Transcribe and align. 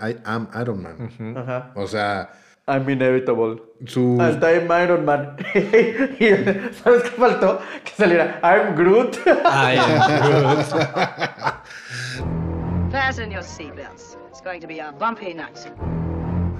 I 0.00 0.16
am 0.24 0.48
Iron 0.54 0.82
Man. 0.82 1.10
Ajá. 1.36 1.70
O 1.74 1.86
sea, 1.86 2.30
I'm 2.66 2.88
inevitable. 2.88 3.60
su... 3.86 4.18
Hasta 4.20 4.50
I'm 4.50 4.70
Iron 4.70 5.04
Man. 5.04 5.36
Y, 5.54 6.34
¿Sabes 6.82 7.02
qué 7.02 7.10
faltó? 7.16 7.60
Que 7.84 7.92
saliera 7.96 8.38
I'm 8.42 8.74
Groot. 8.74 9.18
I 9.26 9.76
am 9.78 10.22
Groot. 10.22 10.66
Fasten 12.92 13.30
your 13.30 13.42
seatbelts. 13.42 14.16
It's 14.30 14.40
going 14.40 14.60
to 14.60 14.66
be 14.66 14.78
a 14.80 14.92
bumpy 14.92 15.34
night. 15.34 15.70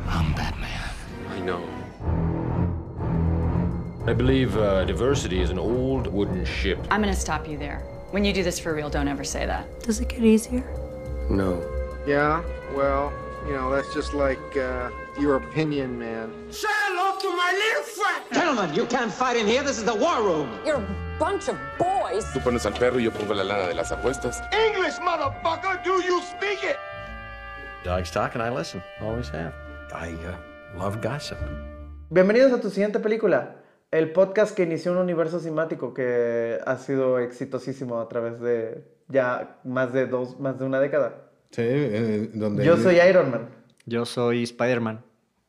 I'm 0.08 0.32
Batman. 0.34 0.90
I 1.30 1.40
know. 1.40 1.62
I 4.06 4.14
believe 4.14 4.56
uh, 4.56 4.84
diversity 4.86 5.40
is 5.40 5.50
an 5.50 5.58
old 5.58 6.06
wooden 6.06 6.44
ship. 6.46 6.78
I'm 6.90 7.02
gonna 7.02 7.14
stop 7.14 7.46
you 7.46 7.58
there. 7.58 7.82
When 8.10 8.24
you 8.24 8.32
do 8.32 8.42
this 8.42 8.58
for 8.58 8.72
real, 8.74 8.88
don't 8.88 9.06
ever 9.08 9.22
say 9.22 9.44
that. 9.44 9.66
Does 9.82 10.00
it 10.00 10.08
get 10.08 10.22
easier? 10.24 10.64
No. 11.28 11.60
Yeah, 12.06 12.42
well, 12.74 13.12
you 13.46 13.52
know, 13.52 13.70
that's 13.70 13.92
just 13.94 14.14
like 14.14 14.56
uh, 14.56 14.90
your 15.18 15.36
opinion, 15.36 15.98
man. 15.98 16.32
Gentlemen, 18.32 18.74
you 18.74 18.86
can't 18.86 19.12
fight 19.12 19.36
in 19.36 19.46
here. 19.46 19.62
This 19.62 19.78
is 19.78 19.84
the 19.84 19.94
war 19.94 20.22
room. 20.22 20.48
You're 20.64 20.76
a 20.76 21.16
bunch 21.18 21.48
of 21.48 21.56
boys. 21.78 22.24
Tú 22.32 22.40
pones 22.42 22.66
al 22.66 22.72
perro 22.72 22.98
y 22.98 23.04
yo 23.04 23.10
pongo 23.10 23.34
la 23.34 23.44
lana 23.44 23.68
de 23.68 23.74
las 23.74 23.92
apuestas. 23.92 24.40
English, 24.52 24.98
motherfucker! 25.00 25.82
Do 25.84 26.02
you 26.02 26.20
speak 26.22 26.62
it? 26.64 26.76
Dogs 27.84 28.10
talk 28.10 28.34
and 28.34 28.42
I 28.42 28.50
listen. 28.50 28.82
Always 29.00 29.28
have. 29.30 29.54
I 29.92 30.14
uh, 30.26 30.78
love 30.78 31.00
gossip. 31.00 31.38
Bienvenidos 32.10 32.52
a 32.52 32.60
tu 32.60 32.70
siguiente 32.70 33.00
película. 33.00 33.56
El 33.90 34.12
podcast 34.12 34.54
que 34.54 34.64
inició 34.64 34.92
un 34.92 34.98
universo 34.98 35.40
cinemático 35.40 35.94
que 35.94 36.58
ha 36.66 36.76
sido 36.76 37.18
exitosísimo 37.18 38.00
a 38.00 38.08
través 38.08 38.38
de 38.40 38.84
ya 39.08 39.58
más 39.64 39.92
de 39.92 40.06
dos, 40.06 40.38
más 40.38 40.58
de 40.58 40.66
una 40.66 40.80
década. 40.80 41.27
Sí, 41.50 41.62
eh, 41.64 42.30
donde... 42.34 42.64
Yo 42.64 42.76
soy 42.76 42.96
Iron 43.00 43.30
Man. 43.30 43.48
Yo 43.86 44.04
soy 44.04 44.42
Spider-Man. 44.42 45.02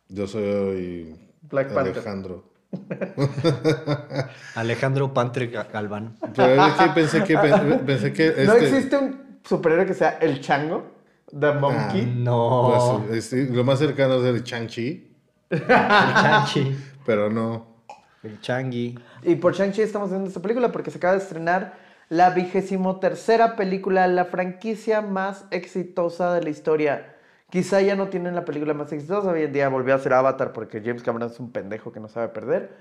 Yo 0.08 0.28
soy... 0.28 1.16
Black 1.42 1.74
Panther. 1.74 1.94
Alejandro. 1.96 2.44
Alejandro 4.56 5.14
Pantre 5.14 5.48
Galván. 5.48 6.18
Pero 6.36 6.66
es 6.66 6.74
que 6.74 6.88
pensé 6.90 7.24
que... 7.24 7.38
Pensé 7.86 8.14
que 8.14 8.28
¿No 8.46 8.54
este- 8.54 8.68
existe 8.70 8.98
un 8.98 9.40
superhéroe 9.44 9.86
que 9.86 9.94
sea 9.94 10.18
el 10.22 10.40
chango? 10.42 11.00
The 11.38 11.52
Monkey. 11.54 12.06
No. 12.18 13.04
Pues, 13.08 13.18
este, 13.34 13.54
lo 13.54 13.64
más 13.64 13.80
cercano 13.80 14.16
es 14.16 14.26
el 14.26 14.44
Chang-Chi, 14.44 15.16
El 15.50 15.68
Chanchi. 15.68 16.76
pero 17.06 17.30
no. 17.30 17.84
El 18.24 18.42
Changi. 18.42 18.98
Y 19.24 19.36
por 19.36 19.54
Shang-Chi 19.54 19.82
estamos 19.82 20.10
viendo 20.10 20.28
esta 20.28 20.42
película 20.42 20.72
porque 20.72 20.92
se 20.92 20.98
acaba 20.98 21.14
de 21.14 21.20
estrenar 21.20 21.78
la 22.10 22.32
vigésimo 22.32 23.00
tercera 23.00 23.56
película, 23.56 24.08
la 24.08 24.26
franquicia 24.26 25.02
más 25.02 25.46
exitosa 25.52 26.34
de 26.34 26.44
la 26.44 26.50
historia. 26.50 27.16
Quizá 27.50 27.82
ya 27.82 27.96
no 27.96 28.10
tienen 28.10 28.36
la 28.36 28.46
película 28.46 28.74
más 28.74 28.92
exitosa, 28.92 29.30
hoy 29.32 29.44
en 29.44 29.54
día 29.54 29.70
volvió 29.70 29.96
a 29.96 30.00
ser 30.00 30.14
Avatar 30.14 30.54
porque 30.54 30.82
James 30.84 31.04
Cameron 31.04 31.30
es 31.32 31.40
un 31.40 31.52
pendejo 31.52 31.92
que 31.92 32.00
no 32.00 32.08
sabe 32.08 32.30
perder, 32.30 32.72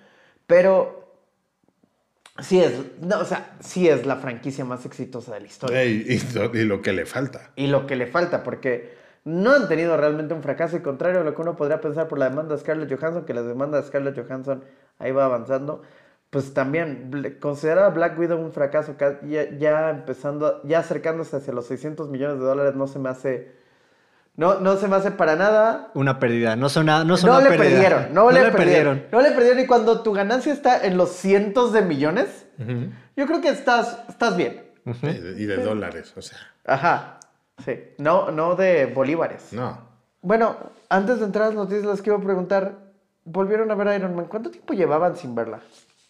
pero 0.47 1.09
sí 2.41 2.61
es, 2.61 2.73
no, 3.01 3.19
o 3.21 3.25
sea, 3.25 3.57
sí 3.61 3.89
es 3.89 4.07
la 4.07 4.17
franquicia 4.17 4.65
más 4.65 4.87
exitosa 4.87 5.35
de 5.35 5.41
la 5.41 5.47
historia. 5.47 5.85
Y, 5.85 6.19
lo- 6.35 6.55
y 6.55 6.65
lo 6.65 6.83
que 6.83 6.93
le 6.93 7.07
falta. 7.07 7.51
Y 7.57 7.67
lo 7.67 7.87
que 7.87 7.97
le 7.97 8.07
falta, 8.07 8.43
porque 8.43 8.97
no 9.25 9.53
han 9.53 9.69
tenido 9.69 9.97
realmente 9.97 10.35
un 10.35 10.43
fracaso, 10.43 10.77
y 10.77 10.81
contrario 10.81 11.21
a 11.21 11.25
lo 11.25 11.35
que 11.35 11.43
uno 11.43 11.57
podría 11.57 11.81
pensar 11.81 12.09
por 12.09 12.19
la 12.19 12.29
demanda 12.31 12.55
de 12.55 12.61
Scarlett 12.61 12.91
Johansson, 12.99 13.25
que 13.25 13.35
la 13.35 13.43
demanda 13.43 13.81
de 13.81 13.87
Scarlett 13.87 14.17
Johansson 14.19 14.65
ahí 14.99 15.11
va 15.13 15.25
avanzando, 15.25 15.83
pues 16.31 16.53
también 16.53 17.11
considerar 17.41 17.85
a 17.85 17.89
Black 17.91 18.19
Widow 18.19 18.39
un 18.39 18.53
fracaso, 18.53 18.97
ca- 18.99 19.21
ya, 19.23 19.49
ya 19.57 19.91
empezando, 19.91 20.61
ya 20.65 20.81
acercándose 20.81 21.37
hacia 21.37 21.53
los 21.55 21.67
600 21.67 22.09
millones 22.11 22.39
de 22.39 22.45
dólares, 22.45 22.75
no 22.75 22.87
se 22.87 22.99
me 22.99 23.09
hace, 23.09 23.53
no, 24.37 24.61
no 24.61 24.77
se 24.77 24.89
me 24.89 24.97
hace 24.97 25.11
para 25.11 25.37
nada. 25.37 25.91
Una 25.95 26.19
pérdida. 26.19 26.55
No 26.55 26.69
son, 26.69 26.87
nada- 26.87 27.05
no 27.05 27.17
son 27.17 27.31
No 27.31 27.39
una 27.39 27.49
le 27.49 27.57
pérdida. 27.57 27.81
perdieron, 27.81 28.15
no, 28.15 28.31
le, 28.31 28.51
perdieron. 28.51 29.05
No 29.11 29.21
le 29.23 29.31
perdieron, 29.33 29.61
y 29.61 29.67
cuando 29.67 30.03
tu 30.03 30.13
ganancia 30.13 30.53
está 30.53 30.85
en 30.87 30.97
los 30.99 31.11
cientos 31.11 31.73
de 31.73 31.83
millones, 31.83 32.47
yo 33.17 33.27
creo 33.27 33.41
que 33.41 33.49
estás, 33.49 33.99
estás 34.09 34.37
bien. 34.37 34.65
Y 34.85 35.45
de 35.47 35.57
dólares, 35.57 36.13
o 36.17 36.21
sea. 36.23 36.39
Ajá, 36.67 37.21
sí, 37.65 37.79
no, 37.99 38.31
no 38.31 38.55
de 38.55 38.87
bolívares. 38.87 39.53
No. 39.53 39.79
Bueno, 40.21 40.57
antes 40.91 41.21
de 41.21 41.25
entrar 41.25 41.45
a 41.45 41.47
las 41.49 41.55
noticias 41.57 41.87
les 41.87 42.03
quiero 42.03 42.21
preguntar, 42.21 42.73
¿volvieron 43.25 43.71
a 43.71 43.75
ver 43.75 43.99
Iron 43.99 44.15
Man? 44.15 44.27
¿Cuánto 44.27 44.51
tiempo 44.51 44.75
llevaban 44.75 45.17
sin 45.17 45.35
verla? 45.35 45.61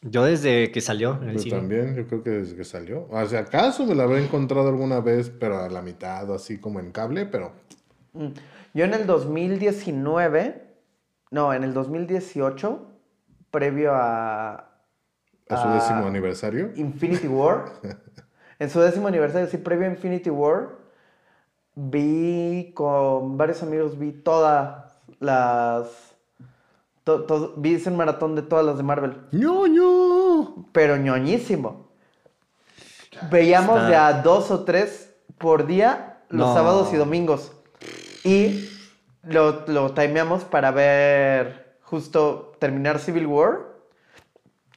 Yo 0.03 0.25
desde 0.25 0.71
que 0.71 0.81
salió 0.81 1.19
en 1.23 1.31
el 1.31 1.37
Yo 1.37 1.43
cine. 1.43 1.57
también, 1.57 1.97
yo 1.97 2.07
creo 2.07 2.23
que 2.23 2.31
desde 2.31 2.57
que 2.57 2.65
salió. 2.65 3.09
O 3.11 3.27
sea, 3.27 3.41
acaso 3.41 3.85
me 3.85 3.95
la 3.95 4.05
habré 4.05 4.23
encontrado 4.25 4.69
alguna 4.69 5.01
vez, 5.01 5.31
pero 5.31 5.59
a 5.59 5.69
la 5.69 5.83
mitad 5.83 6.29
o 6.31 6.35
así 6.35 6.59
como 6.59 6.81
en 6.81 6.93
cable, 6.93 7.27
pero 7.27 7.53
Mm. 8.13 8.29
Yo 8.75 8.85
en 8.85 8.95
el 8.95 9.07
2019, 9.07 10.63
no, 11.31 11.53
en 11.53 11.65
el 11.65 11.73
2018, 11.75 12.87
previo 13.51 13.93
a... 13.95 14.71
a 15.49 15.57
su 15.63 15.69
décimo 15.71 16.07
aniversario. 16.07 16.71
Infinity 16.77 17.29
War, 17.29 17.73
en 18.59 18.71
su 18.71 18.81
décimo 18.81 19.09
aniversario, 19.09 19.47
sí, 19.49 19.57
previo 19.59 19.87
a 19.87 19.91
Infinity 19.91 20.31
War, 20.31 20.71
vi 21.75 22.73
con 22.75 23.37
varios 23.37 23.63
amigos, 23.63 23.99
vi 23.99 24.13
todas 24.13 24.85
las... 25.21 26.08
to- 27.09 27.23
to- 27.25 27.55
vi 27.57 27.75
ese 27.75 27.91
maratón 27.91 28.35
de 28.35 28.43
todas 28.43 28.67
las 28.67 28.77
de 28.77 28.83
Marvel. 28.83 29.17
¡Ñoño! 29.33 30.67
pero 30.73 30.97
ñoñísimo. 30.99 31.89
Veíamos 33.31 33.77
Está- 33.79 33.89
de 33.89 33.97
a 33.97 34.13
dos 34.23 34.51
o 34.51 34.65
tres 34.65 35.15
por 35.39 35.67
día 35.67 36.19
los 36.29 36.49
No. 36.49 36.55
sábados 36.55 36.93
y 36.93 36.97
domingos. 36.97 37.53
Y 38.25 38.69
lo, 39.23 39.65
lo 39.67 39.93
timeamos 39.95 40.45
para 40.45 40.71
ver 40.71 41.79
justo 41.83 42.53
terminar 42.59 42.99
Civil 42.99 43.27
War 43.27 43.61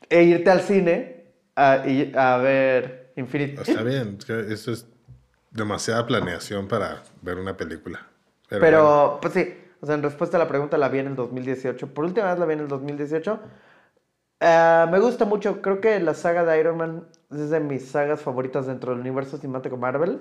e 0.09 0.23
irte 0.23 0.49
al 0.49 0.61
cine 0.61 1.25
a, 1.55 1.83
y- 1.85 2.13
a 2.15 2.37
ver 2.37 3.11
Infinity. 3.17 3.61
Está 3.69 3.83
bien, 3.83 4.17
eso 4.49 4.71
es 4.71 4.87
demasiada 5.51 6.07
planeación 6.07 6.67
para 6.69 7.03
ver 7.21 7.37
una 7.37 7.57
película. 7.57 8.07
Pero, 8.47 8.61
Pero, 8.61 8.83
bueno, 8.83 9.19
pues 9.21 9.33
sí, 9.33 9.57
o 9.81 9.85
sea, 9.85 9.95
en 9.95 10.03
respuesta 10.03 10.37
a 10.37 10.39
la 10.39 10.47
pregunta 10.47 10.77
la 10.77 10.89
vi 10.89 10.99
en 10.99 11.07
el 11.07 11.15
2018. 11.15 11.93
Por 11.93 12.05
última 12.05 12.27
vez 12.29 12.39
la 12.39 12.45
vi 12.45 12.53
en 12.53 12.59
el 12.61 12.67
2018. 12.67 13.39
Ah, 14.39 14.87
me 14.91 14.99
gusta 14.99 15.25
mucho, 15.25 15.61
creo 15.61 15.81
que 15.81 15.99
la 15.99 16.13
saga 16.15 16.43
de 16.43 16.59
Iron 16.59 16.77
Man 16.77 17.03
es 17.31 17.49
de 17.51 17.59
mis 17.59 17.87
sagas 17.89 18.21
favoritas 18.21 18.65
dentro 18.65 18.91
del 18.91 18.99
universo 19.01 19.37
cinemático 19.37 19.77
Marvel. 19.77 20.19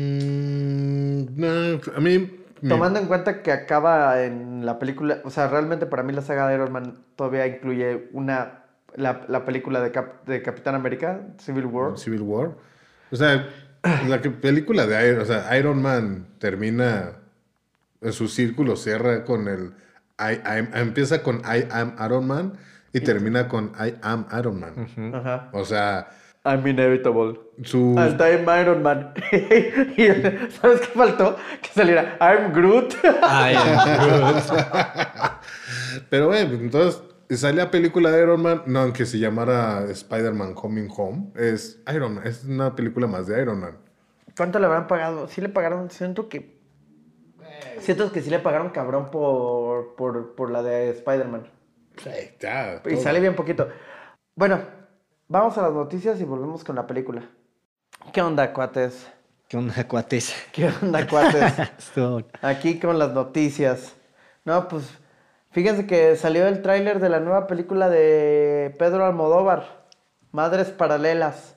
mm, 0.00 1.26
no, 1.36 1.80
a 1.96 2.00
mí... 2.00 2.36
Tomando 2.68 2.98
en 2.98 3.06
cuenta 3.06 3.42
que 3.42 3.52
acaba 3.52 4.22
en 4.22 4.66
la 4.66 4.78
película, 4.78 5.20
o 5.24 5.30
sea, 5.30 5.48
realmente 5.48 5.86
para 5.86 6.02
mí 6.02 6.12
la 6.12 6.20
saga 6.20 6.46
de 6.46 6.56
Iron 6.56 6.70
Man 6.72 6.98
todavía 7.16 7.46
incluye 7.46 8.10
una, 8.12 8.64
la, 8.94 9.22
la 9.28 9.46
película 9.46 9.80
de, 9.80 9.90
Cap- 9.92 10.26
de 10.26 10.42
Capitán 10.42 10.74
América, 10.74 11.22
Civil 11.38 11.64
War. 11.64 11.96
Civil 11.96 12.20
War. 12.20 12.50
O 13.10 13.16
sea, 13.16 13.48
la 14.06 14.20
que- 14.20 14.28
película 14.30 14.86
de 14.86 15.08
Iron, 15.08 15.22
o 15.22 15.24
sea, 15.24 15.56
Iron 15.56 15.80
Man 15.80 16.26
termina 16.38 17.12
su 18.10 18.28
círculo, 18.28 18.76
cierra 18.76 19.24
con 19.24 19.48
el... 19.48 19.74
I- 20.18 20.40
I'm- 20.44 20.70
empieza 20.74 21.22
con 21.22 21.38
I 21.40 21.66
am 21.70 21.94
Iron 22.04 22.26
Man 22.26 22.52
y 22.92 23.00
termina 23.00 23.48
con 23.48 23.72
I 23.78 23.94
am 24.02 24.26
Iron 24.38 24.60
Man. 24.60 25.14
Ajá. 25.14 25.48
O 25.52 25.64
sea, 25.64 26.08
I'm 26.44 26.66
inevitable. 26.66 27.38
su... 27.62 27.94
Hasta 27.98 28.30
I'm 28.30 28.46
Iron 28.60 28.82
Man. 28.82 29.12
y, 29.96 30.06
¿Sabes 30.50 30.80
qué 30.80 30.86
faltó? 30.94 31.36
Que 31.62 31.68
saliera 31.68 32.16
I'm 32.20 32.52
Groot. 32.52 32.94
I 33.04 33.54
am 33.56 34.08
Groot. 34.08 34.44
Pero 36.10 36.26
bueno, 36.28 36.54
entonces 36.54 37.02
sale 37.38 37.58
la 37.58 37.70
película 37.70 38.10
de 38.10 38.22
Iron 38.22 38.42
Man, 38.42 38.62
no 38.66 38.80
aunque 38.80 39.06
se 39.06 39.18
llamara 39.18 39.84
Spider-Man 39.88 40.54
Coming 40.54 40.88
Home, 40.96 41.30
es 41.36 41.80
Iron 41.94 42.14
Man, 42.14 42.26
es 42.26 42.44
una 42.44 42.74
película 42.74 43.06
más 43.06 43.26
de 43.26 43.40
Iron 43.40 43.60
Man. 43.60 43.76
¿Cuánto 44.36 44.58
le 44.58 44.66
habrán 44.66 44.86
pagado? 44.86 45.28
Sí 45.28 45.40
le 45.40 45.48
pagaron, 45.48 45.90
siento 45.90 46.28
que... 46.28 46.59
Siento 47.80 48.12
que 48.12 48.22
sí 48.22 48.30
le 48.30 48.38
pagaron 48.38 48.70
cabrón 48.70 49.10
por, 49.10 49.94
por, 49.96 50.34
por 50.34 50.50
la 50.50 50.62
de 50.62 50.90
Spider-Man. 50.90 51.46
Sí, 51.96 52.10
ya. 52.38 52.80
Y 52.84 52.94
todo. 52.94 53.02
sale 53.02 53.20
bien 53.20 53.34
poquito. 53.34 53.68
Bueno, 54.34 54.60
vamos 55.28 55.56
a 55.58 55.62
las 55.62 55.72
noticias 55.72 56.20
y 56.20 56.24
volvemos 56.24 56.64
con 56.64 56.76
la 56.76 56.86
película. 56.86 57.28
¿Qué 58.12 58.22
onda, 58.22 58.52
cuates? 58.52 59.10
¿Qué 59.48 59.56
onda, 59.56 59.86
cuates? 59.86 60.34
¿Qué 60.52 60.70
onda, 60.82 61.06
cuates? 61.06 61.54
Aquí 62.42 62.78
con 62.78 62.98
las 62.98 63.12
noticias. 63.12 63.96
No, 64.44 64.68
pues 64.68 64.84
fíjense 65.50 65.86
que 65.86 66.16
salió 66.16 66.46
el 66.46 66.62
tráiler 66.62 67.00
de 67.00 67.08
la 67.08 67.20
nueva 67.20 67.46
película 67.46 67.88
de 67.88 68.74
Pedro 68.78 69.04
Almodóvar, 69.04 69.86
Madres 70.32 70.68
Paralelas. 70.68 71.56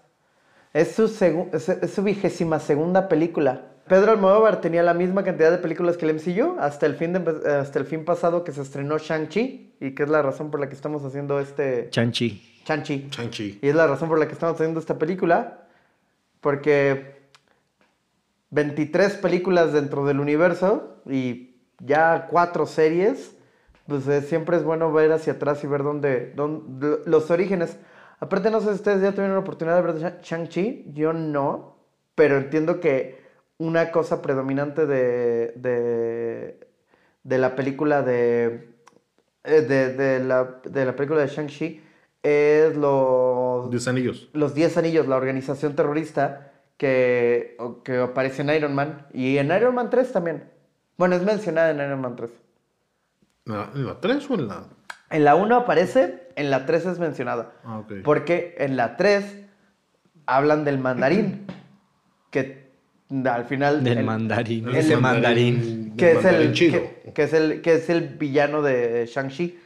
Es 0.74 0.96
su, 0.96 1.06
es 1.06 1.94
su 1.94 2.04
vigésima 2.04 2.60
segunda 2.60 3.08
película. 3.08 3.73
Pedro 3.88 4.12
Almodóvar 4.12 4.62
tenía 4.62 4.82
la 4.82 4.94
misma 4.94 5.24
cantidad 5.24 5.52
de 5.52 5.58
películas 5.58 5.98
que 5.98 6.06
el 6.10 6.16
MCU 6.16 6.58
hasta 6.60 6.86
el 6.86 6.96
fin, 6.96 7.14
de, 7.14 7.52
hasta 7.60 7.80
el 7.80 7.86
fin 7.86 8.06
pasado 8.06 8.44
que 8.44 8.52
se 8.54 8.62
estrenó 8.62 8.98
Shang-Chi 8.98 9.76
y 9.80 9.92
que 9.94 10.04
es 10.04 10.10
la 10.10 10.22
razón 10.22 10.52
por 10.52 10.60
la 10.62 10.70
que 10.70 10.76
estamos 10.76 11.04
haciendo 11.04 11.40
este... 11.40 11.90
Shang-Chi. 12.66 13.10
Shang-Chi. 13.12 13.60
Y 13.62 13.68
es 13.68 13.76
la 13.76 13.88
razón 13.88 14.08
por 14.08 14.18
la 14.20 14.28
que 14.28 14.34
estamos 14.34 14.56
haciendo 14.56 14.80
esta 14.80 14.98
película. 14.98 15.68
Porque 16.40 17.24
23 18.52 19.16
películas 19.16 19.74
dentro 19.74 20.06
del 20.06 20.20
universo 20.22 21.02
y 21.10 21.56
ya 21.80 22.28
cuatro 22.30 22.66
series, 22.66 23.36
pues 23.88 24.08
eh, 24.08 24.22
siempre 24.22 24.56
es 24.58 24.64
bueno 24.64 24.94
ver 24.94 25.12
hacia 25.12 25.34
atrás 25.34 25.62
y 25.64 25.68
ver 25.68 25.84
dónde, 25.84 26.32
dónde- 26.36 27.00
los 27.06 27.30
orígenes. 27.32 27.78
Aparte, 28.20 28.50
no 28.50 28.62
sé 28.62 28.68
si 28.70 28.76
ustedes 28.76 29.02
ya 29.02 29.12
tuvieron 29.12 29.34
la 29.34 29.42
oportunidad 29.42 29.76
de 29.84 29.92
ver 29.92 30.00
Sha- 30.02 30.22
Shang-Chi, 30.22 30.92
yo 30.94 31.12
no, 31.12 31.76
pero 32.16 32.38
entiendo 32.38 32.80
que 32.80 33.23
una 33.64 33.92
cosa 33.92 34.22
predominante 34.22 34.86
de, 34.86 35.54
de, 35.56 36.68
de 37.24 37.38
la 37.38 37.56
película 37.56 38.02
de, 38.02 38.70
eh, 39.46 39.62
de, 39.62 39.94
de 39.94 40.24
la, 40.24 40.60
de 40.66 40.86
la 40.86 40.96
película 40.96 41.22
de 41.22 41.28
Shang-Chi 41.28 41.82
es 42.24 42.76
los 42.76 43.70
Diez 43.70 43.88
anillos. 43.88 44.30
los 44.34 44.54
10 44.54 44.78
anillos, 44.78 45.08
la 45.08 45.16
organización 45.16 45.76
terrorista 45.76 46.52
que, 46.78 47.56
que 47.86 47.98
aparece 48.00 48.42
en 48.42 48.50
Iron 48.50 48.76
Man 48.76 49.08
y 49.14 49.38
en 49.38 49.48
Iron 49.52 49.76
Man 49.76 49.90
3 49.90 50.12
también. 50.12 50.44
Bueno, 50.98 51.16
es 51.16 51.24
mencionada 51.24 51.72
en 51.72 51.78
Iron 51.78 52.02
Man 52.02 52.16
3. 52.16 52.32
¿En 53.46 53.86
la 53.86 54.00
3 54.00 54.30
o 54.30 54.34
en 54.36 54.48
la...? 54.48 54.64
En 55.10 55.24
la 55.26 55.36
1 55.36 55.56
aparece, 55.56 56.28
en 56.36 56.50
la 56.50 56.66
3 56.66 56.86
es 56.88 57.00
mencionada. 57.00 57.52
Ah, 57.64 57.80
ok. 57.80 57.94
Porque 58.04 58.56
en 58.58 58.76
la 58.78 58.98
3 58.98 59.44
hablan 60.26 60.64
del 60.66 60.80
mandarín, 60.80 61.46
que 62.32 62.63
al 63.26 63.46
final... 63.46 63.84
Del 63.84 64.00
el- 64.00 64.06
mandarín. 64.06 64.68
el- 64.70 64.76
Ese 64.76 64.98
mandarín. 64.98 65.94
que 65.98 66.14
es, 66.14 66.26
el, 66.26 66.54
que, 66.54 67.12
que 67.14 67.24
es 67.24 67.34
el 67.34 67.62
que 67.62 67.74
es 67.76 67.90
el 67.90 68.08
villano 68.18 68.62
de 68.62 69.06
Shang-Chi 69.06 69.60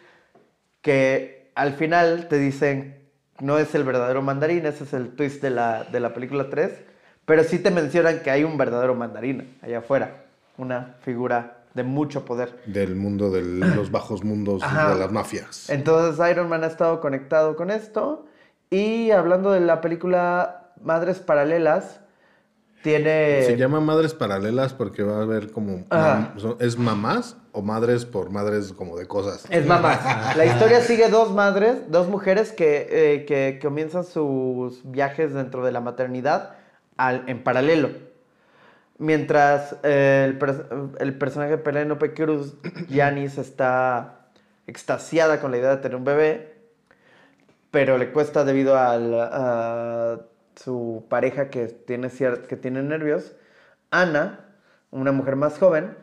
que 0.82 1.52
al 1.56 1.74
final 1.74 2.28
te 2.28 2.38
dicen 2.38 2.96
no 3.40 3.58
es 3.60 3.76
el 3.76 3.84
verdadero 3.84 4.22
mandarín, 4.22 4.66
ese 4.66 4.84
es 4.84 4.94
el 4.94 5.10
twist 5.16 5.42
de 5.42 5.52
la, 5.52 5.84
de 5.84 6.00
la 6.00 6.14
película 6.14 6.50
3, 6.50 6.72
pero 7.26 7.44
sí 7.44 7.60
te 7.60 7.70
mencionan 7.70 8.22
que 8.22 8.32
hay 8.32 8.44
un 8.44 8.58
verdadero 8.58 8.96
mandarín 8.96 9.56
allá 9.62 9.78
afuera, 9.80 10.24
una 10.58 10.96
figura 11.02 11.58
de 11.76 11.84
mucho 11.84 12.26
poder. 12.26 12.56
Del 12.66 12.96
mundo 12.96 13.30
de 13.30 13.44
los 13.44 13.92
bajos 13.92 14.24
mundos 14.24 14.64
Ajá. 14.64 14.94
de 14.94 15.00
las 15.00 15.12
mafias. 15.12 15.70
Entonces 15.70 16.20
Iron 16.32 16.50
Man 16.50 16.64
ha 16.64 16.68
estado 16.68 17.00
conectado 17.00 17.56
con 17.56 17.70
esto 17.70 18.26
y 18.72 19.12
hablando 19.12 19.52
de 19.52 19.60
la 19.60 19.82
película 19.82 20.72
Madres 20.82 21.20
Paralelas, 21.20 22.00
tiene... 22.84 23.44
Se 23.44 23.58
llama 23.58 23.80
Madres 23.80 24.14
Paralelas 24.14 24.74
porque 24.74 25.04
va 25.04 25.18
a 25.18 25.22
haber 25.24 25.52
como... 25.52 25.86
Mam- 25.90 26.58
¿Es 26.60 26.78
mamás 26.78 27.38
o 27.52 27.62
madres 27.62 28.06
por 28.06 28.30
madres 28.30 28.72
como 28.74 28.98
de 28.98 29.08
cosas? 29.08 29.46
Es 29.50 29.66
mamás. 29.66 30.36
La 30.38 30.46
historia 30.46 30.82
sigue 30.82 31.10
dos 31.10 31.34
madres, 31.34 31.90
dos 31.90 32.08
mujeres 32.08 32.52
que, 32.52 32.88
eh, 32.90 33.26
que 33.26 33.60
comienzan 33.62 34.04
sus 34.04 34.82
viajes 34.90 35.34
dentro 35.34 35.66
de 35.66 35.72
la 35.72 35.82
maternidad 35.82 36.52
al- 36.98 37.24
en 37.28 37.44
paralelo. 37.44 37.90
Mientras 39.00 39.76
eh, 39.84 40.26
el, 40.40 40.40
el 41.00 41.18
personaje 41.18 41.52
de 41.52 41.58
Penélope 41.60 42.14
Cruz, 42.14 42.56
Janice, 42.92 43.42
está 43.42 44.28
extasiada 44.66 45.40
con 45.40 45.52
la 45.52 45.58
idea 45.58 45.70
de 45.70 45.78
tener 45.78 45.96
un 45.98 46.04
bebé, 46.04 46.56
pero 47.72 47.98
le 47.98 48.12
cuesta 48.12 48.44
debido 48.44 48.78
al- 48.78 49.14
a 49.20 50.20
su 50.58 51.06
pareja 51.10 51.50
que 51.50 51.68
tiene, 51.68 52.10
que 52.10 52.58
tiene 52.58 52.84
nervios. 52.84 53.36
Ana, 53.92 54.46
una 54.92 55.12
mujer 55.12 55.36
más 55.38 55.58
joven, 55.58 55.96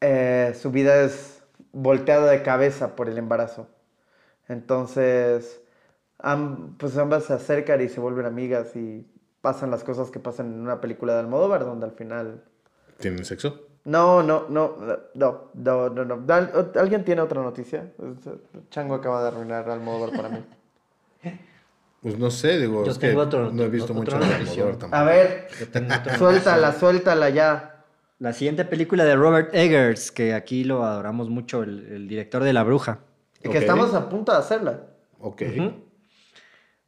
eh, 0.00 0.56
su 0.60 0.70
vida 0.70 1.02
es 1.02 1.42
volteada 1.72 2.30
de 2.30 2.42
cabeza 2.42 2.96
por 2.96 3.08
el 3.08 3.18
embarazo. 3.18 3.68
Entonces, 4.48 5.60
am- 6.18 6.76
pues 6.78 6.96
ambas 6.96 7.24
se 7.24 7.34
acercan 7.34 7.80
y 7.80 7.88
se 7.88 8.00
vuelven 8.00 8.26
amigas 8.26 8.74
y 8.74 9.06
pasan 9.40 9.70
las 9.70 9.84
cosas 9.84 10.10
que 10.10 10.18
pasan 10.18 10.52
en 10.52 10.60
una 10.60 10.80
película 10.80 11.14
de 11.14 11.20
Almodóvar, 11.20 11.64
donde 11.64 11.86
al 11.86 11.92
final... 11.92 12.42
¿Tienen 12.98 13.24
sexo? 13.24 13.66
No, 13.84 14.22
no, 14.22 14.46
no, 14.48 14.76
no, 15.14 15.50
no, 15.54 15.88
no, 15.90 16.04
no. 16.04 16.34
Al- 16.34 16.72
¿Alguien 16.76 17.04
tiene 17.04 17.22
otra 17.22 17.42
noticia? 17.42 17.90
Chango 18.70 18.94
acaba 18.94 19.22
de 19.22 19.28
arruinar 19.28 19.70
Almodóvar 19.70 20.10
para 20.16 20.28
mí. 20.28 20.44
Pues 22.02 22.18
no 22.18 22.30
sé, 22.30 22.58
digo, 22.58 22.84
Yo 22.84 22.92
es 22.92 22.98
que 22.98 23.08
tengo 23.08 23.20
otro- 23.22 23.50
no 23.52 23.62
he 23.62 23.68
visto 23.68 23.92
otra 23.92 24.16
mucho 24.16 24.18
de 24.18 24.32
noticia. 24.32 24.62
Almodóvar 24.62 24.76
tampoco. 24.78 24.96
A 24.96 25.04
ver, 25.04 25.48
Yo 25.60 25.68
tengo 25.68 25.94
otra 25.94 26.18
suéltala, 26.18 26.72
suéltala 26.72 27.28
ya. 27.30 27.84
La 28.18 28.32
siguiente 28.32 28.64
película 28.64 29.04
de 29.04 29.16
Robert 29.16 29.54
Eggers, 29.54 30.10
que 30.10 30.34
aquí 30.34 30.64
lo 30.64 30.84
adoramos 30.84 31.28
mucho, 31.28 31.62
el, 31.62 31.86
el 31.92 32.08
director 32.08 32.42
de 32.42 32.52
La 32.52 32.62
Bruja. 32.62 33.00
Que 33.42 33.48
Ok. 33.48 33.54
estamos 33.56 33.94
a 33.94 34.08
punto 34.08 34.32
de 34.32 34.38
hacerla. 34.38 34.80
Ok. 35.18 35.42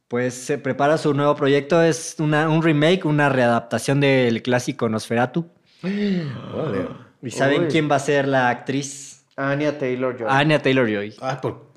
Pues 0.07 0.33
se 0.35 0.57
prepara 0.59 0.97
su 0.97 1.13
nuevo 1.13 1.35
proyecto, 1.35 1.81
es 1.81 2.15
una, 2.19 2.49
un 2.49 2.61
remake, 2.61 3.05
una 3.05 3.29
readaptación 3.29 3.99
del 3.99 4.41
clásico 4.43 4.87
Nosferatu. 4.89 5.47
Órale. 5.83 6.87
¿Y 7.21 7.31
saben 7.31 7.63
Uy. 7.63 7.67
quién 7.69 7.89
va 7.89 7.95
a 7.95 7.99
ser 7.99 8.27
la 8.27 8.49
actriz? 8.49 9.25
Anya 9.35 9.77
Taylor-Joy. 9.77 10.27
Anya 10.29 10.61
Taylor-Joy. 10.61 11.15
Ah, 11.21 11.39
por... 11.41 11.71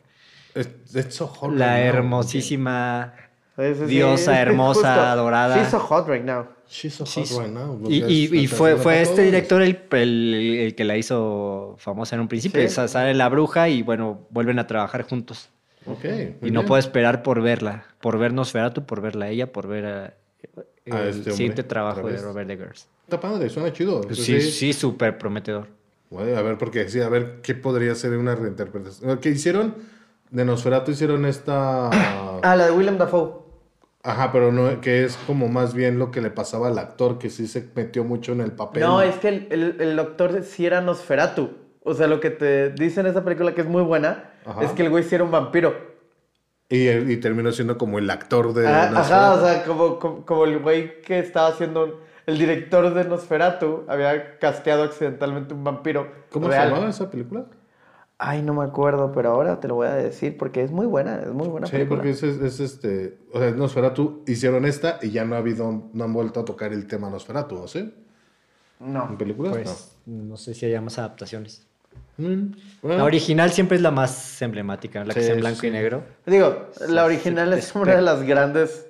Es, 0.54 0.68
es 0.94 1.14
so 1.14 1.26
hot 1.26 1.52
La 1.54 1.80
hermosísima... 1.80 3.14
Sí. 3.56 3.84
Diosa 3.86 4.40
hermosa, 4.40 5.12
adorada. 5.12 5.56
She's 5.58 5.70
so 5.70 5.78
hot 5.78 6.06
right 6.08 6.24
now. 6.24 6.46
She's 6.68 6.94
so 6.94 7.04
hot 7.06 7.26
right 7.42 7.52
now. 7.52 7.80
Y, 7.88 8.46
fue, 8.48 8.76
fue 8.76 9.00
es- 9.00 9.08
este 9.10 9.22
director 9.22 9.62
el, 9.62 9.78
el- 9.92 10.34
el 10.60 10.74
que 10.74 10.84
la 10.84 10.96
hizo 10.96 11.76
famosa 11.78 12.16
en 12.16 12.22
un 12.22 12.28
principio. 12.28 12.60
Sí. 12.60 12.66
Esa 12.66 12.88
Sale 12.88 13.14
la 13.14 13.28
bruja 13.28 13.68
y 13.68 13.82
bueno, 13.82 14.26
vuelven 14.30 14.58
a 14.58 14.66
trabajar 14.66 15.02
juntos. 15.08 15.48
Ok. 15.86 16.04
Y 16.42 16.50
no 16.50 16.60
bien. 16.60 16.66
puedo 16.66 16.78
esperar 16.80 17.22
por 17.22 17.40
verla, 17.40 17.84
por 18.00 18.18
ver 18.18 18.32
Nosferatu, 18.32 18.84
por 18.84 19.00
verla 19.00 19.26
a 19.26 19.28
ella, 19.30 19.52
por 19.52 19.68
ver 19.68 19.86
a- 19.86 20.14
el 20.84 20.92
A 20.92 21.08
este 21.08 21.32
siguiente 21.32 21.62
trabajo 21.62 22.06
de. 22.08 22.16
Robert 22.18 22.48
Eggers. 22.50 22.88
Está 23.04 23.20
padre, 23.20 23.48
suena 23.48 23.72
chido. 23.72 24.00
Pues 24.02 24.18
Sí, 24.18 24.40
sí, 24.40 24.50
sí, 24.50 24.72
súper 24.72 25.16
prometedor. 25.18 25.68
Bueno, 26.10 26.36
a 26.36 26.42
ver, 26.42 26.58
porque 26.58 26.88
sí, 26.88 27.00
a 27.00 27.08
ver 27.08 27.40
qué 27.42 27.54
podría 27.54 27.94
ser 27.94 28.12
una 28.16 28.34
reinterpretación. 28.34 29.18
¿Qué 29.18 29.30
hicieron? 29.30 29.74
De 30.30 30.44
Nosferatu 30.44 30.90
hicieron 30.92 31.24
esta. 31.24 31.88
Ah, 32.42 32.56
la 32.56 32.66
de 32.66 32.70
Willem 32.72 32.98
Dafoe. 32.98 33.45
Ajá, 34.08 34.30
pero 34.30 34.52
no, 34.52 34.80
que 34.80 35.04
es 35.04 35.16
como 35.26 35.48
más 35.48 35.74
bien 35.74 35.98
lo 35.98 36.10
que 36.12 36.20
le 36.20 36.30
pasaba 36.30 36.68
al 36.68 36.78
actor, 36.78 37.18
que 37.18 37.28
sí 37.28 37.46
se 37.48 37.68
metió 37.74 38.04
mucho 38.04 38.32
en 38.32 38.40
el 38.40 38.52
papel. 38.52 38.82
No, 38.84 39.02
es 39.02 39.16
que 39.16 39.28
el, 39.28 39.46
el- 39.50 39.76
el 39.80 39.96
doctor 39.96 40.42
sí 40.44 40.64
era 40.64 40.80
Nosferatu. 40.80 41.50
O 41.82 41.92
sea, 41.94 42.06
lo 42.06 42.20
que 42.20 42.30
te 42.30 42.70
dice 42.70 43.00
en 43.00 43.06
esa 43.06 43.24
película 43.24 43.52
que 43.54 43.62
es 43.62 43.66
muy 43.66 43.82
buena 43.82 44.30
Ajá. 44.44 44.62
es 44.62 44.70
que 44.72 44.82
el 44.84 44.90
güey 44.90 45.02
sí 45.04 45.14
era 45.16 45.24
un 45.24 45.30
vampiro. 45.32 45.74
Y, 46.68 46.88
y 46.88 47.16
terminó 47.18 47.50
siendo 47.52 47.78
como 47.78 47.98
el 47.98 48.08
actor 48.10 48.52
de. 48.54 48.66
Ah, 48.66 48.84
ajá, 48.84 48.90
Nosferatu. 48.92 49.38
o 49.38 49.40
sea, 49.48 49.64
como, 49.64 49.98
como, 49.98 50.26
como 50.26 50.44
el 50.44 50.58
güey 50.58 51.00
que 51.02 51.18
estaba 51.18 51.48
haciendo. 51.48 52.00
El 52.26 52.38
director 52.38 52.92
de 52.92 53.04
Nosferatu 53.04 53.84
había 53.86 54.38
casteado 54.40 54.82
accidentalmente 54.82 55.54
un 55.54 55.62
vampiro. 55.62 56.08
¿Cómo 56.30 56.48
real. 56.48 56.64
se 56.64 56.68
llamaba 56.70 56.90
esa 56.90 57.08
película? 57.08 57.46
Ay, 58.18 58.40
no 58.40 58.54
me 58.54 58.64
acuerdo, 58.64 59.12
pero 59.12 59.30
ahora 59.32 59.60
te 59.60 59.68
lo 59.68 59.74
voy 59.74 59.88
a 59.88 59.94
decir 59.94 60.38
porque 60.38 60.62
es 60.62 60.70
muy 60.70 60.86
buena, 60.86 61.20
es 61.20 61.32
muy 61.32 61.48
buena 61.48 61.66
Sí, 61.66 61.72
película. 61.72 61.98
porque 61.98 62.10
es, 62.10 62.22
es- 62.22 62.40
es 62.40 62.60
este. 62.60 63.18
O 63.32 63.38
sea, 63.38 63.50
Nosferatu 63.50 64.22
hicieron 64.26 64.64
esta 64.64 64.98
y 65.02 65.10
ya 65.10 65.24
no 65.26 65.34
ha 65.34 65.38
habido. 65.38 65.90
No 65.92 66.04
han 66.04 66.12
vuelto 66.14 66.40
a 66.40 66.44
tocar 66.46 66.72
el 66.72 66.86
tema 66.86 67.10
Nosferatu, 67.10 67.56
¿o 67.56 67.68
sí? 67.68 67.92
¿En 68.80 68.92
No. 68.92 69.16
películas? 69.18 69.52
Pues 69.52 69.96
no 70.06 70.36
sé 70.38 70.54
si 70.54 70.64
haya 70.64 70.80
más 70.80 70.98
adaptaciones. 70.98 71.66
Mm, 72.16 72.52
bueno. 72.80 72.98
La 72.98 73.04
original 73.04 73.50
siempre 73.50 73.76
es 73.76 73.82
la 73.82 73.90
más 73.90 74.40
emblemática, 74.40 75.04
la 75.04 75.12
que 75.12 75.20
Sí, 75.20 75.26
es 75.26 75.32
en 75.34 75.40
blanco 75.40 75.60
sí. 75.60 75.66
y 75.66 75.70
negro. 75.70 76.02
Digo, 76.24 76.68
la 76.88 77.04
original 77.04 77.52
sí, 77.52 77.58
es 77.58 77.74
una 77.74 77.96
de 77.96 78.02
las 78.02 78.22
grandes 78.22 78.85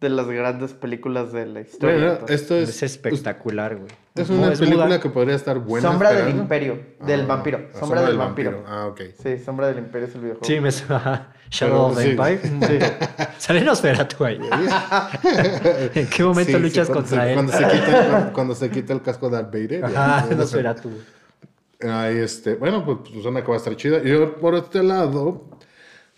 de 0.00 0.10
las 0.10 0.26
grandes 0.28 0.72
películas 0.74 1.32
de 1.32 1.46
la 1.46 1.60
historia. 1.62 1.96
Bueno, 1.96 2.26
esto 2.28 2.54
Es, 2.56 2.68
es. 2.68 2.82
espectacular, 2.82 3.76
güey. 3.76 3.88
Es 4.14 4.28
una 4.30 4.52
es 4.52 4.58
película 4.58 4.86
muda. 4.86 5.00
que 5.00 5.08
podría 5.08 5.34
estar 5.34 5.58
buena. 5.58 5.88
Sombra 5.88 6.12
del. 6.12 6.30
Imperio, 6.36 6.78
del 7.06 7.22
Ah, 7.22 7.26
vampiro. 7.26 7.68
ah, 7.74 7.78
Sombra, 7.78 8.02
del, 8.02 8.16
vampiro. 8.18 8.64
Ah, 8.66 8.86
ok. 8.86 9.00
Sí, 9.22 9.38
Sombra 9.38 9.68
del 9.68 9.78
Imperio 9.78 10.08
es 10.08 10.14
el 10.14 10.20
videojuego. 10.20 10.44
Sí, 10.46 10.60
me 10.60 10.70
suena. 10.70 11.32
Shadow 11.50 11.86
of 11.86 11.96
the 11.96 12.02
sí. 12.02 12.10
Empire. 12.10 12.92
Sale 13.38 13.60
Nosferatu 13.62 14.24
ahí. 14.24 14.38
¿En 15.94 16.06
qué 16.08 16.24
momento 16.24 16.50
Sí, 16.52 16.56
sí, 16.58 16.62
luchas 16.62 16.88
cuando 16.88 17.08
contra 17.08 17.22
se, 17.24 17.28
él? 17.30 17.34
Cuando 17.34 17.52
se, 17.52 17.64
quita, 17.64 18.06
cuando, 18.10 18.32
cuando 18.32 18.54
se 18.54 18.70
quita 18.70 18.92
el 18.92 19.02
casco 19.02 19.30
de 19.30 19.36
Darth 19.36 19.52
Vader. 19.52 19.84
Ajá, 19.84 20.26
Nosferatu. 20.34 20.90
Ahí 21.82 22.16
este, 22.18 22.54
bueno, 22.54 22.84
pues, 22.84 22.98
pues 23.10 23.22
suena 23.22 23.42
que 23.42 23.48
va 23.48 23.54
a 23.54 23.58
estar 23.58 23.76
chida. 23.76 23.98
Y 24.02 24.08
yo, 24.10 24.36
por 24.36 24.54
este 24.56 24.82
lado, 24.82 25.44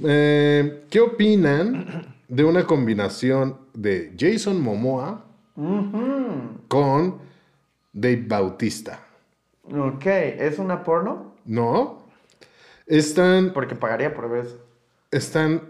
eh, 0.04 0.85
¿qué 0.88 1.00
opinan 1.00 2.16
de 2.28 2.44
una 2.44 2.64
combinación 2.66 3.58
de 3.75 4.14
Jason 4.18 4.61
Momoa 4.61 5.25
con 6.68 7.18
Dave 7.92 8.25
Bautista? 8.26 9.00
Ok, 9.64 10.06
¿es 10.06 10.58
una 10.58 10.82
porno? 10.85 11.35
¿No? 11.44 12.06
Están, 12.87 13.52
Porque 13.52 13.75
pagaría 13.75 14.14
por 14.14 14.30
ver 14.30 14.47
eso. 14.47 14.58
están, 15.11 15.62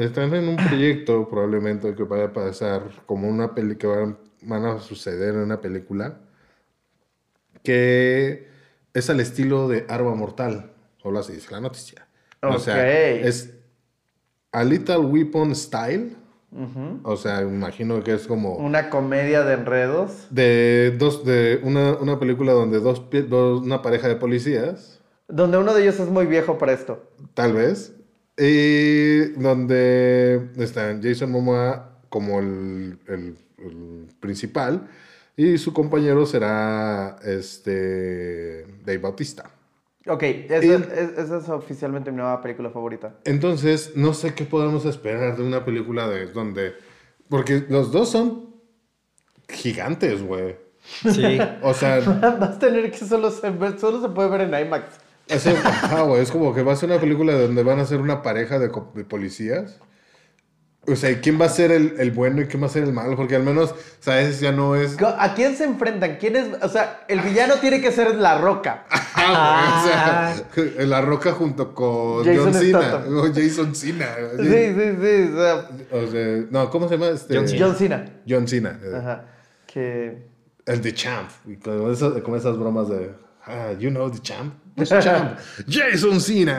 están 0.00 0.34
en 0.34 0.48
un 0.48 0.56
proyecto 0.56 1.28
probablemente 1.30 1.94
que 1.94 2.02
vaya 2.04 2.24
a 2.26 2.32
pasar 2.32 2.82
como 3.06 3.28
una 3.28 3.54
peli 3.54 3.76
que 3.76 3.86
van, 3.86 4.18
van 4.42 4.64
a 4.66 4.78
suceder 4.80 5.34
en 5.34 5.40
una 5.40 5.60
película 5.60 6.18
que 7.62 8.48
es 8.92 9.08
al 9.08 9.20
estilo 9.20 9.68
de 9.68 9.86
Arma 9.88 10.14
Mortal. 10.14 10.72
Solo 11.02 11.18
así 11.20 11.32
dice 11.34 11.50
la 11.52 11.60
noticia. 11.60 12.06
O 12.42 12.58
sea, 12.58 12.74
Ok. 12.74 12.80
es 13.24 13.54
a 14.52 14.64
Little 14.64 14.98
Weapon 14.98 15.54
Style, 15.54 16.16
O 17.04 17.16
sea, 17.16 17.40
imagino 17.42 18.02
que 18.04 18.12
es 18.12 18.26
como 18.26 18.56
Una 18.56 18.90
comedia 18.90 19.42
de 19.42 19.54
enredos. 19.54 20.26
de 20.30 20.94
dos, 20.98 21.24
de 21.24 21.58
una, 21.62 21.94
una 21.94 22.18
película 22.18 22.52
donde 22.52 22.78
dos, 22.78 23.02
dos, 23.28 23.62
una 23.62 23.80
pareja 23.80 24.06
de 24.08 24.16
policías, 24.16 25.00
Donde 25.28 25.56
uno 25.56 25.72
de 25.72 25.82
ellos 25.82 25.98
es 25.98 26.08
muy 26.10 26.26
viejo 26.26 26.58
para 26.58 26.72
esto. 26.72 27.02
tal 27.32 27.54
vez, 27.54 27.94
y 28.36 29.18
donde 29.40 30.50
están 30.58 31.02
Jason 31.02 31.30
Momoa 31.30 31.98
como 32.10 32.40
el, 32.40 32.98
el- 33.08 33.36
el 33.58 34.06
principal 34.20 34.88
y 35.36 35.56
su 35.56 35.72
compañero 35.72 36.26
será 36.26 37.16
este 37.24 38.66
Dave 38.84 38.98
Bautista. 38.98 39.50
Ok, 40.06 40.22
esa, 40.22 40.64
Y- 40.64 40.70
es- 40.70 40.88
esa 41.18 41.38
es 41.38 41.48
oficialmente 41.48 42.10
mi 42.10 42.16
nueva 42.18 42.40
película 42.42 42.70
favorita. 42.70 43.14
Entonces, 43.24 43.92
no 43.94 44.14
sé 44.14 44.34
qué 44.34 44.44
podemos 44.44 44.84
esperar 44.84 45.36
de 45.36 45.42
una 45.44 45.64
película 45.64 46.08
de 46.08 46.26
donde. 46.26 46.74
Porque 47.28 47.64
los 47.68 47.92
dos 47.92 48.10
son 48.10 48.52
gigantes, 49.48 50.22
güey. 50.22 50.56
Sí. 51.12 51.38
O 51.62 51.72
sea, 51.74 52.00
Vas 52.40 52.56
a 52.56 52.58
tener 52.58 52.90
que 52.90 52.98
solo 52.98 53.30
se, 53.30 53.50
ver- 53.50 53.78
solo 53.78 54.00
se 54.02 54.08
puede 54.08 54.28
ver 54.28 54.40
en 54.42 54.66
IMAX. 54.66 54.84
es, 55.28 55.46
ajá, 55.46 56.02
güey, 56.02 56.20
es 56.22 56.30
como 56.32 56.52
que 56.54 56.62
va 56.62 56.72
a 56.72 56.76
ser 56.76 56.90
una 56.90 57.00
película 57.00 57.34
donde 57.34 57.62
van 57.62 57.78
a 57.78 57.84
ser 57.86 58.00
una 58.00 58.22
pareja 58.22 58.58
de 58.58 58.68
policías. 59.04 59.78
O 60.84 60.96
sea, 60.96 61.10
¿y 61.12 61.16
¿quién 61.16 61.40
va 61.40 61.44
a 61.44 61.48
ser 61.48 61.70
el, 61.70 61.94
el 61.98 62.10
bueno 62.10 62.42
y 62.42 62.46
quién 62.46 62.60
va 62.60 62.66
a 62.66 62.70
ser 62.70 62.82
el 62.82 62.92
malo? 62.92 63.14
Porque 63.14 63.36
al 63.36 63.44
menos, 63.44 63.72
¿sabes? 64.00 64.40
Ya 64.40 64.50
no 64.50 64.74
es. 64.74 64.96
¿A 65.00 65.32
quién 65.34 65.56
se 65.56 65.62
enfrentan? 65.62 66.16
¿Quién 66.18 66.34
es? 66.34 66.46
O 66.60 66.68
sea, 66.68 67.04
el 67.06 67.20
villano 67.20 67.54
tiene 67.60 67.80
que 67.80 67.92
ser 67.92 68.14
La 68.16 68.38
Roca. 68.38 68.84
Ah, 69.24 70.34
güey, 70.52 70.64
o 70.64 70.74
sea, 70.74 70.84
La 70.86 71.00
Roca 71.00 71.30
junto 71.30 71.72
con 71.74 72.24
Jason 72.24 72.44
John 72.44 72.54
Cena. 72.54 72.80
Statham. 72.80 73.16
o 73.18 73.22
Jason 73.32 73.74
Cena. 73.76 74.06
Sí, 74.36 74.44
sí, 74.44 74.96
sí. 75.00 75.32
o 75.32 75.36
sea, 75.36 75.68
O 75.92 76.10
sea, 76.10 76.44
no, 76.50 76.70
¿cómo 76.70 76.88
se 76.88 76.94
llama? 76.98 77.10
Este, 77.10 77.36
John 77.36 77.46
Cena. 77.46 77.64
John 77.66 77.76
Cena. 77.76 78.04
John 78.28 78.48
Cena. 78.48 78.80
eh. 78.82 78.96
Ajá. 78.96 79.24
Que. 79.66 80.26
El 80.66 80.82
de 80.82 80.92
Champ. 80.94 81.30
Y 81.46 81.54
con 81.56 81.92
esas, 81.92 82.14
con 82.22 82.34
esas 82.36 82.58
bromas 82.58 82.88
de. 82.88 83.12
Ah, 83.46 83.70
you 83.78 83.90
know 83.90 84.10
the 84.10 84.18
Champ. 84.18 84.54
Who's 84.76 84.88
Champ? 84.88 85.38
Jason 85.68 86.20
Cena. 86.20 86.58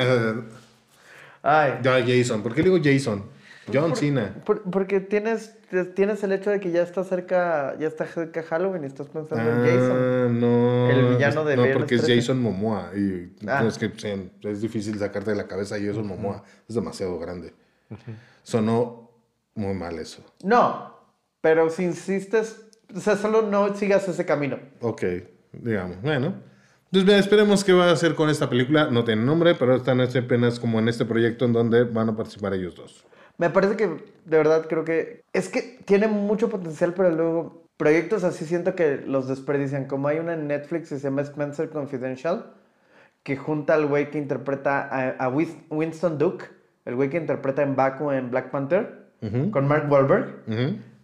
Ay. 1.41 1.79
Ya, 1.81 1.99
Jason. 1.99 2.41
¿Por 2.41 2.53
qué 2.53 2.63
le 2.63 2.69
digo 2.69 2.81
Jason? 2.81 3.25
John 3.71 3.95
Cena. 3.95 4.35
Por- 4.45 4.63
porque 4.63 4.99
tienes, 4.99 5.55
tienes 5.95 6.23
el 6.23 6.31
hecho 6.33 6.49
de 6.49 6.59
que 6.59 6.71
ya 6.71 6.81
está 6.81 7.03
cerca, 7.03 7.77
ya 7.79 7.87
está 7.87 8.05
cerca 8.05 8.43
Halloween 8.43 8.83
y 8.83 8.87
estás 8.87 9.07
pensando 9.07 9.49
en 9.49 9.59
Jason. 9.65 9.97
Ah, 9.97 10.27
no. 10.31 10.89
El 10.89 11.15
villano 11.15 11.45
de 11.45 11.55
No, 11.55 11.63
Viernes 11.63 11.77
porque 11.83 11.95
es 11.95 12.01
13. 12.01 12.21
Jason 12.21 12.41
Momoa. 12.41 12.91
Y 12.95 13.31
Ah. 13.47 13.61
no, 13.61 13.69
es 13.69 13.77
que 13.77 13.91
es 14.49 14.61
difícil 14.61 14.97
sacarte 14.99 15.31
de 15.31 15.37
la 15.37 15.47
cabeza 15.47 15.77
Jason 15.79 16.05
Momoa. 16.07 16.43
Es 16.67 16.75
demasiado 16.75 17.17
grande. 17.19 17.53
Sonó 18.43 19.11
muy 19.55 19.73
mal 19.73 19.97
eso. 19.99 20.23
No, 20.43 20.97
pero 21.41 21.69
si 21.69 21.83
insistes, 21.83 22.65
o 22.93 22.99
sea, 22.99 23.15
solo 23.17 23.43
no 23.43 23.75
sigas 23.75 24.07
ese 24.07 24.25
camino. 24.25 24.57
Ok, 24.81 25.03
digamos. 25.53 26.01
Bueno. 26.01 26.33
Entonces, 26.85 27.07
bien, 27.07 27.19
esperemos 27.19 27.63
qué 27.63 27.73
va 27.73 27.89
a 27.89 27.91
hacer 27.93 28.13
con 28.13 28.29
esta 28.29 28.49
película. 28.49 28.89
No 28.91 29.03
tiene 29.03 29.23
nombre, 29.23 29.55
pero 29.55 29.75
están 29.75 29.99
apenas 30.01 30.59
como 30.59 30.77
en 30.79 30.89
este 30.89 31.05
proyecto 31.05 31.45
en 31.45 31.53
donde 31.53 31.85
van 31.85 32.09
a 32.09 32.15
participar 32.15 32.53
ellos 32.53 32.75
dos. 32.75 33.03
Me 33.43 33.49
parece 33.49 33.75
que, 33.75 33.87
de 33.87 34.37
verdad, 34.37 34.67
creo 34.69 34.85
que 34.85 35.25
es 35.33 35.49
que 35.49 35.77
tiene 35.83 36.07
mucho 36.07 36.49
potencial, 36.49 36.93
pero 36.93 37.09
luego 37.09 37.67
proyectos 37.75 38.23
así 38.23 38.45
siento 38.45 38.73
que 38.73 39.03
los 39.05 39.27
desperdician. 39.27 39.83
Como 39.83 40.07
hay 40.07 40.19
una 40.19 40.35
en 40.35 40.47
Netflix 40.47 40.87
que 40.87 40.95
se 40.95 41.09
llama 41.09 41.23
Spencer 41.23 41.69
Confidential, 41.69 42.53
que 43.21 43.35
junta 43.35 43.73
al 43.73 43.87
güey 43.87 44.11
que 44.11 44.17
interpreta 44.17 44.87
a, 45.19 45.27
Winston 45.27 46.17
Duke, 46.17 46.45
el 46.85 46.95
güey 46.95 47.09
que 47.09 47.17
interpreta 47.17 47.63
en 47.63 47.75
Baku 47.75 48.11
en 48.11 48.31
Black 48.31 48.49
Panther, 48.49 49.09
con 49.51 49.67
Mark 49.67 49.91
Wahlberg. 49.91 50.43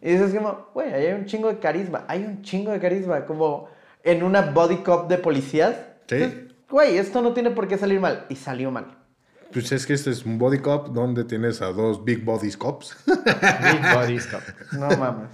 Y 0.01 0.09
dices 0.09 0.33
como, 0.33 0.69
güey, 0.73 0.93
ahí 0.93 1.07
hay 1.07 1.13
un 1.15 1.25
chingo 1.25 1.49
de 1.49 1.59
carisma, 1.59 2.05
hay 2.07 2.23
un 2.23 2.41
chingo 2.41 2.71
de 2.71 2.79
carisma, 2.79 3.25
como 3.25 3.67
en 4.01 4.23
una 4.23 4.43
body 4.51 4.77
cop 4.77 5.09
de 5.09 5.17
policías. 5.17 5.75
Sí. 6.07 6.15
Entonces, 6.15 6.49
Güey, 6.69 6.97
esto 6.97 7.21
no 7.21 7.33
tiene 7.33 7.49
por 7.49 7.67
qué 7.67 7.77
salir 7.77 7.99
mal. 7.99 8.25
Y 8.29 8.35
salió 8.35 8.69
mal. 8.69 8.98
Pues 9.51 9.71
es 9.71 9.85
que 9.85 9.93
este 9.93 10.11
es 10.11 10.25
un 10.25 10.37
body 10.37 10.59
cop 10.59 10.89
donde 10.89 11.23
tienes 11.23 11.61
a 11.61 11.67
dos 11.71 12.03
big 12.05 12.23
bodies 12.23 12.55
cops. 12.57 12.95
Big 13.05 13.93
Bodies 13.95 14.27
Cup. 14.27 14.41
No 14.73 14.89
mames. 14.97 15.29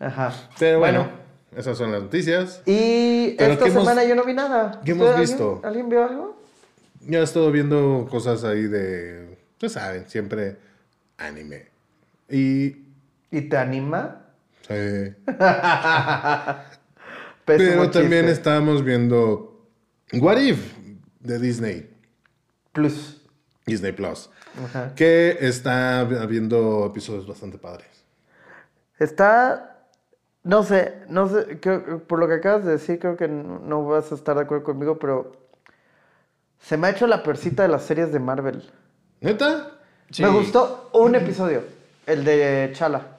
Ajá. 0.00 0.32
Pero 0.58 0.80
bueno, 0.80 1.08
esas 1.56 1.78
son 1.78 1.92
las 1.92 2.02
noticias. 2.02 2.60
Y 2.66 3.34
Pero 3.38 3.52
esta 3.52 3.64
¿qué 3.66 3.70
hemos- 3.70 3.84
semana 3.84 4.04
yo 4.04 4.14
no 4.16 4.24
vi 4.24 4.34
nada. 4.34 4.80
qué 4.84 4.90
hemos 4.92 5.08
¿Ustedes- 5.10 5.30
visto? 5.30 5.52
¿Alguien, 5.62 5.66
¿Alguien 5.66 5.88
vio 5.88 6.04
algo? 6.04 6.42
Yo 7.08 7.20
he 7.20 7.22
estado 7.22 7.52
viendo 7.52 8.08
cosas 8.10 8.42
ahí 8.42 8.64
de, 8.64 9.38
ustedes 9.52 9.74
saben, 9.74 10.08
siempre 10.08 10.56
anime. 11.18 11.68
Y 12.28 12.84
¿Y 13.30 13.42
te 13.48 13.56
anima? 13.56 14.22
Pésimo 14.68 15.14
pero 17.46 17.90
también 17.90 18.22
chiste. 18.22 18.32
estábamos 18.32 18.84
viendo 18.84 19.64
What 20.14 20.38
If 20.38 20.72
de 21.20 21.38
Disney, 21.38 21.90
Plus. 22.72 23.15
Disney 23.66 23.90
Plus, 23.90 24.30
Ajá. 24.64 24.92
que 24.94 25.36
está 25.40 25.98
habiendo 26.00 26.86
episodios 26.86 27.26
bastante 27.26 27.58
padres. 27.58 27.88
Está. 28.98 29.72
No 30.44 30.62
sé, 30.62 30.94
no 31.08 31.28
sé, 31.28 31.58
creo- 31.58 31.98
por 32.04 32.20
lo 32.20 32.28
que 32.28 32.34
acabas 32.34 32.64
de 32.64 32.70
decir, 32.72 33.00
creo 33.00 33.16
que 33.16 33.26
no 33.26 33.84
vas 33.84 34.12
a 34.12 34.14
estar 34.14 34.36
de 34.36 34.42
acuerdo 34.42 34.62
conmigo, 34.62 34.96
pero 35.00 35.32
se 36.60 36.76
me 36.76 36.86
ha 36.86 36.90
hecho 36.90 37.08
la 37.08 37.24
peorcita 37.24 37.64
de 37.64 37.68
las 37.68 37.82
series 37.82 38.12
de 38.12 38.20
Marvel. 38.20 38.70
¿Neta? 39.20 39.72
Me 40.20 40.28
gustó 40.28 40.88
un 40.92 41.16
episodio, 41.16 41.64
el 42.06 42.24
de 42.24 42.70
Chala. 42.74 43.15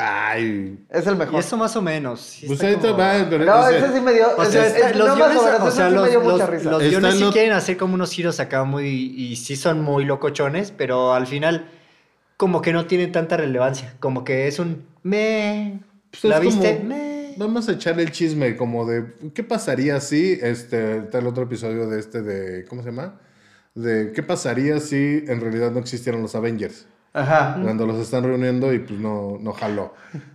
Ay, 0.00 0.78
Es 0.90 1.06
el 1.08 1.16
mejor. 1.16 1.34
Y 1.34 1.38
eso 1.38 1.56
más 1.56 1.74
o 1.74 1.82
menos. 1.82 2.20
sí 2.20 2.46
pues 2.46 2.58
está 2.60 2.68
ahorita 2.68 2.88
como- 2.92 2.98
va, 2.98 3.26
pero 3.28 3.44
No, 3.44 3.58
o 3.60 3.68
sea, 3.68 3.78
ese 3.78 3.92
sí 3.94 4.00
me 4.00 4.12
dio. 4.12 4.26
O 4.36 4.44
sea, 4.44 4.66
está- 4.66 4.90
los 4.94 5.08
no 5.08 5.16
más 5.16 5.28
guiones, 5.32 5.36
o 5.38 5.44
menos, 5.44 5.60
o 5.60 5.68
ese 5.68 5.76
sea, 5.76 5.86
sí 5.88 5.90
me 5.94 6.00
los, 6.00 6.10
dio 6.10 6.20
mucha 6.20 6.36
los- 6.38 6.50
risa. 6.50 6.70
los 6.70 6.82
Está 6.82 6.88
guiones 6.90 7.10
en 7.12 7.18
sí 7.18 7.24
lo- 7.24 7.32
quieren 7.32 7.52
hacer 7.52 7.76
como 7.76 7.94
unos 7.94 8.12
giros 8.12 8.38
acá 8.38 8.62
muy... 8.64 8.86
Y 8.88 9.34
sí 9.36 9.56
son 9.56 9.82
muy 9.82 10.04
locochones, 10.04 10.70
pero 10.70 11.14
al 11.14 11.26
final 11.26 11.66
como 12.36 12.62
que 12.62 12.72
no 12.72 12.86
tienen 12.86 13.10
tanta 13.10 13.36
relevancia. 13.36 13.94
Como 13.98 14.22
que 14.22 14.46
es 14.46 14.60
un... 14.60 14.84
Me... 15.02 15.80
Pues 16.12 16.22
¿La 16.24 16.38
viste? 16.38 16.76
como- 16.76 16.88
Me. 16.90 17.34
Vamos 17.36 17.68
a 17.68 17.72
echarle 17.72 18.02
el 18.04 18.12
chisme 18.12 18.56
como 18.56 18.86
de 18.86 19.14
qué 19.34 19.42
pasaría 19.44 20.00
si 20.00 20.38
este 20.42 21.02
tal 21.02 21.26
otro 21.26 21.44
episodio 21.44 21.88
de 21.88 22.00
este 22.00 22.22
de 22.22 22.64
¿cómo 22.66 22.82
se 22.82 22.90
llama? 22.90 23.20
De 23.76 24.10
qué 24.12 24.22
pasaría 24.24 24.80
si 24.80 25.24
en 25.28 25.40
realidad 25.40 25.70
no 25.70 25.78
existieran 25.78 26.20
los 26.22 26.34
Avengers. 26.34 26.86
Ajá. 27.18 27.58
Cuando 27.62 27.86
los 27.86 27.98
están 27.98 28.24
reuniendo 28.24 28.72
y 28.72 28.78
pues 28.78 28.98
no, 28.98 29.38
no 29.40 29.52
jaló. 29.52 29.94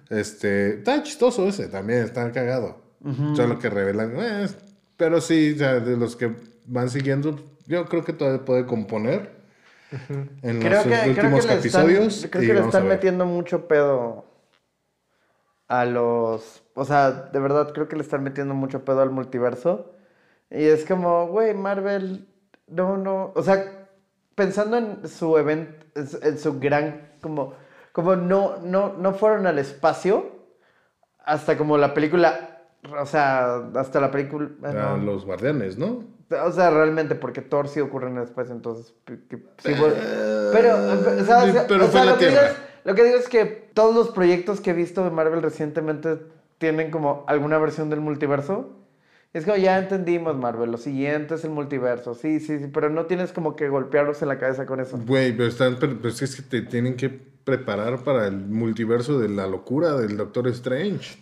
Este, 0.10 0.76
está 0.76 1.02
chistoso 1.04 1.48
ese 1.48 1.68
también, 1.68 2.04
está 2.04 2.32
cagado. 2.32 2.82
Solo 3.36 3.60
que 3.60 3.70
revelan, 3.70 4.14
eh, 4.18 4.48
pero 4.96 5.20
sí, 5.20 5.54
o 5.56 5.58
sea, 5.58 5.82
de 5.82 5.98
los 5.98 6.16
que 6.16 6.34
van 6.66 6.90
siguiendo, 6.90 7.38
yo 7.68 7.86
creo 7.88 8.06
que 8.06 8.14
todavía 8.14 8.46
puede 8.46 8.66
componer 8.66 9.30
en 10.42 10.60
Creo 10.60 10.72
los 10.72 10.84
que, 10.84 10.90
creo 10.90 11.04
que 11.04 11.10
últimos 11.10 11.32
le 11.32 11.40
están, 11.40 11.58
episodios. 11.58 12.28
creo 12.30 12.44
y 12.44 12.48
que 12.48 12.54
le 12.54 12.60
están 12.62 12.88
metiendo 12.88 13.26
mucho 13.26 13.68
pedo 13.68 14.26
a 15.68 15.86
los... 15.86 16.64
O 16.76 16.86
sea, 16.86 17.12
de 17.12 17.40
verdad 17.40 17.74
creo 17.74 17.90
que 17.90 17.98
le 17.98 18.04
están 18.04 18.24
metiendo 18.24 18.54
mucho 18.54 18.86
pedo 18.86 19.02
al 19.02 19.10
multiverso. 19.10 19.94
Y 20.50 20.64
es 20.64 20.86
como, 20.86 21.28
güey, 21.28 21.54
Marvel, 21.54 22.28
no, 22.68 22.98
no. 22.98 23.32
O 23.36 23.44
sea, 23.44 23.83
pensando 24.36 24.78
en 24.78 25.08
su 25.08 25.38
evento, 25.38 25.86
en 25.96 26.08
su- 26.08 26.20
en 26.22 26.38
su 26.38 26.60
gran, 26.60 27.12
como, 27.22 27.54
como 27.92 28.16
no, 28.16 28.58
no, 28.64 28.94
no 28.98 29.14
fueron 29.14 29.48
al 29.48 29.60
espacio 29.60 30.32
hasta 31.26 31.58
como 31.58 31.78
la 31.78 31.94
película, 31.94 32.62
o 33.00 33.06
sea, 33.06 33.56
hasta 33.76 34.00
la 34.02 34.12
película... 34.12 34.50
Los 35.02 35.26
guardianes, 35.26 35.78
¿no? 35.78 36.04
O 36.46 36.52
sea, 36.52 36.70
realmente, 36.72 37.16
porque 37.16 37.42
Thor 37.42 37.68
sí 37.68 37.80
ocurre 37.80 38.10
en 38.10 38.18
el 38.18 38.24
espacio, 38.24 38.54
entonces. 38.56 38.94
que- 39.06 39.20
que- 39.28 39.44
sí, 39.60 39.74
bueno. 39.80 39.96
pero, 40.52 40.76
o 40.76 41.24
sea, 41.24 41.44
o 41.44 41.52
sea, 41.52 41.68
pero 41.68 41.86
o 41.86 41.88
fue 41.88 41.92
sea, 41.92 42.02
en 42.02 42.08
la 42.08 42.12
lo, 42.14 42.18
que 42.18 42.26
digo 42.28 42.40
Tierra. 42.40 42.48
es, 42.52 42.58
lo 42.86 42.96
que 42.96 43.04
digo 43.04 43.18
es 43.18 43.30
que 43.30 43.46
todos 43.74 43.94
los 43.94 44.10
proyectos 44.10 44.60
que 44.60 44.72
he 44.72 44.74
visto 44.74 45.04
de 45.04 45.12
Marvel 45.12 45.42
recientemente 45.44 46.18
tienen 46.58 46.90
como 46.92 47.24
alguna 47.28 47.58
versión 47.60 47.90
del 47.92 48.00
multiverso. 48.02 48.72
Es 49.34 49.46
como, 49.46 49.58
ya 49.58 49.80
entendimos, 49.80 50.36
Marvel, 50.38 50.72
lo 50.72 50.78
siguiente 50.78 51.36
es 51.36 51.44
el 51.44 51.50
multiverso. 51.50 52.14
Sí, 52.14 52.40
sí, 52.40 52.60
sí, 52.60 52.68
pero 52.72 52.90
no 52.92 53.08
tienes 53.08 53.32
como 53.34 53.56
que 53.56 53.68
golpearlos 53.68 54.22
en 54.22 54.28
la 54.28 54.38
cabeza 54.38 54.68
con 54.68 54.80
eso. 54.80 55.00
Güey, 55.06 55.36
pero 55.36 55.50
están, 55.50 55.78
pero, 55.80 55.98
pero 56.00 56.10
es 56.10 56.36
que 56.36 56.42
te 56.44 56.62
tienen 56.62 56.96
que 56.96 57.10
preparar 57.10 58.04
para 58.04 58.28
el 58.28 58.38
multiverso 58.38 59.20
de 59.20 59.30
la 59.30 59.48
locura 59.48 59.94
del 59.96 60.18
Doctor 60.18 60.48
Strange. 60.50 61.18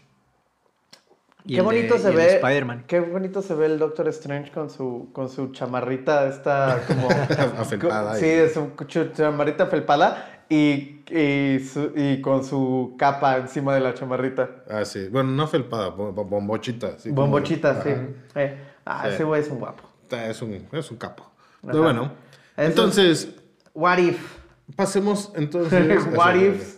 Y 1.45 1.51
qué 1.51 1.55
de- 1.55 1.61
bonito 1.61 1.97
se 1.97 2.09
de 2.09 2.15
ve. 2.15 2.35
Spider-Man. 2.35 2.83
Qué 2.85 2.99
bonito 2.99 3.41
se 3.41 3.55
ve 3.55 3.65
el 3.67 3.79
Doctor 3.79 4.07
Strange 4.09 4.51
con 4.51 4.69
su, 4.69 5.09
con 5.13 5.29
su 5.29 5.51
chamarrita 5.53 6.27
esta 6.27 6.83
como. 6.87 7.09
Afelpada. 7.57 8.15
Sí, 8.15 8.25
es 8.27 8.53
su 8.53 8.71
chamarrita 9.13 9.65
felpada 9.67 10.40
y, 10.53 11.03
y, 11.09 11.59
su- 11.59 11.91
y 11.95 12.21
con 12.21 12.43
su 12.43 12.95
capa 12.97 13.37
encima 13.37 13.73
de 13.73 13.79
la 13.81 13.93
chamarrita. 13.93 14.49
Ah, 14.69 14.83
sí. 14.85 15.07
Bueno, 15.09 15.31
no 15.31 15.47
felpada, 15.47 15.89
bo- 15.89 16.11
bo- 16.11 16.25
bombochita. 16.25 16.97
como- 16.97 17.15
Bombochita, 17.15 17.81
sí. 17.83 17.89
Eh, 18.35 18.57
ah, 18.85 19.03
Sí. 19.07 19.13
ese 19.15 19.23
güey 19.23 19.41
es 19.41 19.49
un 19.49 19.59
guapo. 19.59 19.83
Es 20.11 20.41
un, 20.41 20.67
es 20.71 20.91
un 20.91 20.97
capo. 20.97 21.23
Ajá. 21.23 21.71
Pero 21.71 21.83
bueno. 21.83 22.11
Entonces, 22.57 23.35
What 23.73 23.99
if? 23.99 24.37
Pasemos 24.75 25.31
entonces. 25.35 26.05
what 26.15 26.35
if 26.35 26.77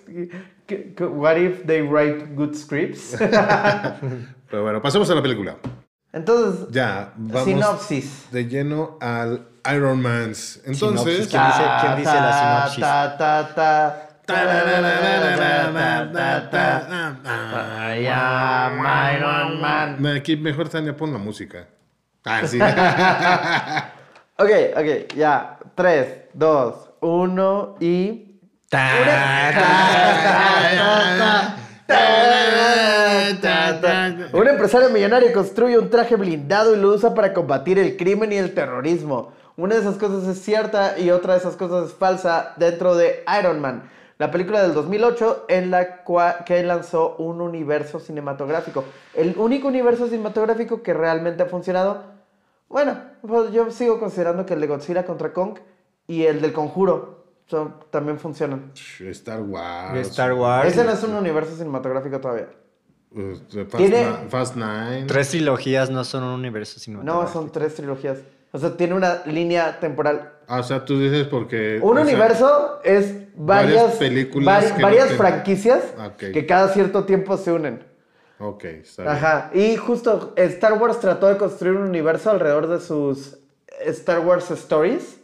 what 0.99 1.35
if 1.37 1.65
they 1.65 1.81
write 1.81 2.35
good 2.35 2.53
scripts? 2.55 3.15
Pero 4.49 4.63
bueno, 4.63 4.81
pasemos 4.81 5.09
a 5.09 5.15
la 5.15 5.21
película. 5.21 5.57
Entonces, 6.11 6.67
Ya, 6.69 7.13
vamos 7.17 7.45
sinopsis. 7.45 8.27
de 8.31 8.47
lleno 8.47 8.97
al 9.01 9.47
Iron 9.71 10.01
Man. 10.01 10.33
Entonces. 10.65 11.27
¿Quién 11.29 11.43
dice- 11.45 11.63
quién 11.81 11.95
dice 11.97 12.13
la 12.13 12.33
sinopsis? 12.69 12.79
Ta, 12.81 13.17
ta, 13.17 13.55
ta, 13.55 14.09
ta. 14.25 14.33
I 17.95 18.07
am 18.07 18.79
Iron 19.15 19.61
Man. 19.61 20.05
Aquí 20.17 20.35
mejor 20.37 20.69
Tania 20.69 20.95
pon 20.95 21.11
la 21.13 21.19
música. 21.19 21.67
Ah, 22.25 22.41
sí. 22.45 22.57
Ok, 24.37 24.49
ok, 24.75 25.13
ya. 25.15 25.57
3, 25.75 26.07
2, 26.33 26.89
1 27.01 27.75
y. 27.79 28.39
Un 34.33 34.47
empresario 34.47 34.89
millonario 34.89 35.31
construye 35.33 35.77
un 35.77 35.89
traje 35.89 36.15
blindado 36.15 36.75
y 36.75 36.79
lo 36.79 36.89
usa 36.89 37.13
para 37.13 37.33
combatir 37.33 37.77
el 37.77 37.95
crimen 37.97 38.31
y 38.31 38.37
el 38.37 38.53
terrorismo. 38.53 39.33
Una 39.55 39.75
de 39.75 39.81
esas 39.81 39.97
cosas 39.97 40.27
es 40.27 40.41
cierta 40.41 40.97
y 40.97 41.11
otra 41.11 41.33
de 41.33 41.39
esas 41.39 41.55
cosas 41.55 41.89
es 41.89 41.93
falsa 41.95 42.53
dentro 42.57 42.95
de 42.95 43.23
Iron 43.39 43.59
Man, 43.61 43.83
la 44.17 44.31
película 44.31 44.61
del 44.63 44.73
2008 44.73 45.45
en 45.47 45.69
la 45.69 46.03
cual 46.03 46.37
que 46.45 46.63
lanzó 46.63 47.15
un 47.17 47.39
universo 47.41 47.99
cinematográfico. 47.99 48.83
El 49.13 49.35
único 49.37 49.67
universo 49.67 50.07
cinematográfico 50.07 50.81
que 50.81 50.93
realmente 50.93 51.43
ha 51.43 51.45
funcionado. 51.45 52.03
Bueno, 52.67 52.97
pues 53.27 53.51
yo 53.51 53.69
sigo 53.69 53.99
considerando 53.99 54.45
que 54.45 54.55
el 54.55 54.61
de 54.61 54.67
Godzilla 54.67 55.05
contra 55.05 55.31
Kong 55.33 55.59
y 56.07 56.23
el 56.23 56.41
del 56.41 56.51
Conjuro 56.53 57.25
son- 57.45 57.75
también 57.91 58.17
funcionan. 58.17 58.71
Star 58.99 59.41
Wars. 59.41 60.07
Star 60.07 60.33
Wars. 60.33 60.67
Ese 60.71 60.83
no 60.83 60.91
es 60.91 61.03
un 61.03 61.13
universo 61.13 61.55
cinematográfico 61.55 62.19
todavía. 62.19 62.47
Uh, 63.11 63.35
Fast, 63.69 64.29
Fast 64.29 64.55
Nine. 64.55 65.05
Tres 65.05 65.29
trilogías 65.29 65.91
no 65.91 66.03
son 66.03 66.23
un 66.23 66.31
universo 66.33 66.77
No, 66.77 66.81
cinematográfico. 66.83 67.33
son 67.39 67.51
tres 67.51 67.75
trilogías. 67.75 68.17
O 68.55 68.59
sea, 68.59 68.77
tiene 68.77 68.93
una 68.93 69.23
línea 69.25 69.79
temporal. 69.79 70.31
Ah, 70.47 70.59
o 70.59 70.63
sea, 70.63 70.85
tú 70.85 70.99
dices 70.99 71.27
porque. 71.27 71.79
Un 71.81 71.95
sea, 71.95 72.03
universo 72.05 72.79
es 72.83 73.13
varias, 73.35 73.73
varias 73.81 73.95
películas 73.97 74.73
no 74.77 74.81
varias 74.83 75.11
franquicias 75.13 75.83
que 76.17 76.45
cada 76.45 76.67
cierto 76.69 77.03
tiempo 77.03 77.35
se 77.37 77.51
unen. 77.51 77.83
Ok, 78.39 78.63
está 78.65 79.03
bien. 79.03 79.15
Ajá. 79.15 79.49
Y 79.53 79.75
justo 79.75 80.33
Star 80.37 80.73
Wars 80.73 80.99
trató 80.99 81.27
de 81.27 81.37
construir 81.37 81.75
un 81.75 81.83
universo 81.87 82.29
alrededor 82.29 82.67
de 82.67 82.79
sus 82.79 83.37
Star 83.85 84.19
Wars 84.19 84.51
Stories 84.51 85.19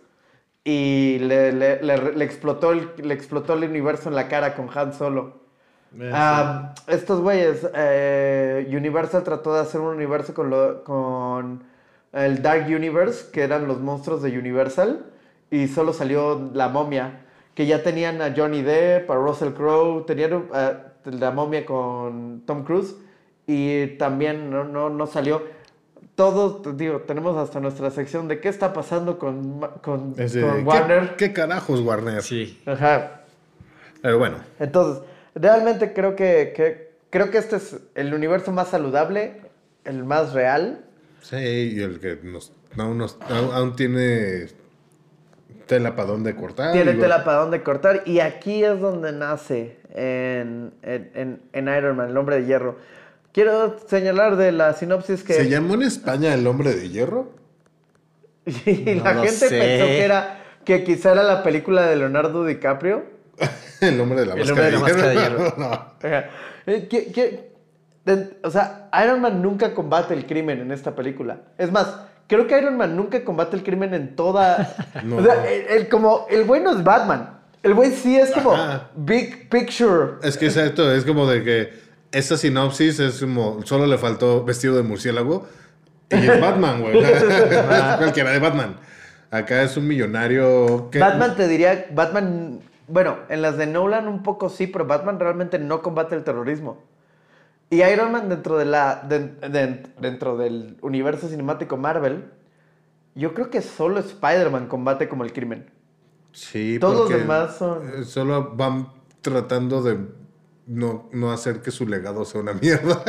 y 0.64 1.20
le, 1.20 1.52
le- 1.52 1.82
le- 1.84 2.14
le 2.14 2.26
explotó 2.26 2.72
el, 2.72 2.90
le 2.98 3.14
explotó 3.14 3.54
el 3.54 3.64
universo 3.64 4.10
en 4.10 4.16
la 4.16 4.28
cara 4.28 4.56
con 4.56 4.70
Han 4.76 4.94
Solo. 4.94 5.40
Ah, 6.12 6.74
estos 6.88 7.20
güeyes, 7.22 7.68
eh, 7.76 8.68
Universal 8.72 9.24
trató 9.24 9.54
de 9.56 9.62
hacer 9.62 9.82
un 9.82 9.88
universo 9.96 10.34
con, 10.34 10.50
lo- 10.50 10.84
con 10.84 11.64
el 12.13 12.42
Dark 12.42 12.66
Universe, 12.68 13.32
que 13.32 13.42
eran 13.44 13.68
los 13.68 13.80
monstruos 13.80 14.22
de 14.22 14.38
Universal, 14.38 15.06
y 15.51 15.68
solo 15.68 15.94
salió 15.94 16.50
la 16.54 16.70
momia, 16.70 17.22
que 17.56 17.66
ya 17.66 17.84
tenían 17.84 18.22
a 18.22 18.34
Johnny 18.36 18.62
Depp, 18.62 19.10
a 19.12 19.16
Russell 19.16 19.50
Crowe, 19.54 20.06
tenían 20.06 20.46
eh, 20.54 20.74
la 21.06 21.32
momia 21.32 21.66
con 21.66 22.42
Tom 22.46 22.63
Cruise, 22.63 22.96
y 23.48 23.88
también 23.98 24.50
no, 24.50 24.63
no, 24.63 24.89
no 24.89 25.08
salió. 25.08 25.42
Todos, 26.16 26.78
digo, 26.78 27.00
tenemos 27.01 27.38
hasta 27.38 27.60
nuestra 27.60 27.89
sección 27.92 28.28
de 28.28 28.39
qué 28.42 28.50
está 28.50 28.74
pasando 28.74 29.18
con, 29.18 29.62
con, 29.82 30.16
sí. 30.16 30.24
Es 30.24 30.34
de, 30.34 30.42
con 30.42 30.58
¿qué- 30.58 30.63
Warner. 30.63 31.16
¿qué, 31.16 31.32
carajos, 31.34 31.80
Warner? 31.82 32.22
Sí. 32.22 32.62
Ajá. 32.66 33.22
Pero 34.01 34.18
bueno, 34.20 34.38
Entonces, 34.60 35.04
realmente 35.36 35.94
creo 35.94 36.16
que, 36.16 36.54
que- 36.56 36.92
creo 37.10 37.32
que 37.32 37.38
este 37.38 37.56
es 37.56 37.78
el 37.96 38.13
universo 38.13 38.51
más 38.51 38.68
saludable, 38.70 39.42
el 39.86 40.04
más 40.04 40.34
real. 40.34 40.86
Sí, 41.22 41.36
y 41.38 41.82
el 41.82 42.00
que 42.00 42.20
nos, 42.24 42.52
aún, 42.78 42.98
nos- 42.98 43.18
aún- 43.30 43.52
aún 43.54 43.76
tiene 43.76 44.48
tela 45.68 45.96
para 45.96 46.10
dónde 46.10 46.36
cortar. 46.36 46.72
Tiene 46.72 46.92
digo, 46.94 47.04
tela 47.04 47.24
para 47.24 47.39
dónde 47.39 47.62
cortar. 47.62 48.04
Y 48.06 48.20
aquí 48.22 48.63
es 48.63 48.80
donde 48.80 49.12
nace 49.12 49.78
en, 49.93 50.74
en, 50.82 51.12
en- 51.13 51.41
en 51.54 51.67
Iron 51.78 51.96
Man, 51.98 52.10
el 52.10 52.17
hombre 52.17 52.41
de 52.41 52.46
hierro. 52.48 52.78
Quiero 53.32 53.78
señalar 53.88 54.36
de 54.38 54.52
la 54.52 54.74
sinopsis 54.74 55.24
que... 55.24 55.34
¿Se 55.34 55.48
llamó 55.50 55.76
en 55.76 55.84
España 55.84 56.34
el 56.34 56.46
hombre 56.48 56.74
de 56.74 56.89
hierro? 56.89 57.32
y 58.46 58.96
No 58.96 59.04
la 59.04 59.13
gente 59.15 59.32
sé. 59.32 59.50
pensó 59.50 59.86
que 59.86 60.04
era 60.04 60.36
que 60.65 60.84
quizá 60.84 61.12
era 61.12 61.24
la 61.24 61.43
película 61.43 61.86
de 61.88 61.96
Leonardo 61.96 62.43
DiCaprio. 62.46 63.04
el 63.82 64.00
hombre 64.02 64.22
de 64.22 64.26
la 64.26 64.34
El 64.34 64.39
máscara 64.39 64.78
hombre 64.78 64.93
de 65.02 65.10
de 65.10 65.15
hierro. 65.15 65.54
No. 65.58 65.65
Ajá. 65.72 66.30
Eh, 66.65 66.88
¿qué- 66.89 67.49
o 68.43 68.50
sea, 68.52 68.89
Iron 69.04 69.22
Man 69.22 69.41
nunca 69.41 69.74
combate 69.74 70.13
el 70.13 70.26
crimen 70.26 70.60
en 70.62 70.72
esta 70.72 70.95
película. 70.95 71.38
Es 71.58 71.72
más, 71.72 71.95
creo 72.28 72.48
que 72.48 72.58
Iron 72.58 72.78
Man 72.78 72.95
nunca 72.95 73.24
combate 73.24 73.56
el 73.56 73.63
crimen 73.63 73.93
en 73.93 74.15
toda... 74.15 74.76
No. 75.04 75.17
O 75.17 75.24
sea, 75.24 75.45
el, 75.50 75.62
el- 75.82 75.89
como, 75.89 76.26
el 76.30 76.45
güey 76.45 76.62
no 76.62 76.72
es 76.72 76.84
Batman. 76.84 77.38
El 77.62 77.74
güey 77.74 77.91
sí 77.91 78.17
es 78.17 78.32
como 78.32 78.54
Ajá. 78.54 78.89
big 78.95 79.50
picture. 79.50 80.13
Es 80.24 80.38
que 80.38 80.45
exacto, 80.45 80.91
es 80.93 81.04
como 81.04 81.28
de 81.28 81.43
que 81.43 81.74
esta 82.12 82.38
sinopsis 82.38 83.00
es 83.00 83.19
como, 83.19 83.62
solo 83.65 83.86
le 83.86 83.98
faltó 83.98 84.43
vestido 84.45 84.76
de 84.78 84.84
murciélago 84.84 85.45
y 86.10 86.15
es 86.26 86.39
Batman, 86.41 86.82
güey. 86.82 86.98
es 87.04 87.24
cualquiera 87.98 88.32
de 88.32 88.39
Batman. 88.39 88.78
Acá 89.32 89.62
es 89.62 89.76
un 89.78 89.88
millonario 89.88 90.89
que... 90.89 91.00
Batman 91.00 91.36
te 91.36 91.48
diría, 91.48 91.86
Batman, 91.91 92.62
bueno, 92.88 93.17
en 93.30 93.41
las 93.41 93.58
de 93.58 93.67
Nolan 93.67 94.08
un 94.08 94.24
poco 94.24 94.50
sí, 94.50 94.65
pero 94.65 94.86
Batman 94.86 95.19
realmente 95.19 95.60
no 95.60 95.82
combate 95.82 96.15
el 96.15 96.24
terrorismo. 96.24 96.82
Y 97.69 97.84
Iron 97.84 98.12
Man 98.12 98.29
dentro 98.29 98.58
de 98.58 98.65
la 98.65 99.03
de- 99.08 99.27
de- 99.49 99.84
dentro 100.01 100.38
del 100.38 100.77
universo 100.82 101.27
cinemático 101.27 101.77
Marvel, 101.77 102.32
yo 103.15 103.34
creo 103.34 103.49
que 103.49 103.62
solo 103.62 103.99
Spider-Man 103.99 104.67
combate 104.67 105.08
como 105.08 105.23
el 105.23 105.34
crimen. 105.34 105.69
Sí, 106.32 106.77
Todos 106.79 107.10
los 107.10 107.19
demás 107.19 107.58
son- 107.58 108.05
Solo 108.05 108.55
van 108.55 108.89
tratando 109.21 109.82
de 109.84 109.97
no, 110.67 111.10
no 111.12 111.32
hacer 111.32 111.62
que 111.62 111.71
su 111.71 111.88
legado 111.88 112.25
sea 112.25 112.41
una 112.41 112.53
mierda. 112.62 113.03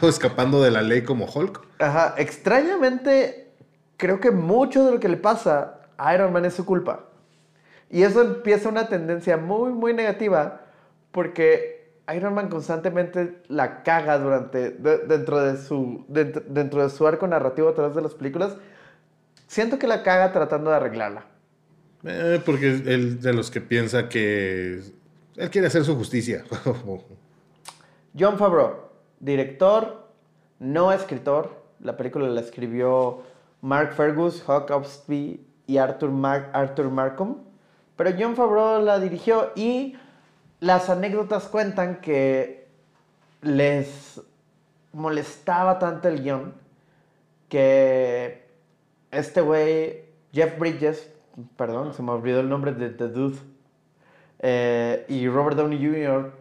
o 0.00 0.08
escapando 0.08 0.62
de 0.62 0.70
la 0.70 0.82
ley 0.82 1.02
como 1.02 1.26
Hulk. 1.26 1.60
Ajá, 1.80 2.14
extrañamente 2.18 3.52
creo 3.96 4.20
que 4.20 4.30
mucho 4.30 4.84
de 4.84 4.92
lo 4.92 5.00
que 5.00 5.08
le 5.08 5.16
pasa 5.16 5.80
a 5.98 6.14
Iron 6.14 6.32
Man 6.32 6.44
es 6.44 6.54
su 6.54 6.64
culpa. 6.64 7.04
Y 7.90 8.02
eso 8.02 8.20
empieza 8.22 8.68
una 8.68 8.88
tendencia 8.88 9.36
muy, 9.36 9.72
muy 9.72 9.94
negativa 9.94 10.60
porque 11.12 11.75
Iron 12.14 12.34
Man 12.34 12.48
constantemente 12.48 13.42
la 13.48 13.82
caga 13.82 14.18
durante, 14.18 14.70
de- 14.70 14.98
dentro, 15.06 15.40
de 15.40 15.56
su, 15.56 16.04
dentro, 16.08 16.42
dentro 16.46 16.82
de 16.82 16.90
su 16.90 17.06
arco 17.06 17.26
narrativo 17.26 17.68
a 17.68 17.74
través 17.74 17.94
de 17.96 18.02
las 18.02 18.14
películas. 18.14 18.56
Siento 19.48 19.78
que 19.78 19.86
la 19.86 20.02
caga 20.02 20.32
tratando 20.32 20.70
de 20.70 20.76
arreglarla. 20.76 21.24
Eh, 22.04 22.40
porque 22.44 22.72
es 22.74 22.86
el 22.86 23.20
de 23.20 23.32
los 23.32 23.50
que 23.50 23.60
piensa 23.60 24.08
que 24.08 24.80
él 25.36 25.50
quiere 25.50 25.66
hacer 25.66 25.84
su 25.84 25.96
justicia. 25.96 26.44
John 28.18 28.38
Favreau, 28.38 28.88
director, 29.20 30.06
no 30.58 30.92
escritor. 30.92 31.64
La 31.80 31.96
película 31.96 32.26
la 32.28 32.40
escribió 32.40 33.22
Mark 33.60 33.92
Fergus, 33.94 34.42
Hawk 34.48 34.70
Obsby 34.70 35.44
y 35.66 35.76
Arthur, 35.76 36.10
Mar- 36.10 36.50
Arthur 36.54 36.90
Markham. 36.90 37.36
Pero 37.96 38.10
John 38.18 38.36
Favreau 38.36 38.82
la 38.82 38.98
dirigió 38.98 39.52
y 39.54 39.96
las 40.60 40.88
anécdotas 40.90 41.44
cuentan 41.44 42.00
que 42.00 42.68
les 43.42 44.20
molestaba 44.92 45.78
tanto 45.78 46.08
el 46.08 46.22
guion 46.22 46.54
que 47.48 48.46
este 49.10 49.40
güey, 49.40 50.04
Jeff 50.32 50.58
Bridges, 50.58 51.10
perdón, 51.56 51.94
se 51.94 52.02
me 52.02 52.12
olvidó 52.12 52.40
el 52.40 52.48
nombre 52.48 52.72
de 52.72 52.90
The 52.90 53.08
Dude, 53.08 53.38
eh, 54.40 55.04
y 55.08 55.28
Robert 55.28 55.56
Downey 55.56 55.78
Jr. 55.78 56.32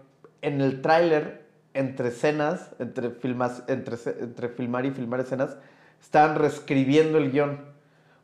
en 0.42 0.62
el 0.62 0.82
tráiler, 0.82 1.46
entre 1.74 2.10
escenas, 2.10 2.72
entre, 2.80 3.12
filmas, 3.12 3.64
entre, 3.68 3.98
entre 4.20 4.50
filmar 4.50 4.86
y 4.86 4.92
filmar 4.92 5.20
escenas, 5.20 5.58
estaban 6.02 6.38
reescribiendo 6.38 7.18
el 7.18 7.32
guion. 7.32 7.66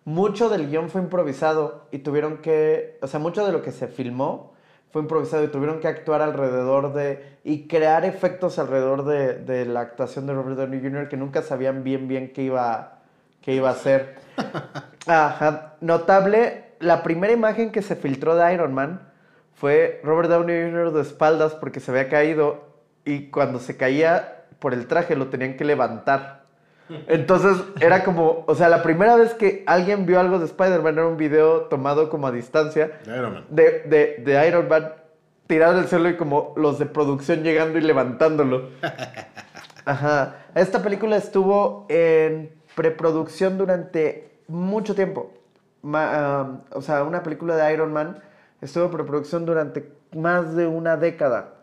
Mucho 0.05 0.49
del 0.49 0.69
guion 0.69 0.89
fue 0.89 1.01
improvisado 1.01 1.87
y 1.91 1.99
tuvieron 1.99 2.37
que, 2.37 2.97
o 3.01 3.07
sea, 3.07 3.19
mucho 3.19 3.45
de 3.45 3.51
lo 3.51 3.61
que 3.61 3.71
se 3.71 3.87
filmó 3.87 4.50
fue 4.91 5.01
improvisado 5.01 5.43
y 5.43 5.47
tuvieron 5.47 5.79
que 5.79 5.87
actuar 5.87 6.21
alrededor 6.21 6.93
de 6.93 7.37
y 7.43 7.67
crear 7.67 8.05
efectos 8.05 8.59
alrededor 8.59 9.05
de, 9.05 9.35
de 9.35 9.65
la 9.65 9.81
actuación 9.81 10.27
de 10.27 10.33
Robert 10.33 10.57
Downey 10.57 10.81
Jr. 10.81 11.09
que 11.09 11.17
nunca 11.17 11.41
sabían 11.41 11.83
bien 11.83 12.07
bien 12.07 12.33
qué 12.33 12.43
iba, 12.43 12.99
qué 13.41 13.53
iba 13.55 13.69
a 13.69 13.73
hacer. 13.73 14.15
Ajá. 15.07 15.75
Notable, 15.81 16.65
la 16.79 17.03
primera 17.03 17.33
imagen 17.33 17.71
que 17.71 17.81
se 17.81 17.95
filtró 17.95 18.35
de 18.35 18.53
Iron 18.53 18.73
Man 18.73 19.01
fue 19.53 20.01
Robert 20.03 20.29
Downey 20.29 20.71
Jr. 20.71 20.91
de 20.91 21.01
espaldas 21.01 21.53
porque 21.55 21.79
se 21.79 21.91
había 21.91 22.09
caído 22.09 22.65
y 23.05 23.29
cuando 23.29 23.59
se 23.59 23.77
caía 23.77 24.45
por 24.59 24.73
el 24.73 24.87
traje 24.87 25.15
lo 25.15 25.27
tenían 25.27 25.57
que 25.57 25.65
levantar. 25.65 26.40
Entonces 27.07 27.57
era 27.79 28.03
como, 28.03 28.43
o 28.47 28.55
sea, 28.55 28.69
la 28.69 28.83
primera 28.83 29.15
vez 29.15 29.33
que 29.33 29.63
alguien 29.67 30.05
vio 30.05 30.19
algo 30.19 30.39
de 30.39 30.45
Spider-Man 30.45 30.93
era 30.95 31.07
un 31.07 31.17
video 31.17 31.61
tomado 31.63 32.09
como 32.09 32.27
a 32.27 32.31
distancia 32.31 32.99
Iron 33.05 33.33
Man. 33.33 33.45
de, 33.49 33.79
de, 33.83 34.23
de 34.25 34.47
Iron 34.47 34.67
Man 34.67 34.93
tirado 35.47 35.75
del 35.75 35.87
suelo 35.87 36.09
y 36.09 36.15
como 36.17 36.53
los 36.57 36.79
de 36.79 36.85
producción 36.85 37.43
llegando 37.43 37.77
y 37.77 37.81
levantándolo. 37.81 38.69
Ajá. 39.85 40.35
Esta 40.55 40.81
película 40.81 41.17
estuvo 41.17 41.85
en 41.89 42.51
preproducción 42.75 43.57
durante 43.57 44.31
mucho 44.47 44.95
tiempo. 44.95 45.33
Ma- 45.81 46.43
um, 46.43 46.61
o 46.77 46.81
sea, 46.81 47.03
una 47.03 47.23
película 47.23 47.55
de 47.55 47.73
Iron 47.73 47.91
Man 47.91 48.19
estuvo 48.61 48.85
en 48.85 48.91
preproducción 48.91 49.45
durante 49.45 49.91
más 50.15 50.55
de 50.55 50.67
una 50.67 50.97
década. 50.97 51.53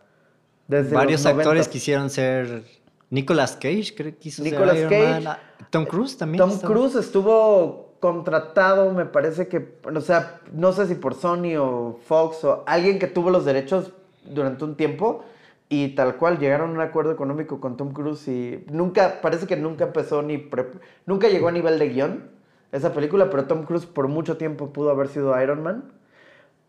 Desde 0.67 0.95
Varios 0.95 1.21
los 1.23 1.33
90. 1.33 1.43
actores 1.43 1.69
quisieron 1.69 2.11
ser. 2.11 2.63
Nicolas 3.11 3.53
Cage, 3.57 3.95
creo 3.97 4.13
que 4.13 4.19
quiso 4.19 4.43
Nicolas 4.43 4.77
ser 4.77 4.93
Iron 4.93 5.05
Cage. 5.13 5.25
Man. 5.25 5.27
Ah, 5.27 5.39
Tom 5.71 5.87
Cruise 5.87 6.17
también. 6.19 6.39
Tom 6.41 6.51
estaba. 6.51 6.75
Cruise 6.75 6.95
estuvo 6.97 7.95
contratado, 8.01 8.93
me 8.93 9.07
parece 9.07 9.49
que, 9.49 9.77
o 9.85 10.01
sea, 10.01 10.41
no 10.53 10.73
sé 10.73 10.87
si 10.87 10.95
por 10.95 11.15
Sony 11.15 11.57
o 11.59 11.99
Fox 12.05 12.45
o 12.45 12.63
alguien 12.67 12.99
que 12.99 13.07
tuvo 13.09 13.31
los 13.31 13.45
derechos 13.45 13.93
durante 14.25 14.65
un 14.65 14.77
tiempo 14.77 15.25
y 15.69 15.89
tal 15.97 16.17
cual 16.17 16.39
llegaron 16.39 16.71
a 16.71 16.73
un 16.75 16.81
acuerdo 16.81 17.11
económico 17.13 17.61
con 17.61 17.77
Tom 17.77 17.93
Cruise 17.93 18.29
y 18.29 18.65
nunca, 18.71 19.21
parece 19.21 19.47
que 19.47 19.57
nunca 19.57 19.85
empezó 19.85 20.23
ni, 20.23 20.39
pre- 20.39 20.71
nunca 21.07 21.29
llegó 21.29 21.49
a 21.49 21.53
nivel 21.53 21.79
de 21.79 21.89
guion 21.89 22.31
esa 22.73 22.93
película, 22.93 23.31
pero 23.31 23.47
Tom 23.47 23.65
Cruise 23.65 23.87
por 23.87 24.07
mucho 24.09 24.37
tiempo 24.37 24.73
pudo 24.73 24.91
haber 24.91 25.09
sido 25.09 25.41
Iron 25.43 25.63
Man. 25.63 25.91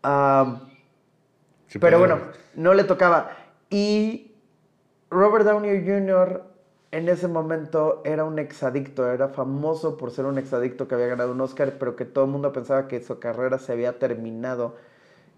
Ah, 0.02 0.62
pero 1.72 1.98
pedo. 1.98 1.98
bueno, 1.98 2.18
no 2.54 2.74
le 2.74 2.84
tocaba. 2.84 3.30
Y 3.68 4.29
Robert 5.10 5.44
Downey 5.44 5.84
Jr. 5.84 6.42
en 6.92 7.08
ese 7.08 7.28
momento 7.28 8.02
era 8.04 8.24
un 8.24 8.38
exadicto, 8.38 9.10
era 9.10 9.28
famoso 9.28 9.96
por 9.96 10.10
ser 10.10 10.24
un 10.24 10.38
exadicto 10.38 10.86
que 10.88 10.94
había 10.94 11.06
ganado 11.08 11.32
un 11.32 11.40
Oscar, 11.40 11.74
pero 11.78 11.96
que 11.96 12.04
todo 12.04 12.24
el 12.24 12.30
mundo 12.30 12.52
pensaba 12.52 12.88
que 12.88 13.00
su 13.02 13.18
carrera 13.18 13.58
se 13.58 13.72
había 13.72 13.98
terminado. 13.98 14.76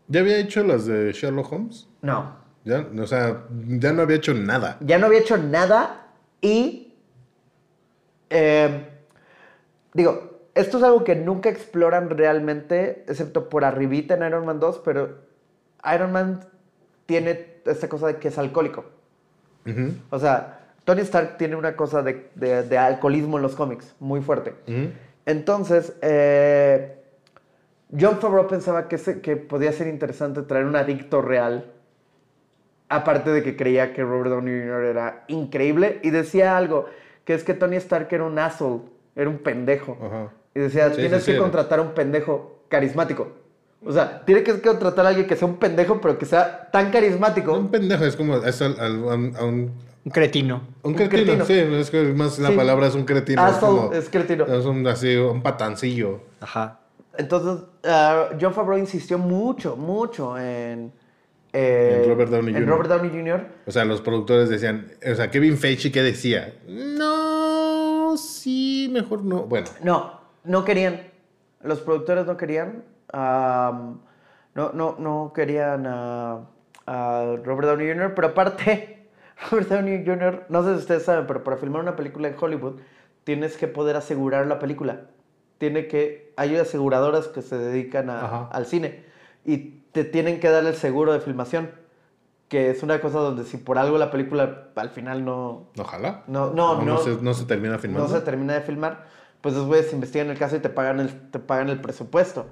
¿Ya 0.09 0.21
había 0.21 0.39
hecho 0.39 0.63
las 0.65 0.87
de 0.87 1.13
Sherlock 1.13 1.53
Holmes? 1.53 1.89
No, 2.03 2.37
Ya, 2.65 2.87
o 3.01 3.07
sea, 3.07 3.45
ya 3.67 3.93
no 3.93 4.03
había 4.03 4.17
hecho 4.17 4.35
nada. 4.35 4.77
ya 4.81 4.99
no 4.99 5.07
había 5.07 5.21
hecho 5.21 5.37
nada 5.37 6.09
y... 6.41 6.95
eh, 8.31 8.89
digo, 9.95 10.41
esto 10.55 10.79
es 10.79 10.85
algo 10.85 11.03
que 11.03 11.17
nunca 11.17 11.49
exploran 11.49 12.11
realmente, 12.11 13.05
excepto 13.09 13.49
por 13.49 13.65
arribita 13.65 14.15
en 14.15 14.23
Iron 14.25 14.45
Man 14.45 14.61
2, 14.61 14.83
pero 14.85 15.19
Iron 15.95 16.13
Man 16.13 16.41
tiene 17.07 17.61
esta 17.65 17.89
cosa 17.89 18.09
de 18.09 18.17
que 18.17 18.29
es 18.29 18.39
alcohólico. 18.39 18.85
O 20.11 20.19
sea, 20.19 20.61
Tony 20.85 21.01
Stark 21.03 21.37
tiene 21.39 21.57
una 21.57 21.77
cosa 21.77 22.03
de, 22.03 22.29
de- 22.35 22.63
de 22.65 22.79
alcoholismo 22.79 23.37
en 23.37 23.43
los 23.43 23.55
cómics, 23.55 23.95
muy 24.01 24.21
fuerte. 24.21 24.55
Entonces, 25.27 25.95
eh, 26.03 26.97
John 27.99 28.19
Favreau 28.19 28.49
pensaba 28.49 28.89
que, 28.89 28.99
se- 28.99 29.21
que 29.21 29.37
podía 29.37 29.71
ser 29.73 29.87
interesante 29.87 30.43
traer 30.43 30.65
un 30.67 30.77
adicto 30.77 31.23
real. 31.23 31.67
Aparte 32.89 33.31
de 33.31 33.43
que 33.43 33.57
creía 33.57 33.95
que 33.95 34.03
Robert 34.03 34.31
Downey 34.31 34.61
Jr. 34.63 34.85
era 34.85 35.25
increíble. 35.29 36.01
Y 36.03 36.11
decía 36.11 36.57
algo, 36.59 36.87
que 37.25 37.35
es 37.35 37.45
que 37.45 37.55
Tony 37.55 37.77
Stark 37.77 38.09
era 38.11 38.25
un 38.25 38.39
asshole, 38.39 38.83
era 39.17 39.31
un 39.31 39.39
pendejo. 39.39 39.97
Y 40.55 40.61
decía, 40.61 40.91
Sí, 40.91 40.97
tienes 40.97 41.23
sí, 41.23 41.31
que 41.33 41.37
sí. 41.37 41.41
contratar 41.43 41.79
a 41.79 41.83
un 41.83 41.93
pendejo 41.93 42.65
carismático. 42.69 43.29
O 43.85 43.93
sea, 43.93 44.25
tiene 44.25 44.43
que 44.43 44.61
contratar 44.61 45.05
a 45.07 45.09
alguien 45.09 45.27
que 45.27 45.35
sea 45.37 45.49
un 45.49 45.57
pendejo, 45.57 46.01
pero 46.01 46.17
que 46.19 46.25
sea 46.27 46.69
tan 46.71 46.91
carismático. 46.91 47.53
Un 47.59 47.69
pendejo 47.71 48.05
es 48.05 48.15
como 48.17 48.37
es 48.37 48.63
al- 48.63 48.79
al- 48.79 49.09
a 49.11 49.15
un, 49.15 49.37
a 49.37 49.45
un, 49.45 49.73
Un 50.05 50.11
cretino. 50.13 50.63
un 50.83 50.93
Un 50.93 51.09
cretino. 51.09 51.45
Sí, 51.45 51.55
es 51.55 51.91
que 51.91 52.03
más 52.13 52.39
la 52.39 52.51
Sí. 52.51 52.57
palabra 52.57 52.87
es 52.87 52.95
un 52.95 53.05
cretino. 53.05 53.43
Asshole 53.43 53.81
como- 53.81 53.93
es 53.93 54.09
cretino. 54.09 54.47
Es 54.47 54.65
un 54.65 54.87
así, 54.87 55.17
un 55.17 55.43
patancillo. 55.43 56.21
Ajá. 56.41 56.79
Entonces, 57.19 57.65
ah, 57.85 58.29
John 58.41 58.55
Favreau 58.55 58.79
insistió 58.79 59.19
mucho, 59.19 59.77
mucho 59.77 60.39
en... 60.39 60.93
En 61.55 62.09
Robert 62.09 62.31
Downey 62.31 62.55
en 62.55 62.63
Jr.. 62.63 62.69
Robert 62.71 62.89
Downey 62.89 63.11
Jr. 63.11 63.47
O 63.67 63.71
sea, 63.71 63.85
los 63.85 64.01
productores 64.01 64.49
decían, 64.49 64.91
o 65.11 65.15
sea, 65.15 65.31
Kevin 65.31 65.59
Feige, 65.59 65.93
¿qué 65.93 66.03
decía? 66.03 66.55
No, 66.67 68.17
sí, 68.17 68.89
mejor 68.93 69.23
no. 69.25 69.43
Bueno, 69.43 69.67
No, 69.83 70.21
no 70.45 70.65
querían. 70.65 71.03
Los 71.63 71.81
productores 71.81 72.25
no 72.27 72.37
querían. 72.39 72.85
No, 73.13 74.73
no, 74.73 74.97
no 74.99 75.33
querían 75.35 75.87
a, 75.87 76.41
a 76.87 77.37
Robert 77.45 77.69
Downey 77.69 77.89
Jr., 77.93 78.15
pero 78.15 78.29
aparte, 78.29 79.09
Robert 79.51 79.69
Downey 79.69 80.05
Jr., 80.05 80.47
no 80.49 80.63
sé 80.63 80.75
si 80.75 80.79
ustedes 80.81 81.05
saben, 81.05 81.27
pero 81.27 81.43
para 81.45 81.57
filmar 81.57 81.83
una 81.83 81.97
película 81.97 82.29
en 82.29 82.37
Hollywood 82.39 82.81
tienes 83.25 83.57
que 83.57 83.69
poder 83.69 83.97
asegurar 83.97 84.47
la 84.47 84.59
película. 84.59 85.03
Tiene 85.59 85.87
que, 85.87 86.33
hay 86.37 86.57
aseguradoras 86.57 87.29
que 87.29 87.41
se 87.43 87.57
dedican 87.57 88.11
a- 88.11 88.49
al 88.49 88.67
cine 88.67 89.05
y 89.45 89.81
te 89.93 90.05
tienen 90.05 90.41
que 90.41 90.49
dar 90.51 90.65
el 90.65 90.75
seguro 90.75 91.13
de 91.13 91.21
filmación, 91.21 91.71
que 92.49 92.71
es 92.71 92.83
una 92.83 93.01
cosa 93.01 93.19
donde 93.21 93.45
si 93.45 93.57
por 93.59 93.79
algo 93.79 93.97
la 93.99 94.11
película 94.11 94.69
al 94.75 94.91
final 94.91 95.25
no, 95.25 95.69
ojalá. 95.79 96.25
no, 96.27 96.51
no, 96.51 96.77
no, 96.79 96.85
no, 96.85 96.99
se, 96.99 97.17
no 97.23 97.33
se 97.35 97.45
termina 97.45 97.79
filmando. 97.79 98.09
no 98.09 98.13
se 98.15 98.21
termina 98.25 98.55
de 98.55 98.61
filmar, 98.63 99.05
pues 99.41 99.55
los 99.55 99.67
güeyes 99.67 99.93
investigan 99.93 100.31
el 100.31 100.39
caso 100.39 100.57
y 100.57 100.59
te 100.61 100.69
pagan 100.69 100.99
el, 101.01 101.31
te 101.31 101.39
pagan 101.39 101.69
el 101.69 101.81
presupuesto. 101.81 102.47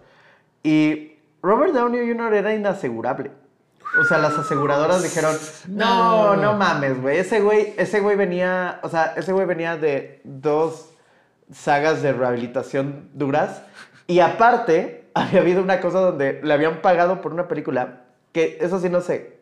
Y 0.63 1.19
Robert 1.43 1.73
Downey 1.73 2.07
Jr. 2.09 2.35
era 2.35 2.55
inasegurable. 2.55 3.31
O 4.01 4.05
sea, 4.05 4.19
las 4.19 4.39
aseguradoras 4.39 5.03
dijeron, 5.03 5.37
no, 5.69 6.37
no 6.37 6.55
mames, 6.55 7.01
güey. 7.01 7.19
Ese 7.19 7.41
güey, 7.41 7.75
ese 7.77 8.01
güey 8.01 8.17
venía, 8.17 8.79
o 8.83 8.89
sea, 8.89 9.15
ese 9.17 9.33
güey 9.33 9.47
venía 9.47 9.77
de 9.77 10.21
dos 10.23 10.91
sagas 11.53 12.03
de 12.03 12.13
rehabilitación 12.13 13.11
duras. 13.15 13.63
Y 14.07 14.21
aparte, 14.21 15.11
había 15.15 15.41
habido 15.41 15.63
una 15.63 15.81
cosa 15.81 15.99
donde 16.01 16.41
le 16.43 16.55
habían 16.55 16.83
pagado 16.83 17.21
por 17.21 17.33
una 17.33 17.49
película 17.49 18.05
que, 18.33 18.59
eso 18.61 18.79
sí 18.79 18.89
no 18.89 19.01
sé, 19.01 19.41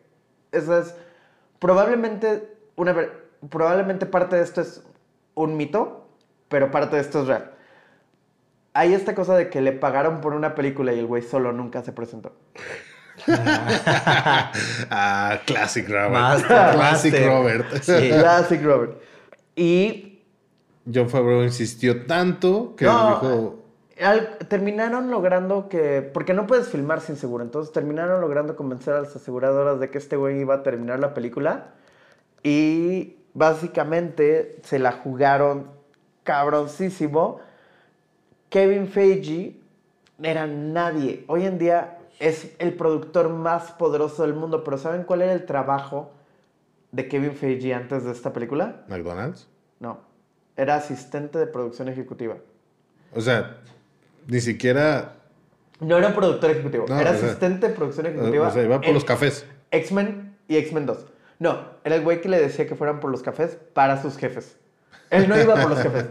eso 0.51 0.79
es, 0.79 0.95
probablemente, 1.59 2.57
una, 2.75 2.95
probablemente 3.49 4.05
parte 4.07 4.35
de 4.35 4.41
esto 4.41 4.61
es 4.61 4.83
un 5.35 5.57
mito, 5.57 6.07
pero 6.47 6.71
parte 6.71 6.95
de 6.95 7.03
esto 7.03 7.21
es 7.21 7.27
real. 7.27 7.51
Hay 8.73 8.93
esta 8.93 9.15
cosa 9.15 9.35
de 9.35 9.49
que 9.49 9.61
le 9.61 9.71
pagaron 9.71 10.21
por 10.21 10.33
una 10.33 10.55
película 10.55 10.93
y 10.93 10.99
el 10.99 11.05
güey 11.07 11.21
solo 11.23 11.51
nunca 11.51 11.81
se 11.83 11.91
presentó. 11.91 12.33
ah, 14.89 15.39
Classic 15.45 15.87
Robert. 15.87 16.11
Master, 16.11 16.47
Classic 16.73 17.11
master. 17.13 17.27
Robert. 17.27 17.65
Sí. 17.81 18.09
Classic 18.09 18.63
Robert. 18.63 19.01
Y 19.55 20.21
John 20.93 21.09
Favreau 21.09 21.43
insistió 21.43 22.05
tanto 22.05 22.75
que 22.75 22.85
No, 22.85 23.07
dijo, 23.09 23.65
al- 24.01 24.37
terminaron 24.47 25.11
logrando 25.11 25.67
que, 25.69 26.01
porque 26.01 26.33
no 26.33 26.47
puedes 26.47 26.69
filmar 26.69 27.01
sin 27.01 27.17
seguro, 27.17 27.43
entonces 27.43 27.73
terminaron 27.73 28.21
logrando 28.21 28.55
convencer 28.55 28.93
a 28.93 29.01
las 29.01 29.15
aseguradoras 29.15 29.79
de 29.79 29.89
que 29.89 29.97
este 29.97 30.15
güey 30.15 30.39
iba 30.39 30.55
a 30.55 30.63
terminar 30.63 30.99
la 30.99 31.13
película 31.13 31.71
y 32.43 33.17
básicamente 33.33 34.59
se 34.63 34.79
la 34.79 34.93
jugaron 34.93 35.71
cabroncísimo. 36.23 37.41
Kevin 38.49 38.87
Feige 38.87 39.55
era 40.21 40.47
nadie. 40.47 41.23
Hoy 41.27 41.45
en 41.45 41.57
día 41.59 41.99
es 42.19 42.51
el 42.57 42.73
productor 42.73 43.29
más 43.29 43.71
poderoso 43.71 44.23
del 44.23 44.33
mundo, 44.33 44.63
pero 44.63 44.77
¿saben 44.77 45.03
cuál 45.03 45.21
era 45.21 45.33
el 45.33 45.45
trabajo 45.45 46.11
de 46.91 47.07
Kevin 47.07 47.35
Feige 47.35 47.73
antes 47.73 48.03
de 48.03 48.11
esta 48.11 48.33
película? 48.33 48.83
McDonald's. 48.87 49.47
No, 49.79 49.99
era 50.57 50.75
asistente 50.75 51.37
de 51.37 51.45
producción 51.45 51.87
ejecutiva. 51.89 52.37
O 53.15 53.21
sea, 53.21 53.57
ni 54.27 54.41
siquiera. 54.41 55.15
No 55.79 55.97
era 55.97 56.13
productor 56.13 56.49
ejecutivo, 56.49 56.85
No, 56.89 56.99
era 56.99 57.11
o 57.11 57.13
sea, 57.13 57.27
asistente 57.27 57.69
de 57.69 57.73
producción 57.75 58.07
ejecutiva. 58.07 58.47
O 58.47 58.51
sea, 58.51 58.63
iba 58.63 58.81
por 58.81 58.93
los 58.93 59.05
cafés. 59.05 59.45
X-Men 59.71 60.35
y 60.47 60.57
X-Men 60.57 60.87
2. 60.87 61.05
No, 61.37 61.69
era 61.83 61.95
el 61.95 62.03
güey 62.03 62.19
que 62.19 62.27
le 62.27 62.39
decía 62.39 62.67
que 62.67 62.75
fueran 62.75 62.99
por 62.99 63.11
los 63.11 63.21
cafés 63.21 63.57
para 63.73 64.01
sus 64.01 64.17
jefes. 64.17 64.57
Él 65.09 65.29
no 65.29 65.39
iba 65.39 65.55
por 65.55 65.69
los 65.69 65.79
jefes. 65.79 66.05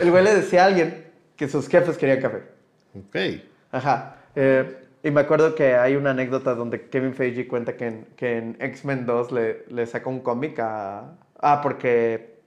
El 0.00 0.10
güey 0.10 0.24
le 0.24 0.34
decía 0.34 0.64
a 0.64 0.66
alguien 0.66 1.11
que 1.36 1.48
sus 1.48 1.68
jefes 1.68 1.96
querían 1.98 2.20
café. 2.20 2.42
Ok. 2.98 3.16
Ajá. 3.70 4.16
Eh, 4.34 4.78
y 5.02 5.10
me 5.10 5.22
acuerdo 5.22 5.54
que 5.54 5.74
hay 5.74 5.96
una 5.96 6.10
anécdota 6.10 6.54
donde 6.54 6.88
Kevin 6.88 7.14
Feige 7.14 7.48
cuenta 7.48 7.76
que 7.76 7.86
en, 7.86 8.06
que 8.16 8.38
en 8.38 8.56
X-Men 8.60 9.04
2 9.06 9.32
le, 9.32 9.64
le 9.68 9.86
sacó 9.86 10.10
un 10.10 10.20
cómic 10.20 10.58
a... 10.60 11.16
Ah, 11.40 11.60
porque... 11.62 12.40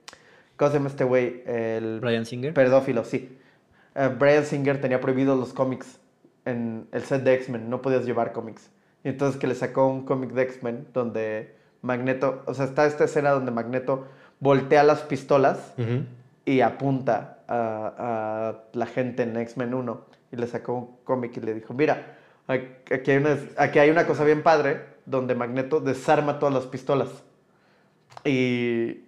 ¿Cómo 0.56 0.70
se 0.70 0.78
llama 0.78 0.88
este 0.88 1.04
güey? 1.04 1.42
El 1.46 2.00
Brian 2.00 2.24
Singer. 2.24 2.54
pedófilo, 2.54 3.04
sí. 3.04 3.38
Eh, 3.94 4.10
Brian 4.18 4.44
Singer 4.44 4.80
tenía 4.80 5.00
prohibidos 5.00 5.38
los 5.38 5.52
cómics 5.52 6.00
en 6.46 6.86
el 6.92 7.02
set 7.02 7.22
de 7.24 7.34
X-Men. 7.34 7.68
No 7.68 7.82
podías 7.82 8.06
llevar 8.06 8.32
cómics. 8.32 8.70
Y 9.04 9.10
entonces 9.10 9.38
que 9.38 9.46
le 9.46 9.54
sacó 9.54 9.86
un 9.88 10.06
cómic 10.06 10.30
de 10.30 10.42
X-Men 10.42 10.86
donde 10.94 11.54
Magneto... 11.82 12.42
O 12.46 12.54
sea, 12.54 12.64
está 12.64 12.86
esta 12.86 13.04
escena 13.04 13.32
donde 13.32 13.50
Magneto 13.50 14.06
voltea 14.40 14.82
las 14.82 15.02
pistolas 15.02 15.74
y 16.46 16.60
apunta 16.60 17.35
a, 17.48 17.94
a 17.98 18.62
la 18.72 18.86
gente 18.86 19.22
en 19.22 19.36
X-Men 19.36 19.74
1 19.74 20.06
y 20.32 20.36
le 20.36 20.46
sacó 20.46 20.74
un 20.74 20.96
cómic 21.04 21.36
y 21.36 21.40
le 21.40 21.54
dijo, 21.54 21.74
mira, 21.74 22.16
aquí 22.48 23.10
hay, 23.10 23.16
una, 23.16 23.38
aquí 23.56 23.78
hay 23.78 23.90
una 23.90 24.06
cosa 24.06 24.24
bien 24.24 24.42
padre 24.42 24.82
donde 25.04 25.34
Magneto 25.34 25.80
desarma 25.80 26.38
todas 26.38 26.54
las 26.54 26.66
pistolas. 26.66 27.08
Y 28.24 29.04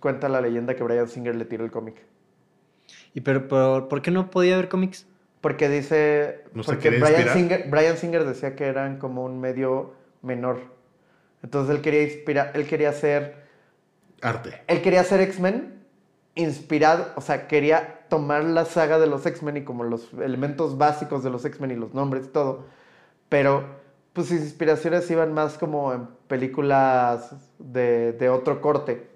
cuenta 0.00 0.28
la 0.28 0.40
leyenda 0.40 0.74
que 0.74 0.82
Brian 0.82 1.08
Singer 1.08 1.34
le 1.36 1.44
tiró 1.44 1.64
el 1.64 1.70
cómic. 1.70 1.96
¿Y 3.14 3.20
pero, 3.20 3.48
pero 3.48 3.88
por 3.88 4.02
qué 4.02 4.10
no 4.10 4.30
podía 4.30 4.56
ver 4.56 4.68
cómics? 4.68 5.06
Porque 5.40 5.68
dice. 5.68 6.44
No 6.54 6.62
porque 6.62 6.90
Brian. 6.90 7.28
Singer, 7.32 7.68
Brian 7.68 7.96
Singer 7.96 8.24
decía 8.24 8.56
que 8.56 8.64
eran 8.64 8.98
como 8.98 9.24
un 9.24 9.40
medio 9.40 9.94
menor. 10.22 10.60
Entonces 11.42 11.76
él 11.76 11.82
quería 11.82 12.02
inspirar. 12.02 12.52
Él 12.54 12.66
quería 12.66 12.90
hacer. 12.90 13.46
Arte. 14.22 14.62
Él 14.66 14.82
quería 14.82 15.02
hacer 15.02 15.20
X-Men 15.20 15.75
inspirado. 16.36 17.08
O 17.16 17.20
sea, 17.20 17.48
quería 17.48 18.06
tomar 18.08 18.44
la 18.44 18.64
saga 18.64 18.98
de 19.00 19.08
los 19.08 19.26
X-Men 19.26 19.58
y 19.58 19.64
como 19.64 19.84
los 19.84 20.12
elementos 20.14 20.78
básicos 20.78 21.24
de 21.24 21.30
los 21.30 21.44
X-Men 21.44 21.72
y 21.72 21.76
los 21.76 21.94
nombres 21.94 22.26
y 22.26 22.28
todo. 22.28 22.66
Pero, 23.28 23.64
pues 24.12 24.28
sus 24.28 24.38
inspiraciones 24.40 25.10
iban 25.10 25.32
más 25.34 25.58
como 25.58 25.92
en 25.92 26.06
películas 26.28 27.34
de, 27.58 28.12
de 28.12 28.28
otro 28.30 28.60
corte. 28.60 29.10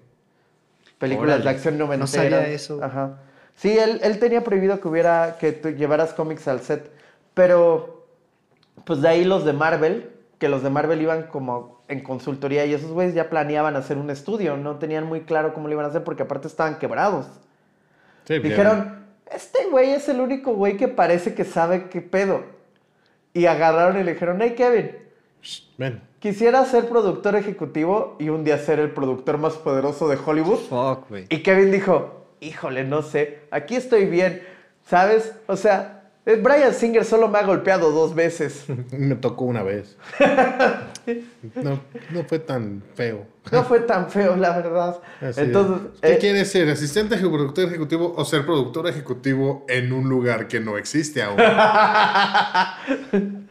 Películas 0.99 1.35
Órale, 1.37 1.43
de 1.45 1.49
acción 1.49 1.77
no 1.77 1.85
noventeras. 1.85 2.11
sabía 2.11 2.47
eso. 2.47 2.83
Ajá. 2.83 3.19
Sí, 3.55 3.77
él, 3.77 3.99
él 4.03 4.19
tenía 4.19 4.43
prohibido 4.43 4.79
que 4.81 4.87
hubiera, 4.87 5.37
que 5.39 5.51
tú 5.51 5.69
llevaras 5.69 6.13
cómics 6.13 6.47
al 6.47 6.61
set. 6.61 6.91
Pero, 7.33 8.05
pues 8.85 9.01
de 9.01 9.09
ahí 9.09 9.25
los 9.25 9.45
de 9.45 9.53
Marvel, 9.53 10.11
que 10.39 10.49
los 10.49 10.63
de 10.63 10.69
Marvel 10.69 11.01
iban 11.01 11.23
como 11.27 11.80
en 11.91 12.01
consultoría 12.01 12.65
y 12.65 12.73
esos 12.73 12.91
güeyes 12.91 13.13
ya 13.13 13.29
planeaban 13.29 13.75
hacer 13.75 13.97
un 13.97 14.09
estudio. 14.09 14.55
No 14.57 14.77
tenían 14.77 15.05
muy 15.05 15.21
claro 15.21 15.53
cómo 15.53 15.67
lo 15.67 15.73
iban 15.73 15.85
a 15.85 15.89
hacer 15.89 16.03
porque 16.03 16.23
aparte 16.23 16.47
estaban 16.47 16.79
quebrados. 16.79 17.27
Sí, 18.25 18.39
Dijeron, 18.39 19.05
este 19.31 19.65
güey 19.69 19.91
es 19.91 20.07
el 20.07 20.21
único 20.21 20.53
güey 20.53 20.77
que 20.77 20.87
parece 20.87 21.33
que 21.33 21.43
sabe 21.43 21.89
qué 21.89 22.01
pedo. 22.01 22.43
Y 23.33 23.45
agarraron 23.45 23.99
y 23.99 24.03
le 24.03 24.13
dijeron, 24.13 24.39
hey 24.41 24.53
Kevin, 24.55 24.91
Ven. 25.77 26.01
quisiera 26.19 26.63
ser 26.65 26.87
productor 26.87 27.35
ejecutivo 27.35 28.15
y 28.19 28.29
un 28.29 28.43
día 28.43 28.57
ser 28.57 28.79
el 28.79 28.91
productor 28.91 29.37
más 29.37 29.53
poderoso 29.55 30.07
de 30.07 30.17
Hollywood. 30.23 30.59
Fuck. 30.69 31.07
Y 31.29 31.43
Kevin 31.43 31.71
dijo, 31.71 32.25
híjole, 32.39 32.83
no 32.83 33.01
sé, 33.01 33.39
aquí 33.51 33.75
estoy 33.75 34.05
bien, 34.05 34.43
¿sabes? 34.85 35.33
O 35.47 35.55
sea, 35.55 36.00
Brian 36.25 36.73
Singer 36.73 37.03
solo 37.03 37.27
me 37.27 37.39
ha 37.39 37.43
golpeado 37.43 37.91
dos 37.91 38.13
veces. 38.13 38.65
Me 38.91 39.15
tocó 39.15 39.45
una 39.45 39.63
vez. 39.63 39.97
No, 41.55 41.81
no 42.11 42.23
fue 42.25 42.37
tan 42.37 42.83
feo. 42.93 43.25
No 43.51 43.63
fue 43.63 43.79
tan 43.79 44.11
feo, 44.11 44.35
la 44.35 44.55
verdad. 44.55 45.01
Así 45.19 45.41
Entonces, 45.41 45.87
es. 45.95 46.01
¿Qué 46.01 46.13
eh, 46.13 46.17
quieres 46.19 46.51
ser? 46.51 46.69
¿Asistente 46.69 47.17
productor 47.17 47.65
ejecutivo 47.65 48.13
o 48.15 48.23
ser 48.23 48.45
productor 48.45 48.87
ejecutivo 48.87 49.65
en 49.67 49.93
un 49.93 50.07
lugar 50.07 50.47
que 50.47 50.59
no 50.59 50.77
existe 50.77 51.23
aún? 51.23 51.37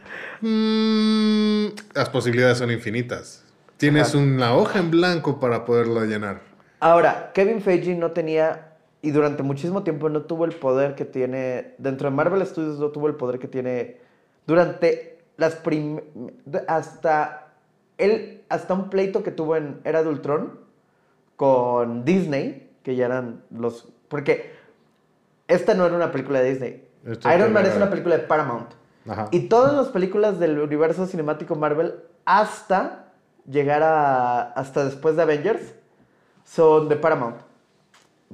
Mm, 0.43 1.67
las 1.93 2.09
posibilidades 2.09 2.57
son 2.57 2.71
infinitas. 2.71 3.43
Tienes 3.77 4.09
Ajá. 4.09 4.17
una 4.17 4.55
hoja 4.55 4.79
en 4.79 4.89
blanco 4.89 5.39
para 5.39 5.65
poderlo 5.65 6.03
llenar. 6.03 6.41
Ahora, 6.79 7.31
Kevin 7.35 7.61
Feige 7.61 7.93
no 7.93 8.11
tenía, 8.11 8.70
y 9.01 9.11
durante 9.11 9.43
muchísimo 9.43 9.83
tiempo 9.83 10.09
no 10.09 10.21
tuvo 10.23 10.45
el 10.45 10.53
poder 10.53 10.95
que 10.95 11.05
tiene, 11.05 11.75
dentro 11.77 12.09
de 12.09 12.15
Marvel 12.15 12.45
Studios 12.45 12.79
no 12.79 12.89
tuvo 12.89 13.07
el 13.07 13.15
poder 13.15 13.39
que 13.39 13.47
tiene 13.47 13.97
durante 14.45 15.19
las 15.37 15.55
prim... 15.55 15.99
hasta, 16.67 17.47
él, 17.97 18.43
hasta 18.49 18.73
un 18.73 18.89
pleito 18.89 19.23
que 19.23 19.31
tuvo 19.31 19.55
en 19.55 19.79
Era 19.83 20.03
de 20.03 20.09
Ultron 20.09 20.59
con 21.35 22.05
Disney, 22.05 22.69
que 22.83 22.95
ya 22.95 23.05
eran 23.07 23.43
los... 23.49 23.89
Porque 24.07 24.51
esta 25.47 25.73
no 25.73 25.85
era 25.85 25.95
una 25.95 26.11
película 26.11 26.39
de 26.39 26.49
Disney. 26.51 26.87
Esta 27.05 27.35
Iron 27.35 27.51
Man 27.51 27.63
era- 27.63 27.71
es 27.71 27.77
una 27.77 27.89
película 27.89 28.17
de 28.17 28.23
Paramount. 28.23 28.69
Ajá. 29.09 29.29
Y 29.31 29.47
todas 29.47 29.73
las 29.73 29.87
películas 29.87 30.39
del 30.39 30.59
universo 30.59 31.07
cinemático 31.07 31.55
Marvel, 31.55 31.95
hasta 32.25 33.05
llegar 33.49 33.81
a. 33.81 34.51
hasta 34.51 34.85
después 34.85 35.15
de 35.15 35.23
Avengers, 35.23 35.73
son 36.43 36.87
de 36.87 36.95
Paramount. 36.97 37.37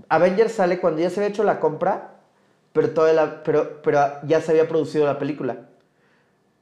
Avengers 0.10 0.54
sale 0.54 0.80
cuando 0.80 1.02
ya 1.02 1.10
se 1.10 1.20
había 1.20 1.30
hecho 1.30 1.44
la 1.44 1.60
compra, 1.60 2.12
pero, 2.74 2.92
toda 2.92 3.14
la, 3.14 3.44
pero, 3.44 3.82
pero 3.82 4.00
ya 4.24 4.42
se 4.42 4.52
había 4.52 4.68
producido 4.68 5.06
la 5.06 5.18
película. 5.20 5.58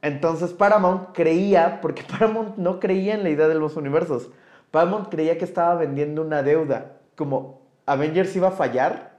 Entonces 0.01 0.53
Paramount 0.53 1.09
creía, 1.13 1.79
porque 1.81 2.03
Paramount 2.09 2.57
no 2.57 2.79
creía 2.79 3.15
en 3.15 3.23
la 3.23 3.29
idea 3.29 3.47
de 3.47 3.55
los 3.55 3.75
universos. 3.75 4.29
Paramount 4.71 5.09
creía 5.09 5.37
que 5.37 5.45
estaba 5.45 5.75
vendiendo 5.75 6.21
una 6.21 6.43
deuda. 6.43 6.93
Como 7.15 7.61
Avengers 7.85 8.35
iba 8.35 8.49
a 8.49 8.51
fallar. 8.51 9.15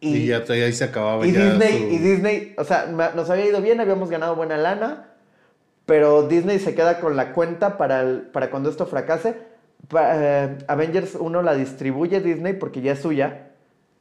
Y, 0.00 0.26
ya 0.26 0.44
te- 0.44 0.52
ahí 0.64 0.72
se 0.72 0.84
acababa 0.84 1.26
Y 1.26 1.32
ya 1.32 1.50
Disney, 1.52 1.72
su- 1.72 1.94
y 1.94 1.98
Disney, 1.98 2.54
o 2.56 2.64
sea, 2.64 2.86
nos 2.86 3.28
había 3.28 3.46
ido 3.46 3.60
bien, 3.60 3.80
habíamos 3.80 4.08
ganado 4.10 4.34
buena 4.34 4.56
lana, 4.56 5.08
pero 5.84 6.22
Disney 6.22 6.58
se 6.58 6.74
queda 6.74 7.00
con 7.00 7.16
la 7.16 7.32
cuenta 7.32 7.76
para, 7.76 8.00
el- 8.00 8.22
para 8.22 8.50
cuando 8.50 8.70
esto 8.70 8.86
fracase. 8.86 9.49
Eh, 9.92 10.58
Avengers 10.68 11.14
1 11.14 11.42
la 11.42 11.54
distribuye 11.54 12.20
Disney 12.20 12.52
porque 12.54 12.80
ya 12.80 12.92
es 12.92 13.00
suya, 13.00 13.50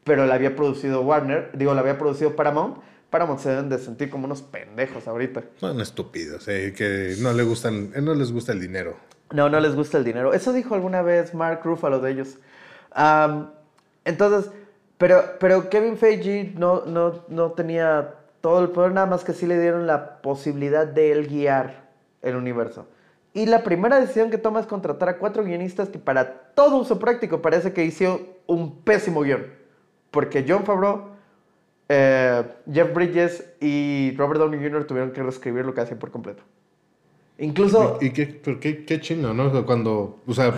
pero 0.04 0.26
la 0.26 0.36
había 0.36 0.56
producido 0.56 1.02
Warner, 1.02 1.52
digo, 1.54 1.74
la 1.74 1.82
había 1.82 1.98
producido 1.98 2.36
Paramount. 2.36 2.78
Paramount 3.10 3.40
se 3.40 3.50
deben 3.50 3.70
de 3.70 3.80
sentir 3.80 4.10
como 4.10 4.26
unos 4.26 4.42
pendejos 4.42 5.08
ahorita. 5.08 5.44
Son 5.58 5.82
estúpidos, 5.82 6.48
eh, 6.48 6.74
que 6.76 7.16
no, 7.20 7.34
le 7.34 7.44
gustan, 7.44 7.92
eh, 7.96 8.02
no 8.02 8.14
les 8.14 8.32
gusta 8.32 8.52
el 8.52 8.62
dinero. 8.62 8.98
No, 9.32 9.50
no 9.50 9.60
les 9.60 9.76
gusta 9.76 9.98
el 9.98 10.04
dinero. 10.04 10.34
Eso 10.34 10.54
dijo 10.54 10.76
alguna 10.76 11.02
vez 11.02 11.34
Mark 11.34 11.62
Ruffalo 11.64 12.00
de 12.00 12.12
ellos. 12.12 12.38
Entonces, 14.06 14.52
pero, 14.98 15.24
pero 15.40 15.70
Kevin 15.70 15.98
Feige 15.98 16.54
no, 16.56 16.86
no, 16.86 17.24
no 17.30 17.52
tenía 17.52 18.16
todo 18.42 18.62
el 18.62 18.70
poder, 18.70 18.92
nada 18.92 19.08
más 19.08 19.24
que 19.24 19.34
sí 19.34 19.46
le 19.46 19.60
dieron 19.60 19.88
la 19.88 20.22
posibilidad 20.22 20.88
de 20.88 21.12
él 21.12 21.28
guiar 21.28 21.90
el 22.22 22.36
universo. 22.36 22.88
Y 23.34 23.46
la 23.46 23.64
primera 23.64 24.00
decisión 24.00 24.32
que 24.32 24.38
toma 24.38 24.60
es 24.60 24.66
contratar 24.66 25.08
a 25.10 25.18
cuatro 25.18 25.44
guionistas 25.44 25.90
que 25.90 26.00
para 26.00 26.34
todo 26.56 26.78
uso 26.78 26.98
práctico 27.00 27.42
parece 27.42 27.74
que 27.74 27.86
hizo 27.86 28.22
un 28.48 28.82
pésimo 28.82 29.22
guion. 29.22 29.46
Porque 30.12 30.44
John 30.48 30.66
Favreau, 30.66 31.10
eh, 31.88 32.44
Jeff 32.72 32.94
Bridges 32.94 33.46
y 33.62 34.14
Robert 34.18 34.40
Downey 34.40 34.60
Jr. 34.60 34.86
tuvieron 34.86 35.12
que 35.12 35.22
reescribirlo 35.22 35.74
casi 35.74 35.96
por 35.96 36.10
completo. 36.12 36.42
Incluso... 37.38 37.98
Y, 38.02 38.08
y 38.08 38.10
qué, 38.12 38.42
qué, 38.60 38.84
qué 38.84 39.00
chingón, 39.00 39.38
¿no? 39.38 39.66
Cuando, 39.66 40.20
o 40.28 40.34
sea, 40.34 40.54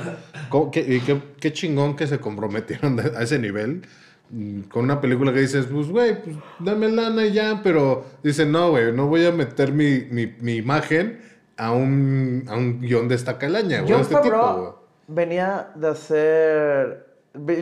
¿cómo- 0.49 0.71
qué, 0.71 1.01
qué, 1.05 1.21
qué 1.39 1.53
chingón 1.53 1.95
que 1.95 2.07
se 2.07 2.19
comprometieron 2.19 2.99
a 2.99 3.21
ese 3.21 3.37
nivel 3.37 3.83
mm, 4.31 4.61
con 4.61 4.85
una 4.85 4.99
película 4.99 5.31
que 5.33 5.41
dices, 5.41 5.67
pues, 5.67 5.89
güey, 5.89 6.23
pues, 6.23 6.37
dame 6.59 6.89
lana 6.89 7.25
y 7.25 7.33
ya, 7.33 7.59
pero 7.61 8.05
dicen, 8.23 8.51
no, 8.51 8.71
güey, 8.71 8.91
no 8.93 9.07
voy 9.07 9.25
a 9.25 9.31
meter 9.31 9.73
mi, 9.73 10.05
mi, 10.09 10.33
mi 10.39 10.55
imagen 10.55 11.19
a 11.61 11.71
un, 11.71 12.43
a 12.49 12.55
un 12.57 12.81
guion 12.81 13.07
de 13.07 13.13
esta 13.15 13.37
calaña, 13.37 13.81
güey, 13.81 13.91
John 13.91 14.01
este 14.01 14.15
tipo. 14.15 14.29
Favreau 14.31 14.75
venía 15.07 15.69
de 15.75 15.87
hacer. 15.87 17.05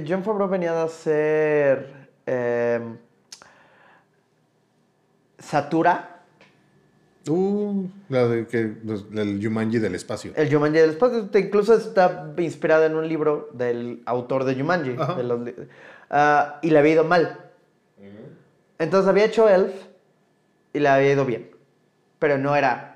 John 0.07 0.23
Favreau 0.23 0.47
venía 0.47 0.71
de 0.73 0.81
hacer. 0.81 2.09
em, 2.25 2.97
Satura, 5.37 6.15
Uh, 7.27 7.87
la 8.07 8.25
de 8.27 8.47
que, 8.47 8.77
los- 8.83 9.05
el 9.13 9.39
Jumanji 9.43 9.77
del 9.77 9.93
espacio. 9.93 10.31
el 10.35 10.51
Jumanji 10.51 10.79
del 10.79 10.91
espacio. 10.91 11.29
Incluso 11.35 11.75
está 11.75 12.33
inspirada 12.37 12.85
en 12.87 12.95
un 12.95 13.07
libro 13.07 13.49
del 13.53 14.01
autor 14.05 14.45
de 14.45 14.55
los 14.55 15.39
li- 15.41 15.55
ah, 16.09 16.59
y 16.63 16.69
le 16.71 16.79
había 16.79 16.93
ido 16.93 17.03
mal. 17.03 17.37
Entonces 18.79 19.07
había 19.09 19.25
hecho 19.25 19.47
Elf 19.49 19.73
y 20.73 20.79
le 20.79 20.87
había 20.87 21.11
ido 21.11 21.25
bien. 21.25 21.51
Pero 22.17 22.37
no 22.39 22.55
era 22.55 22.88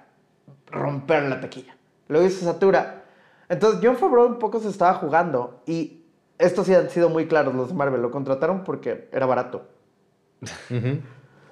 romper 0.74 1.24
la 1.24 1.40
taquilla. 1.40 1.76
Luego 2.10 2.28
hizo 2.28 2.44
Satura. 2.46 3.04
Entonces 3.48 3.80
John 3.82 3.96
Favreau 3.96 4.28
un 4.28 4.40
poco 4.40 4.60
se 4.60 4.70
estaba 4.70 4.96
jugando. 4.96 5.62
Y 5.66 6.04
estos 6.38 6.68
sí 6.68 6.74
han 6.74 6.90
sido 6.90 7.10
muy 7.10 7.28
claros 7.28 7.56
los 7.56 7.70
de 7.70 7.74
Marvel. 7.76 8.02
Lo 8.02 8.12
contrataron 8.12 8.64
porque 8.64 9.10
era 9.12 9.26
barato. 9.26 9.68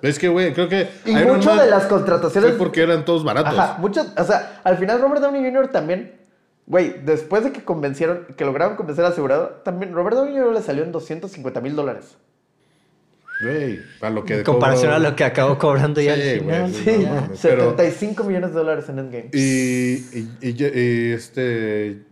Es 0.02 0.18
que, 0.18 0.28
güey, 0.28 0.54
creo 0.54 0.68
que. 0.68 0.90
Y 1.06 1.14
Man 1.14 1.40
de 1.40 1.70
las 1.70 1.86
contrataciones. 1.86 2.52
Fue 2.52 2.58
porque 2.58 2.82
eran 2.82 3.06
todos 3.06 3.24
baratos. 3.24 3.58
Ajá, 3.58 3.78
muchos, 3.80 4.08
o 4.18 4.24
sea, 4.24 4.60
al 4.64 4.78
final 4.78 5.00
Robert 5.00 5.22
Downey 5.22 5.44
Jr. 5.44 5.68
también, 5.68 6.20
güey, 6.66 7.00
después 7.04 7.44
de 7.44 7.52
que 7.52 7.64
convencieron, 7.64 8.26
que 8.36 8.44
lograron 8.44 8.76
convencer 8.76 9.06
al 9.06 9.12
asegurado, 9.12 9.62
también 9.64 9.94
Robert 9.94 10.18
Downey 10.18 10.34
Jr. 10.34 10.54
le 10.54 10.62
salió 10.62 10.84
en 10.84 10.92
250 10.92 11.62
mil 11.62 11.76
dólares. 11.76 12.18
Güey, 13.41 13.82
a 14.01 14.10
lo 14.10 14.23
que. 14.23 14.36
En 14.39 14.43
comparación 14.43 14.91
a 14.91 14.99
lo 14.99 15.15
que 15.15 15.23
acabó 15.23 15.58
cobrando 15.58 15.99
ya 16.01 16.15
Sí, 16.15 16.21
al 16.21 16.39
final. 16.39 16.62
güey, 16.71 16.73
Sí, 16.84 17.04
no 17.06 17.10
mames, 17.15 17.39
pero- 17.41 17.62
75 17.71 18.23
millones 18.23 18.49
de 18.51 18.56
dólares 18.56 18.89
en 18.89 18.99
Endgame. 18.99 19.30
Y, 19.34 19.39
y, 19.41 20.30
y- 20.41 20.80
y 20.80 21.12
este. 21.13 22.04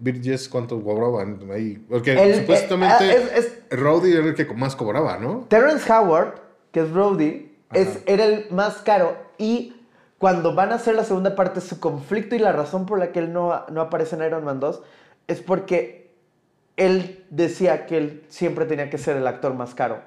¿cuánto 0.50 0.82
cobraban 0.84 1.40
ahí? 1.52 1.84
Porque 1.90 2.14
El- 2.14 2.36
supuestamente. 2.42 3.06
eh, 3.06 3.18
es- 3.36 3.46
es- 3.70 3.80
Rowdy 3.80 4.12
era 4.14 4.26
el 4.26 4.34
que 4.36 4.46
más 4.54 4.76
cobraba, 4.76 5.18
¿no? 5.18 5.46
Terrence 5.50 5.92
Howard, 5.92 6.36
que 6.72 6.82
es 6.82 6.92
Brody, 6.92 7.52
es, 7.74 8.00
era 8.08 8.26
el 8.26 8.48
más 8.52 8.78
caro 8.78 9.16
y 9.38 9.76
cuando 10.18 10.56
van 10.56 10.72
a 10.72 10.76
hacer 10.76 10.96
la 10.96 11.04
segunda 11.04 11.36
parte, 11.36 11.62
su 11.62 11.80
conflicto 11.80 12.36
y 12.36 12.40
la 12.40 12.52
razón 12.52 12.86
por 12.86 12.98
la 13.00 13.12
que 13.12 13.20
él 13.20 13.32
no, 13.32 13.66
no 13.72 13.82
aparece 13.82 14.16
en 14.16 14.24
Iron 14.24 14.44
Man 14.44 14.60
2 14.60 14.82
es 15.28 15.40
porque 15.42 16.10
él 16.78 17.24
decía 17.30 17.86
que 17.86 17.98
él 17.98 18.24
siempre 18.30 18.66
tenía 18.66 18.90
que 18.90 18.98
ser 18.98 19.16
el 19.18 19.28
actor 19.28 19.54
más 19.54 19.76
caro 19.76 20.02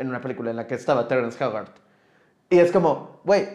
en 0.00 0.08
una 0.08 0.20
película 0.20 0.50
en 0.50 0.56
la 0.56 0.66
que 0.66 0.74
estaba 0.74 1.06
Terrence 1.06 1.42
Howard. 1.44 1.68
Y 2.48 2.58
es 2.58 2.72
como, 2.72 3.20
güey, 3.24 3.46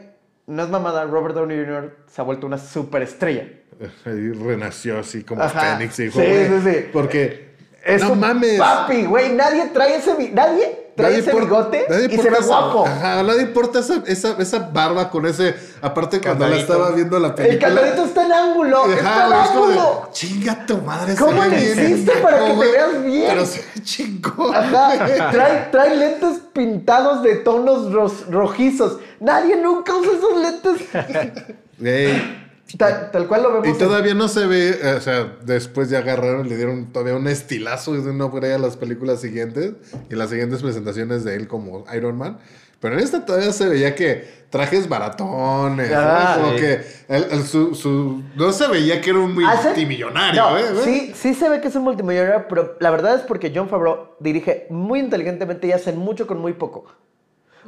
no 0.48 0.64
es 0.64 0.70
mamada, 0.70 1.04
Robert 1.06 1.36
Downey 1.36 1.58
Jr. 1.66 1.98
se 2.08 2.22
ha 2.22 2.24
vuelto 2.24 2.48
una 2.48 2.58
superestrella. 2.58 3.48
Ahí 4.06 4.32
renació 4.32 5.00
así 5.00 5.24
como 5.24 5.42
Ajá. 5.42 5.78
Fénix. 5.78 6.00
y 6.00 6.04
dijo, 6.04 6.20
Sí, 6.20 6.26
sí, 6.48 6.62
sí. 6.72 6.86
Porque. 6.94 7.56
Es 7.84 8.02
no 8.02 8.14
un 8.14 8.20
mames. 8.20 8.58
Papi, 8.58 9.06
güey, 9.06 9.34
nadie 9.34 9.68
trae 9.74 9.98
ese. 9.98 10.32
Nadie 10.32 10.85
trae 10.96 11.10
Nadie 11.12 11.20
ese 11.24 11.32
por- 11.32 11.42
bigote 11.44 11.86
nadie 11.90 12.08
y 12.12 12.18
se 12.18 12.30
ve 12.30 12.38
esa- 12.38 12.48
guapo. 12.48 12.86
Ajá, 12.88 13.22
nadie 13.24 13.42
importa 13.42 13.80
esa, 13.80 14.02
esa, 14.08 14.36
esa 14.40 14.60
barba 14.60 15.10
con 15.10 15.26
ese. 15.26 15.56
Aparte, 15.82 16.22
cuando 16.22 16.48
la 16.48 16.56
estaba 16.56 16.92
viendo 16.92 17.20
la 17.20 17.28
El 17.30 17.34
película. 17.36 17.68
candadito 17.68 18.06
está 18.06 18.26
en 18.26 18.32
ángulo. 18.34 18.78
Ajá, 18.86 18.94
está 18.96 19.24
en 19.26 19.30
güey, 19.30 19.42
es 19.44 19.50
como 19.50 19.68
de, 19.68 19.80
ángulo. 19.80 20.10
Chinga 20.14 20.66
tu 20.66 20.78
madre. 20.78 21.16
¿Cómo 21.16 21.44
le 21.44 21.50
bien 21.50 21.80
hiciste 21.92 22.12
para 22.24 22.40
que 22.40 22.46
te 22.46 22.54
güey". 22.56 22.72
veas 22.72 23.04
bien? 23.04 23.26
Pero 23.28 23.46
se 23.46 23.60
ve 23.60 23.84
chingón. 23.84 24.56
Ajá, 24.56 25.06
trae, 25.32 25.68
trae 25.72 25.96
lentes 25.98 26.40
pintados 26.54 27.22
de 27.24 27.36
tonos 27.36 27.92
rojizos. 28.32 29.00
Nadie 29.20 29.58
nunca 29.58 29.94
usa 29.96 30.12
esos 30.18 30.38
lentes. 30.38 31.46
Güey, 31.78 32.45
Tal, 32.78 33.12
tal 33.12 33.28
cual 33.28 33.44
lo 33.44 33.50
vemos. 33.54 33.68
Y 33.68 33.72
en- 33.72 33.78
todavía 33.78 34.14
no 34.16 34.28
se 34.28 34.48
ve, 34.48 34.70
eh, 34.82 34.94
o 34.98 35.02
sea, 35.02 35.38
después 35.44 35.90
ya 35.90 36.00
agarraron, 36.00 36.50
le 36.50 36.58
dieron 36.58 36.88
todavía 36.92 37.16
un 37.16 37.28
estilazo 37.28 37.94
de 37.94 38.14
no 38.14 38.32
por 38.32 38.44
ahí 38.44 38.52
a 38.52 38.58
las 38.58 38.76
películas 38.76 39.22
siguientes 39.22 39.74
y 40.10 40.16
las 40.16 40.30
siguientes 40.32 40.62
presentaciones 40.62 41.24
de 41.24 41.36
él 41.36 41.48
como 41.48 41.86
Iron 41.96 42.18
Man. 42.18 42.40
Pero 42.80 42.96
en 42.98 43.04
esta 43.04 43.26
todavía 43.26 43.54
se 43.54 43.68
veía 43.70 43.96
que 43.96 44.46
trajes 44.50 44.90
baratones, 44.90 45.90
¿no? 45.92 45.98
Ah, 45.98 46.38
como 46.42 46.54
sí. 46.54 46.58
que 46.62 46.82
el- 47.08 47.24
el- 47.32 47.44
su, 47.46 47.74
su- 47.76 48.22
no 48.36 48.52
se 48.52 48.68
veía 48.68 49.00
que 49.00 49.12
era 49.12 49.20
un 49.20 49.44
¿Hace? 49.46 49.68
multimillonario, 49.70 50.42
No, 50.42 50.58
¿eh? 50.58 50.64
sí, 50.84 51.12
sí 51.16 51.34
se 51.34 51.48
ve 51.50 51.62
que 51.62 51.68
es 51.70 51.76
un 51.76 51.84
multimillonario, 51.84 52.46
pero 52.50 52.76
la 52.80 52.90
verdad 52.92 53.16
es 53.16 53.22
porque 53.22 53.52
John 53.56 53.70
Favreau 53.70 54.10
dirige 54.20 54.68
muy 54.70 55.00
inteligentemente 55.00 55.68
y 55.68 55.72
hacen 55.72 55.98
mucho 55.98 56.28
con 56.28 56.40
muy 56.40 56.54
poco. 56.54 56.86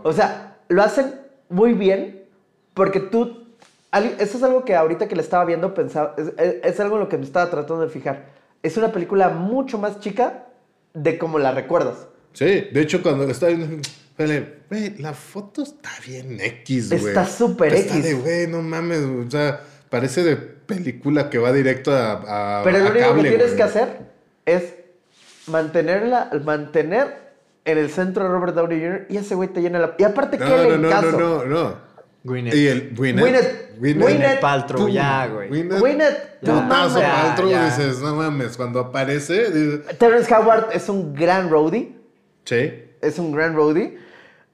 O 0.04 0.12
sea, 0.12 0.58
lo 0.68 0.82
hacen 0.84 1.16
muy 1.50 1.74
bien 1.74 2.24
porque 2.74 3.00
tú... 3.00 3.47
Eso 3.98 4.38
es 4.38 4.44
algo 4.44 4.66
que 4.66 4.76
ahorita 4.76 5.08
que 5.08 5.16
le 5.16 5.22
estaba 5.22 5.46
viendo 5.46 5.74
pensaba... 5.74 6.16
Es, 6.38 6.80
algo 6.80 6.96
en 6.96 7.02
lo 7.02 7.10
que 7.10 7.18
me 7.18 7.26
estaba 7.26 7.50
tratando 7.50 7.84
de 7.84 7.90
fijar. 7.90 8.26
Es 8.64 8.78
una 8.78 8.92
película 8.92 9.30
mucho 9.30 9.78
más 9.78 10.00
chica 10.00 10.46
de 10.94 11.18
como 11.18 11.40
la 11.40 11.52
recuerdas. 11.52 12.08
Sí, 12.34 12.46
de 12.46 12.82
hecho 12.82 13.02
cuando 13.02 13.24
estaba 13.26 13.52
viendo, 13.54 13.82
güey, 14.70 14.98
la 14.98 15.14
foto 15.14 15.64
está 15.64 15.90
bien 16.06 16.40
X, 16.40 16.90
güey. 16.90 17.08
Está 17.08 17.26
súper 17.26 17.74
Está 17.74 17.98
X. 17.98 18.04
de, 18.04 18.14
güey, 18.14 18.48
no 18.48 18.62
mames, 18.62 19.00
o 19.00 19.30
sea, 19.30 19.62
parece 19.90 20.24
de 20.24 20.36
película 20.36 21.30
que 21.30 21.38
va 21.38 21.52
directo 21.52 21.92
a, 21.92 22.60
a 22.60 22.64
Pero 22.64 22.80
lo 22.80 22.90
único 22.92 23.16
que 23.16 23.30
tienes 23.30 23.52
que 23.54 23.64
hacer 23.64 24.00
es 24.46 24.74
mantenerla, 25.48 26.30
mantener 26.44 27.28
en 27.66 27.78
el 27.78 27.90
centro 27.90 28.26
a 28.26 28.30
Robert 28.30 28.56
Downey 28.56 28.80
Jr. 28.80 29.06
y 29.10 29.18
ese 29.18 29.36
güey 29.36 29.50
te 29.50 29.62
llena 29.62 29.80
la... 29.80 29.96
Y 29.98 30.04
aparte, 30.04 30.38
No, 30.38 30.46
¿qué 30.46 30.52
no, 30.52 30.64
le 30.64 30.78
no, 30.78 31.02
no, 31.02 31.12
no, 31.12 31.46
no. 31.46 31.87
Gwyneth. 32.24 32.54
Y 32.56 32.68
el 32.68 32.94
Gwyneth. 32.96 33.24
Gwyneth- 33.26 33.78
Gwyneth. 33.80 34.04
Gwyneth 34.04 34.40
Paltrow, 34.42 34.82
Pum. 34.82 34.90
ya, 34.90 35.28
güey. 35.28 35.50
Gwyneth. 35.50 35.80
Gwyneth. 35.80 36.18
Ya, 36.42 36.68
Paltrow, 36.68 37.50
ya. 37.50 37.66
dices, 37.66 38.00
no 38.02 38.16
mames, 38.16 38.58
cuando 38.58 38.80
aparece, 38.80 39.52
dices, 39.52 39.98
Terrence 39.98 40.34
Howard 40.34 40.70
es 40.74 40.90
un 40.90 41.14
gran 41.14 41.50
roadie. 41.50 41.96
sí. 42.46 42.84
Es 43.02 43.20
un 43.20 43.32
gran 43.32 43.56
roadie. 43.56 44.00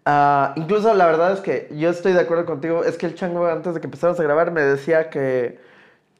Ah, 0.06 0.52
incluso 0.58 0.94
la 0.94 1.06
verdad 1.06 1.32
es 1.32 1.40
que 1.40 1.70
yo 1.72 1.90
estoy 1.90 2.12
de 2.12 2.20
acuerdo 2.20 2.46
contigo. 2.46 2.84
Es 2.84 2.98
que 2.98 3.06
el 3.06 3.16
chango 3.16 3.48
antes 3.48 3.74
de 3.74 3.80
que 3.80 3.88
empezáramos 3.88 4.20
a 4.20 4.24
grabar 4.24 4.52
me 4.52 4.62
decía 4.62 5.10
que, 5.10 5.60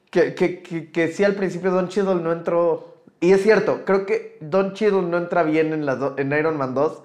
que, 0.10 0.34
que, 0.34 0.64
que, 0.64 0.90
que 0.92 1.08
sí 1.10 1.26
al 1.26 1.36
principio 1.36 1.70
Don 1.72 1.90
Cheadle 1.90 2.22
no 2.22 2.32
entró. 2.32 3.02
Y 3.20 3.34
es 3.34 3.44
cierto, 3.44 3.82
creo 3.86 4.06
que 4.06 4.38
Don 4.40 4.74
Cheadle 4.74 5.02
no 5.02 5.18
entra 5.18 5.44
bien 5.44 5.74
en, 5.74 5.86
las 5.86 6.00
do- 6.00 6.16
en 6.18 6.32
Iron 6.32 6.56
Man 6.58 6.74
2. 6.74 7.02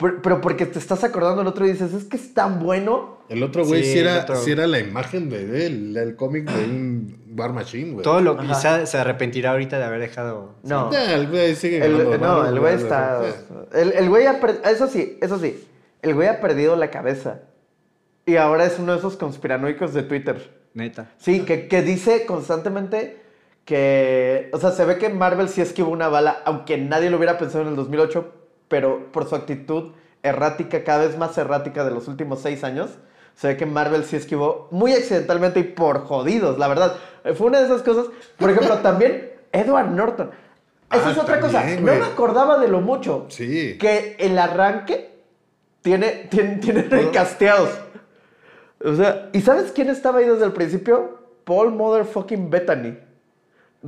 Pero 0.00 0.40
porque 0.40 0.66
te 0.66 0.78
estás 0.78 1.04
acordando 1.04 1.38
del 1.38 1.46
otro 1.48 1.66
y 1.66 1.72
dices, 1.72 1.92
es 1.92 2.04
que 2.04 2.16
es 2.16 2.32
tan 2.34 2.58
bueno. 2.60 3.18
El 3.28 3.42
otro 3.42 3.64
güey 3.64 3.84
Sí, 3.84 3.92
sí, 3.92 3.98
el 3.98 4.06
era, 4.08 4.22
otro. 4.22 4.36
sí 4.36 4.50
era 4.50 4.66
la 4.66 4.78
imagen 4.80 5.28
de 5.28 5.66
él, 5.66 5.96
el 5.96 6.16
cómic 6.16 6.50
de 6.50 6.64
un 6.64 7.34
War 7.36 7.52
Machine, 7.52 7.92
güey. 7.92 8.02
Todo 8.02 8.20
lo 8.20 8.36
que 8.36 8.46
Ajá. 8.46 8.86
se, 8.86 8.98
arrepentirá 8.98 9.52
ahorita 9.52 9.78
de 9.78 9.84
haber 9.84 10.00
dejado. 10.00 10.54
No. 10.62 10.90
El 10.92 11.28
güey 11.28 11.54
sigue 11.54 11.84
El- 11.84 11.98
ganando 11.98 12.18
no, 12.42 12.48
el 12.48 12.58
güey 12.58 12.74
está. 12.74 13.22
El, 13.72 13.92
el 13.92 14.08
güey 14.08 14.26
ha 14.26 14.40
per- 14.40 14.60
Eso 14.64 14.88
sí, 14.88 15.18
eso 15.20 15.38
sí. 15.38 15.64
El 16.02 16.14
güey 16.14 16.28
ha 16.28 16.40
perdido 16.40 16.74
la 16.76 16.90
cabeza. 16.90 17.42
Y 18.26 18.36
ahora 18.36 18.64
es 18.64 18.78
uno 18.78 18.92
de 18.92 18.98
esos 18.98 19.16
conspiranoicos 19.16 19.92
de 19.94 20.02
Twitter. 20.02 20.58
Neta. 20.72 21.10
Sí, 21.18 21.40
que, 21.40 21.68
que 21.68 21.82
dice 21.82 22.24
constantemente 22.26 23.20
que. 23.64 24.50
O 24.52 24.58
sea, 24.58 24.70
se 24.72 24.84
ve 24.84 24.98
que 24.98 25.08
Marvel 25.08 25.48
sí 25.48 25.60
esquivó 25.60 25.90
una 25.90 26.08
bala, 26.08 26.40
aunque 26.44 26.78
nadie 26.78 27.10
lo 27.10 27.16
hubiera 27.16 27.38
pensado 27.38 27.62
en 27.62 27.68
el 27.70 27.76
2008, 27.76 28.34
pero 28.70 29.10
por 29.12 29.28
su 29.28 29.34
actitud 29.34 29.90
errática, 30.22 30.84
cada 30.84 31.06
vez 31.06 31.18
más 31.18 31.36
errática 31.36 31.84
de 31.84 31.90
los 31.90 32.06
últimos 32.08 32.40
seis 32.40 32.62
años, 32.64 32.90
se 33.34 33.48
ve 33.48 33.56
que 33.56 33.66
Marvel 33.66 34.04
sí 34.04 34.14
esquivó 34.16 34.68
muy 34.70 34.92
accidentalmente 34.92 35.60
y 35.60 35.64
por 35.64 36.04
jodidos, 36.04 36.56
la 36.58 36.68
verdad. 36.68 36.94
Eh, 37.24 37.34
Fue 37.34 37.48
una 37.48 37.58
de 37.58 37.64
esas 37.66 37.82
cosas. 37.82 38.06
Por 38.38 38.48
ejemplo, 38.50 38.78
también 38.82 39.32
Edward 39.52 39.90
Norton. 39.90 40.30
Esa 40.92 41.08
Ah, 41.08 41.12
es 41.12 41.18
otra 41.18 41.40
cosa. 41.40 41.64
No 41.76 41.82
me 41.82 41.92
acordaba 42.04 42.58
de 42.58 42.68
lo 42.68 42.80
mucho. 42.80 43.26
Sí. 43.28 43.76
Que 43.78 44.16
el 44.20 44.38
arranque 44.38 45.10
tiene, 45.82 46.28
tiene, 46.30 46.56
tiene 46.58 46.82
recasteados. 46.82 47.70
O 48.84 48.94
sea, 48.94 49.30
¿y 49.32 49.40
sabes 49.40 49.72
quién 49.72 49.88
estaba 49.90 50.20
ahí 50.20 50.26
desde 50.26 50.44
el 50.44 50.52
principio? 50.52 51.18
Paul 51.44 51.72
Motherfucking 51.72 52.50
Bettany. 52.50 52.98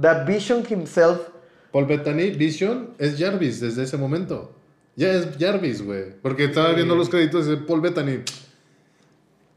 The 0.01 0.25
Vision 0.27 0.65
himself. 0.69 1.29
Paul 1.73 1.87
Bettany, 1.87 2.31
Vision, 2.31 2.91
es 2.99 3.19
Jarvis 3.19 3.61
desde 3.61 3.85
ese 3.85 3.97
momento. 3.97 4.53
Ya 4.97 5.13
es 5.13 5.29
Jarvis, 5.39 5.83
güey. 5.85 6.05
Porque 6.21 6.45
estaba 6.45 6.73
viendo 6.73 6.95
los 6.95 7.09
créditos 7.09 7.47
de 7.47 7.57
Paul 7.57 7.81
Bettany. 7.81 8.23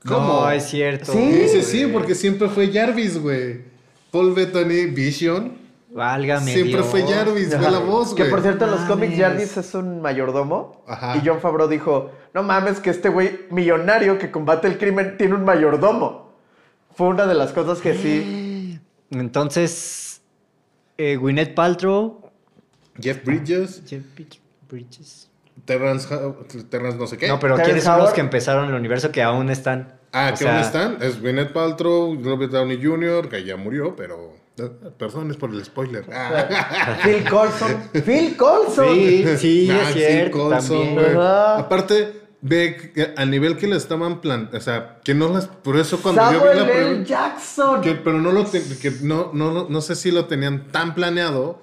¿Cómo? 0.06 0.42
No, 0.42 0.52
es 0.52 0.64
cierto. 0.66 1.12
Sí. 1.12 1.18
Y 1.20 1.32
dice, 1.32 1.62
sí, 1.64 1.88
porque 1.92 2.16
siempre 2.16 2.48
fue 2.48 2.72
Jarvis, 2.72 3.18
güey. 3.22 3.62
Paul 4.12 4.34
Bettany, 4.34 4.86
Vision, 4.86 5.58
Válgame 5.92 6.52
siempre 6.52 6.74
Dios. 6.78 6.88
fue 6.88 7.04
Jarvis, 7.04 7.56
fue 7.56 7.72
la 7.72 7.80
voz, 7.86 8.14
Que 8.14 8.24
güey. 8.24 8.30
por 8.32 8.42
cierto, 8.42 8.66
en 8.66 8.72
los 8.72 8.82
cómics 8.82 9.18
Jarvis 9.18 9.58
es 9.58 9.74
un 9.74 10.02
mayordomo. 10.02 10.84
Ajá. 10.88 11.18
Y 11.18 11.22
John 11.26 11.40
Favreau 11.42 11.68
dijo: 11.68 12.12
No 12.34 12.44
mames, 12.44 12.80
que 12.80 12.90
este 12.92 13.10
güey 13.10 13.42
millonario 13.50 14.18
que 14.20 14.30
combate 14.32 14.68
el 14.68 14.78
crimen 14.78 15.16
tiene 15.18 15.34
un 15.36 15.44
mayordomo. 15.44 16.34
Fue 16.94 17.08
una 17.08 17.26
de 17.28 17.34
las 17.34 17.52
cosas 17.52 17.80
que 17.82 17.96
sí. 17.96 18.80
Entonces, 19.12 20.22
eh, 20.98 21.16
Gwyneth 21.18 21.56
Paltrow, 21.56 22.30
Jeff 23.00 23.24
Bridges, 23.26 23.82
Jeff 23.88 24.04
Bridges. 24.16 24.40
Terrence, 25.66 26.14
Ha- 26.14 26.34
Terrence 26.70 26.98
no 26.98 27.08
sé 27.08 27.18
qué. 27.18 27.28
No, 27.28 27.40
pero 27.40 27.56
¿quiénes 27.58 27.84
son 27.84 28.00
los 28.00 28.12
que 28.12 28.22
empezaron 28.22 28.68
el 28.70 28.74
universo 28.76 29.12
que 29.12 29.24
aún 29.24 29.50
están? 29.50 29.94
Ah, 30.12 30.28
O 30.30 30.32
¿qué 30.32 30.38
sea, 30.38 30.52
dónde 30.52 30.68
están? 30.68 30.98
Es 31.02 31.22
Gwyneth 31.22 31.52
Paltrow, 31.54 32.18
Robert 32.24 32.52
Downey 32.52 32.80
Jr., 32.84 33.28
que 33.30 33.44
ya 33.44 33.58
murió, 33.58 33.96
pero... 33.96 34.34
eh, 34.58 34.70
Perdones 34.98 35.36
por 35.38 35.50
el 35.52 35.64
spoiler. 35.66 36.06
Ah. 36.14 36.98
Phil 37.04 37.24
Colson. 37.30 37.84
Phil 38.06 38.38
Colson. 38.38 38.94
Sí, 38.96 39.26
sí, 39.38 39.70
Ah, 39.72 39.90
es 39.90 39.96
Phil. 40.24 40.32
Coulson, 40.32 40.96
también. 40.96 41.18
Aparte, 41.18 42.22
ve 42.42 42.92
que 42.94 43.14
al 43.18 43.30
nivel 43.32 43.58
que 43.58 43.68
le 43.68 43.76
estaban 43.76 44.22
plan... 44.22 44.50
O 44.54 44.60
sea, 44.62 45.00
que 45.04 45.14
no 45.14 45.28
las... 45.30 45.48
Por 45.48 45.78
eso 45.78 46.00
cuando 46.02 46.22
yo 46.32 46.40
vi 46.40 46.46
Samuel 46.46 46.58
la 46.60 46.74
L. 46.92 47.06
Jackson. 47.06 47.82
Que- 47.82 47.96
pero 47.96 48.20
no 48.22 48.32
lo 48.32 48.46
te- 48.46 48.62
que 48.82 48.92
no, 49.02 49.32
no, 49.34 49.68
no 49.70 49.82
sé 49.82 49.96
si 49.96 50.12
lo 50.12 50.26
tenían 50.26 50.68
tan 50.72 50.96
planeado 50.96 51.60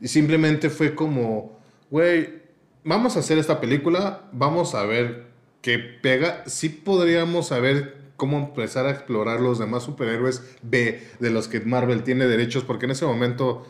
y 0.00 0.08
simplemente 0.08 0.68
fue 0.68 0.94
como, 0.94 1.58
güey, 1.90 2.43
vamos 2.84 3.16
a 3.16 3.20
hacer 3.20 3.38
esta 3.38 3.60
película, 3.60 4.22
vamos 4.32 4.74
a 4.74 4.84
ver 4.84 5.24
qué 5.62 5.78
pega. 5.78 6.44
Sí 6.46 6.68
podríamos 6.68 7.48
saber 7.48 7.96
cómo 8.16 8.38
empezar 8.38 8.86
a 8.86 8.90
explorar 8.92 9.40
los 9.40 9.58
demás 9.58 9.82
superhéroes 9.82 10.42
B 10.62 11.02
de 11.18 11.30
los 11.30 11.48
que 11.48 11.60
Marvel 11.60 12.02
tiene 12.04 12.26
derechos, 12.26 12.62
porque 12.64 12.84
en 12.86 12.92
ese 12.92 13.04
momento 13.06 13.66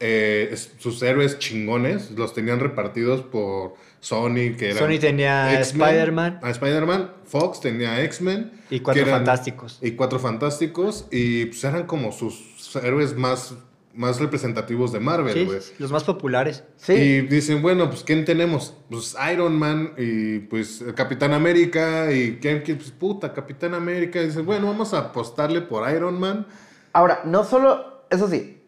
eh, 0.00 0.56
sus 0.78 1.02
héroes 1.02 1.38
chingones 1.38 2.10
los 2.12 2.32
tenían 2.32 2.60
repartidos 2.60 3.22
por 3.22 3.74
Sony, 4.00 4.54
que 4.56 4.70
eran 4.70 4.78
Sony 4.78 4.98
tenía 5.00 5.60
Spider-Man. 5.60 6.38
a 6.42 6.50
Spider-Man, 6.50 7.12
Fox 7.24 7.60
tenía 7.60 8.00
X-Men. 8.04 8.52
Y 8.70 8.80
Cuatro 8.80 9.02
eran- 9.02 9.14
Fantásticos. 9.16 9.78
Y 9.82 9.92
Cuatro 9.92 10.18
Fantásticos. 10.20 11.06
Y 11.10 11.46
pues 11.46 11.64
eran 11.64 11.86
como 11.86 12.12
sus 12.12 12.76
héroes 12.82 13.16
más, 13.16 13.54
más 13.98 14.20
representativos 14.20 14.92
de 14.92 15.00
Marvel, 15.00 15.34
Sí, 15.34 15.44
güey. 15.44 15.58
los 15.80 15.90
más 15.90 16.04
populares. 16.04 16.62
Sí. 16.76 16.92
Y 16.92 17.20
dicen, 17.22 17.60
bueno, 17.60 17.90
pues 17.90 18.04
¿quién 18.04 18.24
tenemos? 18.24 18.74
Pues 18.88 19.16
Iron 19.32 19.58
Man 19.58 19.92
y 19.98 20.38
pues 20.38 20.80
el 20.82 20.94
Capitán 20.94 21.32
América 21.32 22.12
y 22.12 22.38
¿quién? 22.40 22.62
quién? 22.62 22.78
Pues 22.78 22.92
puta, 22.92 23.34
Capitán 23.34 23.74
América. 23.74 24.20
Y 24.22 24.26
dicen, 24.26 24.46
bueno, 24.46 24.68
vamos 24.68 24.94
a 24.94 24.98
apostarle 24.98 25.62
por 25.62 25.90
Iron 25.90 26.18
Man. 26.20 26.46
Ahora, 26.92 27.22
no 27.24 27.42
solo, 27.42 28.04
eso 28.08 28.28
sí, 28.28 28.62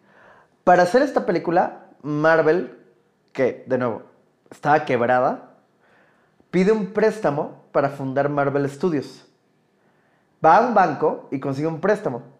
para 0.64 0.82
hacer 0.82 1.02
esta 1.02 1.24
película, 1.24 1.86
Marvel, 2.02 2.76
que 3.32 3.62
de 3.68 3.78
nuevo 3.78 4.02
estaba 4.50 4.84
quebrada, 4.84 5.54
pide 6.50 6.72
un 6.72 6.86
préstamo 6.86 7.66
para 7.70 7.90
fundar 7.90 8.28
Marvel 8.28 8.68
Studios. 8.68 9.26
Va 10.44 10.56
a 10.56 10.66
un 10.66 10.74
banco 10.74 11.28
y 11.30 11.38
consigue 11.38 11.68
un 11.68 11.80
préstamo 11.80 12.39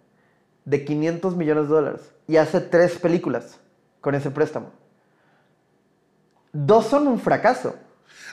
de 0.64 0.84
500 0.84 1.36
millones 1.36 1.64
de 1.68 1.74
dólares 1.74 2.00
y 2.28 2.36
hace 2.36 2.60
tres 2.60 2.98
películas 2.98 3.58
con 4.00 4.14
ese 4.14 4.30
préstamo. 4.30 4.70
Dos 6.52 6.86
son 6.86 7.06
un 7.08 7.20
fracaso. 7.20 7.76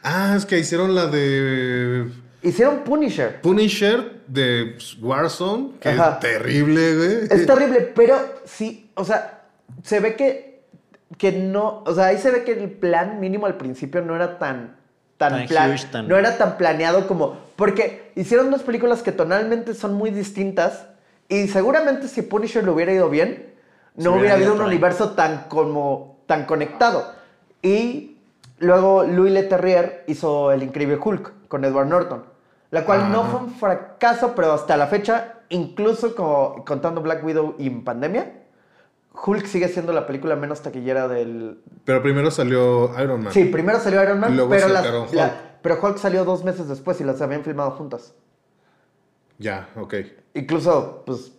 Ah, 0.04 0.34
es 0.36 0.46
que 0.46 0.60
hicieron 0.60 0.96
la 0.96 1.08
de 1.08 2.10
Hicieron 2.44 2.80
Punisher. 2.84 3.42
Punisher 3.42 4.22
de 4.28 4.78
Warzone, 5.02 5.74
que 5.80 5.90
Ajá. 5.90 6.14
es 6.14 6.20
terrible, 6.20 6.96
güey. 6.96 7.18
Es 7.30 7.46
terrible, 7.46 7.82
pero 7.96 8.18
sí, 8.46 8.92
o 8.96 9.04
sea, 9.04 9.42
se 9.84 10.00
ve 10.00 10.16
que, 10.16 10.62
que 11.18 11.32
no, 11.32 11.84
o 11.86 11.94
sea, 11.94 12.08
ahí 12.08 12.18
se 12.18 12.32
ve 12.32 12.44
que 12.44 12.54
el 12.54 12.72
plan 12.72 13.20
mínimo 13.20 13.46
al 13.46 13.58
principio 13.58 14.02
no 14.02 14.16
era 14.16 14.38
tan 14.40 14.76
tan, 15.18 15.32
Tan 15.34 15.48
plan- 15.48 15.72
huge, 15.72 15.86
tan- 15.92 16.08
no 16.08 16.16
era 16.16 16.38
tan 16.38 16.58
planeado 16.58 17.08
como 17.08 17.38
porque 17.56 18.12
hicieron 18.16 18.52
dos 18.52 18.62
películas 18.62 19.02
que 19.02 19.12
tonalmente 19.12 19.74
son 19.74 19.96
muy 19.96 20.12
distintas 20.12 20.86
y 21.30 21.48
seguramente 21.48 22.08
si 22.08 22.22
Punisher 22.22 22.64
le 22.64 22.72
hubiera 22.72 22.92
ido 22.94 23.10
bien 23.10 23.54
no 23.96 24.12
hubiera 24.12 24.20
hubiera 24.20 24.36
habido 24.36 24.54
ido 24.54 24.62
un 24.62 24.68
universo 24.68 25.12
tan 25.12 25.46
como 25.50 26.18
tan 26.26 26.46
conectado 26.46 27.06
y 27.62 28.18
luego 28.60 29.04
Louis 29.04 29.32
Leterrier 29.32 30.04
hizo 30.08 30.52
El 30.52 30.64
Increíble 30.64 31.00
Hulk 31.04 31.48
con 31.48 31.66
Edward 31.66 31.88
Norton 31.88 32.24
la 32.72 32.84
cual 32.86 33.12
no 33.12 33.22
Ajá. 33.22 33.30
fue 33.32 33.40
un 33.42 33.50
fracaso 33.52 34.34
pero 34.36 34.54
hasta 34.54 34.78
la 34.78 34.88
fecha 34.88 35.34
incluso 35.50 36.16
como 36.16 36.64
contando 36.66 37.02
Black 37.02 37.24
Widow 37.24 37.56
y 37.58 37.68
en 37.68 37.84
pandemia 37.84 38.34
Hulk 39.26 39.46
sigue 39.48 39.68
siendo 39.70 39.94
la 39.94 40.06
película 40.06 40.36
menos 40.36 40.62
taquillera 40.62 41.08
del, 41.08 41.60
Pero 41.86 42.04
primero 42.04 42.30
salió 42.30 42.92
Iron 43.02 43.24
Man. 43.24 43.34
Sí, 43.34 43.46
primero 43.46 43.80
salió 43.80 44.04
Iron 44.04 44.20
Man, 44.20 44.36
luego 44.36 44.52
pero, 44.52 44.68
las- 44.68 44.84
sacaron 44.84 45.04
Hulk. 45.06 45.14
la- 45.14 45.34
pero 45.64 45.80
Hulk 45.82 45.98
salió 45.98 46.24
dos 46.24 46.44
meses 46.44 46.68
después 46.68 47.02
y 47.02 47.04
las 47.04 47.20
habían 47.20 47.44
filmado 47.44 47.72
juntas. 47.72 48.14
Ya, 49.40 49.70
ok. 49.76 49.96
Incluso, 50.34 51.04
pues, 51.06 51.34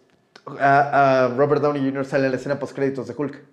a, 0.59 1.25
a 1.25 1.29
Robert 1.29 1.63
Downey 1.63 1.83
Jr. 1.85 2.05
sale 2.05 2.27
en 2.27 2.33
la 2.33 2.37
escena 2.39 2.59
post 2.59 2.75
créditos 2.75 3.07
de 3.09 3.15
Hulk. 3.17 3.45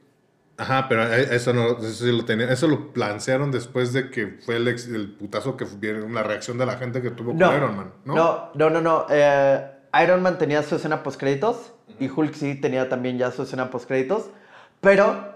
Ajá, 0.58 0.88
pero 0.88 1.04
e- 1.14 1.36
eso 1.36 1.52
no, 1.54 1.78
eso 1.80 2.06
sí 2.06 2.12
lo 2.12 2.24
tenía, 2.24 2.50
eso 2.52 2.68
lo 2.68 2.94
plantearon 2.94 3.52
después 3.52 3.92
de 3.92 4.10
que 4.10 4.38
fue 4.46 4.56
el, 4.56 4.68
ex- 4.70 4.88
el 4.88 5.14
putazo 5.16 5.58
que 5.58 5.66
vieron 5.66 6.14
la 6.14 6.24
reacción 6.24 6.58
de 6.58 6.66
la 6.66 6.78
gente 6.78 7.02
que 7.02 7.12
tuvo 7.12 7.34
No, 7.34 7.48
con 7.48 7.58
Iron 7.58 7.76
Man, 7.76 7.94
¿no? 8.06 8.16
no, 8.16 8.52
no, 8.56 8.70
no. 8.70 8.82
no, 8.82 9.06
eh, 9.10 9.70
Iron 10.04 10.22
Man 10.22 10.38
tenía 10.38 10.64
su 10.64 10.76
escena 10.76 11.04
post 11.04 11.20
créditos 11.20 11.74
y 12.00 12.10
Hulk 12.10 12.34
sí 12.34 12.56
tenía 12.56 12.88
también 12.88 13.18
ya 13.18 13.32
su 13.32 13.44
escena 13.44 13.70
post 13.70 13.88
créditos. 13.88 14.30
Pero 14.80 15.36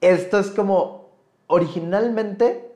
esto 0.00 0.38
es 0.38 0.50
como 0.50 1.10
originalmente, 1.48 2.72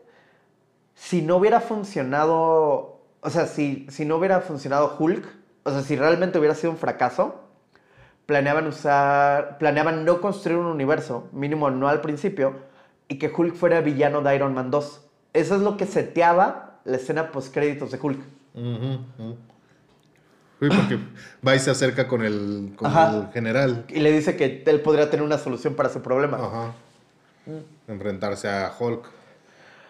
si 0.95 1.23
no 1.23 1.37
hubiera 1.37 1.61
funcionado, 1.61 3.01
o 3.21 3.31
sea, 3.31 3.47
si, 3.47 3.87
si 3.91 4.05
no 4.05 4.17
hubiera 4.17 4.41
funcionado 4.41 4.97
Hulk, 4.99 5.27
o 5.65 5.71
sea, 5.71 5.83
si 5.83 5.97
realmente 5.97 6.39
hubiera 6.39 6.55
sido 6.55 6.73
un 6.73 6.79
fracaso, 6.79 7.41
planeaban 8.27 8.67
usar, 8.67 9.59
planeaban 9.59 10.05
no 10.05 10.21
construir 10.21 10.59
un 10.59 10.67
universo, 10.67 11.29
mínimo 11.33 11.71
no 11.71 11.89
al 11.89 12.01
principio, 12.01 12.55
y 13.09 13.19
que 13.19 13.33
Hulk 13.35 13.55
fuera 13.55 13.81
villano 13.81 14.23
de 14.23 14.37
Iron 14.37 14.55
Man 14.55 14.71
2. 14.71 15.01
Eso 15.33 15.57
es 15.57 15.63
lo 15.63 15.77
que 15.77 15.87
seteaba 15.87 16.79
la 16.85 16.97
escena 16.97 17.33
post 17.33 17.53
créditos 17.53 17.91
de 17.91 17.99
Hulk. 18.01 18.21
Ujú. 18.55 19.37
Sí, 20.61 20.69
porque 20.69 20.99
va 21.47 21.57
y 21.57 21.59
se 21.59 21.71
acerca 21.71 22.07
con 22.07 22.23
el, 22.23 22.75
con 22.77 22.91
el 22.91 23.33
general. 23.33 23.85
Y 23.89 24.01
le 24.01 24.13
dice 24.13 24.37
que 24.37 24.63
él 24.67 24.81
podría 24.81 25.11
tener 25.11 25.25
una 25.25 25.39
solución 25.39 25.75
para 25.75 25.89
su 25.89 26.03
problema. 26.03 26.37
Ajá. 26.37 26.73
Enfrentarse 27.89 28.49
a 28.49 28.73
Hulk. 28.79 29.09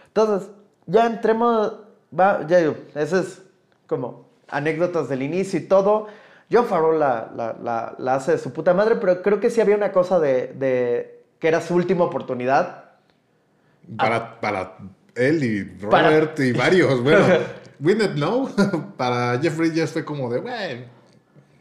Entonces, 0.07 0.49
ya 0.87 1.07
entremos, 1.07 1.75
va, 2.19 2.47
ya 2.47 2.59
digo, 2.59 2.77
eso 2.95 3.19
es 3.19 3.43
como 3.87 4.30
anécdotas 4.51 5.09
del 5.09 5.23
inicio 5.23 5.59
y 5.59 5.63
todo. 5.65 6.07
John 6.53 6.67
Favreau 6.67 6.93
la, 6.93 7.31
la, 7.37 7.57
la- 7.63 7.95
la 7.99 8.15
hace 8.17 8.33
de 8.33 8.39
su 8.39 8.53
puta 8.53 8.75
madre, 8.75 8.97
pero 8.97 9.23
creo 9.23 9.39
que 9.41 9.51
sí 9.51 9.61
había 9.61 9.77
una 9.77 9.93
cosa 9.93 10.19
de, 10.19 10.49
de 10.55 11.23
que 11.39 11.49
era 11.49 11.61
su 11.61 11.75
última 11.75 12.05
oportunidad. 12.05 12.85
Para, 13.97 14.41
para 14.41 14.77
él 15.15 15.43
y 15.45 15.65
Para- 15.87 16.09
Robert 16.11 16.39
y 16.41 16.53
varios. 16.53 17.03
Bueno, 17.03 17.25
didn't 17.79 18.15
know. 18.15 18.49
para 18.97 19.39
Jeff 19.41 19.57
Bridges 19.57 19.93
fue 19.93 20.05
como 20.05 20.31
de, 20.31 20.41
bueno, 20.41 20.85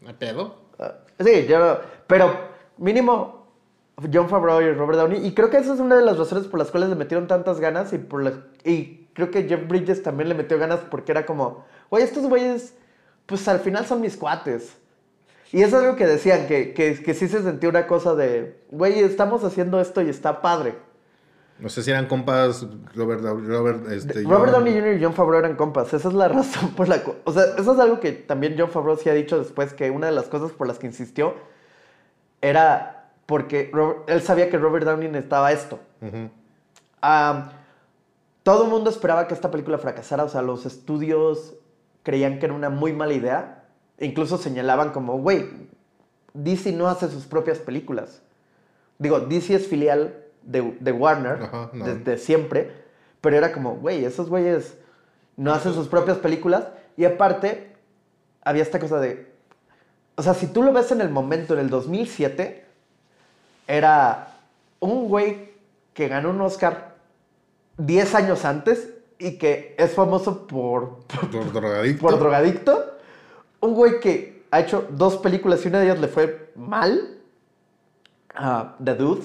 ¿me 0.02 0.14
pedo? 0.14 0.56
Ah, 0.80 0.96
Sí, 1.20 1.46
yo, 1.48 1.80
pero 2.08 2.34
mínimo 2.78 3.48
John 4.12 4.30
Favreau 4.30 4.62
y 4.62 4.72
Robert 4.74 4.98
Downey. 5.00 5.26
Y 5.26 5.34
creo 5.34 5.50
que 5.50 5.58
esa 5.58 5.74
es 5.74 5.80
una 5.80 5.96
de 5.98 6.04
las 6.06 6.18
razones 6.18 6.48
por 6.48 6.58
las 6.60 6.72
cuales 6.72 6.90
le 6.90 6.96
metieron 6.96 7.28
tantas 7.28 7.60
ganas 7.60 7.92
y, 7.94 7.98
por 7.98 8.24
la- 8.24 8.44
y 8.64 9.08
creo 9.14 9.30
que 9.32 9.44
Jeff 9.44 9.68
Bridges 9.68 10.02
también 10.02 10.30
le 10.30 10.36
metió 10.36 10.58
ganas 10.58 10.80
porque 10.90 11.12
era 11.12 11.26
como, 11.26 11.66
oye, 11.90 12.04
estos 12.06 12.24
güeyes, 12.24 12.74
pues 13.30 13.48
al 13.48 13.60
final 13.62 13.86
son 13.86 14.02
mis 14.02 14.18
cuates. 14.18 14.76
Y 15.54 15.62
es 15.64 15.74
algo 15.74 15.96
que 15.96 16.06
decían, 16.06 16.48
que, 16.48 16.74
que, 16.74 17.02
que 17.02 17.14
sí 17.14 17.28
se 17.28 17.42
sentía 17.42 17.70
una 17.70 17.88
cosa 17.88 18.14
de, 18.16 18.60
güey, 18.70 19.00
estamos 19.00 19.44
haciendo 19.44 19.80
esto 19.80 20.02
y 20.02 20.10
está 20.10 20.42
padre. 20.42 20.76
No 21.58 21.70
sé 21.70 21.82
si 21.84 21.92
eran 21.92 22.06
compas 22.08 22.66
Robert, 22.96 23.22
Robert, 23.22 23.92
este, 23.92 24.22
Robert 24.24 24.54
John- 24.54 24.64
Downey 24.64 24.74
Jr. 24.80 24.96
y 25.00 25.04
John 25.04 25.14
Favreau 25.14 25.40
eran 25.40 25.56
compas. 25.56 25.94
Esa 25.94 26.08
es 26.10 26.14
la 26.14 26.28
razón 26.30 26.70
por 26.72 26.88
la 26.88 27.04
cual. 27.04 27.18
O 27.26 27.34
sea, 27.34 27.44
eso 27.58 27.74
es 27.74 27.80
algo 27.80 28.00
que 28.00 28.12
también 28.14 28.56
John 28.58 28.70
Favreau 28.70 28.96
sí 28.98 29.10
ha 29.10 29.14
dicho 29.14 29.38
después, 29.40 29.74
que 29.74 29.90
una 29.92 30.08
de 30.08 30.14
las 30.14 30.26
cosas 30.26 30.52
por 30.52 30.68
las 30.68 30.78
que 30.80 30.88
insistió 30.88 31.34
era 32.42 33.12
porque 33.26 33.70
Robert- 33.74 34.10
él 34.10 34.22
sabía 34.22 34.50
que 34.50 34.58
Robert 34.58 34.86
Downey 34.86 35.08
necesitaba 35.10 35.52
esto. 35.52 35.80
Ah, 37.02 37.52
todo 38.44 38.64
el 38.66 38.70
mundo 38.70 38.90
esperaba 38.90 39.28
que 39.28 39.34
esta 39.34 39.52
película 39.52 39.78
fracasara. 39.78 40.24
O 40.24 40.30
sea, 40.30 40.42
los 40.42 40.66
estudios 40.66 41.56
creían 42.04 42.40
que 42.40 42.46
era 42.46 42.56
una 42.56 42.70
muy 42.70 42.94
mala 42.94 43.14
idea. 43.14 43.64
E 43.98 44.06
incluso 44.06 44.38
señalaban 44.38 44.92
como, 44.92 45.20
güey, 45.20 45.50
DC 46.34 46.72
no 46.72 46.88
hace 46.88 47.10
sus 47.10 47.26
propias 47.26 47.60
películas. 47.60 48.22
Digo, 48.98 49.20
DC 49.20 49.56
es 49.56 49.68
filial 49.68 50.16
de, 50.44 50.78
de 50.80 50.92
Warner 50.92 51.44
Ajá, 51.44 51.70
no. 51.74 51.86
desde 51.86 52.18
siempre. 52.18 52.72
Pero 53.22 53.36
era 53.36 53.52
como, 53.52 53.76
güey, 53.76 54.06
esos 54.06 54.30
güeyes 54.30 54.78
no 55.38 55.54
hacen 55.54 55.74
sus 55.74 55.88
propias 55.88 56.18
películas. 56.18 56.66
Y 56.98 57.06
aparte, 57.06 57.74
había 58.44 58.64
esta 58.64 58.80
cosa 58.80 59.00
de... 59.00 59.30
O 60.16 60.24
sea, 60.24 60.34
si 60.34 60.48
tú 60.48 60.64
lo 60.64 60.74
ves 60.74 60.92
en 60.92 61.02
el 61.02 61.10
momento, 61.10 61.54
en 61.54 61.62
el 61.62 61.70
2007, 61.70 62.66
era 63.68 64.36
un 64.80 65.08
güey 65.08 65.54
que 65.94 66.08
ganó 66.08 66.32
un 66.32 66.42
Oscar 66.42 66.96
10 67.78 68.16
años 68.16 68.44
antes 68.44 68.94
y 69.20 69.38
que 69.38 69.76
es 69.78 69.94
famoso 69.94 70.48
por, 70.48 71.00
Por 71.08 71.52
drogadicto. 71.54 72.02
por 72.02 72.18
drogadicto. 72.20 72.98
Un 73.60 73.74
güey 73.74 74.00
que 74.00 74.46
ha 74.52 74.62
hecho 74.62 74.88
dos 74.90 75.18
películas 75.18 75.64
y 75.66 75.68
una 75.68 75.80
de 75.80 75.86
ellas 75.86 76.00
le 76.00 76.08
fue 76.08 76.52
mal. 76.56 77.18
ah, 78.36 78.76
The 78.84 78.96
Dude. 78.96 79.22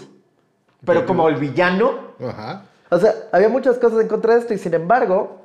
Pero 0.85 1.01
The 1.01 1.07
como 1.07 1.23
Dude. 1.25 1.35
el 1.35 1.41
villano. 1.41 1.99
Ajá. 2.21 2.65
O 2.91 2.99
sea, 2.99 3.15
había 3.33 3.49
muchas 3.49 3.79
cosas 3.79 4.01
en 4.01 4.09
contra 4.09 4.35
de 4.35 4.41
esto 4.41 4.53
y 4.55 4.59
sin 4.59 4.75
embargo, 4.75 5.43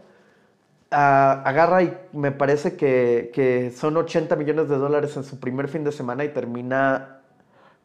ah, 0.91 1.41
agarra 1.45 1.84
y 1.84 1.97
me 2.14 2.32
parece 2.32 2.76
que, 2.76 3.32
que 3.34 3.72
son 3.72 3.95
80 3.97 4.36
millones 4.36 4.68
de 4.70 4.78
dólares 4.78 5.16
en 5.18 5.24
su 5.24 5.39
primer 5.39 5.68
fin 5.68 5.84
de 5.84 5.91
semana 5.91 6.24
y 6.26 6.30
termina 6.30 7.20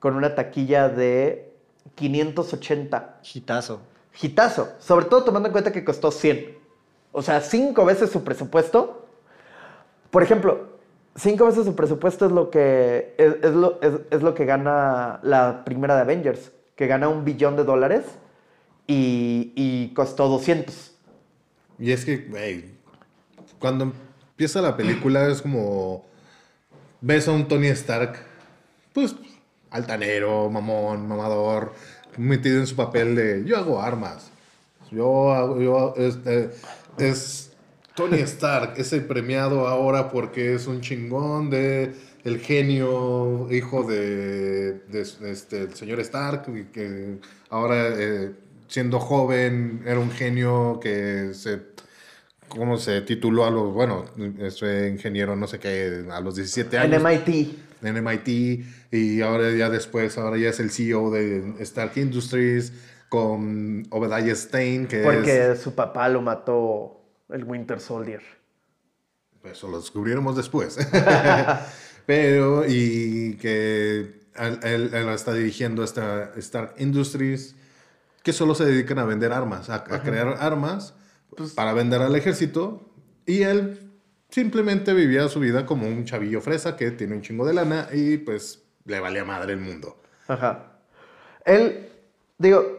con 0.00 0.16
una 0.16 0.34
taquilla 0.34 0.88
de 0.88 1.52
580. 1.94 3.20
Hitazo. 3.34 3.80
Hitazo, 4.20 4.72
sobre 4.78 5.06
todo 5.06 5.24
tomando 5.24 5.48
en 5.48 5.52
cuenta 5.52 5.72
que 5.72 5.84
costó 5.84 6.10
100. 6.10 6.58
O 7.12 7.22
sea, 7.22 7.40
cinco 7.40 7.84
veces 7.84 8.10
su 8.10 8.24
presupuesto. 8.24 9.06
Por 10.10 10.22
ejemplo, 10.22 10.68
cinco 11.16 11.46
veces 11.46 11.64
su 11.64 11.74
presupuesto 11.74 12.26
es 12.26 12.32
lo 12.32 12.50
que, 12.50 13.14
es, 13.18 13.52
lo, 13.52 13.80
es- 13.82 14.00
es 14.10 14.22
lo 14.22 14.34
que 14.34 14.44
gana 14.44 15.20
la 15.22 15.64
primera 15.64 15.94
de 15.96 16.02
Avengers, 16.02 16.52
que 16.76 16.86
gana 16.86 17.08
un 17.08 17.24
billón 17.24 17.56
de 17.56 17.64
dólares 17.64 18.04
y, 18.86 19.52
y 19.56 19.92
costó 19.94 20.28
200. 20.28 20.92
Y 21.78 21.90
es 21.92 22.04
que, 22.04 22.18
güey, 22.18 22.64
cuando 23.58 23.92
empieza 24.30 24.60
la 24.62 24.76
película 24.76 25.26
es 25.28 25.42
como 25.42 26.04
ves 27.00 27.26
a 27.28 27.32
un 27.32 27.48
Tony 27.48 27.68
Stark, 27.68 28.16
pues 28.92 29.14
altanero, 29.70 30.48
mamón, 30.50 31.08
mamador, 31.08 31.72
metido 32.16 32.58
en 32.58 32.66
su 32.66 32.76
papel 32.76 33.14
de 33.14 33.44
yo 33.44 33.56
hago 33.56 33.80
armas. 33.80 34.30
Yo 34.90 35.32
hago, 35.32 35.60
yo, 35.60 35.94
este, 35.96 36.50
es 36.98 37.52
Tony 37.94 38.18
Stark, 38.20 38.74
es 38.76 38.92
el 38.92 39.04
premiado 39.04 39.66
ahora 39.66 40.10
porque 40.10 40.54
es 40.54 40.66
un 40.66 40.80
chingón 40.80 41.50
de 41.50 41.92
el 42.24 42.40
genio, 42.40 43.48
hijo 43.50 43.82
de, 43.82 44.80
de 44.88 45.00
este, 45.00 45.62
el 45.62 45.74
señor 45.74 46.00
Stark, 46.00 46.70
que 46.72 47.18
ahora 47.50 47.88
eh, 47.96 48.32
siendo 48.66 48.98
joven 48.98 49.82
era 49.84 49.98
un 49.98 50.10
genio 50.10 50.80
que 50.82 51.30
se, 51.34 51.60
¿cómo 52.48 52.78
se 52.78 53.02
tituló 53.02 53.44
a 53.44 53.50
los, 53.50 53.72
bueno, 53.72 54.04
es 54.38 54.62
ingeniero 54.62 55.36
no 55.36 55.46
sé 55.46 55.58
qué, 55.58 56.04
a 56.10 56.20
los 56.20 56.36
17 56.36 56.78
años 56.78 56.96
En 56.96 57.02
MIT. 57.02 57.58
En 57.86 57.96
MIT 58.04 58.64
y 58.92 59.20
ahora 59.20 59.50
ya 59.52 59.70
después, 59.70 60.16
ahora 60.18 60.36
ya 60.38 60.48
es 60.50 60.60
el 60.60 60.70
CEO 60.70 61.10
de 61.10 61.54
Stark 61.60 61.92
Industries 61.96 62.72
con 63.08 63.86
Obadiah 63.90 64.34
Stein, 64.34 64.86
que 64.86 65.02
Porque 65.02 65.52
es... 65.52 65.60
su 65.60 65.74
papá 65.74 66.08
lo 66.08 66.20
mató 66.22 67.00
el 67.30 67.44
Winter 67.44 67.78
Soldier. 67.80 68.22
Eso 69.44 69.68
lo 69.68 69.78
descubriremos 69.78 70.36
después. 70.36 70.78
Pero, 72.06 72.64
y 72.66 73.36
que 73.40 74.00
él, 74.36 74.58
él- 74.62 74.90
él 74.92 75.08
está 75.10 75.32
dirigiendo 75.32 75.82
esta 75.84 76.32
Stark 76.36 76.74
Industries, 76.78 77.54
que 78.22 78.32
solo 78.32 78.54
se 78.54 78.64
dedican 78.64 78.98
a 78.98 79.04
vender 79.04 79.32
armas, 79.32 79.70
a, 79.70 79.76
a 79.76 80.02
crear 80.02 80.36
armas 80.40 80.94
para 81.54 81.72
vender 81.72 82.02
al 82.02 82.14
ejército. 82.16 82.90
Y 83.26 83.42
él 83.42 83.83
simplemente 84.34 84.92
vivía 84.92 85.28
su 85.28 85.38
vida 85.38 85.64
como 85.64 85.86
un 85.86 86.04
chavillo 86.04 86.40
fresa 86.40 86.76
que 86.76 86.90
tiene 86.90 87.14
un 87.14 87.22
chingo 87.22 87.46
de 87.46 87.54
lana 87.54 87.86
y 87.92 88.16
pues 88.18 88.64
le 88.84 88.98
valía 88.98 89.24
madre 89.24 89.52
el 89.52 89.60
mundo. 89.60 89.96
Ajá. 90.26 90.72
Él, 91.44 91.88
digo, 92.36 92.78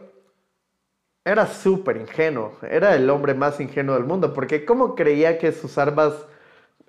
era 1.24 1.46
súper 1.46 1.96
ingenuo. 1.96 2.58
Era 2.62 2.94
el 2.94 3.08
hombre 3.08 3.32
más 3.32 3.58
ingenuo 3.58 3.94
del 3.94 4.04
mundo. 4.04 4.34
Porque 4.34 4.66
¿cómo 4.66 4.94
creía 4.94 5.38
que 5.38 5.50
sus 5.50 5.78
armas 5.78 6.12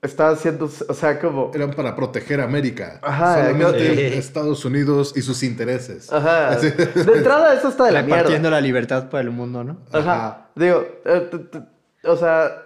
estaban 0.01 0.36
siendo, 0.36 0.65
o 0.65 0.93
sea, 0.93 1.18
como... 1.18 1.51
Eran 1.55 1.72
para 1.72 1.95
proteger 1.95 2.41
a 2.41 2.43
América. 2.43 2.99
Ajá, 3.01 3.36
Solamente 3.36 3.95
sí. 4.11 4.18
Estados 4.18 4.65
Unidos 4.65 5.13
y 5.15 5.22
sus 5.22 5.43
intereses. 5.43 6.11
Ajá. 6.11 6.49
Así- 6.49 6.72
De 6.72 7.13
entrada 7.13 7.53
eso 7.53 7.70
está 7.70 7.86
de 7.86 7.93
la 7.93 8.03
mierda. 8.03 8.49
La 8.49 8.59
libertad 8.61 9.09
por 9.09 9.22
el 9.22 9.32
mundo, 9.32 9.63
¿no? 9.63 9.78
Ajá. 9.93 10.49
Digo, 10.55 10.86
eh, 11.05 11.30
t- 11.32 11.38
t- 11.39 11.61
o 12.03 12.18
sea, 12.18 12.63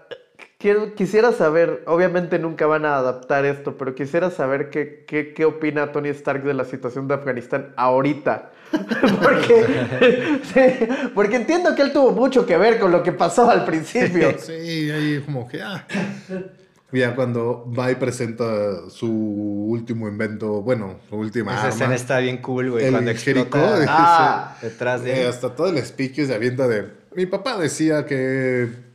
quiero, 0.61 0.93
quisiera 0.95 1.31
saber, 1.31 1.83
obviamente 1.87 2.37
nunca 2.39 2.65
van 2.67 2.85
a 2.85 2.97
adaptar 2.97 3.45
esto, 3.45 3.77
pero 3.77 3.95
quisiera 3.95 4.29
saber 4.29 4.69
qué, 4.69 5.03
qué, 5.07 5.33
qué 5.33 5.45
opina 5.45 5.91
Tony 5.91 6.09
Stark 6.09 6.43
de 6.43 6.53
la 6.53 6.65
situación 6.65 7.07
de 7.07 7.15
Afganistán 7.15 7.73
ahorita. 7.75 8.51
porque, 9.21 10.39
sí, 10.53 10.87
porque 11.13 11.35
entiendo 11.37 11.75
que 11.75 11.81
él 11.81 11.91
tuvo 11.91 12.11
mucho 12.11 12.45
que 12.45 12.57
ver 12.57 12.79
con 12.79 12.91
lo 12.91 13.03
que 13.03 13.11
pasó 13.11 13.49
al 13.49 13.65
principio. 13.65 14.35
Sí, 14.39 14.89
ahí 14.91 15.21
como 15.25 15.47
que... 15.47 15.61
Ah. 15.61 15.85
Ya 16.93 17.15
cuando 17.15 17.71
va 17.71 17.89
y 17.89 17.95
presenta 17.95 18.43
su 18.89 19.09
último 19.09 20.09
invento, 20.09 20.61
bueno, 20.61 20.97
su 21.09 21.15
última 21.15 21.51
Esa 21.53 21.61
arma. 21.61 21.69
escena 21.73 21.95
está 21.95 22.19
bien 22.19 22.37
cool, 22.41 22.69
güey. 22.71 22.83
El 22.85 22.91
Cuando 22.91 23.11
explota 23.11 23.79
dice- 23.79 23.85
Ah, 23.89 24.57
detrás 24.61 25.01
de 25.01 25.13
Eh, 25.13 25.21
él. 25.21 25.27
hasta 25.29 25.55
todo 25.55 25.69
el 25.69 25.77
speech 25.85 26.15
se 26.25 26.33
avienta 26.35 26.67
de... 26.67 26.89
Mi 27.15 27.25
papá 27.27 27.57
decía 27.57 28.05
que... 28.05 28.90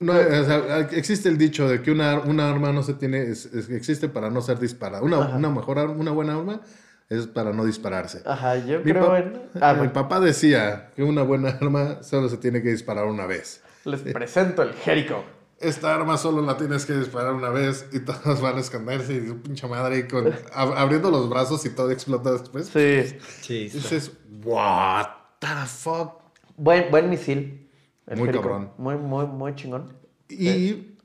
No, 0.00 0.12
o 0.12 0.44
sea, 0.44 0.88
existe 0.92 1.28
el 1.28 1.38
dicho 1.38 1.68
de 1.68 1.82
que 1.82 1.90
una, 1.90 2.20
una 2.20 2.48
arma 2.50 2.72
no 2.72 2.82
se 2.82 2.94
tiene... 2.94 3.22
es- 3.22 3.46
es- 3.46 3.68
existe 3.70 4.08
para 4.08 4.30
no 4.30 4.40
ser 4.40 4.58
disparada. 4.60 5.02
Una, 5.02 5.18
una 5.18 5.50
mejor 5.50 5.78
arma, 5.78 5.94
una 5.94 6.12
buena 6.12 6.36
arma 6.36 6.60
es 7.08 7.26
para 7.26 7.52
no 7.52 7.64
dispararse. 7.64 8.22
Ajá, 8.24 8.56
yo 8.64 8.78
Mi, 8.80 8.92
creo 8.92 9.16
en... 9.16 9.40
Ah, 9.60 9.72
mi 9.72 9.78
bueno, 9.78 9.92
papá 9.94 10.20
decía 10.20 10.90
que 10.94 11.02
una 11.02 11.22
buena 11.22 11.48
arma 11.50 12.02
solo 12.02 12.28
se 12.28 12.36
tiene 12.36 12.62
que 12.62 12.68
disparar 12.70 13.06
una 13.06 13.26
vez. 13.26 13.60
les 13.84 14.00
presento 14.02 14.62
el 14.62 14.74
Jericho. 14.74 15.24
Esta 15.60 15.92
arma 15.92 16.16
solo 16.16 16.42
la 16.42 16.56
tienes 16.56 16.86
que 16.86 16.92
disparar 16.94 17.32
una 17.34 17.48
vez 17.48 17.86
y 17.92 17.98
todos 17.98 18.40
van 18.40 18.58
a 18.58 18.60
esconderse 18.60 19.14
y 19.14 19.26
su 19.26 19.42
pinche 19.42 19.66
madre 19.66 19.98
y 19.98 20.02
con, 20.06 20.26
ab- 20.54 20.74
abriendo 20.76 21.10
los 21.10 21.28
brazos 21.28 21.64
y 21.66 21.70
todo 21.70 21.90
explota 21.90 22.30
después. 22.30 22.66
Sí. 22.68 23.18
Sí, 23.40 23.68
dices, 23.68 24.12
what 24.44 25.06
the 25.40 25.48
fuck. 25.66 26.20
Buen, 26.56 26.88
buen 26.92 27.10
misil. 27.10 27.67
Muy 28.16 28.26
Jericho. 28.26 28.42
cabrón. 28.42 28.70
Muy, 28.78 28.96
muy, 28.96 29.26
muy 29.26 29.54
chingón. 29.54 29.92
Y 30.28 30.96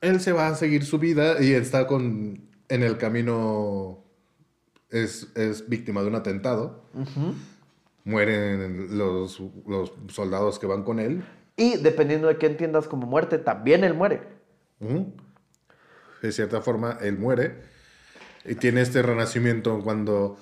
él 0.00 0.20
se 0.20 0.32
va 0.32 0.48
a 0.48 0.54
seguir 0.54 0.84
su 0.84 0.98
vida 0.98 1.42
y 1.42 1.52
está 1.52 1.86
con 1.86 2.46
en 2.68 2.82
el 2.82 2.98
camino 2.98 4.02
es, 4.90 5.28
es 5.34 5.68
víctima 5.68 6.02
de 6.02 6.08
un 6.08 6.14
atentado. 6.14 6.84
Mueren 8.04 8.96
los, 8.96 9.40
los 9.66 9.92
soldados 10.08 10.58
que 10.58 10.66
van 10.66 10.84
con 10.84 11.00
él. 11.00 11.24
Y 11.56 11.76
dependiendo 11.78 12.28
de 12.28 12.36
qué 12.36 12.46
entiendas 12.46 12.86
como 12.86 13.06
muerte, 13.06 13.38
también 13.38 13.84
él 13.84 13.94
muere. 13.94 14.22
De 16.22 16.32
cierta 16.32 16.60
forma, 16.60 16.98
él 17.00 17.18
muere. 17.18 17.62
Y 18.44 18.54
tiene 18.54 18.80
este 18.80 19.02
renacimiento 19.02 19.80
cuando 19.82 20.38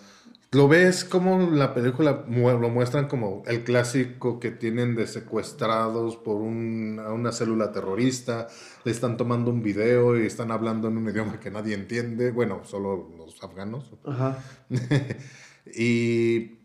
lo 0.54 0.68
ves 0.68 1.04
como 1.04 1.50
la 1.50 1.74
película 1.74 2.24
lo 2.28 2.68
muestran 2.70 3.08
como 3.08 3.42
el 3.46 3.64
clásico 3.64 4.38
que 4.40 4.50
tienen 4.50 4.94
de 4.94 5.06
secuestrados 5.06 6.16
por 6.16 6.36
un- 6.36 7.00
a 7.04 7.12
una 7.12 7.32
célula 7.32 7.72
terrorista. 7.72 8.46
Le 8.84 8.92
están 8.92 9.16
tomando 9.16 9.50
un 9.50 9.62
video 9.62 10.18
y 10.18 10.26
están 10.26 10.50
hablando 10.50 10.88
en 10.88 10.96
un 10.96 11.08
idioma 11.08 11.40
que 11.40 11.50
nadie 11.50 11.74
entiende. 11.74 12.30
Bueno, 12.30 12.62
solo 12.64 13.10
los 13.16 13.42
afganos. 13.42 13.90
Ajá. 14.04 14.38
y, 15.74 16.58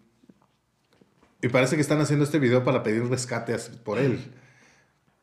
y 1.41 1.47
parece 1.51 1.75
que 1.75 1.81
están 1.81 2.01
haciendo 2.01 2.25
este 2.25 2.39
video 2.39 2.63
para 2.63 2.83
pedir 2.83 3.03
rescate 3.09 3.55
por 3.83 3.97
él. 3.99 4.19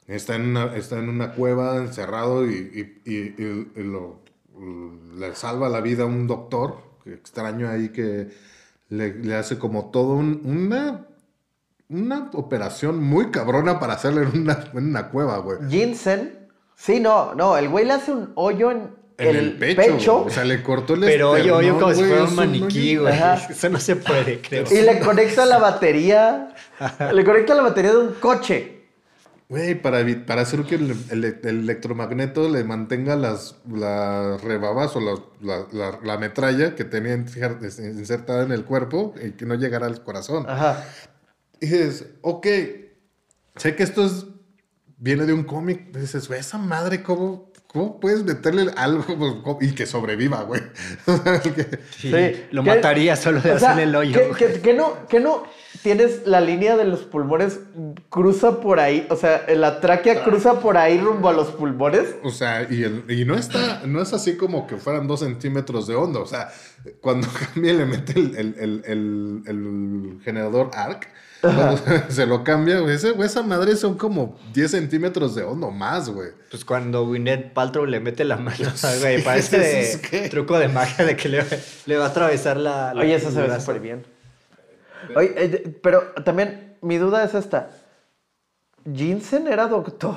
Está 0.07 0.37
en 0.37 0.43
una, 0.51 0.77
está 0.77 0.99
en 0.99 1.09
una 1.09 1.33
cueva 1.33 1.77
encerrado 1.79 2.47
y, 2.47 2.55
y- 2.55 3.11
y- 3.11 3.35
y- 3.43 3.73
y 3.77 3.83
lo- 3.83 4.21
le 5.19 5.35
salva 5.35 5.69
la 5.69 5.81
vida 5.81 6.05
a 6.05 6.07
un 6.07 6.27
doctor 6.27 6.79
extraño 7.05 7.69
ahí 7.69 7.91
que 7.91 8.29
le, 8.89 9.15
le 9.15 9.35
hace 9.37 9.59
como 9.59 9.91
todo 9.91 10.15
un- 10.15 10.43
una, 10.45 11.07
una 11.89 12.31
operación 12.35 13.03
muy 13.03 13.31
cabrona 13.31 13.79
para 13.81 13.95
hacerle 13.95 14.23
en 14.23 14.43
una, 14.43 14.65
en 14.75 14.87
una 14.89 15.09
cueva, 15.11 15.39
güey. 15.39 15.59
Ginseng. 15.69 16.31
Sí, 16.75 17.01
no, 17.01 17.35
no, 17.35 17.57
el 17.57 17.69
güey 17.69 17.85
le 17.87 17.93
hace 17.95 18.13
un 18.13 18.33
hoyo 18.35 18.71
en, 18.71 18.91
En 19.19 19.35
el, 19.37 19.57
pecho. 19.57 20.25
O 20.25 20.31
sea, 20.31 20.45
le 20.45 20.63
cortó 20.63 20.93
el 20.95 21.01
Pero 21.01 21.31
oye, 21.31 21.51
oye, 21.51 21.71
como 21.71 21.95
si 21.95 22.05
fuera 22.05 22.25
un 22.25 22.35
maniquí, 22.35 22.97
güey. 22.97 23.15
Ajá. 23.15 23.47
Eso 23.51 23.69
no 23.71 23.81
se 23.81 23.97
puede, 23.97 24.41
creo. 24.43 24.65
y 24.71 24.83
le 24.83 25.01
conecta 25.01 25.47
la 25.47 25.59
batería. 25.59 26.55
le 27.13 27.25
conecta 27.25 27.55
la 27.55 27.63
batería 27.63 27.93
de 27.93 27.99
un 27.99 28.13
coche. 28.15 28.76
Güey, 29.49 29.81
para, 29.81 30.05
para 30.27 30.43
hacer 30.43 30.65
que 30.65 30.75
el, 30.75 30.91
el- 31.11 31.25
el 31.25 31.59
electromagneto 31.61 32.49
le 32.49 32.65
mantenga 32.65 33.15
las, 33.15 33.55
las 33.73 34.43
rebabas 34.43 34.97
o 34.97 35.01
las- 35.01 35.21
la, 35.41 35.67
la- 35.73 36.01
la 36.03 36.19
metralla 36.19 36.75
que 36.75 36.83
tenía 36.85 37.15
insertada 37.15 38.43
en 38.43 38.51
el 38.51 38.65
cuerpo 38.65 39.15
y 39.25 39.33
que 39.33 39.47
no 39.47 39.55
llegara 39.55 39.87
al 39.87 40.03
corazón. 40.03 40.47
Ajá. 40.49 40.85
Y 41.61 41.67
dices, 41.67 42.07
ok, 42.23 42.47
sé 43.55 43.77
que 43.77 43.85
esto 43.85 44.05
es, 44.05 44.27
viene 44.99 45.27
de 45.27 45.33
un 45.33 45.45
cómic. 45.45 45.93
Dices, 45.97 46.27
güey, 46.27 46.41
esa 46.41 46.59
madre, 46.59 47.05
¿cómo, 47.05 47.53
cómo 47.69 48.01
puedes 48.01 48.25
meterle 48.25 48.73
algo 48.77 49.05
pues, 49.45 49.71
y 49.71 49.75
que 49.77 49.87
sobreviva, 49.87 50.43
güey? 50.43 50.61
Sí, 51.97 52.11
Sí, 52.11 52.47
lo 52.51 52.65
que- 52.65 52.71
mataría 52.71 53.15
solo 53.15 53.41
de 53.41 53.53
O 53.53 53.59
sea, 53.61 53.71
hacerle 53.71 53.85
el 53.85 53.95
hoyo. 53.95 54.35
Que, 54.35 54.47
que- 54.55 54.61
que 54.61 54.75
no, 54.75 55.07
que 55.07 55.21
no 55.21 55.45
tienes 55.87 56.27
la 56.27 56.41
línea 56.41 56.77
de 56.77 56.83
los 56.85 57.03
pulmones, 57.05 57.61
cruza 58.09 58.61
por 58.61 58.81
ahí, 58.81 59.07
o 59.09 59.15
sea, 59.15 59.45
la 59.55 59.79
tráquea 59.81 60.25
cruza 60.25 60.59
por 60.59 60.77
ahí 60.77 60.99
rumbo 60.99 61.29
a 61.29 61.33
los 61.33 61.47
pulmones. 61.53 62.17
O 62.25 62.31
sea, 62.31 62.67
y, 62.69 62.83
el- 62.83 63.05
y 63.09 63.25
no 63.25 63.37
está, 63.37 63.83
no 63.87 64.03
es 64.03 64.13
así 64.13 64.37
como 64.37 64.67
que 64.67 64.79
fueran 64.79 65.07
dos 65.07 65.21
centímetros 65.21 65.87
de 65.87 65.95
hondo. 65.95 66.21
O 66.23 66.27
sea, 66.27 66.49
cuando 67.01 67.29
cambia 67.55 67.73
le 67.75 67.87
mete 67.87 68.19
el, 68.19 68.37
el- 68.37 68.55
el- 68.59 68.83
el- 68.85 69.43
el 69.47 70.21
generador 70.25 70.71
ARC, 70.75 71.07
cuando 71.41 71.79
se 72.09 72.27
lo 72.27 72.43
cambia, 72.43 72.81
güey, 72.81 72.97
ese- 72.97 73.13
güey, 73.13 73.29
esa 73.29 73.45
madre 73.45 73.77
son 73.77 73.97
como 73.97 74.37
10 74.55 74.69
centímetros 74.73 75.37
de 75.37 75.45
hondo 75.45 75.71
más, 75.71 76.09
güey. 76.11 76.31
Pues 76.51 76.65
cuando 76.65 77.07
Gwyneth 77.07 77.53
Paltrow 77.53 77.87
le 77.87 78.01
mete 78.01 78.25
la 78.25 78.39
mano, 78.39 78.57
güey, 79.01 79.23
parece 79.23 79.61
de 79.61 79.83
¿Es 79.83 80.31
truco 80.31 80.59
de 80.59 80.67
magia 80.67 81.05
de 81.05 81.15
que 81.15 81.29
le, 81.29 81.45
le 81.87 81.97
va 81.97 82.07
a 82.07 82.09
atravesar 82.09 82.57
la... 82.57 82.93
la- 82.93 83.03
Oye, 83.03 83.15
eso 83.15 83.31
se 83.31 83.41
ve 83.41 83.61
súper 83.61 83.79
bien. 83.79 84.16
Oye, 85.15 85.33
eh, 85.37 85.79
pero 85.83 86.03
también 86.25 86.77
mi 86.83 86.97
duda 86.99 87.25
es 87.25 87.35
esta. 87.35 87.71
Jensen 88.95 89.47
era 89.49 89.67
doctor. 89.67 90.17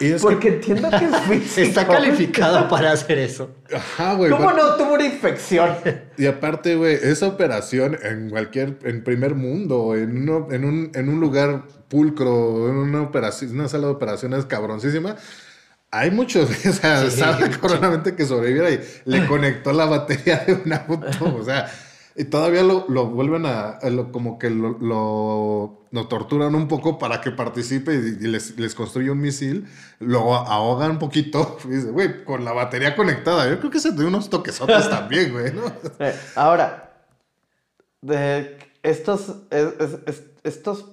Y 0.00 0.12
es 0.12 0.22
Porque 0.22 0.48
entiendo 0.48 0.88
que 0.90 1.04
es 1.06 1.16
físico. 1.28 1.60
Está 1.60 1.86
calificado 1.86 2.68
para 2.68 2.92
hacer 2.92 3.18
eso. 3.18 3.50
Ajá, 3.74 4.14
güey. 4.14 4.30
¿Cómo 4.30 4.52
no 4.52 4.76
tuvo 4.76 4.94
una 4.94 5.04
infección? 5.06 5.70
Y 6.16 6.26
aparte, 6.26 6.76
güey, 6.76 6.94
esa 6.94 7.26
operación 7.26 7.98
en 8.02 8.30
cualquier, 8.30 8.78
en 8.84 9.02
primer 9.02 9.34
mundo, 9.34 9.96
en, 9.96 10.16
uno- 10.28 10.48
en, 10.52 10.64
un, 10.64 10.90
en 10.94 11.08
un 11.08 11.18
lugar 11.20 11.64
pulcro, 11.88 12.68
en 12.68 12.76
una 12.76 13.02
operación, 13.02 13.52
una 13.52 13.66
sala 13.68 13.88
de 13.88 13.92
operaciones 13.94 14.44
cabroncísima, 14.44 15.16
hay 15.90 16.10
muchos, 16.12 16.48
o 16.66 16.72
sea, 16.72 17.10
sabe 17.10 17.50
cabronamente 17.50 18.14
que 18.14 18.24
sobreviviera 18.24 18.70
y 18.70 18.80
le 19.04 19.26
conectó 19.26 19.72
la 19.72 19.86
batería 19.86 20.44
de 20.46 20.52
un 20.64 20.72
auto, 20.72 21.34
o 21.34 21.42
sea, 21.44 21.68
y 22.18 22.24
todavía 22.24 22.62
lo, 22.64 22.84
lo 22.88 23.06
vuelven 23.06 23.46
a, 23.46 23.70
a 23.70 23.90
lo- 23.90 24.10
como 24.12 24.38
que 24.38 24.50
lo, 24.50 24.76
lo, 24.80 25.86
lo 25.90 26.08
torturan 26.08 26.54
un 26.54 26.66
poco 26.68 26.98
para 26.98 27.20
que 27.20 27.30
participe 27.30 27.94
y, 27.94 28.24
y 28.24 28.28
les, 28.28 28.58
les 28.58 28.74
construye 28.74 29.10
un 29.10 29.20
misil, 29.20 29.66
lo 30.00 30.34
ahogan 30.34 30.90
un 30.92 30.98
poquito, 30.98 31.56
y 31.64 31.68
dice, 31.68 31.90
güey, 31.90 32.24
con 32.24 32.44
la 32.44 32.52
batería 32.52 32.94
conectada, 32.96 33.48
yo 33.48 33.58
creo 33.58 33.70
que 33.70 33.80
se 33.80 33.92
dio 33.92 34.06
unos 34.08 34.28
toquesotes 34.30 34.90
también, 34.90 35.32
güey, 35.32 35.52
¿no? 35.54 35.62
Eh, 36.00 36.14
ahora, 36.34 37.04
de- 38.02 38.58
estos, 38.82 39.28
es- 39.50 39.74
es- 39.80 39.98
es- 40.06 40.22
estos 40.44 40.92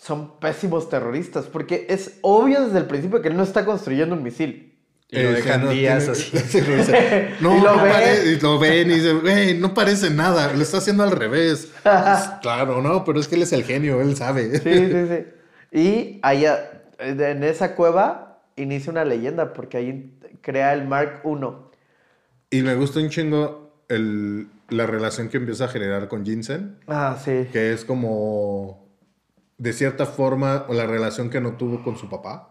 son 0.00 0.38
pésimos 0.38 0.88
terroristas 0.88 1.46
porque 1.46 1.86
es 1.88 2.18
obvio 2.22 2.62
desde 2.64 2.78
el 2.78 2.86
principio 2.86 3.22
que 3.22 3.28
él 3.28 3.36
no 3.36 3.42
está 3.42 3.64
construyendo 3.64 4.14
un 4.14 4.22
misil. 4.22 4.73
Y 5.16 5.22
lo 5.22 5.28
Eh, 5.30 5.32
dejan 5.34 5.64
no 5.64 5.70
días 5.70 6.04
tiene- 6.04 6.12
así. 6.12 6.30
Dice, 6.76 7.28
no, 7.40 7.56
Y 7.56 7.60
lo 7.60 7.76
no 7.76 7.82
ven. 7.82 7.92
pare- 7.92 8.24
y 8.32 8.40
lo 8.40 8.58
ven 8.58 8.90
y 8.90 8.94
dicen, 8.94 9.20
güey, 9.20 9.58
no 9.58 9.72
parece 9.74 10.10
nada, 10.10 10.52
lo 10.52 10.60
está 10.62 10.78
haciendo 10.78 11.02
al 11.04 11.12
revés. 11.12 11.70
Pues, 11.82 12.30
claro, 12.42 12.82
no, 12.82 13.04
pero 13.04 13.20
es 13.20 13.28
que 13.28 13.36
él 13.36 13.42
es 13.42 13.52
el 13.52 13.64
genio, 13.64 14.00
él 14.00 14.16
sabe. 14.16 14.58
Sí, 14.58 14.74
sí, 14.74 15.06
sí. 15.08 15.78
Y 15.78 16.20
allá, 16.22 16.82
en 16.98 17.44
esa 17.44 17.74
cueva, 17.74 18.40
inicia 18.56 18.90
una 18.92 19.04
leyenda 19.04 19.52
porque 19.52 19.76
ahí 19.76 20.18
crea 20.40 20.72
el 20.72 20.86
Mark 20.86 21.22
I. 21.24 22.58
Y 22.58 22.62
me 22.62 22.74
gusta 22.74 23.00
un 23.00 23.08
chingo 23.10 23.84
el, 23.88 24.48
la 24.68 24.86
relación 24.86 25.28
que 25.28 25.36
empieza 25.36 25.64
a 25.66 25.68
generar 25.68 26.08
con 26.08 26.24
Jinsen, 26.24 26.78
Ah, 26.86 27.16
sí. 27.24 27.46
que 27.52 27.72
es 27.72 27.84
como, 27.84 28.86
de 29.58 29.72
cierta 29.72 30.06
forma, 30.06 30.66
la 30.70 30.86
relación 30.86 31.30
que 31.30 31.40
no 31.40 31.56
tuvo 31.56 31.82
con 31.82 31.96
su 31.96 32.08
papá. 32.08 32.50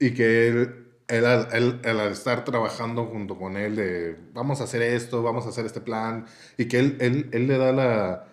Y 0.00 0.12
que 0.14 0.48
él, 0.48 0.81
él, 1.12 1.24
él- 1.52 1.80
él 1.84 2.00
al 2.00 2.12
estar 2.12 2.44
trabajando 2.44 3.04
junto 3.06 3.36
con 3.36 3.56
él 3.56 3.76
de, 3.76 4.16
vamos 4.34 4.60
a 4.60 4.64
hacer 4.64 4.82
esto, 4.82 5.22
vamos 5.22 5.46
a 5.46 5.50
hacer 5.50 5.66
este 5.66 5.80
plan, 5.80 6.26
y 6.58 6.66
que 6.66 6.78
él, 6.78 6.96
él, 7.00 7.28
él 7.32 7.46
le 7.46 7.58
da 7.58 7.72
la, 7.72 8.24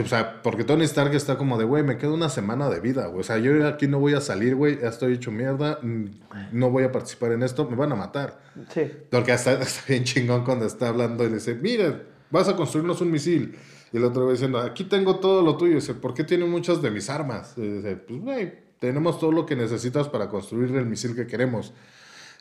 O 0.00 0.06
sea, 0.06 0.40
porque 0.42 0.62
Tony 0.64 0.84
Stark 0.84 1.12
está 1.14 1.36
como 1.36 1.58
de, 1.58 1.64
güey, 1.64 1.82
me 1.82 1.98
queda 1.98 2.12
una 2.12 2.28
semana 2.28 2.70
de 2.70 2.78
vida, 2.80 3.06
güey. 3.08 3.20
O 3.20 3.24
sea, 3.24 3.38
yo 3.38 3.66
aquí 3.66 3.88
no 3.88 3.98
voy 3.98 4.14
a 4.14 4.20
salir, 4.20 4.54
güey, 4.54 4.80
ya 4.80 4.88
estoy 4.88 5.14
hecho 5.14 5.32
mierda, 5.32 5.78
mm, 5.82 6.04
no 6.52 6.70
voy 6.70 6.84
a 6.84 6.92
participar 6.92 7.32
en 7.32 7.42
esto, 7.42 7.68
me 7.68 7.74
van 7.76 7.90
a 7.92 7.96
matar. 7.96 8.38
Sí. 8.72 8.82
Porque 9.10 9.32
hasta 9.32 9.52
está 9.60 9.82
bien 9.88 10.04
chingón 10.04 10.44
cuando 10.44 10.64
está 10.64 10.88
hablando 10.88 11.24
y 11.24 11.28
dice, 11.28 11.54
mira, 11.56 12.02
vas 12.30 12.48
a 12.48 12.54
construirnos 12.56 13.00
un 13.00 13.10
misil. 13.10 13.56
Y 13.92 13.96
el 13.96 14.04
otro 14.04 14.26
va 14.26 14.30
diciendo, 14.32 14.60
aquí 14.60 14.84
tengo 14.84 15.16
todo 15.16 15.42
lo 15.42 15.56
tuyo. 15.56 15.72
Y 15.72 15.74
dice, 15.76 15.94
¿por 15.94 16.14
qué 16.14 16.22
tiene 16.22 16.44
muchas 16.44 16.80
de 16.80 16.92
mis 16.92 17.10
armas? 17.10 17.54
Y 17.56 17.62
dice, 17.62 17.96
pues, 17.96 18.20
güey, 18.20 18.52
tenemos 18.80 19.20
todo 19.20 19.30
lo 19.30 19.46
que 19.46 19.54
necesitas 19.54 20.08
para 20.08 20.28
construir 20.28 20.74
el 20.74 20.86
misil 20.86 21.14
que 21.14 21.28
queremos. 21.28 21.72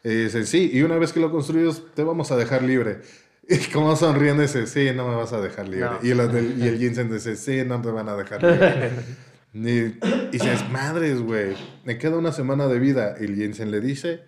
Y 0.03 0.09
dice, 0.09 0.45
sí, 0.45 0.71
y 0.73 0.81
una 0.81 0.97
vez 0.97 1.13
que 1.13 1.19
lo 1.19 1.29
construyes, 1.29 1.83
te 1.93 2.03
vamos 2.03 2.31
a 2.31 2.37
dejar 2.37 2.63
libre. 2.63 3.01
Y 3.51 3.57
como 3.71 3.95
sonriendo 3.95 4.43
dice, 4.43 4.67
sí, 4.67 4.91
no 4.95 5.07
me 5.07 5.15
vas 5.15 5.33
a 5.33 5.41
dejar 5.41 5.67
libre. 5.67 5.89
No. 5.89 5.97
Y, 6.03 6.11
el, 6.11 6.59
y 6.59 6.67
el 6.67 6.77
Jensen 6.77 7.11
dice, 7.11 7.35
sí, 7.35 7.63
no 7.65 7.81
te 7.81 7.89
van 7.89 8.07
a 8.07 8.15
dejar 8.15 8.43
libre. 8.43 8.91
y, 9.55 9.69
y 9.69 10.29
dices, 10.31 10.69
madres, 10.69 11.19
güey, 11.19 11.55
me 11.83 11.97
queda 11.97 12.17
una 12.17 12.31
semana 12.31 12.67
de 12.67 12.77
vida. 12.77 13.15
Y 13.19 13.23
el 13.23 13.35
Jensen 13.35 13.71
le 13.71 13.81
dice, 13.81 14.21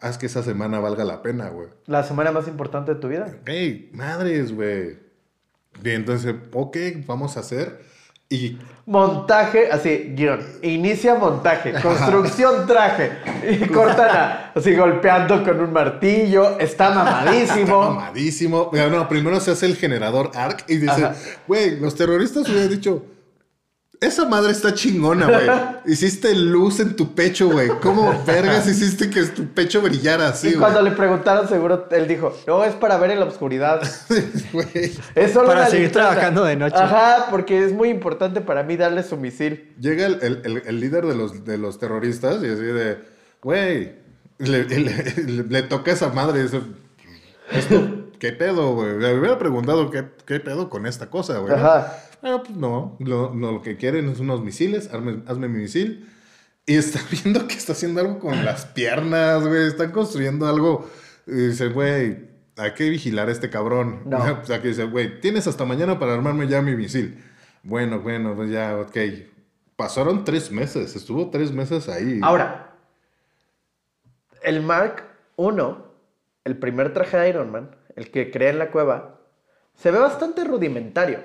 haz 0.00 0.16
que 0.16 0.26
esa 0.26 0.44
semana 0.44 0.78
valga 0.78 1.02
la 1.02 1.22
pena, 1.22 1.48
güey. 1.48 1.70
La 1.86 2.04
semana 2.04 2.30
más 2.30 2.46
importante 2.46 2.94
de 2.94 3.00
tu 3.00 3.08
vida. 3.08 3.36
Hey, 3.46 3.90
madres, 3.92 4.52
güey. 4.52 4.96
Y 5.82 5.90
entonces, 5.90 6.36
ok, 6.52 6.76
vamos 7.06 7.36
a 7.36 7.40
hacer. 7.40 7.80
Y 8.28 8.58
Montaje, 8.86 9.70
así, 9.72 10.12
guion. 10.14 10.40
Inicia 10.60 11.14
montaje, 11.14 11.72
construcción 11.80 12.66
traje. 12.66 13.12
Y 13.48 13.66
Cortana, 13.68 14.52
así 14.54 14.74
golpeando 14.74 15.42
con 15.42 15.58
un 15.58 15.72
martillo. 15.72 16.58
Está 16.60 16.90
mamadísimo. 16.90 17.80
mamadísimo. 17.80 18.68
Mira, 18.72 18.88
No, 18.88 19.08
primero 19.08 19.40
se 19.40 19.52
hace 19.52 19.64
el 19.66 19.76
generador 19.76 20.32
ARC 20.34 20.64
y 20.68 20.76
dice, 20.76 21.08
güey, 21.46 21.80
los 21.80 21.94
terroristas 21.94 22.46
hubieran 22.46 22.68
dicho, 22.68 23.02
esa 24.00 24.26
madre 24.28 24.52
está 24.52 24.74
chingona, 24.74 25.26
güey. 25.26 25.48
Hiciste 25.92 26.34
luz 26.34 26.80
en 26.80 26.96
tu 26.96 27.14
pecho, 27.14 27.48
güey. 27.48 27.68
¿Cómo 27.80 28.22
vergas 28.26 28.66
hiciste 28.68 29.08
que 29.10 29.22
tu 29.24 29.46
pecho 29.46 29.80
brillara 29.82 30.28
así, 30.28 30.48
y 30.48 30.50
güey? 30.50 30.60
cuando 30.60 30.82
le 30.82 30.90
preguntaron, 30.92 31.48
seguro 31.48 31.86
él 31.90 32.06
dijo: 32.08 32.36
No, 32.46 32.64
es 32.64 32.74
para 32.74 32.96
ver 32.98 33.12
en 33.12 33.20
la 33.20 33.26
oscuridad. 33.26 33.80
Es 35.14 35.32
solo 35.32 35.48
Para 35.48 35.66
seguir 35.66 35.86
linterna". 35.86 36.08
trabajando 36.10 36.44
de 36.44 36.56
noche. 36.56 36.76
Ajá, 36.76 37.26
porque 37.30 37.64
es 37.64 37.72
muy 37.72 37.88
importante 37.88 38.40
para 38.40 38.62
mí 38.62 38.76
darle 38.76 39.02
su 39.02 39.16
misil. 39.16 39.72
Llega 39.80 40.06
el, 40.06 40.18
el- 40.22 40.40
el- 40.44 40.62
el 40.66 40.80
líder 40.80 41.06
de 41.06 41.14
los, 41.14 41.44
de 41.44 41.58
los 41.58 41.78
terroristas 41.78 42.42
y 42.42 42.46
así 42.48 42.62
de, 42.62 42.98
güey, 43.42 43.94
le, 44.38 44.64
le- 44.64 44.78
le- 45.24 45.42
le 45.44 45.62
toca 45.62 45.90
a 45.90 45.94
esa 45.94 46.08
madre. 46.10 46.40
y 46.40 46.42
dice, 46.44 46.60
Esto, 47.52 48.03
¿qué 48.18 48.32
pedo, 48.32 48.74
güey? 48.74 48.94
Me 48.94 49.18
hubiera 49.18 49.38
preguntado 49.38 49.90
qué, 49.90 50.04
qué 50.26 50.40
pedo 50.40 50.70
con 50.70 50.86
esta 50.86 51.10
cosa, 51.10 51.38
güey. 51.38 51.54
Ajá. 51.54 51.98
Ah, 52.22 52.42
pues 52.44 52.56
no, 52.56 52.96
lo, 53.00 53.34
lo 53.34 53.60
que 53.60 53.76
quieren 53.76 54.08
es 54.08 54.18
unos 54.18 54.42
misiles, 54.42 54.92
hazme, 54.92 55.22
hazme 55.26 55.48
mi 55.48 55.60
misil. 55.62 56.08
Y 56.66 56.76
está 56.76 57.00
viendo 57.10 57.46
que 57.46 57.54
está 57.54 57.72
haciendo 57.72 58.00
algo 58.00 58.18
con 58.18 58.44
las 58.44 58.66
piernas, 58.66 59.46
güey. 59.46 59.66
Están 59.66 59.92
construyendo 59.92 60.46
algo. 60.46 60.88
Y 61.26 61.48
dice, 61.48 61.68
güey, 61.68 62.28
hay 62.56 62.72
que 62.74 62.88
vigilar 62.88 63.28
a 63.28 63.32
este 63.32 63.50
cabrón. 63.50 64.02
No. 64.06 64.18
O 64.18 64.44
sea, 64.44 64.62
que 64.62 64.68
dice, 64.68 64.84
güey, 64.84 65.20
tienes 65.20 65.46
hasta 65.46 65.64
mañana 65.64 65.98
para 65.98 66.14
armarme 66.14 66.48
ya 66.48 66.62
mi 66.62 66.74
misil. 66.74 67.22
Bueno, 67.62 68.00
bueno, 68.00 68.34
pues 68.34 68.50
ya, 68.50 68.76
ok. 68.76 68.96
Pasaron 69.76 70.24
tres 70.24 70.50
meses, 70.50 70.94
estuvo 70.94 71.30
tres 71.30 71.50
meses 71.50 71.88
ahí. 71.88 72.20
Ahora, 72.22 72.74
el 74.42 74.62
Mark 74.62 75.02
I, 75.36 75.48
el 76.44 76.56
primer 76.58 76.92
traje 76.92 77.16
de 77.16 77.28
Iron 77.30 77.50
Man, 77.50 77.74
el 77.96 78.10
que 78.10 78.30
crea 78.30 78.50
en 78.50 78.58
la 78.58 78.70
cueva, 78.70 79.16
se 79.76 79.90
ve 79.90 79.98
bastante 79.98 80.44
rudimentario. 80.44 81.20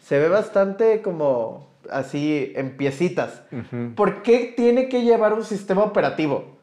Se 0.00 0.18
ve 0.18 0.28
bastante 0.28 1.00
como 1.02 1.70
así 1.90 2.52
en 2.56 2.76
piecitas. 2.76 3.42
¿Por 3.94 4.22
qué 4.22 4.52
tiene 4.56 4.88
que 4.88 5.02
llevar 5.02 5.32
un 5.32 5.44
sistema 5.44 5.82
operativo? 5.82 6.56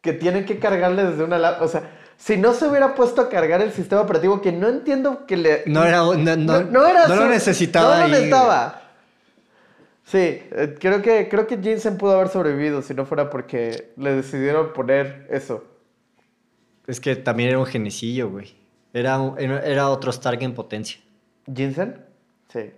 Que 0.00 0.12
tiene 0.12 0.44
que 0.44 0.58
cargarle 0.58 1.04
desde 1.04 1.24
una 1.24 1.58
O 1.60 1.68
sea, 1.68 1.90
si 2.16 2.36
no 2.36 2.52
se 2.54 2.66
hubiera 2.66 2.94
puesto 2.94 3.20
a 3.22 3.28
cargar 3.28 3.60
el 3.60 3.72
sistema 3.72 4.00
operativo, 4.02 4.40
que 4.40 4.52
no 4.52 4.68
entiendo 4.68 5.26
que 5.26 5.36
le. 5.36 5.62
No 5.66 5.84
era- 5.84 5.98
no- 6.00 6.62
no- 6.70 6.86
era 6.86 7.06
no 7.08 7.16
lo 7.16 7.26
necesitaba 7.28 7.96
No 7.96 8.02
lo 8.02 8.08
necesitaba. 8.08 8.78
Sí, 10.04 10.18
eh, 10.18 10.74
creo 10.80 11.00
que, 11.00 11.28
creo 11.28 11.46
que 11.46 11.58
Jensen 11.62 11.96
pudo 11.96 12.16
haber 12.16 12.28
sobrevivido 12.28 12.82
si 12.82 12.92
no 12.94 13.06
fuera 13.06 13.30
porque 13.30 13.92
le 13.96 14.14
decidieron 14.14 14.72
poner 14.72 15.26
eso. 15.30 15.64
Es 16.86 17.00
que 17.00 17.16
también 17.16 17.50
era 17.50 17.58
un 17.58 17.66
genecillo, 17.66 18.30
güey. 18.30 18.54
Era, 18.92 19.18
era 19.38 19.88
otro 19.88 20.10
Stark 20.10 20.42
en 20.42 20.54
potencia. 20.54 21.00
¿Jensen? 21.52 22.04
Sí. 22.48 22.72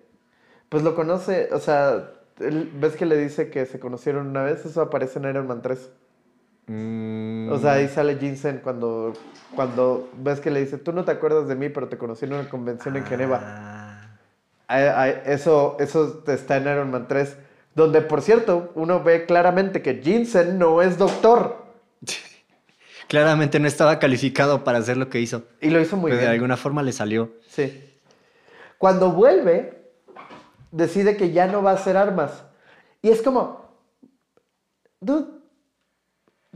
Pues 0.69 0.83
lo 0.83 0.95
conoce, 0.95 1.49
o 1.53 1.59
sea, 1.59 2.13
¿ves 2.39 2.97
que 2.97 3.07
le 3.07 3.17
dice 3.17 3.51
que 3.51 3.67
se 3.67 3.79
conocieron 3.81 4.29
una 4.29 4.43
vez? 4.43 4.65
Eso 4.65 4.81
aparece 4.83 5.19
en 5.19 5.29
Iron 5.29 5.47
Man 5.47 5.63
3. 5.63 5.91
Mm, 6.67 7.51
O 7.53 7.59
sea, 7.59 7.75
ahí 7.75 7.89
sale 7.89 8.17
Jensen 8.17 8.61
cuando, 8.63 9.13
cuando 9.55 10.11
ves 10.19 10.41
que 10.41 10.51
le 10.51 10.61
dice, 10.61 10.79
tú 10.79 10.93
no 10.93 11.05
te 11.05 11.13
acuerdas 11.13 11.47
de 11.49 11.55
mí, 11.57 11.69
pero 11.69 11.89
te 11.89 11.99
conocí 11.99 12.25
en 12.25 12.33
una 12.35 12.49
convención 12.49 12.97
en 12.97 13.05
Geneva. 13.05 13.41
ah, 14.69 15.09
Eso, 15.27 15.77
eso 15.79 16.25
está 16.27 16.57
en 16.57 16.63
Iron 16.65 16.91
Man 16.91 17.07
3. 17.09 17.37
Donde, 17.75 18.01
por 18.03 18.23
cierto, 18.23 18.71
uno 18.77 19.03
ve 19.03 19.27
claramente 19.27 19.83
que 19.83 20.01
Jensen 20.03 20.59
no 20.59 20.81
es 20.81 20.97
doctor. 20.99 21.65
Claramente 23.09 23.61
no 23.61 23.69
estaba 23.69 23.99
calificado 23.99 24.65
para 24.65 24.79
hacer 24.79 24.97
lo 24.97 25.09
que 25.11 25.21
hizo. 25.21 25.45
Y 25.61 25.71
lo 25.71 25.81
hizo 25.81 25.97
muy 25.97 26.11
pero 26.11 26.21
bien. 26.21 26.31
de 26.31 26.35
alguna 26.35 26.57
forma 26.57 26.83
le 26.83 26.93
salió. 26.93 27.33
Sí. 27.49 27.93
Cuando 28.79 29.13
vuelve, 29.13 29.85
decide 30.71 31.17
que 31.17 31.33
ya 31.33 31.47
no 31.47 31.63
va 31.63 31.73
a 31.73 31.75
hacer 31.75 31.97
armas. 31.97 32.45
Y 33.03 33.11
es 33.11 33.23
como, 33.23 33.71
dude, 35.01 35.27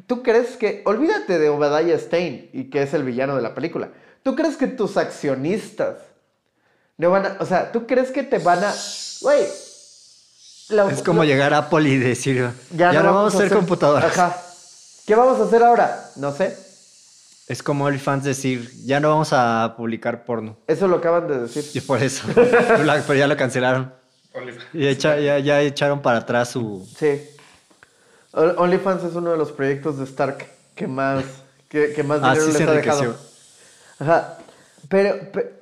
¿tú 0.07 0.23
crees 0.23 0.57
que, 0.57 0.83
olvídate 0.87 1.39
de 1.39 1.49
Obadiah 1.49 1.99
Stein 1.99 2.51
y 2.53 2.71
que 2.71 2.83
es 2.83 2.95
el 2.95 3.05
villano 3.05 3.37
de 3.37 3.43
la 3.43 3.55
película, 3.55 3.91
¿tú 4.23 4.35
crees 4.35 4.57
que 4.57 4.67
tus 4.67 4.97
accionistas 4.97 5.99
no 6.97 7.11
van 7.11 7.27
a, 7.27 7.37
o 7.39 7.47
sea, 7.47 7.71
¿tú 7.71 7.87
crees 7.87 8.11
que 8.11 8.23
te 8.25 8.39
van 8.39 8.65
a, 8.65 8.75
güey, 9.21 9.45
Es 10.91 11.03
como 11.05 11.25
llegar 11.25 11.55
a 11.55 11.59
Apple 11.59 11.89
y 11.89 11.97
decir, 11.97 12.51
ya, 12.75 12.93
no 12.93 13.15
vamos 13.15 13.35
a 13.35 13.39
hacer 13.39 13.53
computadoras. 13.53 14.19
Ajá. 14.19 14.48
¿Qué 15.09 15.15
vamos 15.15 15.41
a 15.41 15.45
hacer 15.45 15.63
ahora? 15.63 16.05
No 16.17 16.33
sé. 16.33 16.55
Es 17.49 17.63
como 17.63 17.87
OnlyFans 17.87 18.25
decir, 18.25 18.71
ya 18.85 19.01
no 19.01 19.09
vamos 19.09 19.31
a 19.33 19.73
publicar 19.75 20.25
porno. 20.27 20.57
Eso 20.67 20.87
lo 20.87 20.97
acaban 20.99 21.27
de 21.27 21.41
decir. 21.41 21.65
Y 21.73 21.81
por 21.81 22.03
eso. 22.03 22.29
Pero 22.35 23.15
ya 23.15 23.27
lo 23.27 23.35
cancelaron. 23.37 23.91
Y 24.75 24.87
echa- 24.87 25.19
ya, 25.19 25.39
ya 25.39 25.63
echaron 25.63 26.03
para 26.03 26.19
atrás 26.19 26.51
su... 26.51 26.87
Sí. 26.99 27.23
OnlyFans 28.33 29.03
es 29.05 29.15
uno 29.15 29.31
de 29.33 29.39
los 29.39 29.51
proyectos 29.51 29.97
de 29.99 30.05
Stark 30.05 30.47
que 30.75 30.87
más, 30.87 31.25
que, 31.71 31.95
que 31.95 32.03
más 32.03 32.21
Ah, 32.23 32.33
dinero 32.35 32.45
sí 32.45 32.49
les 32.53 32.57
se 32.59 32.63
ha 32.65 32.73
dejado. 32.73 33.03
enriqueció. 33.05 33.29
Ajá. 34.01 34.39
Pero, 34.91 35.33
pe- 35.33 35.55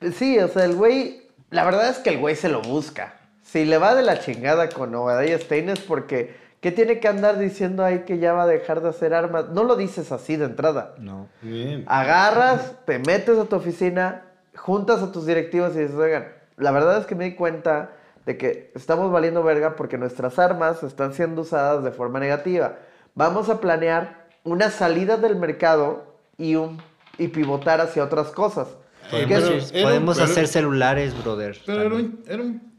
pe- 0.00 0.12
sí, 0.12 0.38
o 0.38 0.48
sea, 0.48 0.64
el 0.64 0.74
güey, 0.74 1.28
la 1.50 1.64
verdad 1.64 1.90
es 1.90 1.98
que 1.98 2.10
el 2.10 2.18
güey 2.18 2.34
se 2.34 2.48
lo 2.48 2.62
busca. 2.62 3.14
Si 3.44 3.64
le 3.66 3.76
va 3.78 3.94
de 3.94 4.02
la 4.02 4.18
chingada 4.20 4.70
con 4.70 4.94
Obadiah 4.94 5.38
Stein 5.38 5.68
es 5.68 5.80
porque, 5.80 6.34
¿qué 6.66 6.72
tiene 6.72 6.98
que 6.98 7.06
andar 7.06 7.38
diciendo 7.38 7.84
ahí 7.84 8.00
que 8.00 8.18
ya 8.18 8.32
va 8.32 8.42
a 8.42 8.46
dejar 8.48 8.80
de 8.80 8.88
hacer 8.88 9.14
armas? 9.14 9.50
No 9.50 9.62
lo 9.62 9.76
dices 9.76 10.10
así 10.10 10.34
de 10.34 10.46
entrada. 10.46 10.96
No. 10.98 11.28
Bien. 11.40 11.84
Agarras, 11.86 12.74
te 12.84 12.98
metes 12.98 13.38
a 13.38 13.44
tu 13.44 13.54
oficina, 13.54 14.24
juntas 14.56 15.00
a 15.00 15.12
tus 15.12 15.26
directivos 15.26 15.76
y 15.76 15.78
dices, 15.78 15.94
oigan, 15.94 16.26
la 16.56 16.72
verdad 16.72 16.98
es 16.98 17.06
que 17.06 17.14
me 17.14 17.22
di 17.22 17.36
cuenta 17.36 17.92
de 18.24 18.36
que 18.36 18.72
estamos 18.74 19.12
valiendo 19.12 19.44
verga 19.44 19.76
porque 19.76 19.96
nuestras 19.96 20.40
armas 20.40 20.82
están 20.82 21.12
siendo 21.14 21.42
usadas 21.42 21.84
de 21.84 21.92
forma 21.92 22.18
negativa. 22.18 22.78
Vamos 23.14 23.48
a 23.48 23.60
planear 23.60 24.26
una 24.42 24.70
salida 24.70 25.16
del 25.18 25.36
mercado 25.36 26.16
y, 26.36 26.56
un, 26.56 26.82
y 27.16 27.28
pivotar 27.28 27.80
hacia 27.80 28.02
otras 28.02 28.30
cosas. 28.32 28.66
¿Qué 29.12 29.22
es? 29.22 29.28
pero- 29.28 29.40
Podemos, 29.46 29.70
podemos 29.72 30.16
pero- 30.18 30.30
hacer 30.32 30.48
celulares, 30.48 31.14
brother. 31.22 31.56
Pero 31.64 31.80
era 31.82 31.90
también. 31.90 32.18
un, 32.26 32.32
era 32.32 32.42
un 32.42 32.75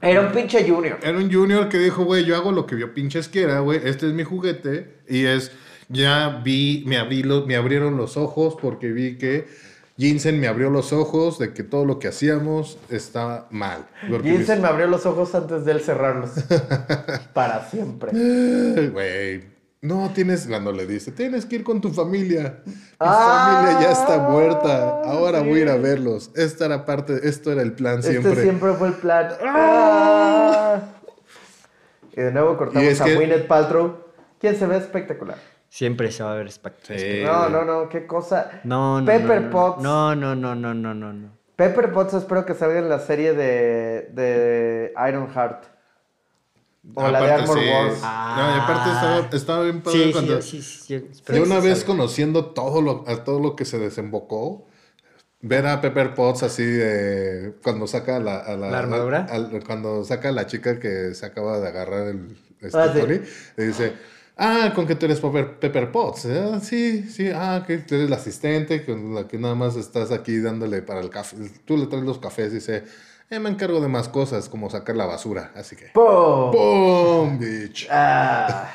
Era 0.00 0.20
un 0.20 0.32
pinche 0.32 0.68
junior. 0.68 0.98
Era 1.02 1.18
un 1.18 1.32
junior 1.32 1.68
que 1.68 1.78
dijo, 1.78 2.04
güey, 2.04 2.24
yo 2.24 2.36
hago 2.36 2.52
lo 2.52 2.66
que 2.66 2.78
yo 2.78 2.94
pinches 2.94 3.28
quiera, 3.28 3.60
güey. 3.60 3.80
Este 3.84 4.06
es 4.06 4.12
mi 4.12 4.22
juguete. 4.22 4.98
Y 5.08 5.24
es, 5.24 5.50
ya 5.88 6.40
vi, 6.44 6.84
me, 6.86 6.98
abrí 6.98 7.24
me 7.24 7.56
abrieron 7.56 7.96
los 7.96 8.16
ojos 8.16 8.56
porque 8.60 8.92
vi 8.92 9.16
que 9.16 9.46
Jensen 9.98 10.38
me 10.38 10.46
abrió 10.46 10.70
los 10.70 10.92
ojos 10.92 11.40
de 11.40 11.52
que 11.52 11.64
todo 11.64 11.84
lo 11.84 11.98
que 11.98 12.08
hacíamos 12.08 12.78
está 12.88 13.48
mal. 13.50 13.86
Jensen 14.22 14.62
me 14.62 14.68
abrió 14.68 14.86
los 14.86 15.04
ojos 15.06 15.34
antes 15.34 15.64
de 15.64 15.72
él 15.72 15.80
cerrarlos. 15.80 16.30
Para 17.34 17.68
siempre. 17.68 18.12
Güey, 18.90 19.42
no 19.80 20.10
tienes, 20.14 20.46
cuando 20.46 20.72
le 20.72 20.86
dice, 20.86 21.12
tienes 21.12 21.46
que 21.46 21.56
ir 21.56 21.64
con 21.64 21.80
tu 21.80 21.90
familia. 21.90 22.62
Mi 22.66 22.72
Ah, 22.98 23.60
familia 23.62 23.80
ya 23.86 23.92
está 23.92 24.18
muerta. 24.28 25.02
Ahora 25.04 25.40
voy 25.40 25.60
a 25.60 25.62
ir 25.62 25.68
a 25.68 25.76
verlos. 25.76 26.30
Esta 26.34 26.66
era 26.66 26.84
parte, 26.84 27.20
esto 27.28 27.52
era 27.52 27.62
el 27.62 27.72
plan 27.72 28.00
Este 28.00 28.10
siempre. 28.12 28.42
siempre 28.42 28.72
fue 28.74 28.88
el 28.88 28.94
plan. 28.94 29.28
Ah. 29.44 30.80
Y 32.16 32.20
de 32.20 32.32
nuevo 32.32 32.56
cortamos 32.56 32.82
es 32.88 33.00
a 33.00 33.04
que- 33.04 33.14
Gwyneth 33.14 33.46
Paltrow, 33.46 33.96
quien 34.40 34.56
se 34.56 34.66
ve 34.66 34.76
espectacular. 34.76 35.36
Siempre 35.68 36.10
se 36.10 36.24
va 36.24 36.32
a 36.32 36.34
ver 36.36 36.48
espectacular. 36.48 37.00
Sí. 37.00 37.22
No, 37.24 37.48
no, 37.48 37.64
no, 37.64 37.88
qué 37.88 38.08
cosa. 38.08 38.50
No, 38.64 38.98
no. 39.00 39.06
Pepper 39.06 39.42
no, 39.42 39.46
no, 39.46 39.50
Potts. 39.52 39.82
No, 39.84 40.14
no, 40.16 40.34
no, 40.34 40.54
no, 40.56 40.74
no, 40.74 40.94
no, 40.94 41.12
no. 41.12 41.28
Pepper 41.54 41.92
Potts 41.92 42.14
espero 42.14 42.44
que 42.44 42.54
salga 42.54 42.80
en 42.80 42.88
la 42.88 42.98
serie 42.98 43.34
de, 43.34 44.10
de 44.14 44.92
Ironheart. 45.08 45.64
O 46.94 47.08
la 47.08 47.20
de 47.22 47.30
Armor 47.32 47.58
sí. 47.58 47.64
Wars. 47.68 48.00
No, 48.00 48.56
y 48.56 48.60
aparte 48.60 48.90
estaba, 48.90 49.28
estaba 49.32 49.62
bien 49.64 49.80
padre 49.82 49.98
Sí, 49.98 50.04
sí, 50.06 50.12
cuando... 50.12 50.42
sí, 50.42 50.62
sí, 50.62 50.80
sí, 50.86 50.94
espero 51.10 51.38
Yo 51.38 51.44
una 51.44 51.60
sí 51.60 51.68
vez 51.68 51.84
conociendo 51.84 52.46
todo 52.46 52.80
lo, 52.82 53.04
a 53.06 53.24
todo 53.24 53.40
lo 53.40 53.56
que 53.56 53.64
se 53.64 53.78
desembocó, 53.78 54.66
ver 55.40 55.66
a 55.66 55.80
Pepper 55.80 56.14
Potts 56.14 56.42
así 56.42 56.64
de 56.64 57.54
cuando 57.62 57.86
saca 57.86 58.18
la, 58.20 58.38
a 58.38 58.56
la, 58.56 58.70
¿La 58.70 58.78
armadura? 58.80 59.26
al- 59.30 59.62
cuando 59.64 60.04
saca 60.04 60.30
a 60.30 60.32
la 60.32 60.46
chica 60.46 60.80
que 60.80 61.14
se 61.14 61.26
acaba 61.26 61.60
de 61.60 61.68
agarrar 61.68 62.08
el 62.08 62.36
este, 62.60 62.78
Ah. 62.78 62.92
Tony, 62.92 63.20
le 63.56 63.66
dice, 63.66 63.92
ah, 64.36 64.72
con 64.74 64.86
que 64.86 64.96
tú 64.96 65.06
eres 65.06 65.20
Pepper, 65.20 65.60
Pepper 65.60 65.92
Potts, 65.92 66.24
¿eh? 66.24 66.58
sí, 66.60 67.04
sí, 67.04 67.30
ah, 67.32 67.62
que 67.66 67.78
tú 67.78 67.94
eres 67.94 68.10
la 68.10 68.16
asistente, 68.16 68.84
con 68.84 69.14
la 69.14 69.28
que 69.28 69.38
nada 69.38 69.54
más 69.54 69.76
estás 69.76 70.10
aquí 70.10 70.38
dándole 70.40 70.82
para 70.82 71.00
el 71.00 71.10
café, 71.10 71.36
tú 71.64 71.76
le 71.76 71.86
traes 71.86 72.04
los 72.04 72.18
cafés 72.18 72.50
y 72.52 72.56
dice, 72.56 72.84
eh, 73.30 73.38
me 73.38 73.48
encargo 73.50 73.80
de 73.80 73.88
más 73.88 74.08
cosas 74.08 74.48
como 74.48 74.70
sacar 74.70 74.96
la 74.96 75.06
basura, 75.06 75.52
así 75.54 75.76
que... 75.76 75.86
¡Pum! 75.94 76.50
¡Boom, 76.52 77.38
bitch! 77.38 77.86
Ah, 77.90 78.70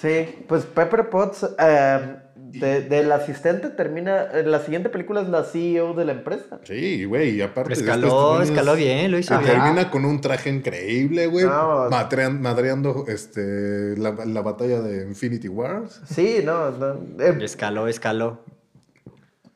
sí, 0.00 0.44
pues 0.48 0.64
Pepper 0.64 1.08
Potts 1.10 1.46
eh, 1.58 2.16
de- 2.36 2.82
del 2.82 3.12
asistente 3.12 3.68
termina. 3.70 4.28
En 4.32 4.50
la 4.50 4.60
siguiente 4.60 4.88
película 4.88 5.20
es 5.20 5.28
la 5.28 5.44
CEO 5.44 5.92
de 5.94 6.04
la 6.06 6.12
empresa. 6.12 6.58
Sí, 6.64 7.04
güey, 7.04 7.30
y 7.36 7.42
aparte... 7.42 7.74
Escaló, 7.74 8.40
escaló 8.40 8.74
bien, 8.76 9.10
lo 9.10 9.18
hizo 9.18 9.34
Y 9.34 9.38
bien. 9.38 9.50
termina 9.50 9.90
con 9.90 10.04
un 10.04 10.20
traje 10.20 10.48
increíble, 10.50 11.26
güey. 11.26 11.44
No. 11.44 11.90
madrean- 11.90 12.40
madreando 12.40 13.04
este, 13.08 13.96
la, 13.98 14.12
la 14.24 14.40
batalla 14.42 14.80
de 14.80 15.02
Infinity 15.06 15.48
Wars. 15.48 16.00
Sí, 16.08 16.40
no, 16.44 16.70
no. 16.70 16.94
eh, 17.22 17.36
Escaló, 17.42 17.88
escaló. 17.88 18.40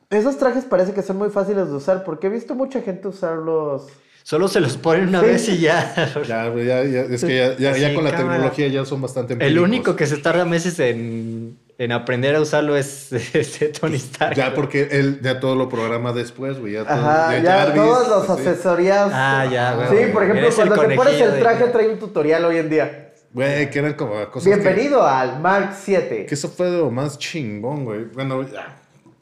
esos 0.09 0.37
trajes 0.37 0.65
parece 0.65 0.93
que 0.93 1.01
son 1.01 1.17
muy 1.17 1.29
fáciles 1.29 1.67
de 1.69 1.73
usar 1.73 2.03
porque 2.03 2.27
he 2.27 2.29
visto 2.29 2.53
mucha 2.55 2.81
gente 2.81 3.07
usarlos. 3.07 3.87
Solo 4.23 4.47
se 4.47 4.59
los 4.59 4.77
ponen 4.77 5.09
una 5.09 5.19
Sí. 5.21 5.25
vez 5.25 5.49
y 5.49 5.57
ya. 5.59 6.11
Ya, 6.27 6.47
güey, 6.47 6.65
ya, 6.67 6.83
ya- 6.83 7.01
es 7.01 7.23
que 7.23 7.35
ya, 7.37 7.57
ya, 7.57 7.75
ya 7.77 7.89
Sí, 7.89 7.95
con 7.95 8.03
la 8.03 8.15
tecnología 8.15 8.67
ya 8.67 8.85
son 8.85 9.01
bastante 9.01 9.33
El 9.33 9.41
empíricos. 9.41 9.67
único 9.67 9.95
que 9.95 10.05
se 10.07 10.17
tarda 10.17 10.45
meses 10.45 10.79
en, 10.79 11.57
en 11.77 11.91
aprender 11.91 12.35
a 12.35 12.41
usarlo 12.41 12.77
es 12.77 13.11
este 13.33 13.69
Tony 13.69 13.95
Stark. 13.97 14.35
Ya 14.35 14.53
porque 14.53 14.87
él 14.91 15.19
ya 15.23 15.39
todo 15.39 15.55
lo 15.55 15.67
programa 15.69 16.13
después, 16.13 16.59
güey. 16.59 16.73
Ya, 16.73 16.83
todo, 16.83 16.93
Ajá, 16.93 17.33
ya 17.37 17.43
ya 17.43 17.51
Jarvis, 17.57 17.81
todos 17.81 18.07
los 18.09 18.29
así. 18.29 18.47
asesorías. 18.47 19.09
Ah, 19.11 19.47
ya, 19.51 19.73
güey. 19.73 19.87
Sí, 20.05 20.11
por 20.13 20.23
ejemplo, 20.23 20.47
el 20.47 20.53
cuando 20.53 20.87
te 20.87 20.95
pones 20.95 21.21
el 21.21 21.31
de- 21.33 21.39
traje 21.39 21.63
trae 21.67 21.89
un 21.89 21.99
tutorial 21.99 22.45
hoy 22.45 22.57
en 22.57 22.69
día. 22.69 23.07
Güey, 23.33 23.69
que 23.69 23.79
eran 23.79 23.93
como 23.93 24.13
cosas 24.29 24.45
Bienvenido 24.45 25.07
al 25.07 25.39
Mark 25.39 25.73
7. 25.81 26.17
Que, 26.17 26.25
que 26.27 26.35
eso 26.35 26.49
fue 26.49 26.69
de 26.69 26.77
lo 26.79 26.91
más 26.91 27.17
chingón, 27.17 27.85
güey. 27.85 28.03
Bueno, 28.13 28.43
ya. 28.43 28.77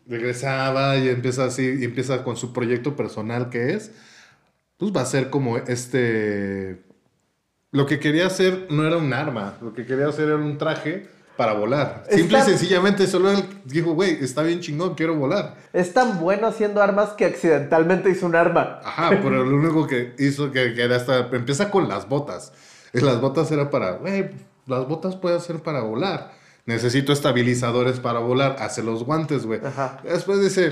Regresaba 0.08 0.98
y 0.98 1.08
empieza 1.10 1.46
así, 1.46 1.78
y 1.80 1.84
empieza 1.86 2.24
con 2.24 2.36
su 2.36 2.52
proyecto 2.52 2.96
personal 2.96 3.50
que 3.50 3.74
es. 3.74 3.92
Pues 4.80 4.96
va 4.96 5.02
a 5.02 5.06
ser 5.06 5.30
como 5.30 5.58
este. 5.58 6.82
Lo 7.72 7.86
que 7.86 8.00
quería 8.00 8.26
hacer 8.26 8.68
no 8.72 8.88
era 8.88 8.98
un 8.98 9.14
arma, 9.14 9.58
lo 9.62 9.74
que 9.74 9.86
quería 9.86 10.08
hacer 10.08 10.30
era 10.30 10.38
un 10.38 10.58
traje 10.58 11.08
para 11.36 11.54
volar. 11.54 12.06
Simple 12.10 12.40
y 12.40 12.42
sencillamente, 12.42 13.06
solo 13.06 13.30
él 13.30 13.44
dijo, 13.66 13.94
güey, 13.94 14.24
está 14.24 14.42
bien 14.42 14.62
chingón, 14.62 14.96
quiero 14.96 15.16
volar. 15.16 15.58
Es 15.74 15.94
tan 15.94 16.20
bueno 16.20 16.48
haciendo 16.48 16.82
armas 16.82 17.10
que 17.10 17.26
accidentalmente 17.26 18.10
hizo 18.10 18.26
un 18.26 18.36
arma. 18.36 18.80
Ajá, 18.84 19.10
pero 19.10 19.44
lo 19.44 19.56
único 19.58 19.86
que 19.86 20.16
hizo 20.18 20.52
que, 20.52 20.74
que 20.74 20.82
era 20.82 20.96
hasta. 20.96 21.28
Empieza 21.32 21.70
con 21.70 21.90
las 21.90 22.08
botas. 22.08 22.54
Y 22.94 23.02
las 23.02 23.20
botas 23.20 23.52
era 23.52 23.70
para, 23.70 23.92
güey, 23.98 24.30
las 24.66 24.88
botas 24.88 25.18
pueden 25.18 25.42
ser 25.42 25.60
para 25.60 25.82
volar. 25.82 26.32
Necesito 26.66 27.12
estabilizadores 27.12 28.00
para 28.00 28.20
volar. 28.20 28.56
Hace 28.60 28.82
los 28.82 29.04
guantes, 29.04 29.46
güey. 29.46 29.60
Ajá. 29.64 30.00
Después 30.04 30.42
dice, 30.42 30.72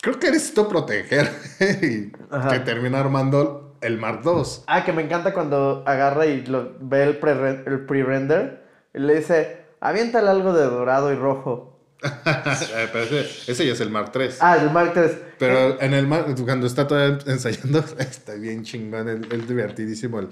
creo 0.00 0.18
que 0.18 0.30
necesito 0.30 0.68
proteger. 0.68 1.30
y 1.82 2.12
Ajá. 2.30 2.48
que 2.50 2.60
termina 2.60 3.00
armando 3.00 3.76
el 3.80 3.98
Mark 3.98 4.22
II. 4.24 4.42
Ah, 4.66 4.84
que 4.84 4.92
me 4.92 5.02
encanta 5.02 5.32
cuando 5.32 5.82
agarra 5.86 6.26
y 6.26 6.44
lo, 6.46 6.72
ve 6.80 7.04
el 7.04 7.16
pre- 7.18 7.62
el 7.66 7.86
pre-render 7.86 8.64
y 8.94 8.98
le 9.00 9.16
dice, 9.16 9.58
aviéntale 9.80 10.28
algo 10.30 10.52
de 10.52 10.64
dorado 10.64 11.12
y 11.12 11.16
rojo. 11.16 11.74
Eh, 12.04 12.88
pero 12.92 13.04
ese, 13.04 13.50
ese 13.50 13.66
ya 13.66 13.72
es 13.72 13.80
el 13.80 13.90
Mark 13.90 14.12
III. 14.14 14.28
Ah, 14.40 14.56
el 14.56 14.70
Mark 14.70 14.92
III. 14.94 15.18
Pero 15.38 15.80
en 15.80 15.94
el 15.94 16.06
Mark, 16.06 16.26
cuando 16.44 16.66
está 16.66 16.86
todavía 16.86 17.18
ensayando, 17.26 17.84
está 17.98 18.34
bien 18.34 18.62
chingón, 18.62 19.08
el 19.08 19.46
divertidísimo. 19.46 20.20
El, 20.20 20.28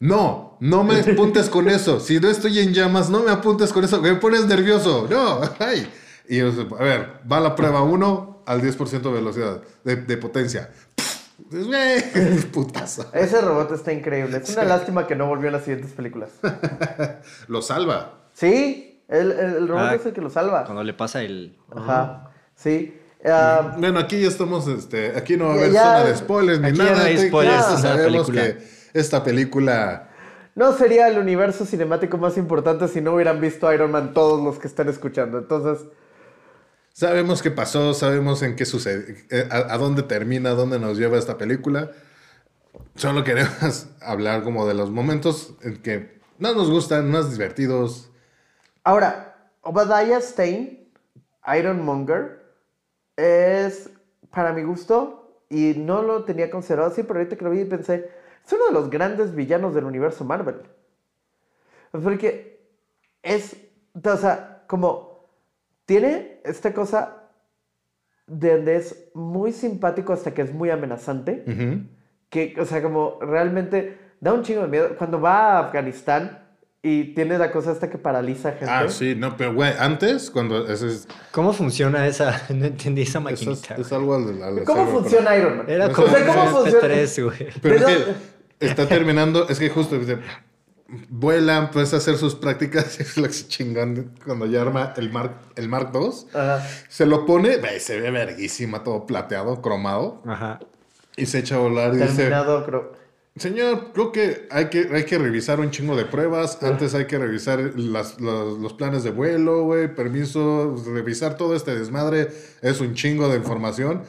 no, 0.00 0.56
no 0.60 0.84
me 0.84 1.00
apuntes 1.00 1.48
con 1.50 1.68
eso. 1.68 2.00
Si 2.00 2.20
no 2.20 2.28
estoy 2.30 2.58
en 2.60 2.72
llamas, 2.72 3.10
no 3.10 3.22
me 3.22 3.30
apuntes 3.30 3.72
con 3.72 3.84
eso. 3.84 4.00
Me 4.00 4.14
pones 4.14 4.46
nervioso. 4.46 5.06
No, 5.10 5.40
ay. 5.58 5.90
Y 6.28 6.40
a 6.40 6.44
ver, 6.44 7.20
va 7.30 7.40
la 7.40 7.54
prueba 7.56 7.82
1 7.82 8.27
al 8.48 8.62
10% 8.62 9.00
de 9.02 9.10
velocidad, 9.10 9.62
de, 9.84 9.96
de 9.96 10.16
potencia. 10.16 10.70
Putazo. 12.52 13.06
Ese 13.12 13.40
robot 13.40 13.72
está 13.72 13.92
increíble. 13.92 14.38
Es 14.42 14.50
una 14.50 14.64
lástima 14.64 15.06
que 15.06 15.14
no 15.14 15.26
volvió 15.26 15.46
en 15.48 15.52
las 15.54 15.64
siguientes 15.64 15.92
películas. 15.92 16.30
Lo 17.48 17.62
salva. 17.62 18.14
Sí, 18.32 19.02
el, 19.08 19.30
el- 19.32 19.38
el 19.56 19.68
robot 19.68 19.84
Ah, 19.90 19.94
es 19.94 20.06
el 20.06 20.12
que 20.12 20.20
lo 20.20 20.30
salva. 20.30 20.64
Cuando 20.64 20.82
le 20.84 20.94
pasa 20.94 21.22
el. 21.22 21.56
Ajá, 21.74 22.30
sí. 22.54 22.96
Ah, 23.24 23.74
Bueno, 23.78 23.98
aquí 23.98 24.20
ya 24.20 24.28
estamos, 24.28 24.66
este, 24.68 25.16
aquí 25.16 25.36
no 25.36 25.46
va 25.46 25.50
a 25.52 25.54
haber 25.54 25.72
ya- 25.72 25.82
zona 25.84 26.04
de 26.04 26.16
spoilers 26.16 26.60
ni 26.60 26.72
nada. 26.72 26.92
no 26.96 27.02
hay 27.02 27.28
spoilers, 27.28 27.68
ya 27.70 27.76
sabemos 27.78 28.26
película. 28.30 28.42
que 28.42 28.68
esta 28.94 29.24
película 29.24 30.08
no 30.54 30.72
sería 30.72 31.08
el 31.08 31.18
universo 31.18 31.64
cinemático 31.66 32.16
más 32.18 32.36
importante 32.36 32.86
si 32.88 33.00
no 33.00 33.14
hubieran 33.14 33.40
visto 33.40 33.72
Iron 33.72 33.90
Man 33.90 34.12
todos 34.14 34.42
los 34.44 34.58
que 34.58 34.68
están 34.68 34.88
escuchando. 34.88 35.38
Entonces, 35.38 35.86
Sabemos 36.98 37.42
qué 37.42 37.52
pasó, 37.52 37.94
sabemos 37.94 38.42
en 38.42 38.56
qué 38.56 38.66
sucede, 38.66 39.24
eh, 39.30 39.48
a, 39.52 39.78
dónde 39.78 40.02
termina, 40.02 40.50
a 40.50 40.54
dónde 40.54 40.80
nos 40.80 40.98
lleva 40.98 41.16
esta 41.16 41.38
película. 41.38 41.92
Solo 42.96 43.22
queremos 43.22 43.86
hablar 44.02 44.42
como 44.42 44.66
de 44.66 44.74
los 44.74 44.90
momentos 44.90 45.54
en 45.62 45.80
que 45.80 46.18
más 46.40 46.56
nos 46.56 46.68
gustan, 46.68 47.08
más 47.08 47.30
divertidos. 47.30 48.10
ahora, 48.82 49.48
Obadiah 49.60 50.20
Stein, 50.20 50.90
Ironmonger, 51.46 52.42
es 53.16 53.90
para 54.32 54.52
mi 54.52 54.64
gusto, 54.64 55.40
y 55.48 55.74
no 55.76 56.02
lo 56.02 56.24
tenía 56.24 56.50
considerado 56.50 56.90
así, 56.90 57.04
pero 57.04 57.20
ahorita 57.20 57.36
que 57.36 57.44
lo 57.44 57.50
vi 57.52 57.64
pensé, 57.64 58.10
es 58.44 58.52
uno 58.52 58.66
de 58.66 58.72
los 58.72 58.90
grandes 58.90 59.36
villanos 59.36 59.72
del 59.72 59.84
universo 59.84 60.24
Marvel. 60.24 60.62
Porque 61.92 62.60
es, 63.22 63.56
o 63.94 64.16
sea, 64.16 64.64
como 64.66 65.07
tiene 65.88 66.42
esta 66.44 66.74
cosa 66.74 67.30
de 68.26 68.56
donde 68.56 68.76
es 68.76 69.08
muy 69.14 69.52
simpático 69.52 70.12
hasta 70.12 70.34
que 70.34 70.42
es 70.42 70.52
muy 70.52 70.68
amenazante. 70.68 71.44
Ujú. 71.46 71.80
Que, 72.28 72.54
o 72.60 72.66
sea, 72.66 72.82
como 72.82 73.18
realmente 73.22 73.96
da 74.20 74.34
un 74.34 74.42
chingo 74.42 74.60
de 74.60 74.68
miedo. 74.68 74.96
Cuando 74.98 75.18
va 75.18 75.52
a 75.56 75.58
Afganistán 75.60 76.44
y 76.82 77.14
tiene 77.14 77.38
la 77.38 77.50
cosa 77.50 77.72
esta 77.72 77.88
que 77.88 77.96
paraliza 77.96 78.50
gente. 78.52 78.66
Ah, 78.68 78.86
sí, 78.90 79.14
no, 79.16 79.34
pero 79.38 79.54
güey, 79.54 79.72
antes, 79.78 80.30
cuando 80.30 80.68
eso 80.70 80.86
es, 80.86 81.08
¿Cómo 81.32 81.54
funciona 81.54 82.06
esa? 82.06 82.38
No 82.54 82.66
entendí 82.66 83.00
esa 83.02 83.18
eso 83.18 83.18
es, 83.20 83.24
maquinita. 83.24 83.74
es 83.76 83.90
algo 83.90 84.14
al, 84.14 84.42
al 84.42 84.64
¿Cómo 84.64 84.86
funciona 84.88 85.34
Iron 85.38 85.56
Man? 85.56 85.70
Era 85.70 85.86
O 85.86 85.92
como 85.94 86.08
sea, 86.08 86.20
un 86.20 86.26
¿cómo 86.26 86.46
funciona? 86.50 86.94
MP3, 86.94 87.24
güey. 87.24 87.48
Pero 87.62 87.74
es 87.76 87.82
Pero- 87.84 88.04
que 88.58 88.66
está 88.66 88.86
terminando, 88.86 89.48
es 89.48 89.58
que 89.58 89.70
justo 89.70 89.96
dice, 90.88 91.06
vuelan, 91.10 91.70
pues 91.70 91.92
a 91.94 91.98
hacer 91.98 92.16
sus 92.16 92.34
prácticas, 92.34 92.98
es 93.00 93.16
lo 93.16 93.24
que 93.26 93.32
se 93.32 93.46
chingan 93.48 94.14
cuando 94.24 94.46
ya 94.46 94.62
arma 94.62 94.94
el 94.96 95.10
Mark, 95.10 95.36
el 95.56 95.68
Mark 95.68 95.90
II. 95.94 96.10
Ajá. 96.34 96.66
Se 96.88 97.06
lo 97.06 97.26
pone, 97.26 97.58
se 97.80 98.00
ve 98.00 98.10
verguísima, 98.10 98.82
todo 98.84 99.06
plateado, 99.06 99.60
cromado, 99.62 100.22
Ajá. 100.26 100.60
y 101.16 101.26
se 101.26 101.38
echa 101.40 101.56
a 101.56 101.58
volar 101.58 101.94
y 101.94 101.98
dice, 101.98 102.14
Terminado, 102.16 102.64
creo. 102.66 102.92
señor, 103.36 103.92
creo 103.92 104.10
que 104.12 104.48
hay 104.50 104.66
que, 104.70 104.88
hay 104.92 105.04
que 105.04 105.18
revisar 105.18 105.60
un 105.60 105.70
chingo 105.70 105.94
de 105.96 106.04
pruebas, 106.06 106.58
antes 106.62 106.94
hay 106.94 107.06
que 107.06 107.18
revisar 107.18 107.58
las- 107.76 108.20
los, 108.20 108.58
los 108.58 108.72
planes 108.72 109.04
de 109.04 109.10
vuelo, 109.10 109.62
güey, 109.64 109.94
permiso, 109.94 110.74
revisar 110.92 111.36
todo 111.36 111.54
este 111.54 111.78
desmadre, 111.78 112.28
es 112.62 112.80
un 112.80 112.94
chingo 112.94 113.28
de 113.28 113.36
información. 113.36 114.02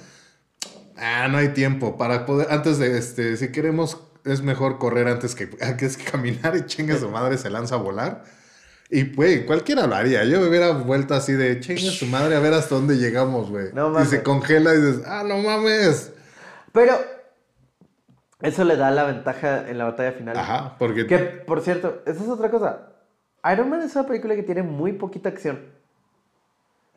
Ah, 1.02 1.28
no 1.30 1.38
hay 1.38 1.50
tiempo 1.50 1.98
para 1.98 2.26
poder, 2.26 2.48
antes 2.52 2.78
de, 2.78 2.98
este, 2.98 3.38
si 3.38 3.52
queremos, 3.54 3.98
es 4.26 4.42
mejor 4.42 4.78
correr 4.78 5.08
antes 5.08 5.36
que, 5.36 5.50
antes 5.62 5.98
que 5.98 6.10
caminar 6.10 6.56
y 6.56 6.66
chingue 6.66 6.98
su 6.98 7.10
madre 7.10 7.38
se 7.38 7.50
lanza 7.50 7.76
a 7.76 7.80
volar. 7.80 8.24
Y, 8.92 9.14
güey, 9.14 9.46
cualquiera 9.46 9.86
lo 9.86 9.96
haría. 9.96 10.24
Yo 10.26 10.40
me 10.40 10.48
hubiera 10.48 10.72
vuelto 10.72 11.14
así 11.14 11.34
de 11.34 11.60
chingue 11.60 11.92
su 11.92 12.08
madre 12.08 12.36
a 12.36 12.40
ver 12.40 12.54
hasta 12.54 12.74
dónde 12.74 12.98
llegamos, 12.98 13.52
güey. 13.52 13.68
No 13.74 14.02
y 14.02 14.06
se 14.06 14.24
congela 14.24 14.74
y 14.74 14.82
dices, 14.82 15.04
ah, 15.06 15.24
no 15.28 15.38
mames. 15.38 16.12
Pero 16.72 17.00
eso 18.42 18.64
le 18.64 18.78
da 18.78 18.90
la 18.90 19.04
ventaja 19.04 19.70
en 19.70 19.78
la 19.78 19.86
batalla 19.86 20.14
final. 20.14 20.38
Ajá, 20.38 20.76
porque... 20.80 21.06
Que, 21.06 21.20
por 21.20 21.62
cierto, 21.62 22.02
esa 22.06 22.24
es 22.24 22.30
otra 22.30 22.50
cosa. 22.50 22.90
Iron 23.52 23.70
Man 23.70 23.82
es 23.82 23.96
una 23.96 24.08
película 24.08 24.36
que 24.36 24.44
tiene 24.44 24.64
muy 24.64 24.94
poquita 24.94 25.30
acción. 25.30 25.60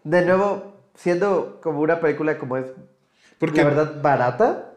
De 0.04 0.24
nuevo, 0.24 0.72
siendo 0.94 1.60
como 1.62 1.80
una 1.80 2.00
película 2.00 2.38
como 2.38 2.56
es, 2.56 2.66
porque 3.38 3.58
la 3.58 3.70
verdad, 3.70 4.02
barata. 4.02 4.71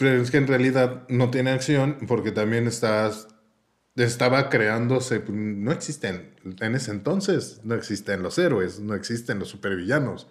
Pero 0.00 0.20
es 0.22 0.30
que 0.32 0.38
en 0.38 0.46
realidad 0.48 1.02
no 1.08 1.30
tiene 1.30 1.50
acción 1.50 1.98
porque 2.08 2.32
también 2.32 2.66
estás, 2.66 3.28
estaba 3.94 4.48
creándose, 4.48 5.22
no 5.28 5.70
existen, 5.72 6.34
en 6.60 6.74
ese 6.74 6.90
entonces 6.90 7.60
no 7.64 7.74
existen 7.76 8.22
los 8.22 8.38
héroes, 8.38 8.80
no 8.80 8.94
existen 8.94 9.38
los 9.38 9.48
supervillanos. 9.48 10.26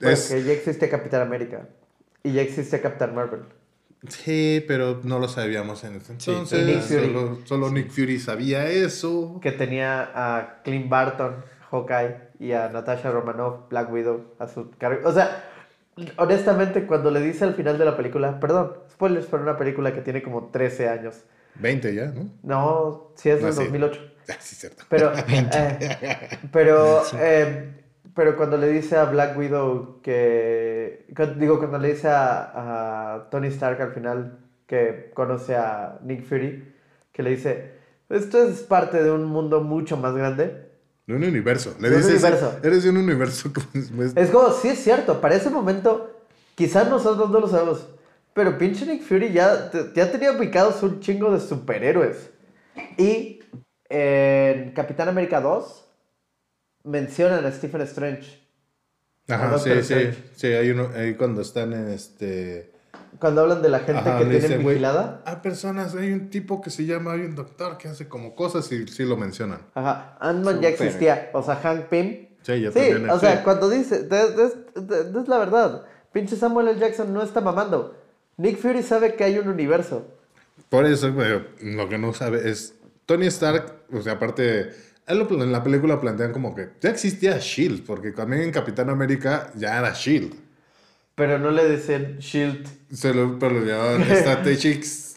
Pues 0.00 0.30
Es- 0.30 0.30
que 0.30 0.44
ya 0.44 0.52
existe 0.52 0.88
Capitán 0.88 1.22
América. 1.22 1.68
Y 2.22 2.32
ya 2.32 2.42
existe 2.42 2.80
Captain 2.80 3.14
Marvel. 3.14 3.40
Sí, 4.08 4.64
pero 4.68 5.00
no 5.04 5.18
lo 5.18 5.26
sabíamos 5.28 5.82
en 5.84 5.96
ese 5.96 6.14
Sí, 6.18 6.30
entonces. 6.30 6.60
y 6.60 6.64
Nick 6.64 6.80
Fury. 6.82 7.06
Solo, 7.06 7.38
solo 7.44 7.70
Nick 7.70 7.90
Fury 7.90 8.18
sabía 8.20 8.68
eso. 8.68 9.38
Que 9.42 9.52
tenía 9.52 10.10
a 10.14 10.62
Clint 10.62 10.88
Barton, 10.88 11.36
Hawkeye, 11.70 12.16
y 12.38 12.52
a 12.52 12.68
Natasha 12.68 13.10
Romanoff, 13.10 13.68
Black 13.70 13.90
Widow, 13.90 14.34
a 14.38 14.46
su 14.48 14.70
cargo. 14.78 15.08
O 15.08 15.12
sea, 15.12 15.50
honestamente, 16.16 16.86
cuando 16.86 17.10
le 17.10 17.20
dice 17.20 17.44
al 17.44 17.54
final 17.54 17.78
de 17.78 17.84
la 17.84 17.96
película, 17.96 18.38
perdón, 18.38 18.72
spoilers 18.90 19.26
para 19.26 19.42
una 19.42 19.56
película 19.56 19.92
que 19.94 20.00
tiene 20.00 20.22
como 20.22 20.48
13 20.48 20.88
años. 20.88 21.24
20 21.56 21.94
ya, 21.94 22.06
¿no? 22.06 22.28
No, 22.42 23.12
sí 23.14 23.30
es 23.30 23.42
del 23.42 23.52
sí. 23.52 23.62
2008. 23.64 24.00
Ah, 24.28 24.34
sí, 24.40 24.56
cierto. 24.56 24.82
Pero, 24.88 25.12
eh, 25.28 26.28
pero, 26.50 27.00
eh, 27.14 27.84
pero 28.12 28.36
cuando 28.36 28.56
le 28.56 28.68
dice 28.70 28.96
a 28.96 29.04
Black 29.04 29.38
Widow 29.38 30.00
que, 30.02 31.06
digo, 31.36 31.60
cuando 31.60 31.78
le 31.78 31.92
dice 31.92 32.08
a, 32.08 33.14
a 33.14 33.30
Tony 33.30 33.46
Stark 33.46 33.80
al 33.80 33.92
final 33.92 34.40
que 34.66 35.12
conoce 35.14 35.54
a 35.54 36.00
Nick 36.02 36.24
Fury, 36.24 36.74
que 37.12 37.22
le 37.22 37.30
dice, 37.30 37.76
esto 38.08 38.42
es 38.42 38.62
parte 38.62 39.00
de 39.00 39.12
un 39.12 39.26
mundo 39.26 39.60
mucho 39.60 39.96
más 39.96 40.14
grande. 40.16 40.65
De 41.06 41.14
un 41.14 41.22
universo. 41.24 41.76
Le 41.80 41.88
De 41.90 41.96
un 41.96 42.02
dices, 42.02 42.22
universo. 42.22 42.58
eres 42.62 42.82
de 42.84 42.90
un 42.90 42.96
universo. 42.96 43.52
como 43.90 44.02
es- 44.02 44.30
como, 44.30 44.52
sí 44.52 44.68
es 44.68 44.82
cierto, 44.82 45.20
para 45.20 45.36
ese 45.36 45.50
momento, 45.50 46.10
quizás 46.54 46.88
nosotros 46.90 47.30
no 47.30 47.40
lo 47.40 47.48
sabemos, 47.48 47.86
pero 48.34 48.58
pinche 48.58 48.84
Nick 48.86 49.02
Fury 49.02 49.32
ya, 49.32 49.70
ya 49.94 50.10
tenía 50.10 50.36
picados 50.38 50.82
un 50.82 51.00
chingo 51.00 51.32
de 51.32 51.40
superhéroes. 51.40 52.30
Y 52.98 53.40
en 53.88 54.72
Capitán 54.72 55.08
América 55.08 55.40
2 55.40 55.84
mencionan 56.84 57.44
a 57.46 57.52
Stephen 57.52 57.80
Strange. 57.82 58.42
Ajá, 59.28 59.58
sí, 59.58 59.68
Doctor 59.70 59.84
sí. 59.84 59.94
Strange. 59.94 60.18
Sí, 60.36 60.46
hay 60.48 60.70
uno, 60.70 60.90
ahí 60.94 61.14
cuando 61.14 61.40
están 61.42 61.72
en 61.72 61.88
este... 61.88 62.72
Cuando 63.18 63.40
hablan 63.42 63.62
de 63.62 63.68
la 63.68 63.78
gente 63.80 64.00
Ajá, 64.08 64.18
que 64.18 64.24
dicen, 64.26 64.62
güey, 64.62 64.74
vigilada. 64.76 65.22
Hay 65.24 65.36
personas, 65.36 65.94
hay 65.94 66.12
un 66.12 66.28
tipo 66.30 66.60
que 66.60 66.70
se 66.70 66.84
llama, 66.84 67.12
hay 67.12 67.20
un 67.22 67.34
doctor 67.34 67.78
que 67.78 67.88
hace 67.88 68.08
como 68.08 68.34
cosas 68.34 68.70
y 68.72 68.86
sí 68.88 69.04
lo 69.04 69.16
mencionan. 69.16 69.60
Ajá, 69.74 70.16
Ant-Man 70.20 70.60
ya 70.60 70.68
existía. 70.68 71.30
O 71.32 71.42
sea, 71.42 71.56
Hank 71.56 71.84
Pym. 71.86 72.26
Sí, 72.42 72.60
ya 72.60 72.70
Sí, 72.70 72.78
también. 72.78 73.10
o 73.10 73.18
sea, 73.18 73.42
cuando 73.42 73.68
dice, 73.70 74.06
es 74.08 75.28
la 75.28 75.38
verdad. 75.38 75.82
Pinche 76.12 76.36
Samuel 76.36 76.68
L. 76.68 76.78
Jackson 76.78 77.12
no 77.12 77.22
está 77.22 77.40
mamando. 77.40 77.96
Nick 78.36 78.58
Fury 78.58 78.82
sabe 78.82 79.14
que 79.14 79.24
hay 79.24 79.38
un 79.38 79.48
universo. 79.48 80.06
Por 80.68 80.86
eso, 80.86 81.08
lo 81.60 81.88
que 81.88 81.98
no 81.98 82.12
sabe 82.12 82.48
es. 82.50 82.74
Tony 83.06 83.26
Stark, 83.26 83.72
o 83.92 84.00
sea, 84.02 84.14
aparte. 84.14 84.70
él 85.06 85.18
lo- 85.18 85.42
En 85.42 85.52
la 85.52 85.62
película 85.62 86.00
plantean 86.00 86.32
como 86.32 86.54
que 86.54 86.70
ya 86.80 86.90
existía 86.90 87.38
Shield, 87.38 87.84
porque 87.86 88.10
también 88.12 88.42
en 88.42 88.50
Capitán 88.50 88.90
América 88.90 89.50
ya 89.54 89.78
era 89.78 89.92
Shield. 89.92 90.34
Pero 91.16 91.38
no 91.40 91.50
le 91.50 91.68
dicen 91.68 92.18
Shield. 92.18 92.68
Se 92.92 93.12
lo, 93.12 93.38
pero 93.40 93.58
lo 93.60 93.64
llamaban 93.66 94.04
Strategics, 94.16 95.16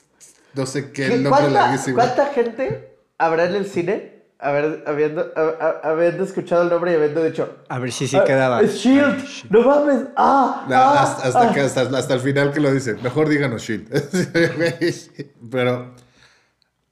no 0.55 0.65
sé 0.65 0.87
qué, 0.91 1.07
¿Qué- 1.07 1.13
el 1.13 1.23
nombre 1.23 1.41
¿Cuánta, 1.43 1.61
larguísimo. 1.61 1.95
cuánta 1.97 2.25
gente 2.27 2.97
habrá 3.19 3.45
en 3.45 3.55
el 3.55 3.65
cine 3.67 4.23
haber- 4.39 4.83
habiendo, 4.87 5.31
a- 5.35 5.81
a- 5.83 5.89
habiendo 5.91 6.23
escuchado 6.23 6.63
el 6.63 6.69
nombre 6.69 6.93
y 6.93 6.95
habiendo 6.95 7.21
dicho 7.23 7.57
A 7.67 7.77
ver 7.79 7.91
si 7.91 8.07
sí 8.07 8.15
"Ah, 8.15 8.23
quedaba. 8.23 8.61
Es 8.61 8.75
Shield, 8.75 9.23
no 9.51 9.61
mames, 9.61 10.07
ah, 10.15 10.65
No, 10.69 10.75
ah, 10.75 11.03
hasta, 11.03 11.27
hasta 11.27 11.49
ah". 11.49 11.53
que- 11.53 11.59
hasta, 11.61 11.81
hasta 11.81 12.13
el 12.13 12.19
final 12.21 12.53
que 12.53 12.61
lo 12.61 12.71
dicen. 12.71 12.97
Mejor 13.03 13.27
díganos 13.29 13.61
Shield. 13.61 13.89
Pero 15.51 15.93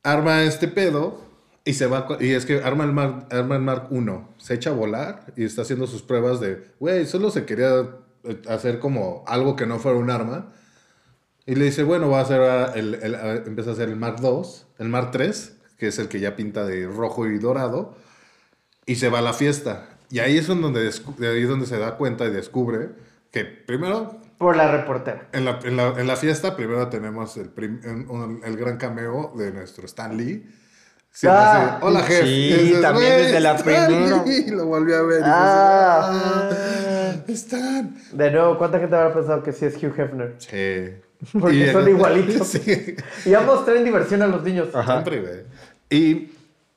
arma 0.03 0.43
este 0.43 0.68
pedo 0.68 1.22
y 1.64 1.74
se 1.74 1.88
va. 1.88 2.08
Y 2.20 2.32
es 2.34 2.45
que 2.45 2.62
arma 2.62 2.84
el 2.84 2.91
Mark, 2.93 3.28
arma 3.32 3.55
el 3.55 3.62
Mark 3.62 3.88
1. 3.89 4.34
Se 4.38 4.53
echa 4.53 4.70
a 4.72 4.74
volar 4.74 5.26
y 5.36 5.45
está 5.45 5.62
haciendo 5.64 5.88
sus 5.88 6.01
pruebas 6.01 6.39
de. 6.39 6.72
Güey, 6.80 7.05
solo 7.05 7.30
se 7.32 7.45
quería 7.45 7.88
hacer 8.49 8.80
como 8.80 9.23
algo 9.28 9.55
que 9.55 9.65
no 9.65 9.80
fuera 9.80 9.97
un 9.97 10.09
arma. 10.09 10.51
Y 11.45 11.55
le 11.55 11.65
dice, 11.65 11.84
bueno, 11.84 12.09
va 12.09 12.19
a 12.19 12.21
hacer 12.23 12.41
ahora 12.41 12.73
el, 12.75 12.95
el- 12.95 13.15
empieza 13.47 13.69
a 13.69 13.73
hacer 13.73 13.89
el 13.89 13.95
Mark 13.95 14.17
2, 14.19 14.67
el 14.80 14.89
Mark 14.89 15.11
3, 15.11 15.53
que 15.78 15.88
es 15.88 15.99
el 15.99 16.09
que 16.09 16.19
ya 16.19 16.36
pinta 16.36 16.65
de 16.65 16.88
rojo 16.88 17.25
y 17.28 17.38
dorado, 17.39 17.95
y 18.86 18.95
se 18.95 19.09
va 19.09 19.19
a 19.19 19.21
la 19.21 19.34
fiesta. 19.34 19.89
Y 20.09 20.19
ahí 20.19 20.38
es 20.38 20.47
donde, 20.47 20.80
ahí 20.82 21.41
es 21.43 21.49
donde 21.49 21.65
se 21.65 21.78
da 21.78 21.95
cuenta 21.97 22.25
y 22.25 22.32
descubre 22.32 22.89
que 23.32 23.45
primero, 23.45 24.19
Por 24.38 24.55
la 24.57 24.69
reportera. 24.71 25.28
en 25.34 25.45
la, 25.45 25.59
en 25.63 25.78
la- 25.78 25.99
en 25.99 26.07
la 26.07 26.15
fiesta, 26.17 26.55
primero 26.55 26.88
tenemos 26.89 27.38
el, 27.38 27.49
prim- 27.49 27.80
el 28.43 28.57
gran 28.57 28.78
cameo 28.78 29.34
de 29.38 29.51
nuestro 29.51 29.86
Stan 29.86 30.15
Lee. 30.17 30.45
Siempre 31.20 31.39
Ah, 31.41 31.80
Hola, 31.82 32.03
jefe. 32.03 32.28
sí, 32.28 32.53
dices, 32.53 32.82
también 32.82 33.11
"Güey, 33.11 33.24
desde 33.26 33.39
la 33.39 33.57
primera". 33.57 34.24
Lee", 34.24 34.45
Y 34.47 34.51
lo 34.51 34.65
volví 34.68 34.93
a 34.93 35.01
ver. 35.01 35.13
y 35.22 35.24
dices, 35.24 35.34
Ah. 35.34 36.51
"Ah, 36.53 37.15
Stan. 37.30 37.97
De 38.11 38.30
nuevo, 38.32 38.57
¿cuánta 38.59 38.78
gente 38.80 38.95
habrá 38.95 39.11
pensado 39.15 39.41
que 39.41 39.51
sí 39.51 39.65
es 39.65 39.76
Hugh 39.82 39.99
Hefner? 39.99 40.36
Sí. 40.38 41.01
Porque 41.39 41.55
Y- 41.70 41.72
son 41.72 41.89
igualitos. 41.89 42.47
Sí. 42.63 42.95
Y 43.26 43.34
ambos 43.34 43.65
traen 43.65 43.84
diversión 43.84 44.22
a 44.22 44.28
los 44.28 44.43
niños. 44.43 44.68
Siempre, 44.72 45.20
güey. 45.22 45.39
Y 45.89 46.32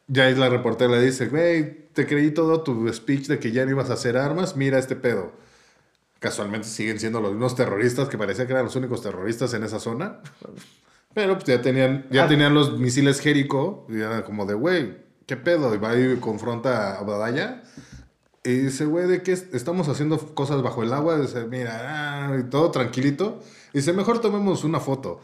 ya 0.08 0.30
es 0.30 0.38
la 0.38 0.48
reportera 0.48 0.90
le 0.90 1.02
dice, 1.02 1.26
güey, 1.26 1.88
te 1.92 2.06
creí 2.06 2.30
todo 2.30 2.62
tu 2.62 2.90
speech 2.94 3.26
de 3.26 3.38
que 3.38 3.52
ya 3.52 3.66
no 3.66 3.72
ibas 3.72 3.90
a 3.90 3.92
hacer 3.92 4.16
armas, 4.16 4.56
mira 4.56 4.78
este 4.78 4.96
pedo. 4.96 5.32
Casualmente 6.18 6.66
siguen 6.66 6.98
siendo 6.98 7.20
los 7.20 7.32
mismos 7.32 7.54
terroristas 7.56 8.08
que 8.08 8.16
parecía 8.16 8.46
que 8.46 8.52
eran 8.54 8.64
los 8.64 8.76
únicos 8.76 9.02
terroristas 9.02 9.52
en 9.52 9.64
esa 9.64 9.78
zona. 9.80 10.20
Pero 11.14 11.34
pues 11.34 11.44
ya 11.46 11.60
tenían, 11.60 12.06
ya 12.10 12.24
Ah. 12.24 12.28
tenían 12.28 12.54
los 12.54 12.78
misiles 12.78 13.20
Jericho 13.20 13.84
y 13.88 14.00
era 14.00 14.24
como 14.24 14.46
de, 14.46 14.54
güey, 14.54 14.96
¿qué 15.26 15.36
pedo? 15.36 15.74
Y 15.74 15.78
va 15.78 15.94
y 15.96 16.16
confronta 16.16 16.96
a 16.96 17.00
Obadiah. 17.02 17.62
Y 18.44 18.52
dice, 18.56 18.84
güey, 18.86 19.06
¿de 19.06 19.22
qué 19.22 19.32
es- 19.32 19.48
estamos 19.52 19.88
haciendo 19.88 20.18
cosas 20.34 20.62
bajo 20.62 20.82
el 20.82 20.92
agua? 20.92 21.18
Dice, 21.18 21.44
mira, 21.46 22.28
ah", 22.30 22.38
y 22.38 22.44
todo 22.44 22.70
tranquilito. 22.70 23.40
Dice, 23.74 23.92
mejor 23.92 24.20
tomemos 24.20 24.64
una 24.64 24.80
foto. 24.80 25.20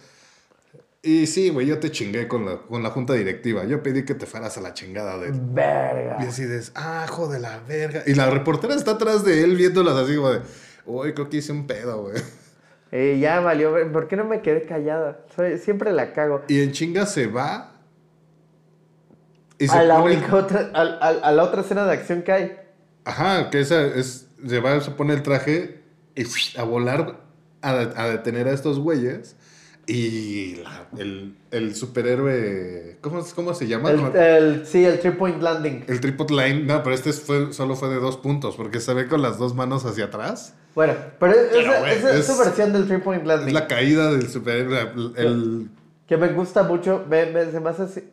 Y 1.02 1.26
sí, 1.28 1.50
güey, 1.50 1.66
yo 1.68 1.78
te 1.78 1.90
chingué 1.92 2.26
con 2.26 2.44
la, 2.46 2.58
con 2.62 2.82
la 2.82 2.90
junta 2.90 3.12
directiva. 3.14 3.64
Yo 3.64 3.80
pedí 3.82 4.04
que 4.04 4.14
te 4.14 4.26
fueras 4.26 4.58
a 4.58 4.60
la 4.60 4.74
chingada 4.74 5.18
de... 5.18 5.30
Verga. 5.32 6.18
Y 6.20 6.26
así 6.26 6.44
de, 6.44 6.60
ah, 6.74 7.04
hijo 7.08 7.28
de 7.28 7.38
la 7.38 7.60
verga. 7.60 8.02
Y 8.06 8.14
la 8.14 8.28
reportera 8.28 8.74
está 8.74 8.92
atrás 8.92 9.24
de 9.24 9.44
él 9.44 9.54
viéndolas 9.56 9.94
así 9.96 10.12
de, 10.14 10.42
uy, 10.84 11.14
creo 11.14 11.30
que 11.30 11.36
hice 11.36 11.52
un 11.52 11.66
pedo, 11.68 12.02
güey. 12.02 12.20
Eh, 12.92 13.18
ya 13.20 13.40
valió. 13.40 13.74
¿Por 13.92 14.08
qué 14.08 14.16
no 14.16 14.24
me 14.24 14.40
quedé 14.42 14.62
callada? 14.62 15.20
Soy- 15.34 15.58
siempre 15.58 15.92
la 15.92 16.12
cago. 16.12 16.42
Y 16.48 16.60
en 16.62 16.72
chinga 16.72 17.04
se 17.06 17.26
va. 17.26 17.72
Y 19.58 19.68
se 19.68 19.76
A 19.78 19.82
la, 19.82 19.98
pone- 20.00 20.16
única 20.16 20.34
otra, 20.36 20.70
a, 20.74 20.80
a- 20.82 21.08
a 21.28 21.32
la 21.32 21.42
otra 21.42 21.62
escena 21.62 21.84
de 21.86 21.92
acción 21.92 22.22
que 22.22 22.32
hay. 22.32 22.56
Ajá, 23.04 23.50
que 23.50 23.60
esa 23.60 23.82
es. 23.86 24.28
Se 24.46 24.60
va, 24.60 24.80
se 24.80 24.90
pone 24.90 25.14
el 25.14 25.22
traje 25.22 25.80
y 26.14 26.24
a 26.58 26.62
volar 26.62 27.20
a, 27.62 27.70
a 27.70 28.08
detener 28.08 28.48
a 28.48 28.52
estos 28.52 28.78
güeyes. 28.78 29.36
Y 29.88 30.56
la- 30.56 30.88
el, 30.98 31.36
el 31.52 31.74
superhéroe. 31.76 32.98
¿cómo, 33.00 33.24
cómo 33.36 33.54
se 33.54 33.68
llama? 33.68 33.90
El, 33.92 34.16
el- 34.16 34.66
sí, 34.66 34.84
el 34.84 34.98
three 34.98 35.12
point 35.12 35.40
landing. 35.40 35.84
El 35.86 36.00
tripod 36.00 36.30
line. 36.30 36.64
No, 36.64 36.82
pero 36.82 36.94
este 36.94 37.12
fue, 37.12 37.52
solo 37.52 37.76
fue 37.76 37.88
de 37.90 37.96
dos 38.00 38.16
puntos. 38.16 38.56
Porque 38.56 38.80
se 38.80 38.92
ve 38.94 39.06
con 39.06 39.22
las 39.22 39.38
dos 39.38 39.54
manos 39.54 39.84
hacia 39.86 40.06
atrás. 40.06 40.54
Bueno, 40.74 40.94
pero, 41.20 41.32
es- 41.34 41.48
Pero, 41.52 41.72
esa, 41.72 41.90
es, 41.92 42.04
es- 42.04 42.26
su 42.26 42.36
versión 42.36 42.72
del 42.72 42.86
three 42.88 42.98
point 42.98 43.22
Es 43.22 43.28
landing. 43.28 43.54
la 43.54 43.66
caída 43.68 44.10
del 44.12 44.28
superhéroe. 44.28 44.90
El, 45.16 45.68
Que 46.08 46.16
me 46.16 46.28
gusta 46.28 46.64
mucho. 46.64 47.04
Me, 47.08 47.26
me- 47.26 47.50
se 47.52 47.60
me, 47.60 47.70
hace 47.70 48.04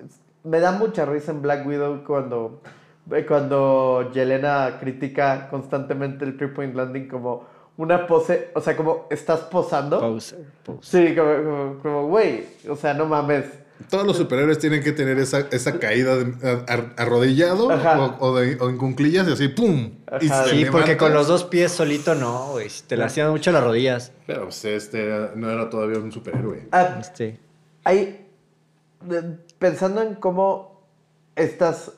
me 0.44 0.60
da 0.60 0.74
mucha 0.74 1.06
risa 1.06 1.32
en 1.32 1.42
Black 1.42 1.66
Widow 1.66 2.04
cuando, 2.06 2.62
cuando 3.28 4.12
Yelena 4.14 4.78
critica 4.80 5.48
constantemente 5.50 6.24
el 6.26 6.38
three 6.38 6.50
point 6.50 6.76
landing 6.76 7.08
como 7.08 7.48
una 7.78 8.06
pose. 8.08 8.50
O 8.56 8.62
sea, 8.62 8.76
como 8.78 9.08
estás 9.10 9.42
posando. 9.42 10.00
Poser, 10.00 10.40
poser. 10.64 11.10
Sí, 11.10 11.16
como, 11.16 11.36
como, 11.44 11.80
como, 11.82 12.08
güey. 12.08 12.46
O 12.70 12.76
sea, 12.76 12.94
no 12.94 13.06
mames. 13.06 13.46
todos 13.90 14.06
los 14.08 14.16
superhéroes 14.18 14.60
tienen 14.60 14.82
que 14.84 14.92
tener 14.94 15.18
esa, 15.20 15.48
esa 15.52 15.78
caída 15.80 16.16
de- 16.16 16.64
ar- 16.68 16.94
arrodillado 16.98 17.68
o, 17.68 18.16
o 18.20 18.36
de- 18.36 18.56
o 18.62 18.70
en 18.70 18.78
cunclillas 18.78 19.28
y 19.28 19.32
así, 19.34 19.48
¡pum! 19.50 19.92
Y 20.22 20.30
Sí, 20.30 20.66
porque 20.72 20.96
con 20.96 21.14
los 21.14 21.28
dos 21.28 21.44
pies 21.44 21.72
solito 21.72 22.16
no, 22.16 22.52
güey. 22.52 22.68
Te 22.88 22.96
lastiman 22.96 23.32
mucho 23.32 23.52
las 23.52 23.64
rodillas. 23.64 24.12
Pero 24.28 24.44
pues 24.44 24.64
este 24.66 25.06
era- 25.08 25.32
no 25.36 25.50
era 25.50 25.70
todavía 25.70 25.98
un 26.00 26.12
superhéroe. 26.12 26.68
Ah, 26.72 26.98
Este. 27.02 27.40
hay 27.84 28.28
de- 29.02 29.38
pensando 29.60 30.02
en 30.02 30.16
cómo 30.16 30.82
estas 31.36 31.92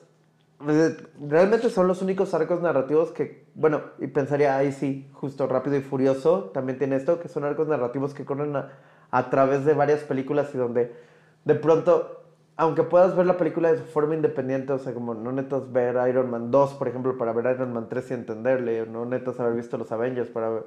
realmente 0.60 1.70
son 1.70 1.88
los 1.88 2.02
únicos 2.02 2.34
arcos 2.34 2.62
narrativos 2.62 3.12
que 3.12 3.46
bueno 3.56 3.82
y 4.00 4.08
pensaría 4.08 4.56
ahí 4.56 4.72
sí 4.72 5.10
justo 5.14 5.48
rápido 5.48 5.76
y 5.76 5.82
furioso 5.82 6.46
también 6.54 6.78
tiene 6.78 6.96
esto 6.96 7.20
que 7.20 7.28
son 7.28 7.44
arcos 7.44 7.68
narrativos 7.68 8.14
que 8.14 8.24
corren 8.24 8.56
a, 8.56 8.72
a 9.12 9.30
través 9.30 9.66
de 9.66 9.74
varias 9.74 10.02
películas 10.04 10.50
y 10.54 10.58
donde 10.58 10.96
de 11.44 11.56
pronto 11.56 12.26
aunque 12.58 12.84
puedas 12.84 13.16
ver 13.16 13.26
la 13.26 13.38
película 13.38 13.72
de 13.72 13.80
forma 13.80 14.16
independiente, 14.16 14.72
o 14.72 14.80
sea, 14.80 14.94
como 14.94 15.14
no 15.14 15.32
netas 15.32 15.72
ver 15.72 15.98
Iron 16.08 16.30
Man 16.30 16.52
2, 16.52 16.76
por 16.76 16.88
ejemplo, 16.88 17.18
para 17.18 17.34
ver 17.34 17.54
Iron 17.54 17.74
Man 17.74 17.88
3 17.90 18.12
y 18.12 18.14
entenderle, 18.14 18.86
no 18.86 19.06
netas 19.06 19.40
haber 19.40 19.56
visto 19.56 19.78
los 19.78 19.92
Avengers 19.92 20.30
para 20.30 20.50
ver... 20.50 20.64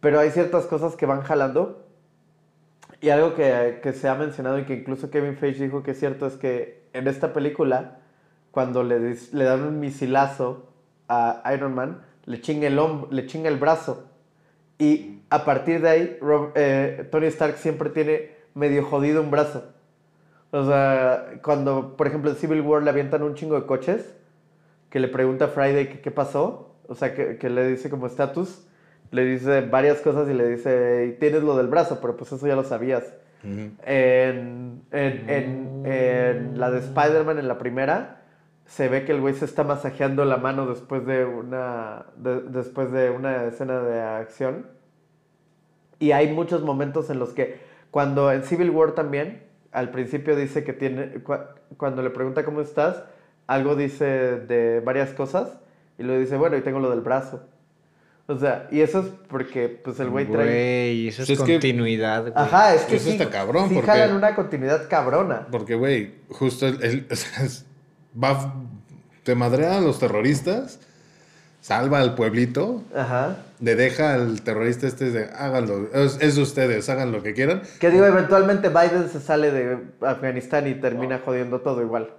Pero 0.00 0.18
hay 0.18 0.30
ciertas 0.30 0.64
cosas 0.64 0.96
que 0.96 1.04
van 1.04 1.20
jalando. 1.20 1.84
Y 3.02 3.10
algo 3.10 3.34
que, 3.34 3.80
que 3.82 3.92
se 3.92 4.08
ha 4.08 4.14
mencionado 4.14 4.58
y 4.58 4.64
que 4.64 4.74
incluso 4.74 5.10
Kevin 5.10 5.36
Feige 5.36 5.64
dijo 5.64 5.82
que 5.82 5.90
es 5.90 5.98
cierto 5.98 6.26
es 6.26 6.36
que 6.36 6.88
en 6.94 7.06
esta 7.06 7.32
película, 7.34 7.99
cuando 8.50 8.82
le, 8.82 8.98
le 9.32 9.44
dan 9.44 9.62
un 9.62 9.80
misilazo 9.80 10.66
a 11.08 11.42
Iron 11.54 11.74
Man, 11.74 12.02
le 12.26 12.40
chinga 12.40 12.66
el, 12.66 12.78
le 13.10 13.26
chinga 13.26 13.48
el 13.48 13.56
brazo. 13.58 14.06
Y 14.78 15.20
a 15.30 15.44
partir 15.44 15.80
de 15.82 15.88
ahí, 15.88 16.18
Rob- 16.20 16.52
eh, 16.54 17.06
Tony 17.10 17.26
Stark 17.26 17.56
siempre 17.58 17.90
tiene 17.90 18.30
medio 18.54 18.84
jodido 18.84 19.22
un 19.22 19.30
brazo. 19.30 19.64
O 20.52 20.64
sea, 20.66 21.26
cuando, 21.42 21.96
por 21.96 22.06
ejemplo, 22.06 22.30
en 22.30 22.36
Civil 22.36 22.60
War 22.62 22.82
le 22.82 22.90
avientan 22.90 23.22
un 23.22 23.34
chingo 23.34 23.54
de 23.60 23.66
coches, 23.66 24.14
que 24.88 24.98
le 24.98 25.06
pregunta 25.08 25.44
a 25.44 25.48
Friday 25.48 25.88
que 25.88 26.00
qué 26.00 26.10
pasó, 26.10 26.74
o 26.88 26.94
sea, 26.96 27.14
que, 27.14 27.36
que 27.38 27.48
le 27.50 27.68
dice 27.68 27.88
como 27.90 28.06
estatus, 28.08 28.66
le 29.12 29.24
dice 29.24 29.60
varias 29.60 30.00
cosas 30.00 30.28
y 30.28 30.34
le 30.34 30.48
dice, 30.48 31.16
tienes 31.20 31.42
lo 31.44 31.56
del 31.56 31.68
brazo, 31.68 31.98
pero 32.00 32.16
pues 32.16 32.32
eso 32.32 32.44
ya 32.46 32.56
lo 32.56 32.64
sabías. 32.64 33.04
En, 33.86 34.82
en- 34.90 35.30
en- 35.30 35.82
en 35.86 36.58
la 36.60 36.70
de 36.70 36.80
Spider-Man, 36.80 37.38
en 37.38 37.48
la 37.48 37.58
primera, 37.58 38.19
se 38.70 38.88
ve 38.88 39.04
que 39.04 39.10
el 39.10 39.20
güey 39.20 39.34
se 39.34 39.44
está 39.44 39.64
masajeando 39.64 40.24
la 40.24 40.36
mano 40.36 40.64
después 40.64 41.04
de 41.04 41.24
una, 41.24 42.06
de- 42.16 42.42
después 42.42 42.92
de 42.92 43.10
una 43.10 43.46
escena 43.46 43.80
de 43.80 44.00
acción. 44.00 44.66
Y 45.98 46.12
hay 46.12 46.32
muchos 46.32 46.62
momentos 46.62 47.10
en 47.10 47.18
los 47.18 47.30
que, 47.30 47.58
cuando 47.90 48.30
en 48.32 48.44
Civil 48.44 48.70
War 48.70 48.92
también, 48.92 49.42
al 49.72 49.90
principio 49.90 50.36
dice 50.36 50.62
que 50.62 50.72
tiene, 50.72 51.14
cua- 51.24 51.48
cuando 51.76 52.00
le 52.02 52.10
pregunta 52.10 52.44
cómo 52.44 52.60
estás, 52.60 53.02
algo 53.48 53.74
dice 53.74 54.04
de 54.06 54.78
varias 54.84 55.10
cosas 55.10 55.58
y 55.98 56.04
luego 56.04 56.20
dice, 56.20 56.36
bueno, 56.36 56.56
y 56.56 56.60
tengo 56.60 56.78
lo 56.78 56.90
del 56.90 57.00
brazo. 57.00 57.42
O 58.28 58.38
sea, 58.38 58.68
y 58.70 58.80
eso 58.82 59.00
es 59.00 59.06
porque 59.28 59.68
pues 59.82 59.98
el 59.98 60.08
güey 60.10 60.26
trae... 60.26 60.44
Güey, 60.46 61.08
eso 61.08 61.24
es, 61.24 61.30
es 61.30 61.40
que- 61.42 61.52
continuidad, 61.54 62.20
güey. 62.22 62.32
Ajá, 62.36 62.72
es 62.74 62.82
que 62.82 62.94
Eso 62.96 63.06
sí, 63.06 63.10
está 63.16 63.28
cabrón, 63.28 63.68
sí 63.68 63.74
porque- 63.74 63.90
jalan 63.90 64.14
una 64.14 64.36
continuidad 64.36 64.88
cabrona. 64.88 65.48
Porque, 65.50 65.74
güey, 65.74 66.14
justo 66.28 66.68
el, 66.68 66.80
el- 66.84 67.06
o 67.10 67.16
sea, 67.16 67.44
es- 67.44 67.66
va, 68.14 68.54
te 69.22 69.34
madrean 69.34 69.72
a 69.74 69.80
los 69.80 69.98
terroristas, 69.98 70.80
salva 71.60 72.00
al 72.00 72.14
pueblito, 72.14 72.82
Ajá. 72.94 73.38
le 73.60 73.76
deja 73.76 74.14
al 74.14 74.42
terrorista 74.42 74.86
este 74.86 75.10
de 75.10 75.24
háganlo, 75.24 75.88
es, 75.92 76.18
es 76.20 76.36
de 76.36 76.42
ustedes, 76.42 76.88
hagan 76.88 77.12
lo 77.12 77.22
que 77.22 77.34
quieran. 77.34 77.62
Que 77.78 77.90
digo, 77.90 78.06
eventualmente 78.06 78.68
Biden 78.68 79.08
se 79.10 79.20
sale 79.20 79.50
de 79.50 79.78
Afganistán 80.00 80.66
y 80.66 80.74
termina 80.74 81.20
jodiendo 81.24 81.60
todo 81.60 81.82
igual. 81.82 82.10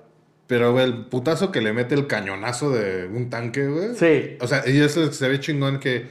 Pero, 0.47 0.73
güey, 0.73 0.83
el 0.83 1.05
putazo 1.05 1.51
que 1.51 1.61
le 1.61 1.71
mete 1.71 1.95
el 1.95 2.07
cañonazo 2.07 2.71
de 2.71 3.07
un 3.07 3.29
tanque, 3.29 3.67
güey. 3.67 3.95
Sí. 3.95 4.37
O 4.41 4.47
sea, 4.47 4.67
y 4.67 4.81
eso 4.81 5.11
se 5.13 5.29
ve 5.29 5.39
chingón 5.39 5.79
que 5.79 6.07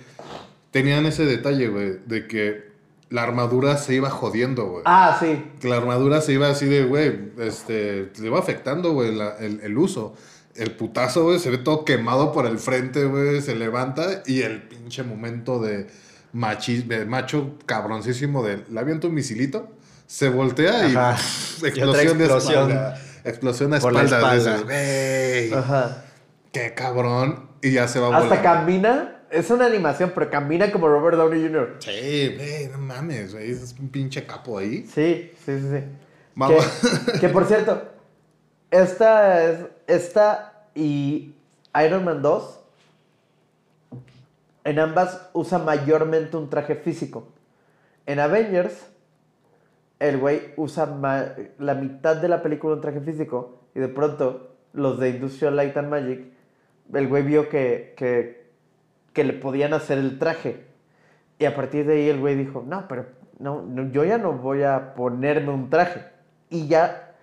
tenían 0.70 1.05
ese 1.05 1.26
detalle, 1.26 1.68
güey, 1.68 1.99
de 2.07 2.26
que 2.26 2.69
la 3.11 3.22
armadura 3.24 3.76
se 3.76 3.94
iba 3.94 4.08
jodiendo, 4.08 4.66
güey. 4.66 4.82
Ah, 4.86 5.16
sí. 5.20 5.44
La 5.62 5.76
armadura 5.76 6.20
se 6.20 6.32
iba 6.32 6.48
así 6.48 6.66
de, 6.66 6.84
güey, 6.84 7.32
este, 7.38 8.11
le 8.18 8.26
iba 8.26 8.38
afectando, 8.38 8.92
güey, 8.92 9.11
el, 9.40 9.61
el 9.62 9.78
uso. 9.78 10.14
El 10.54 10.72
putazo, 10.72 11.24
güey, 11.24 11.38
se 11.38 11.50
ve 11.50 11.58
todo 11.58 11.84
quemado 11.84 12.32
por 12.32 12.46
el 12.46 12.58
frente, 12.58 13.04
güey, 13.04 13.40
se 13.40 13.54
levanta 13.54 14.22
y 14.26 14.42
el 14.42 14.62
pinche 14.62 15.02
momento 15.04 15.61
de, 15.61 15.86
machi, 16.32 16.82
de 16.82 17.04
macho 17.04 17.56
cabroncísimo 17.66 18.42
de, 18.42 18.64
le 18.68 18.80
avienta 18.80 19.06
un 19.06 19.14
misilito, 19.14 19.68
se 20.06 20.28
voltea 20.28 20.88
y 20.88 20.94
Ajá. 20.96 21.16
pff, 21.16 21.62
Y 21.76 21.82
otra 21.82 22.02
explosión 22.02 22.18
de 22.18 22.24
explosión. 22.24 22.70
espalda. 22.70 23.00
Explosión 23.24 23.72
a 23.74 23.76
espalda. 23.76 24.34
dices, 24.34 24.64
güey, 24.64 25.52
Ajá. 25.52 26.04
qué 26.52 26.74
cabrón. 26.74 27.48
Y 27.62 27.72
ya 27.72 27.86
se 27.88 28.00
va 28.00 28.06
Hasta 28.08 28.20
volando. 28.20 28.42
camina. 28.42 29.19
Es 29.31 29.51
una 29.51 29.66
animación, 29.66 30.12
pero 30.14 30.28
camina 30.28 30.72
como 30.72 30.89
Robert 30.89 31.16
Downey 31.16 31.43
Jr. 31.43 31.76
Sí, 31.78 32.35
güey, 32.37 32.68
no 32.68 32.78
mames, 32.78 33.33
güey, 33.33 33.51
es 33.51 33.74
un 33.78 33.89
pinche 33.89 34.26
capo 34.26 34.59
ahí. 34.59 34.85
Sí, 34.87 35.33
sí, 35.45 35.61
sí, 35.61 35.68
sí. 35.70 35.85
Vamos. 36.35 36.64
Que, 37.12 37.20
que, 37.20 37.28
por 37.28 37.47
cierto, 37.47 37.83
esta, 38.70 39.45
es, 39.45 39.59
esta 39.87 40.66
y 40.74 41.35
Iron 41.85 42.05
Man 42.05 42.22
2, 42.22 42.61
en 44.64 44.78
ambas 44.78 45.28
usa 45.33 45.59
mayormente 45.59 46.37
un 46.37 46.51
traje 46.51 46.74
físico. 46.74 47.28
En 48.07 48.18
Avengers, 48.18 48.87
el 49.99 50.18
güey 50.18 50.53
usa 50.57 50.87
la 51.59 51.74
mitad 51.74 52.16
de 52.16 52.28
la 52.28 52.43
película 52.43 52.74
un 52.74 52.81
traje 52.81 53.01
físico 53.01 53.61
y 53.74 53.81
de 53.81 53.89
pronto 53.89 54.57
los 54.72 54.99
de 54.99 55.11
Industrial 55.11 55.55
Light 55.55 55.76
and 55.76 55.89
Magic, 55.89 56.24
el 56.93 57.09
güey 57.09 57.22
vio 57.22 57.49
que, 57.49 57.95
que, 57.97 58.39
que 59.12 59.24
le 59.24 59.32
podían 59.32 59.72
hacer 59.74 59.98
el 59.98 60.18
traje. 60.18 60.64
Y 61.38 61.44
a 61.44 61.54
partir 61.56 61.86
de 61.86 61.94
ahí 61.94 62.08
el 62.08 62.20
güey 62.20 62.34
dijo, 62.36 62.64
no, 62.66 62.86
pero 62.88 63.06
no, 63.38 63.62
no, 63.62 63.90
yo 63.90 64.04
ya 64.04 64.18
no 64.18 64.32
voy 64.32 64.62
a 64.62 64.94
ponerme 64.94 65.50
un 65.52 65.70
traje. 65.70 66.04
Y 66.50 66.68
ya 66.68 67.14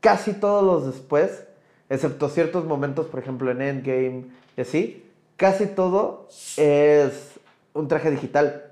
casi 0.00 0.32
todos 0.34 0.62
los 0.62 0.86
después, 0.92 1.46
excepto 1.88 2.28
ciertos 2.28 2.64
momentos, 2.64 3.06
por 3.06 3.20
ejemplo 3.20 3.50
en 3.50 3.62
Endgame 3.62 4.26
y 4.56 4.60
así, 4.60 5.04
casi 5.36 5.66
todo 5.66 6.28
es 6.56 7.32
un 7.72 7.88
traje 7.88 8.10
digital. 8.10 8.64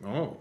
No. 0.00 0.36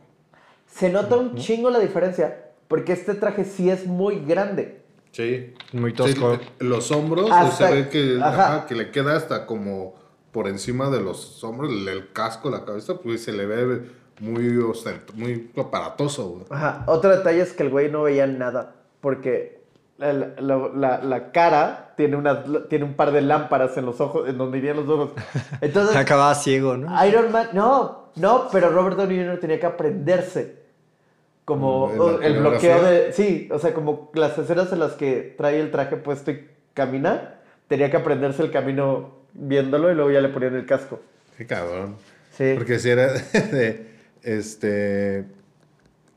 Se 0.68 0.89
nota 0.89 1.16
un 1.18 1.36
chingo 1.36 1.70
la 1.70 1.80
diferencia, 1.80 2.43
porque 2.68 2.93
este 2.93 3.14
traje 3.14 3.45
sí 3.45 3.70
es 3.70 3.86
muy 3.86 4.20
grande. 4.26 4.82
Sí. 5.12 5.53
Muy 5.72 5.93
tosco. 5.93 6.36
Sí, 6.36 6.41
los 6.60 6.91
hombros 6.91 7.30
Hasta- 7.32 7.68
se 7.70 7.74
ve 7.74 7.89
que, 7.89 8.18
ajá. 8.22 8.58
ajá, 8.58 8.66
que 8.68 8.76
le 8.76 8.91
queda 8.91 9.16
hasta 9.16 9.45
como 9.45 9.95
por 10.36 10.50
encima 10.50 10.90
de 10.90 11.00
los 11.00 11.42
hombros, 11.46 11.72
el, 11.72 11.88
el 11.88 12.12
casco, 12.12 12.50
la 12.50 12.66
cabeza, 12.66 12.96
pues 13.02 13.24
se 13.24 13.32
le 13.32 13.46
ve 13.46 13.84
muy 14.20 14.44
ostent- 14.58 15.14
muy 15.14 15.50
aparatoso, 15.58 16.28
güey. 16.28 16.44
Ajá. 16.50 16.84
Otro 16.88 17.10
detalle 17.16 17.40
es 17.40 17.54
que 17.54 17.64
el 17.64 17.70
güey 17.70 17.90
no 17.90 18.04
veía 18.04 18.28
nada, 18.28 18.76
porque 19.00 19.62
la, 19.98 20.12
la- 20.12 20.70
la- 20.76 21.02
la 21.02 21.32
cara 21.32 21.94
tiene, 21.96 22.18
una, 22.18 22.44
tiene 22.68 22.84
un 22.84 22.96
par 22.96 23.14
de 23.14 23.22
lámparas 23.22 23.78
en 23.78 23.86
los 23.86 24.02
ojos, 24.02 24.28
en 24.28 24.38
donde 24.38 24.58
irían 24.58 24.76
los 24.76 24.90
ojos. 24.90 25.12
Entonces, 25.62 25.96
Acababa 25.96 26.36
ciego, 26.36 26.76
¿no? 26.76 27.06
Iron 27.08 27.32
Man, 27.32 27.48
no, 27.54 28.10
no, 28.18 28.50
pero 28.52 28.70
Robert 28.72 28.98
Downey 28.98 29.18
Jr. 29.20 29.40
tenía 29.40 29.58
que 29.62 29.66
aprenderse 29.68 30.66
como 31.46 31.90
¿En 31.92 31.98
la 31.98 32.04
o- 32.04 32.22
el 32.22 32.40
bloqueo 32.40 32.84
de, 32.84 33.14
sí, 33.14 33.48
o 33.54 33.58
sea, 33.60 33.74
como 33.74 34.12
las 34.16 34.38
escenas 34.38 34.74
en 34.74 34.80
las 34.80 34.94
que 34.94 35.34
trae 35.38 35.62
el 35.62 35.72
traje 35.72 35.96
puesto 35.96 36.32
y 36.32 36.46
camina, 36.74 37.36
tenía 37.70 37.90
que 37.90 37.96
aprenderse 37.98 38.44
el 38.44 38.52
camino 38.52 39.24
viéndolo 39.36 39.92
y 39.92 39.96
luego 39.96 40.10
ya 40.12 40.22
le 40.22 40.30
ponían 40.30 40.56
el 40.56 40.66
casco. 40.66 41.00
Qué 41.38 41.46
cabrón. 41.46 41.96
Sí. 42.36 42.54
Porque 42.56 42.80
si 42.80 42.90
era 42.90 43.14
de, 43.34 43.88
este, 44.24 45.26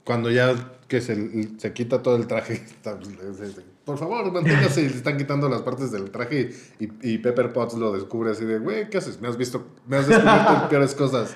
cuando 0.04 0.30
ya 0.30 0.54
que 0.88 1.00
se, 1.00 1.58
se 1.58 1.72
quita 1.72 2.02
todo 2.02 2.16
el 2.16 2.26
traje, 2.26 2.54
está- 2.66 2.98
es- 3.30 3.40
es- 3.40 3.60
por 3.84 3.96
favor, 3.96 4.30
manténgase 4.30 4.82
y 4.82 4.90
se 4.90 4.96
están 4.98 5.16
quitando 5.16 5.48
las 5.48 5.62
partes 5.62 5.90
del 5.90 6.10
traje 6.10 6.50
y, 6.78 6.88
y 7.14 7.16
Pepper 7.18 7.54
Potts 7.54 7.72
lo 7.72 7.90
descubre 7.92 8.30
así 8.32 8.44
de, 8.44 8.58
güey, 8.58 8.90
¿qué 8.90 8.98
haces? 8.98 9.18
Me 9.18 9.28
has 9.28 9.38
visto, 9.38 9.66
me 9.86 9.96
has 9.96 10.06
descubierto 10.06 10.68
peores 10.70 10.94
cosas. 10.94 11.34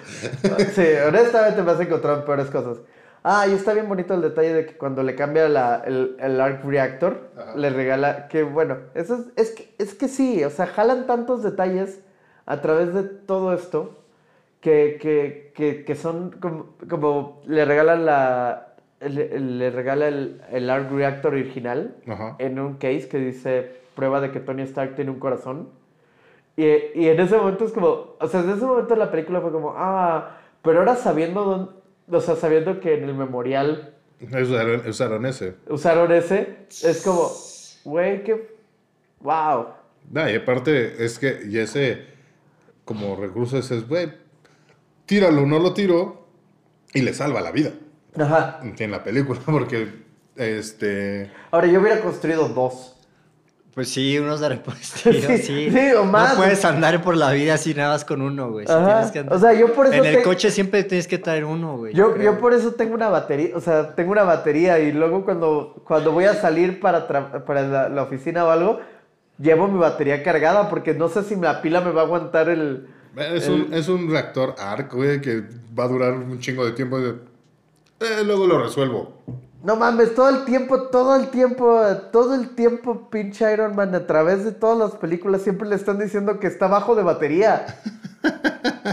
Sí, 0.74 0.84
honestamente 1.08 1.62
me 1.62 1.70
has 1.70 1.80
encontrado 1.80 2.26
peores 2.26 2.48
cosas. 2.50 2.78
Ah, 3.24 3.46
y 3.46 3.52
está 3.52 3.72
bien 3.72 3.88
bonito 3.88 4.14
el 4.14 4.22
detalle 4.22 4.52
de 4.52 4.66
que 4.66 4.76
cuando 4.76 5.02
le 5.04 5.14
cambia 5.14 5.48
la- 5.48 5.82
el, 5.86 6.16
el 6.18 6.40
Arc 6.40 6.64
Reactor, 6.64 7.30
le 7.54 7.70
regala, 7.70 8.26
que 8.28 8.42
bueno, 8.42 8.78
eso 8.94 9.14
es, 9.14 9.26
es, 9.36 9.50
que, 9.52 9.74
es 9.78 9.94
que 9.94 10.08
sí, 10.08 10.42
o 10.44 10.50
sea, 10.50 10.66
jalan 10.66 11.06
tantos 11.06 11.42
detalles 11.42 12.02
a 12.46 12.60
través 12.60 12.92
de 12.94 13.04
todo 13.04 13.52
esto 13.54 13.98
que, 14.60 14.98
que, 15.00 15.52
que, 15.54 15.84
que 15.84 15.94
son 15.94 16.32
como, 16.40 16.74
como 16.88 17.40
le 17.46 17.64
regalan 17.64 18.04
la... 18.06 18.68
Le, 19.00 19.40
le 19.40 19.70
regala 19.70 20.06
el, 20.06 20.40
el 20.52 20.70
Arc 20.70 20.92
Reactor 20.92 21.32
original 21.34 21.96
Ajá. 22.06 22.36
en 22.38 22.60
un 22.60 22.74
case 22.74 23.08
que 23.08 23.18
dice 23.18 23.72
prueba 23.96 24.20
de 24.20 24.30
que 24.30 24.38
Tony 24.38 24.62
Stark 24.62 24.94
tiene 24.94 25.10
un 25.10 25.18
corazón. 25.18 25.70
Y, 26.56 26.66
y 26.66 27.08
en 27.08 27.18
ese 27.18 27.36
momento 27.36 27.64
es 27.64 27.72
como, 27.72 28.14
o 28.20 28.28
sea, 28.28 28.40
en 28.42 28.50
ese 28.50 28.64
momento 28.64 28.94
la 28.94 29.10
película 29.10 29.40
fue 29.40 29.50
como, 29.50 29.74
ah, 29.76 30.36
pero 30.62 30.78
ahora 30.78 30.94
sabiendo, 30.94 31.44
dónde, 31.44 31.72
o 32.12 32.20
sea, 32.20 32.36
sabiendo 32.36 32.80
que 32.80 32.94
en 32.94 33.04
el 33.04 33.14
memorial 33.14 33.94
Usaron, 34.20 34.86
usaron 34.88 35.26
ese. 35.26 35.56
usaron 35.68 36.12
ese, 36.12 36.58
es 36.68 37.02
como, 37.02 37.28
güey, 37.84 38.22
qué, 38.22 38.54
wow. 39.20 39.66
Nah, 40.10 40.30
y 40.30 40.36
aparte 40.36 41.04
es 41.04 41.18
que, 41.18 41.40
y 41.48 41.58
ese, 41.58 42.06
como 42.84 43.16
recurso 43.16 43.58
es, 43.58 43.88
güey, 43.88 44.12
tíralo, 45.06 45.44
no 45.44 45.58
lo 45.58 45.74
tiro, 45.74 46.28
y 46.94 47.02
le 47.02 47.14
salva 47.14 47.40
la 47.40 47.50
vida 47.50 47.72
Ajá. 48.16 48.60
en 48.62 48.90
la 48.90 49.02
película, 49.02 49.40
porque, 49.46 49.88
este, 50.36 51.30
Ahora 51.50 51.66
yo 51.66 51.80
hubiera 51.80 52.00
construido 52.00 52.48
dos. 52.48 52.96
Pues 53.74 53.88
sí, 53.88 54.18
unos 54.18 54.40
de 54.40 54.50
repuesto. 54.50 55.10
Sí, 55.12 55.38
sí. 55.38 55.70
sí, 55.70 55.92
o 55.96 56.04
más. 56.04 56.32
No 56.32 56.36
puedes 56.36 56.62
andar 56.64 57.02
por 57.02 57.16
la 57.16 57.32
vida 57.32 57.54
así 57.54 57.72
nada 57.72 57.92
más 57.94 58.04
con 58.04 58.20
uno, 58.20 58.50
güey. 58.50 58.66
Que 58.66 58.72
andar- 58.72 59.32
O 59.32 59.38
sea, 59.38 59.54
yo 59.54 59.72
por 59.72 59.86
eso 59.86 59.94
En 59.94 60.04
el 60.04 60.16
te- 60.16 60.22
coche 60.22 60.50
siempre 60.50 60.84
tienes 60.84 61.08
que 61.08 61.16
traer 61.18 61.44
uno, 61.46 61.78
güey. 61.78 61.94
Yo, 61.94 62.16
yo 62.18 62.38
por 62.38 62.52
eso 62.52 62.72
tengo 62.72 62.94
una 62.94 63.08
batería, 63.08 63.56
o 63.56 63.60
sea, 63.60 63.94
tengo 63.94 64.12
una 64.12 64.24
batería 64.24 64.78
y 64.78 64.92
luego 64.92 65.24
cuando, 65.24 65.82
cuando 65.86 66.12
voy 66.12 66.24
a 66.24 66.34
salir 66.34 66.80
para, 66.80 67.08
tra- 67.08 67.44
para 67.44 67.62
la, 67.62 67.88
la 67.88 68.02
oficina 68.02 68.44
o 68.44 68.50
algo, 68.50 68.80
llevo 69.38 69.66
mi 69.68 69.78
batería 69.78 70.22
cargada 70.22 70.68
porque 70.68 70.92
no 70.92 71.08
sé 71.08 71.22
si 71.22 71.36
la 71.36 71.62
pila 71.62 71.80
me 71.80 71.92
va 71.92 72.02
a 72.02 72.04
aguantar 72.04 72.50
el... 72.50 72.88
es, 73.16 73.46
el- 73.46 73.52
un, 73.62 73.72
es 73.74 73.88
un 73.88 74.10
reactor 74.10 74.54
ARC, 74.58 74.92
güey, 74.92 75.20
que 75.22 75.44
va 75.78 75.84
a 75.84 75.88
durar 75.88 76.12
un 76.12 76.38
chingo 76.40 76.66
de 76.66 76.72
tiempo. 76.72 76.98
y 76.98 77.02
de, 77.04 77.10
"Eh, 78.00 78.22
luego 78.24 78.46
lo 78.46 78.62
resuelvo. 78.62 79.14
No 79.62 79.76
mames, 79.76 80.14
todo 80.14 80.28
el 80.28 80.44
tiempo, 80.44 80.88
todo 80.88 81.14
el 81.14 81.28
tiempo, 81.28 81.80
todo 82.10 82.34
el 82.34 82.54
tiempo, 82.56 83.08
pinche 83.10 83.52
Iron 83.52 83.76
Man, 83.76 83.94
a 83.94 84.06
través 84.06 84.44
de 84.44 84.50
todas 84.50 84.76
las 84.76 84.98
películas, 84.98 85.42
siempre 85.42 85.68
le 85.68 85.76
están 85.76 85.98
diciendo 86.00 86.40
que 86.40 86.48
está 86.48 86.66
bajo 86.66 86.94
de 86.94 87.02
batería. 87.02 87.66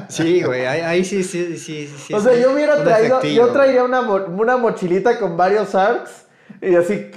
Sí, 0.08 0.42
güey, 0.42 0.66
ahí, 0.66 0.82
ahí 0.82 1.06
sí, 1.06 1.24
sí, 1.24 1.58
sí, 1.58 1.88
sí. 1.88 2.14
o 2.14 2.20
sea, 2.20 2.36
yo 2.36 2.52
hubiera 2.52 2.84
traído, 2.84 3.22
yo 3.22 3.48
traería 3.48 3.84
una, 3.84 4.02
una 4.02 4.58
mochilita 4.58 5.20
con 5.20 5.38
varios 5.38 5.76
arcs 5.76 6.26
y 6.62 6.76
así, 6.76 7.12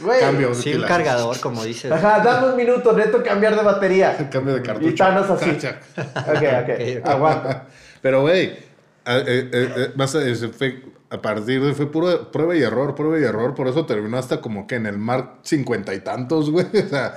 güey. 0.00 0.20
Cambio. 0.20 0.54
Sí, 0.54 0.72
¿qué 0.72 0.78
un 0.78 0.84
cargador, 0.84 1.38
como 1.40 1.64
dices. 1.64 1.90
Ajá, 1.90 2.20
dame 2.20 2.50
un 2.50 2.56
minuto, 2.56 2.92
neto 2.92 3.22
cambiar 3.22 3.56
de 3.56 3.62
batería. 3.62 4.16
Cambio 4.32 4.54
de 4.54 4.62
cartucho. 4.62 4.90
Y 4.90 4.94
Thanos 4.94 5.30
así. 5.30 5.50
Ok, 5.50 5.64
ok, 6.16 6.42
ok. 6.62 7.08
aguanta. 7.08 7.66
Pero, 8.00 8.22
güey, 8.22 8.67
a- 9.14 9.18
eh, 9.18 9.24
eh, 9.26 9.48
eh, 9.52 9.92
a- 9.96 11.14
a 11.16 11.22
partir 11.22 11.62
de 11.62 11.72
fue 11.74 11.90
puro 11.90 12.30
prueba 12.30 12.54
y 12.56 12.62
error, 12.62 12.94
prueba 12.94 13.18
y 13.18 13.24
error. 13.24 13.54
Por 13.54 13.66
eso 13.68 13.86
terminó 13.86 14.18
hasta 14.18 14.40
como 14.40 14.66
que 14.66 14.74
en 14.76 14.86
el 14.86 14.98
Mark 14.98 15.38
cincuenta 15.42 15.94
y 15.94 16.00
tantos, 16.00 16.50
güey. 16.50 16.66
O 16.84 16.88
sea, 16.88 17.14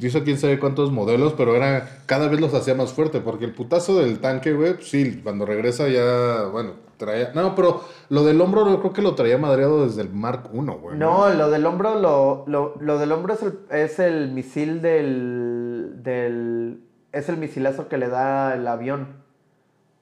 hizo 0.00 0.24
quién 0.24 0.38
sabe 0.38 0.58
cuántos 0.58 0.90
modelos, 0.90 1.34
pero 1.34 1.54
era 1.54 2.00
cada 2.06 2.28
vez 2.28 2.40
los 2.40 2.54
hacía 2.54 2.74
más 2.74 2.92
fuerte. 2.92 3.20
Porque 3.20 3.44
el 3.44 3.52
putazo 3.52 3.98
del 4.00 4.18
tanque, 4.18 4.52
güey, 4.52 4.74
pues 4.74 4.88
sí, 4.88 5.20
cuando 5.22 5.46
regresa 5.46 5.88
ya, 5.88 6.44
bueno, 6.50 6.72
traía. 6.96 7.30
No, 7.34 7.54
pero 7.54 7.84
lo 8.08 8.24
del 8.24 8.40
hombro 8.40 8.68
yo 8.68 8.80
creo 8.80 8.92
que 8.92 9.02
lo 9.02 9.14
traía 9.14 9.38
madreado 9.38 9.86
desde 9.86 10.02
el 10.02 10.10
Mark 10.10 10.48
1, 10.52 10.78
güey. 10.78 10.98
No, 10.98 11.28
lo 11.32 11.50
del 11.50 11.64
hombro, 11.66 11.98
lo, 12.00 12.44
lo, 12.48 12.74
lo 12.80 12.98
del 12.98 13.12
hombro 13.12 13.34
es 13.34 13.42
el, 13.42 13.58
es 13.70 13.98
el 14.00 14.32
misil 14.32 14.82
del, 14.82 16.02
del... 16.02 16.80
Es 17.12 17.28
el 17.28 17.36
misilazo 17.36 17.88
que 17.88 17.98
le 17.98 18.08
da 18.08 18.54
el 18.54 18.66
avión. 18.66 19.21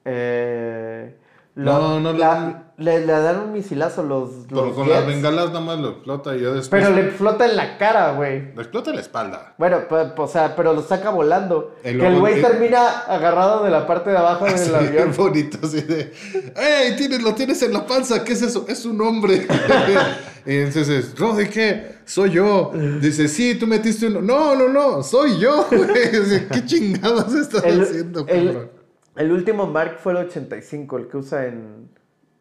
Eh, 0.04 1.16
No, 1.56 2.00
no 2.00 2.12
le 2.12 2.18
la- 2.18 2.64
le, 2.78 3.00
le 3.04 3.12
dan 3.12 3.40
un 3.40 3.52
misilazo 3.52 4.02
los, 4.02 4.30
Pero 4.48 4.72
con 4.74 4.88
las 4.88 5.06
bengalas 5.06 5.48
nada 5.48 5.60
más 5.60 5.78
lo 5.78 5.90
explota 5.90 6.34
y 6.34 6.40
ya 6.40 6.48
después. 6.50 6.82
Pero 6.82 6.94
le 6.96 7.10
flota 7.10 7.44
en 7.44 7.56
la 7.56 7.76
cara, 7.76 8.12
güey. 8.12 8.54
le 8.54 8.62
explota 8.62 8.88
en 8.90 8.96
la 8.96 9.02
espalda. 9.02 9.54
Bueno, 9.58 9.80
pues, 9.86 10.06
o 10.16 10.26
sea, 10.28 10.56
pero 10.56 10.72
lo 10.72 10.80
saca 10.80 11.10
volando. 11.10 11.74
El 11.84 11.98
que 12.00 12.06
el 12.06 12.18
güey 12.18 12.34
el- 12.36 12.42
termina 12.42 13.00
agarrado 13.00 13.64
de 13.64 13.70
la 13.70 13.86
parte 13.86 14.08
de 14.10 14.16
abajo 14.16 14.44
del 14.46 14.74
avión. 14.74 15.12
bonito, 15.14 15.58
así 15.62 15.82
de, 15.82 16.12
¡Ey, 16.56 16.96
tienes, 16.96 17.22
lo 17.22 17.34
tienes 17.34 17.60
en 17.62 17.74
la 17.74 17.84
panza! 17.86 18.24
¿Qué 18.24 18.32
es 18.32 18.40
eso? 18.42 18.64
Es 18.66 18.86
un 18.86 18.98
hombre. 19.02 19.46
y 20.46 20.56
entonces, 20.56 21.14
¿no 21.18 21.34
de 21.34 21.50
qué? 21.50 21.96
Soy 22.06 22.30
yo. 22.30 22.72
Dice, 23.02 23.28
sí, 23.28 23.56
tú 23.56 23.66
metiste 23.66 24.06
uno. 24.06 24.22
No, 24.22 24.54
no, 24.54 24.68
no, 24.68 25.02
soy 25.02 25.38
yo, 25.38 25.66
güey. 25.70 26.48
¿Qué 26.50 26.64
chingados 26.64 27.34
estás 27.34 27.64
El, 27.64 27.82
haciendo, 27.82 28.24
cabrón? 28.24 28.70
El 29.16 29.32
último 29.32 29.66
Mark 29.66 29.98
fue 29.98 30.12
el 30.12 30.18
85, 30.18 30.98
el 30.98 31.08
que 31.08 31.16
usa 31.16 31.46
en 31.46 31.88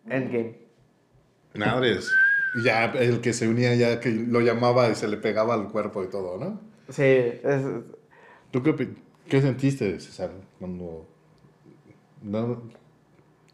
Endgame. 0.07 0.57
Madres. 1.55 2.11
Ya, 2.63 2.85
el 2.85 3.21
que 3.21 3.33
se 3.33 3.47
unía 3.47 3.75
ya, 3.75 3.99
que 3.99 4.09
lo 4.11 4.39
llamaba 4.41 4.89
y 4.89 4.95
se 4.95 5.07
le 5.07 5.17
pegaba 5.17 5.53
al 5.53 5.67
cuerpo 5.69 6.03
y 6.03 6.07
todo, 6.09 6.37
¿no? 6.37 6.59
Sí, 6.89 7.03
es, 7.03 7.61
¿Tú 8.51 8.63
qué, 8.63 8.89
qué 9.27 9.41
sentiste, 9.41 9.99
César, 9.99 10.31
cuando... 10.57 11.07
No, 12.23 12.63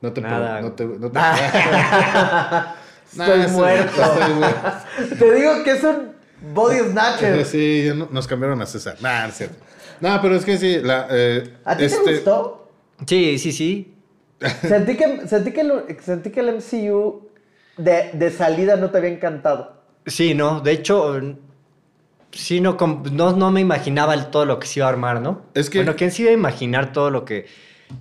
no 0.01 0.13
te... 0.13 0.21
Nada. 0.21 0.61
No 0.61 0.71
te, 0.71 0.85
no 0.85 1.11
te- 1.11 1.19
Estoy 3.11 3.39
Nah, 3.39 3.47
muerto. 3.49 4.01
estoy 4.01 4.33
muerto. 4.33 4.71
Te 5.19 5.33
digo 5.35 5.63
que 5.63 5.71
es 5.71 5.83
un 5.83 6.11
body 6.53 6.79
snatcher. 6.79 7.45
Sí, 7.45 7.89
nos 8.11 8.27
cambiaron 8.27 8.61
a 8.61 8.65
César. 8.65 8.97
Nah, 9.01 9.27
es 9.27 9.35
cierto. 9.35 9.55
No, 10.01 10.19
pero 10.21 10.35
es 10.35 10.43
que 10.43 10.57
sí, 10.57 10.79
la, 10.81 11.07
eh, 11.11 11.53
¿A 11.63 11.77
ti 11.77 11.85
este, 11.85 12.03
te 12.03 12.11
gustó? 12.15 12.64
Sí, 13.05 13.37
sí, 13.39 13.51
sí. 13.51 13.93
Sentí 14.61 14.95
que, 14.97 15.27
sentí 15.27 15.51
que, 15.51 15.63
lo- 15.63 15.83
sentí 16.01 16.29
que 16.29 16.39
el 16.41 16.49
MCU 16.57 17.27
de, 17.77 18.11
de 18.13 18.31
salida 18.31 18.75
no 18.75 18.89
te 18.91 18.97
había 18.97 19.09
encantado. 19.11 19.81
Sí, 20.05 20.33
no, 20.33 20.59
de 20.61 20.71
hecho, 20.73 21.19
sí, 22.31 22.59
no, 22.61 22.77
no, 23.11 23.31
no 23.35 23.51
me 23.51 23.61
imaginaba 23.61 24.13
el- 24.13 24.27
todo 24.27 24.45
lo 24.45 24.59
que 24.59 24.67
se 24.67 24.79
iba 24.79 24.87
a 24.87 24.89
armar, 24.89 25.21
¿no? 25.21 25.41
Es 25.53 25.69
que- 25.69 25.79
Bueno, 25.79 25.95
¿quién 25.95 26.11
se 26.11 26.23
iba 26.23 26.31
a 26.31 26.33
imaginar 26.33 26.91
todo 26.93 27.09
lo 27.09 27.25
que... 27.25 27.45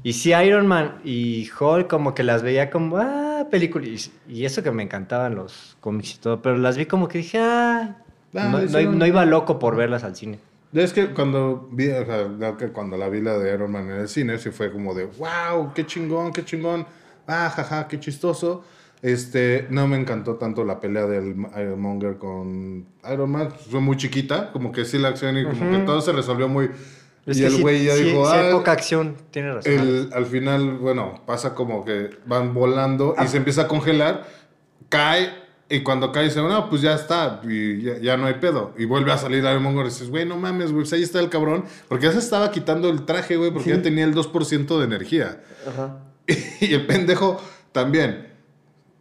Y 0.03 0.15
sí, 0.15 0.33
Iron 0.33 0.67
Man 0.67 1.01
y 1.05 1.49
Hulk 1.59 1.89
como 1.89 2.15
que 2.15 2.23
las 2.23 2.43
veía 2.43 2.71
como, 2.71 2.97
ah, 2.99 3.47
películas. 3.51 4.11
Y, 4.29 4.41
y 4.41 4.45
eso 4.45 4.63
que 4.63 4.71
me 4.71 4.83
encantaban 4.83 5.35
los 5.35 5.77
cómics 5.81 6.15
y 6.15 6.19
todo, 6.19 6.41
pero 6.43 6.57
las 6.57 6.77
vi 6.77 6.87
como 6.87 7.07
que 7.09 7.19
dije, 7.19 7.39
ah... 7.41 7.99
Ah, 8.37 8.49
no, 8.51 8.61
no- 8.61 8.93
no 8.93 9.07
iba 9.07 9.25
loco 9.25 9.59
por 9.61 9.77
verlas 9.77 10.03
al 10.03 10.17
cine. 10.17 10.41
Es 10.75 10.93
que 10.93 11.09
cuando 11.15 11.69
vi, 11.71 11.89
o 11.89 12.05
sea, 12.05 12.57
cuando 12.73 12.97
la 12.97 13.09
vi 13.09 13.21
la 13.21 13.39
de 13.39 13.55
Iron 13.55 13.71
Man 13.71 13.89
en 13.91 14.01
el 14.01 14.09
cine, 14.09 14.39
sí 14.39 14.51
fue 14.51 14.73
como 14.73 14.93
de, 14.93 15.05
wow, 15.05 15.73
qué 15.73 15.87
chingón, 15.87 16.33
qué 16.33 16.45
chingón, 16.45 16.85
ah, 17.29 17.49
jaja, 17.55 17.87
qué 17.87 18.01
chistoso. 18.01 18.65
Este, 19.01 19.67
no 19.71 19.87
me 19.87 19.99
encantó 19.99 20.37
tanto 20.37 20.65
la 20.65 20.81
pelea 20.81 21.07
del 21.07 21.37
Iron 21.61 21.81
Monger 21.81 22.17
con 22.17 22.87
Iron 23.13 23.31
Man, 23.31 23.51
fue 23.71 23.81
muy 23.81 23.97
chiquita, 23.97 24.51
como 24.51 24.73
que 24.73 24.85
sí 24.85 24.99
la 24.99 25.09
acción 25.09 25.37
y 25.37 25.45
como 25.45 25.71
que 25.71 25.79
todo 25.85 26.01
se 26.01 26.11
resolvió 26.13 26.49
muy... 26.49 26.71
Es 27.27 27.39
y 27.39 27.45
el 27.45 27.61
güey 27.63 27.85
ya 27.85 27.95
dijo, 27.95 28.27
sí 28.27 28.33
hay 28.37 28.49
ah, 28.49 28.53
poca 28.53 28.73
acción, 28.73 29.17
tiene 29.31 29.53
razón. 29.55 29.73
el- 29.73 30.11
al 30.13 30.27
final, 30.27 30.79
bueno, 30.79 31.23
pasa 31.27 31.55
como 31.55 31.85
que 31.85 32.11
van 32.27 32.53
volando 32.53 33.15
y 33.23 33.27
se 33.29 33.37
empieza 33.39 33.63
a 33.63 33.69
congelar, 33.69 34.27
cae 34.89 35.44
y 35.69 35.81
cuando 35.81 36.13
cae 36.13 36.25
dice, 36.25 36.43
no, 36.43 36.69
pues 36.69 36.83
ya 36.83 36.95
está, 36.95 37.41
y 37.49 37.83
ya, 37.83 37.99
ya 37.99 38.17
no 38.17 38.27
hay 38.27 38.35
pedo. 38.35 38.75
Y 38.77 38.85
vuelve 38.85 39.13
a 39.13 39.19
salir 39.19 39.39
Iron 39.39 39.63
Monger 39.63 39.87
y 39.87 39.89
dices, 39.89 40.11
güey, 40.11 40.27
no 40.27 40.37
mames, 40.37 40.73
güey, 40.73 40.83
pues 40.83 40.93
ahí 40.93 41.03
está 41.03 41.21
el 41.21 41.31
cabrón, 41.31 41.65
porque 41.89 42.07
ya 42.07 42.13
se 42.13 42.19
estaba 42.19 42.51
quitando 42.51 42.91
el 42.91 43.05
traje, 43.07 43.37
güey, 43.37 43.51
porque 43.51 43.71
ya 43.71 43.83
tenía 43.83 44.05
el 44.05 44.15
2% 44.15 44.79
de 44.79 44.85
energía. 44.85 45.43
Ajá. 45.67 45.99
Y 46.61 46.73
el 46.73 46.87
pendejo 46.87 47.41
también. 47.73 48.33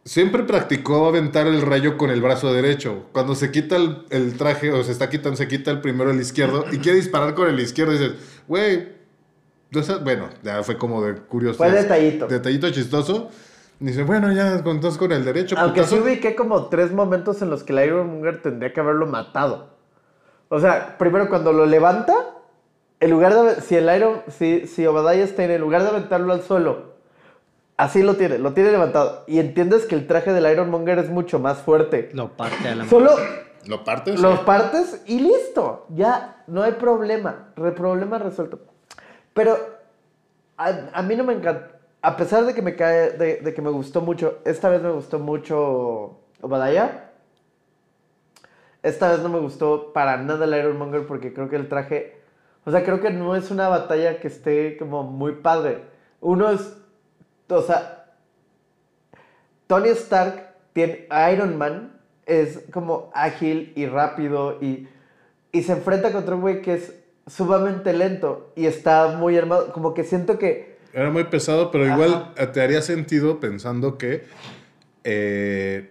Siempre 0.04 0.42
practicó 0.42 1.06
aventar 1.06 1.46
el 1.46 1.62
rayo 1.62 1.96
con 1.96 2.10
el 2.10 2.20
brazo 2.20 2.52
derecho. 2.52 3.06
Cuando 3.12 3.34
se 3.34 3.50
quita 3.50 3.76
el, 3.76 4.04
el 4.10 4.36
traje, 4.36 4.70
o 4.70 4.84
se 4.84 4.92
está 4.92 5.08
quitando, 5.08 5.36
se 5.36 5.48
quita 5.48 5.70
el 5.70 5.80
primero 5.80 6.10
el 6.10 6.20
izquierdo 6.20 6.66
y 6.70 6.78
quiere 6.78 6.98
disparar 6.98 7.34
con 7.34 7.48
el 7.48 7.58
izquierdo. 7.58 7.94
Y 7.94 7.98
dices, 7.98 8.12
güey, 8.46 8.88
no 9.70 9.82
sé", 9.82 9.94
bueno, 9.96 10.28
ya 10.42 10.62
fue 10.62 10.76
como 10.76 11.02
de 11.02 11.14
curioso. 11.14 11.56
Fue 11.56 11.70
detallito. 11.70 12.26
Detallito 12.26 12.68
chistoso. 12.70 13.30
Dice, 13.80 14.02
bueno, 14.02 14.32
ya 14.32 14.52
entonces 14.54 14.96
con 14.96 15.12
el 15.12 15.24
derecho. 15.24 15.56
Aunque 15.58 15.82
sí 15.84 15.96
putazo". 15.96 16.04
ubiqué 16.04 16.34
como 16.34 16.66
tres 16.66 16.92
momentos 16.92 17.42
en 17.42 17.50
los 17.50 17.64
que 17.64 17.72
el 17.72 17.86
Iron 17.86 18.08
Monger 18.08 18.40
tendría 18.40 18.72
que 18.72 18.80
haberlo 18.80 19.06
matado. 19.06 19.68
O 20.48 20.60
sea, 20.60 20.96
primero 20.98 21.28
cuando 21.28 21.52
lo 21.52 21.66
levanta, 21.66 22.14
en 23.00 23.10
lugar 23.10 23.34
de... 23.34 23.60
Si 23.60 23.76
el 23.76 23.94
Iron... 23.94 24.22
Si, 24.28 24.66
si 24.66 24.86
Obadiah 24.86 25.26
Stane, 25.26 25.54
en 25.56 25.60
lugar 25.60 25.82
de 25.82 25.88
aventarlo 25.88 26.32
al 26.32 26.42
suelo, 26.42 26.94
así 27.76 28.02
lo 28.02 28.14
tiene, 28.14 28.38
lo 28.38 28.52
tiene 28.52 28.70
levantado. 28.70 29.24
Y 29.26 29.40
entiendes 29.40 29.86
que 29.86 29.96
el 29.96 30.06
traje 30.06 30.32
del 30.32 30.50
Iron 30.50 30.70
Monger 30.70 30.98
es 30.98 31.10
mucho 31.10 31.38
más 31.38 31.58
fuerte. 31.58 32.10
Lo 32.12 32.36
parte 32.36 32.68
a 32.68 32.74
la 32.76 32.84
Solo 32.86 33.10
¿Lo 33.66 33.82
partes? 33.82 34.20
los 34.20 34.40
partes 34.40 35.02
y 35.06 35.20
listo. 35.20 35.86
Ya, 35.88 36.44
no 36.46 36.62
hay 36.62 36.72
problema. 36.72 37.48
Re 37.56 37.72
problema 37.72 38.18
resuelto. 38.18 38.60
Pero 39.32 39.58
a, 40.56 40.72
a 40.92 41.02
mí 41.02 41.16
no 41.16 41.24
me 41.24 41.32
encanta. 41.32 41.73
A 42.04 42.18
pesar 42.18 42.44
de 42.44 42.52
que 42.52 42.60
me 42.60 42.76
cae, 42.76 43.12
de, 43.12 43.54
que 43.54 43.62
me 43.62 43.70
gustó 43.70 44.02
mucho, 44.02 44.40
esta 44.44 44.68
vez 44.68 44.82
me 44.82 44.90
gustó 44.90 45.18
mucho 45.18 46.20
Obadiah. 46.42 47.10
Esta 48.82 49.10
vez 49.10 49.20
no 49.20 49.30
me 49.30 49.38
gustó 49.38 49.94
para 49.94 50.18
nada 50.18 50.44
el 50.44 50.54
Iron 50.54 50.76
Monger 50.76 51.06
porque 51.06 51.32
creo 51.32 51.48
que 51.48 51.56
el 51.56 51.66
traje, 51.66 52.20
o 52.66 52.70
sea, 52.70 52.84
creo 52.84 53.00
que 53.00 53.08
no 53.08 53.34
es 53.34 53.50
una 53.50 53.68
batalla 53.68 54.20
que 54.20 54.28
esté 54.28 54.76
como 54.76 55.02
muy 55.02 55.36
padre. 55.36 55.80
Uno 56.20 56.50
es, 56.50 56.76
o 57.48 57.62
sea, 57.62 58.12
Tony 59.66 59.88
Stark 59.88 60.56
tiene 60.74 61.08
Iron 61.32 61.56
Man 61.56 61.98
es 62.26 62.66
como 62.70 63.12
ágil 63.14 63.72
y 63.76 63.86
rápido 63.86 64.58
y, 64.60 64.90
y 65.52 65.62
se 65.62 65.72
enfrenta 65.72 66.12
contra 66.12 66.34
un 66.34 66.42
güey 66.42 66.60
que 66.60 66.74
es 66.74 67.02
sumamente 67.26 67.94
lento 67.94 68.52
y 68.56 68.66
está 68.66 69.16
muy 69.16 69.38
armado. 69.38 69.72
Como 69.72 69.94
que 69.94 70.04
siento 70.04 70.38
que 70.38 70.73
Era 70.94 71.10
muy 71.10 71.24
pesado, 71.24 71.70
pero 71.70 71.86
igual 71.92 72.32
eh, 72.36 72.46
te 72.46 72.60
haría 72.62 72.80
sentido 72.80 73.40
pensando 73.40 73.98
que 73.98 74.24
eh, 75.02 75.90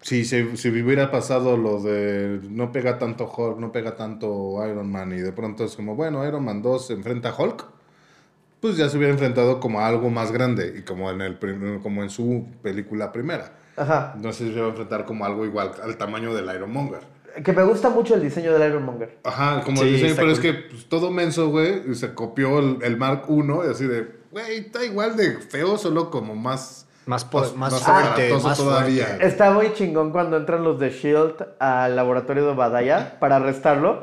si, 0.00 0.24
se- 0.24 0.56
si 0.56 0.68
hubiera 0.70 1.10
pasado 1.10 1.56
lo 1.56 1.82
de 1.82 2.40
no 2.48 2.70
pega 2.72 2.98
tanto 2.98 3.24
Hulk, 3.30 3.58
no 3.58 3.72
pega 3.72 3.96
tanto 3.96 4.56
Iron 4.70 4.90
Man 4.90 5.12
y 5.12 5.16
de 5.18 5.32
pronto 5.32 5.64
es 5.64 5.74
como, 5.74 5.96
bueno, 5.96 6.26
Iron 6.26 6.44
Man 6.44 6.62
2 6.62 6.86
se 6.86 6.92
enfrenta 6.92 7.30
a 7.30 7.36
Hulk, 7.42 7.64
pues 8.60 8.76
ya 8.76 8.88
se 8.88 8.96
hubiera 8.98 9.12
enfrentado 9.12 9.58
como 9.60 9.80
a 9.80 9.86
algo 9.88 10.10
más 10.10 10.30
grande 10.32 10.74
y 10.78 10.82
como 10.82 11.10
en, 11.10 11.20
el, 11.20 11.36
prim- 11.36 11.80
como 11.82 12.02
en 12.02 12.10
su 12.10 12.46
película 12.62 13.12
primera. 13.12 13.52
Ajá. 13.76 14.12
Entonces 14.16 14.48
se 14.52 14.56
iba 14.58 14.66
a 14.66 14.70
enfrentar 14.70 15.04
como 15.04 15.24
algo 15.26 15.44
igual 15.44 15.72
al 15.82 15.96
tamaño 15.96 16.32
del 16.34 16.54
Iron 16.54 16.72
Monger. 16.72 17.00
Que 17.44 17.52
me 17.52 17.62
gusta 17.64 17.90
mucho 17.90 18.14
el 18.14 18.22
diseño 18.22 18.52
del 18.52 18.68
Iron 18.70 18.84
Monger. 18.84 19.18
Ajá, 19.24 19.62
como 19.64 19.78
Sí, 19.82 19.88
el 19.88 19.92
diseño, 19.94 20.14
pero 20.16 20.30
es 20.30 20.40
que 20.40 20.52
pues, 20.54 20.88
todo 20.88 21.10
menso, 21.10 21.48
güey, 21.50 21.94
se 21.94 22.14
copió 22.14 22.58
el, 22.58 22.78
el 22.82 22.96
Mark 22.96 23.24
1 23.28 23.66
y 23.66 23.70
así 23.70 23.84
de, 23.86 24.08
güey, 24.32 24.56
está 24.58 24.84
igual 24.84 25.16
de 25.16 25.38
feo, 25.38 25.76
solo 25.78 26.10
como 26.10 26.34
más... 26.34 26.84
Más, 27.06 27.24
Más- 27.32 27.54
más, 27.54 27.72
más 27.72 27.82
fuerte, 27.84 28.32
más 28.42 28.56
todavía. 28.58 29.06
fuerte. 29.06 29.26
Está 29.28 29.52
muy 29.52 29.72
chingón 29.74 30.10
cuando 30.10 30.36
entran 30.36 30.64
los 30.64 30.80
de 30.80 30.90
Shield 30.90 31.34
al 31.60 31.94
laboratorio 31.94 32.48
de 32.48 32.54
Badaya 32.54 33.20
para 33.20 33.36
arrestarlo 33.36 34.02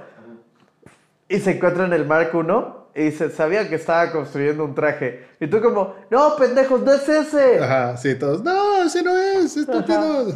y 1.27 1.39
se 1.39 1.51
encuentran 1.57 1.91
el 1.91 2.05
Mark 2.05 2.29
1 2.33 2.82
Y 2.95 3.05
dice, 3.05 3.31
sabía 3.31 3.67
que 3.67 3.75
estaba 3.75 4.11
construyendo 4.11 4.63
un 4.63 4.75
traje. 4.75 5.25
Y 5.39 5.47
tú 5.47 5.59
como, 5.61 5.95
no, 6.11 6.35
pendejos, 6.35 6.81
no 6.83 6.93
es 6.93 7.09
ese. 7.09 7.59
Ajá, 7.59 7.97
sí, 7.97 8.13
todos, 8.15 8.43
no, 8.43 8.83
ese 8.83 9.01
no 9.01 9.17
es, 9.17 9.57
estúpido. 9.57 10.27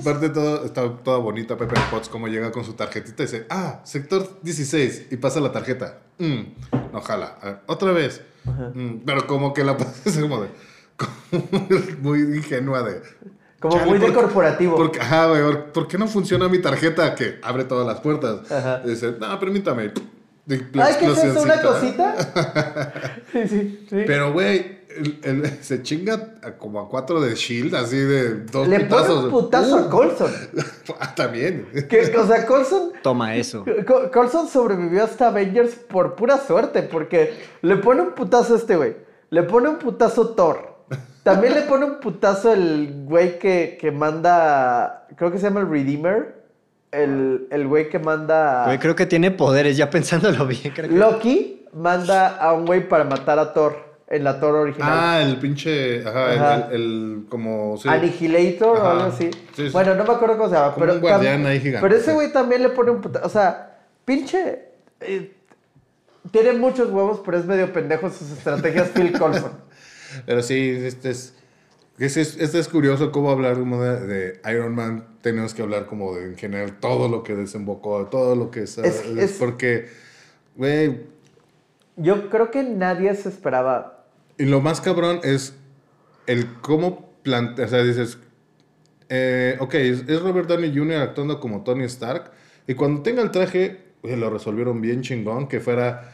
Aparte 0.00 0.28
todo, 0.28 0.66
está 0.66 0.88
toda 1.02 1.16
bonita 1.18 1.56
Pepper 1.56 1.78
Potts 1.90 2.08
como 2.10 2.28
llega 2.28 2.52
con 2.52 2.64
su 2.64 2.74
tarjetita 2.74 3.22
y 3.22 3.26
dice, 3.26 3.46
ah, 3.48 3.80
sector 3.84 4.28
16, 4.42 5.06
y 5.10 5.16
pasa 5.16 5.40
la 5.40 5.52
tarjeta. 5.52 5.98
Mm, 6.18 6.42
no, 6.92 7.00
jala. 7.00 7.38
A 7.40 7.44
ver, 7.46 7.58
otra 7.66 7.92
vez. 7.92 8.20
Mm, 8.74 8.98
pero 9.06 9.26
como 9.26 9.54
que 9.54 9.64
la 9.64 9.76
pasa 9.78 10.20
como 10.20 10.42
de, 10.42 10.48
como 10.96 11.46
muy 12.02 12.20
ingenua 12.20 12.82
de... 12.82 13.00
Como 13.58 13.74
"Chale, 13.78 13.86
muy 13.90 13.98
de 13.98 14.04
¿por 14.06 14.14
qué- 14.14 14.20
corporativo. 14.20 14.76
por 14.76 14.92
qué- 14.92 15.00
ajá, 15.00 15.28
güey, 15.28 15.42
¿por- 15.42 15.64
¿por 15.72 15.88
qué 15.88 15.96
no 15.96 16.06
funciona 16.08 16.46
mi 16.46 16.58
tarjeta 16.60 17.14
que 17.14 17.38
abre 17.42 17.64
todas 17.64 17.86
las 17.86 18.00
puertas? 18.00 18.52
Ajá. 18.52 18.82
Y 18.84 18.90
dice, 18.90 19.14
no, 19.18 19.40
permítame. 19.40 19.92
De 20.46 20.64
Ay, 20.80 20.94
¿qué 21.00 21.06
es 21.06 21.24
eso? 21.24 21.42
¿Una 21.42 21.60
cosita? 21.60 22.14
sí, 23.32 23.48
sí, 23.48 23.86
sí. 23.90 24.04
Pero, 24.06 24.32
güey, 24.32 24.78
se 25.60 25.82
chinga 25.82 26.34
a 26.42 26.52
como 26.52 26.80
a 26.80 26.88
cuatro 26.88 27.20
de 27.20 27.34
Shield, 27.34 27.74
así 27.74 27.96
de 27.98 28.44
dos 28.44 28.66
Le 28.68 28.80
pone 28.80 28.88
putazos. 28.88 29.24
un 29.24 29.30
putazo 29.30 29.76
a 29.76 29.80
Uh, 29.82 29.90
Colson. 29.90 30.30
ah, 31.00 31.14
también. 31.14 31.66
Que, 31.88 32.14
o 32.16 32.26
sea, 32.26 32.46
Colson, 32.46 32.92
Toma 33.02 33.34
eso. 33.36 33.64
Co- 33.86 34.10
Colson 34.12 34.48
sobrevivió 34.48 35.02
hasta 35.04 35.28
Avengers 35.28 35.74
por 35.74 36.14
pura 36.14 36.38
suerte, 36.38 36.82
porque 36.82 37.34
le 37.62 37.76
pone 37.76 38.02
un 38.02 38.12
putazo 38.12 38.54
a 38.54 38.58
este 38.58 38.76
güey. 38.76 38.96
Le 39.30 39.42
pone 39.42 39.68
un 39.68 39.78
putazo 39.78 40.28
Thor. 40.34 40.76
También 41.24 41.54
le 41.54 41.62
pone 41.62 41.86
un 41.86 41.98
putazo 41.98 42.52
el 42.52 43.02
güey 43.04 43.40
que, 43.40 43.76
que 43.80 43.90
manda. 43.90 45.08
Creo 45.16 45.32
que 45.32 45.38
se 45.38 45.44
llama 45.48 45.58
el 45.60 45.68
Redeemer. 45.68 46.35
El, 46.96 47.46
el 47.50 47.66
güey 47.66 47.88
que 47.88 47.98
manda. 47.98 48.64
Güey, 48.66 48.78
creo 48.78 48.94
que 48.96 49.06
tiene 49.06 49.30
poderes, 49.30 49.76
ya 49.76 49.90
pensándolo 49.90 50.46
bien. 50.46 50.72
Creo 50.74 50.88
que... 50.88 50.94
Loki 50.94 51.66
manda 51.72 52.36
a 52.36 52.52
un 52.52 52.64
güey 52.66 52.88
para 52.88 53.04
matar 53.04 53.38
a 53.38 53.52
Thor 53.52 53.84
en 54.08 54.24
la 54.24 54.38
Thor 54.40 54.54
original. 54.54 54.88
Ah, 54.92 55.20
el 55.22 55.36
pinche. 55.38 56.00
Ajá, 56.06 56.32
el- 56.32 56.38
Ajá. 56.38 56.68
El, 56.70 56.72
el- 56.74 57.26
como. 57.28 57.76
sí. 57.76 57.88
Annihilator 57.88 58.78
o 58.78 58.86
algo 58.88 59.02
así. 59.04 59.30
Sí, 59.54 59.66
sí. 59.66 59.70
Bueno, 59.72 59.94
no 59.94 60.04
me 60.04 60.12
acuerdo 60.14 60.36
cómo 60.38 60.48
se 60.48 60.54
llama. 60.54 60.72
Como 60.74 60.86
pero 60.86 60.94
un 60.96 61.00
guardián 61.00 61.44
ahí 61.46 61.60
gigante, 61.60 61.86
Pero 61.88 62.00
ese 62.00 62.12
güey 62.14 62.32
también 62.32 62.62
le 62.62 62.68
pone 62.70 62.90
un 62.92 63.00
puta. 63.00 63.20
O 63.24 63.28
sea, 63.28 63.78
pinche. 64.04 64.60
eh, 65.00 65.32
tiene 66.30 66.52
muchos 66.54 66.90
huevos, 66.90 67.20
pero 67.24 67.38
es 67.38 67.44
medio 67.46 67.72
pendejo 67.72 68.06
en 68.06 68.12
sus 68.12 68.30
estrategias 68.32 68.88
Phil 68.88 69.12
Colson. 69.16 69.52
Pero 70.26 70.42
sí, 70.42 70.70
este 70.84 71.10
es. 71.10 71.35
Este 71.98 72.20
es, 72.20 72.36
este 72.38 72.58
es 72.58 72.68
curioso 72.68 73.10
cómo 73.10 73.30
hablar 73.30 73.54
como 73.58 73.82
de, 73.82 74.06
de 74.06 74.40
Iron 74.52 74.74
Man. 74.74 75.06
Tenemos 75.22 75.54
que 75.54 75.62
hablar 75.62 75.86
como 75.86 76.14
de 76.14 76.24
en 76.26 76.36
general 76.36 76.78
todo 76.78 77.08
lo 77.08 77.22
que 77.22 77.34
desembocó, 77.34 78.06
todo 78.06 78.36
lo 78.36 78.50
que 78.50 78.64
es. 78.64 78.76
Es- 78.78 79.04
es 79.06 79.16
es- 79.16 79.32
porque, 79.38 79.88
güey, 80.56 81.00
Yo 81.96 82.28
creo 82.28 82.50
que 82.50 82.62
nadie 82.62 83.14
se 83.14 83.30
esperaba. 83.30 84.04
Y 84.36 84.44
lo 84.44 84.60
más 84.60 84.82
cabrón 84.82 85.20
es 85.22 85.54
el 86.26 86.52
cómo 86.60 87.10
plantea, 87.22 87.64
o 87.64 87.68
sea, 87.68 87.82
dices, 87.82 88.18
eh, 89.08 89.56
ok, 89.60 89.74
es, 89.74 90.04
es 90.06 90.20
Robert 90.20 90.46
Downey 90.48 90.76
Jr. 90.76 91.00
actuando 91.00 91.40
como 91.40 91.62
Tony 91.64 91.84
Stark, 91.84 92.30
y 92.66 92.74
cuando 92.74 93.00
tenga 93.02 93.22
el 93.22 93.30
traje, 93.30 93.80
güey, 94.02 94.16
lo 94.16 94.28
resolvieron 94.28 94.82
bien 94.82 95.00
chingón, 95.00 95.48
que 95.48 95.60
fuera 95.60 96.12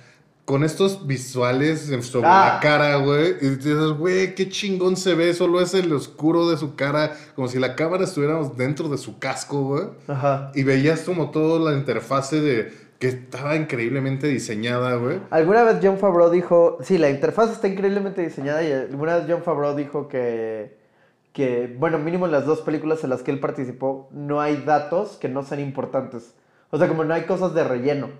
con 0.52 0.64
estos 0.64 1.06
visuales 1.06 1.90
sobre 2.02 2.26
Ah. 2.28 2.52
la 2.54 2.60
cara, 2.60 2.96
güey, 2.96 3.36
y 3.40 3.48
dices, 3.56 3.92
güey, 3.96 4.34
qué 4.34 4.50
chingón 4.50 4.98
se 4.98 5.14
ve, 5.14 5.32
solo 5.32 5.62
es 5.62 5.72
el 5.72 5.90
oscuro 5.94 6.50
de 6.50 6.58
su 6.58 6.74
cara, 6.74 7.16
como 7.34 7.48
si 7.48 7.58
la 7.58 7.74
cámara 7.74 8.04
estuviéramos 8.04 8.54
dentro 8.54 8.90
de 8.90 8.98
su 8.98 9.18
casco, 9.18 9.62
güey. 9.62 9.84
Ajá. 10.08 10.52
Y 10.54 10.62
veías 10.62 11.04
como 11.04 11.30
toda 11.30 11.58
la 11.70 11.74
interfase 11.74 12.42
de 12.42 12.70
que 12.98 13.08
estaba 13.08 13.56
increíblemente 13.56 14.26
diseñada, 14.26 14.94
güey. 14.96 15.20
Alguna 15.30 15.62
vez 15.64 15.78
John 15.82 15.96
Favreau 15.96 16.28
dijo. 16.30 16.76
Sí, 16.82 16.98
la 16.98 17.08
interfaz 17.08 17.50
está 17.50 17.66
increíblemente 17.68 18.20
diseñada. 18.20 18.62
Y 18.62 18.72
alguna 18.72 19.16
vez 19.16 19.24
John 19.26 19.42
Favreau 19.42 19.74
dijo 19.74 20.06
que. 20.06 20.76
Que, 21.32 21.74
bueno, 21.78 21.98
mínimo 21.98 22.26
en 22.26 22.32
las 22.32 22.44
dos 22.44 22.60
películas 22.60 23.04
en 23.04 23.08
las 23.08 23.22
que 23.22 23.30
él 23.30 23.40
participó, 23.40 24.10
no 24.12 24.42
hay 24.42 24.58
datos 24.66 25.16
que 25.18 25.30
no 25.30 25.42
sean 25.44 25.60
importantes. 25.60 26.34
O 26.68 26.76
sea, 26.76 26.88
como 26.88 27.04
no 27.04 27.14
hay 27.14 27.22
cosas 27.22 27.54
de 27.54 27.64
relleno. 27.64 28.10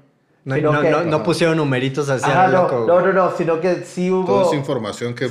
No, 0.45 0.55
sino 0.57 0.73
no, 0.73 0.81
que- 0.83 0.91
no, 0.91 1.05
no 1.05 1.23
pusieron 1.23 1.57
numeritos 1.57 2.09
así 2.11 2.25
Ajá, 2.29 2.49
loco. 2.49 2.85
no, 2.87 3.01
no, 3.01 3.13
no, 3.13 3.31
sino 3.37 3.61
que 3.61 3.77
sí 3.85 4.11
hubo. 4.11 4.27
Toda 4.27 4.47
esa 4.47 4.57
información 4.57 5.15
que 5.15 5.29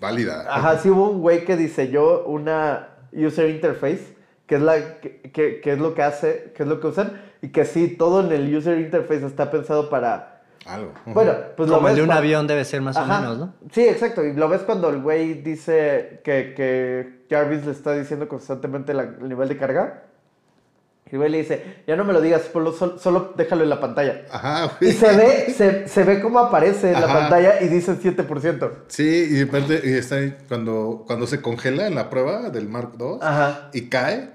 válida. 0.00 0.46
Ajá, 0.48 0.78
sí 0.78 0.88
hubo 0.90 1.10
un 1.10 1.20
güey 1.20 1.44
que 1.44 1.56
diseñó 1.56 2.20
una 2.20 2.88
user 3.12 3.50
interface, 3.50 4.16
que 4.46 4.54
es, 4.56 4.62
la, 4.62 5.00
que, 5.00 5.20
que- 5.32 5.60
que 5.60 5.72
es 5.72 5.78
lo 5.78 5.94
que 5.94 6.02
hace, 6.02 6.52
que 6.56 6.62
es 6.62 6.68
lo 6.68 6.80
que 6.80 6.86
usan, 6.86 7.20
y 7.42 7.48
que 7.48 7.64
sí, 7.64 7.88
todo 7.88 8.20
en 8.24 8.32
el 8.32 8.54
user 8.54 8.78
interface 8.80 9.26
está 9.26 9.50
pensado 9.50 9.90
para... 9.90 10.32
Algo. 10.64 10.92
Bueno, 11.06 11.32
pues 11.56 11.68
lo 11.68 11.76
Como 11.76 11.86
el 11.88 11.92
ves 11.94 12.02
de 12.02 12.10
un 12.10 12.10
avión 12.16 12.46
debe 12.48 12.64
ser 12.64 12.80
más 12.82 12.96
Ajá. 12.96 13.18
o 13.18 13.20
menos, 13.20 13.38
¿no? 13.38 13.54
Sí, 13.70 13.82
exacto, 13.86 14.24
y 14.24 14.32
lo 14.32 14.48
ves 14.48 14.62
cuando 14.62 14.88
el 14.90 15.00
güey 15.00 15.34
dice 15.34 16.20
que, 16.24 16.54
que 16.56 17.24
Jarvis 17.30 17.64
le 17.64 17.70
está 17.72 17.92
diciendo 17.92 18.26
constantemente 18.26 18.92
la- 18.92 19.02
el 19.04 19.28
nivel 19.28 19.48
de 19.48 19.56
carga. 19.58 20.02
Y 21.10 21.16
güey 21.16 21.30
le 21.30 21.38
dice, 21.38 21.82
ya 21.86 21.94
no 21.94 22.04
me 22.04 22.12
lo 22.12 22.20
digas, 22.20 22.42
ponlo 22.52 22.72
sol- 22.72 22.98
solo 23.00 23.32
déjalo 23.36 23.62
en 23.62 23.70
la 23.70 23.80
pantalla. 23.80 24.22
Ajá, 24.30 24.76
Y 24.80 24.86
güey. 24.86 24.96
se 24.96 25.16
ve, 25.16 25.54
se, 25.56 25.86
se 25.88 26.02
ve 26.02 26.20
cómo 26.20 26.40
aparece 26.40 26.88
en 26.88 26.94
la 27.00 27.06
Ajá. 27.06 27.18
pantalla 27.20 27.62
y 27.62 27.68
dice 27.68 27.92
7%. 27.96 28.70
Sí, 28.88 29.28
y 29.30 29.42
aparte, 29.42 29.80
y 29.84 29.92
está 29.92 30.16
ahí 30.16 30.36
cuando, 30.48 31.04
cuando 31.06 31.28
se 31.28 31.40
congela 31.40 31.86
en 31.86 31.94
la 31.94 32.10
prueba 32.10 32.50
del 32.50 32.68
Mark 32.68 32.94
II 32.98 33.18
Ajá. 33.20 33.70
y 33.72 33.82
cae, 33.82 34.30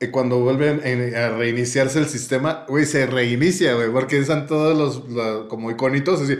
y 0.00 0.06
cuando 0.08 0.38
vuelven 0.40 0.80
en- 0.84 1.14
a 1.14 1.28
reiniciarse 1.30 1.98
el 1.98 2.06
sistema, 2.06 2.64
güey, 2.68 2.86
se 2.86 3.04
reinicia, 3.04 3.74
güey, 3.74 3.90
porque 3.90 4.18
están 4.18 4.46
todos 4.46 4.78
los, 4.78 5.10
la- 5.10 5.46
como 5.48 5.70
iconitos 5.70 6.22
así, 6.22 6.38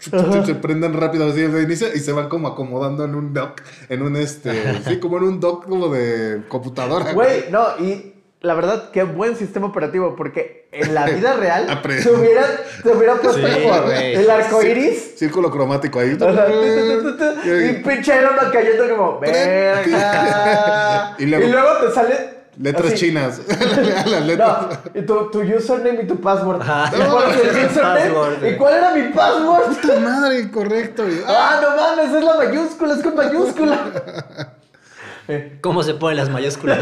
se 0.00 0.54
prenden 0.56 0.94
rápido 0.94 1.28
así, 1.28 1.46
reinicia 1.46 1.94
y 1.94 1.98
se 2.00 2.10
van 2.12 2.28
como 2.28 2.48
acomodando 2.48 3.04
en 3.04 3.14
un 3.14 3.32
dock, 3.34 3.60
en 3.88 4.02
un 4.02 4.16
este, 4.16 4.82
sí, 4.84 4.98
como 4.98 5.18
en 5.18 5.24
un 5.24 5.40
dock 5.40 5.64
como 5.68 5.88
de 5.88 6.42
computadora. 6.48 7.12
Güey, 7.12 7.44
no, 7.50 7.66
y 7.80 8.14
la 8.46 8.54
verdad, 8.54 8.90
qué 8.92 9.02
buen 9.02 9.36
sistema 9.36 9.66
operativo, 9.66 10.14
porque 10.16 10.68
en 10.72 10.94
la 10.94 11.04
vida 11.06 11.32
real 11.38 11.66
se 12.02 12.10
hubiera, 12.10 12.44
se 12.82 12.88
hubiera 12.90 13.14
puesto 13.16 13.38
Sí, 13.40 13.44
el 14.14 14.30
arco 14.30 14.62
iris. 14.62 15.14
Círculo 15.18 15.50
cromático 15.50 15.98
ahí. 16.00 16.16
Y 17.44 17.72
pinche 17.82 18.16
Iron 18.16 18.34
cayendo 18.52 18.88
como, 18.88 19.20
verga. 19.20 19.82
Y 21.18 21.22
y, 21.24 21.26
luego- 21.26 21.78
te 21.86 21.92
sale. 21.92 22.36
Letras 22.58 22.86
así. 22.94 22.96
chinas. 23.08 23.38
Las 24.06 24.24
letras. 24.24 24.58
No, 24.94 25.00
y 25.00 25.02
tu, 25.04 25.30
tu 25.30 25.40
username 25.42 26.04
y 26.04 26.06
tu 26.06 26.18
password. 26.18 26.62
Ajá. 26.62 26.90
Y 26.96 27.02
pones 27.02 27.36
el 27.38 27.66
username, 27.66 28.00
Password, 28.00 28.32
¿Y 28.32 28.40
güey. 28.40 28.56
cuál 28.56 28.74
era 28.74 28.90
mi 28.94 29.02
password? 29.12 29.64
Puta 29.76 30.00
madre, 30.00 30.50
correcto. 30.50 31.02
güey. 31.04 31.18
Ah, 31.26 31.58
no 31.60 31.76
mames, 31.76 32.14
es 32.14 32.24
la 32.24 32.34
mayúscula, 32.36 32.94
es 32.94 33.02
con 33.02 33.14
mayúscula. 33.14 33.78
Eh, 35.28 35.58
¿Cómo 35.60 35.82
se 35.82 35.92
ponen 35.94 36.16
las 36.16 36.30
mayúsculas? 36.30 36.78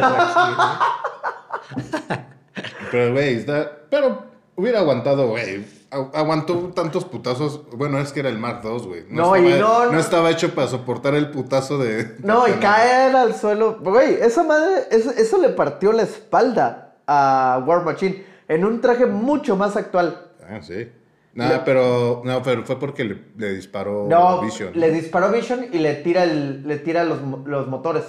Pero, 2.91 3.13
güey, 3.13 3.35
está. 3.35 3.71
Pero 3.91 4.25
hubiera 4.57 4.81
aguantado, 4.81 5.29
güey. 5.29 5.65
Agu- 5.91 6.11
Aguantó 6.15 6.55
tantos 6.75 7.05
putazos. 7.05 7.63
Bueno, 7.77 7.99
es 7.99 8.13
que 8.13 8.21
era 8.21 8.29
el 8.29 8.39
Mark 8.39 8.61
II, 8.65 8.87
güey. 8.87 9.05
No, 9.11 9.37
y 9.37 9.49
estaba, 9.53 9.85
no, 9.87 9.93
no. 9.93 9.99
estaba 9.99 10.31
hecho 10.31 10.55
para 10.55 10.69
soportar 10.69 11.15
el 11.15 11.31
putazo 11.31 11.79
de. 11.79 12.17
No, 12.21 12.47
y 12.49 12.53
caer 12.53 13.15
al 13.17 13.35
suelo. 13.35 13.79
Güey, 13.81 14.15
esa 14.21 14.43
madre, 14.45 14.85
eso, 14.91 15.11
eso 15.11 15.39
le 15.39 15.51
partió 15.51 15.93
la 15.93 16.03
espalda 16.03 16.97
a 17.07 17.63
War 17.67 17.85
Machine 17.85 18.25
en 18.49 18.65
un 18.65 18.81
traje 18.81 19.07
mucho 19.07 19.57
más 19.57 19.77
actual. 19.77 20.31
Ah, 20.49 20.61
sí. 20.63 20.89
Nada, 21.35 21.65
pero. 21.65 22.23
No, 22.25 22.43
pero 22.43 22.65
fue 22.65 22.79
porque 22.79 23.03
le, 23.05 23.25
le 23.37 23.55
disparó 23.55 24.07
No, 24.09 24.41
Vision. 24.41 24.71
le 24.75 24.91
disparó 24.93 25.33
Vision 25.33 25.67
y 25.73 25.79
le 25.79 25.95
tira, 25.97 26.23
el, 26.23 26.67
le 26.67 26.79
tira 26.79 27.03
los, 27.03 27.19
los 27.45 27.67
motores. 27.67 28.05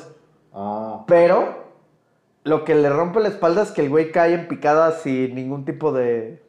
Ah. 0.54 1.04
Pero 1.08 1.65
lo 2.46 2.64
que 2.64 2.74
le 2.76 2.90
rompe 2.90 3.20
la 3.20 3.28
espalda 3.28 3.64
es 3.64 3.72
que 3.72 3.82
el 3.82 3.90
güey 3.90 4.12
cae 4.14 4.34
en 4.34 4.48
picada 4.48 4.98
sin 5.00 5.36
ningún 5.36 5.66
tipo 5.66 5.92
de. 5.92 6.42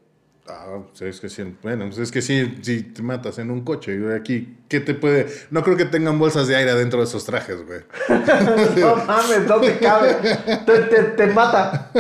Ah, 0.48 0.78
pues 0.90 1.02
es 1.02 1.20
que 1.20 1.28
sí. 1.28 1.56
Bueno, 1.62 1.86
pues 1.86 1.98
es 1.98 2.12
que 2.12 2.23
sí, 2.23 2.59
si 2.62 2.82
te 2.85 3.02
matas 3.02 3.39
en 3.40 3.51
un 3.51 3.62
coche, 3.64 3.98
güey, 3.98 4.14
aquí, 4.14 4.56
¿qué 4.68 4.78
te 4.78 4.94
puede.? 4.94 5.27
No 5.51 5.64
creo 5.64 5.77
que 5.77 5.86
tengan 5.86 6.20
bolsas 6.20 6.47
de 6.47 6.55
aire 6.55 6.73
dentro 6.74 7.01
de 7.01 7.06
esos 7.06 7.24
trajes, 7.24 7.66
güey. 7.66 7.81
no 8.81 8.94
mames, 9.06 9.40
no 9.48 9.60
te 9.60 9.77
cabe. 9.78 10.14
Te, 10.64 10.78
te- 10.82 11.02
te 11.16 11.27
mata. 11.27 11.90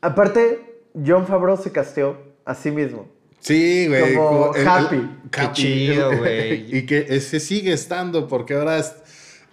Aparte, 0.00 0.80
John 0.94 1.26
Favreau 1.26 1.56
se 1.56 1.72
casteó 1.72 2.16
a 2.44 2.54
sí 2.54 2.70
mismo. 2.70 3.08
Sí, 3.40 3.86
güey. 3.88 4.14
Como 4.14 4.54
el- 4.54 4.62
el- 4.62 4.68
happy. 4.68 5.10
Qué 5.30 5.52
chido, 5.52 6.16
güey. 6.16 6.74
y 6.78 6.86
que 6.86 7.06
ese 7.10 7.40
sigue 7.40 7.72
estando, 7.72 8.28
porque 8.28 8.54
ahora 8.54 8.78
es. 8.78 8.94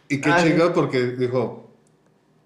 Y 0.08 0.22
qué 0.22 0.32
chingón, 0.42 0.72
porque 0.74 1.02
dijo: 1.08 1.71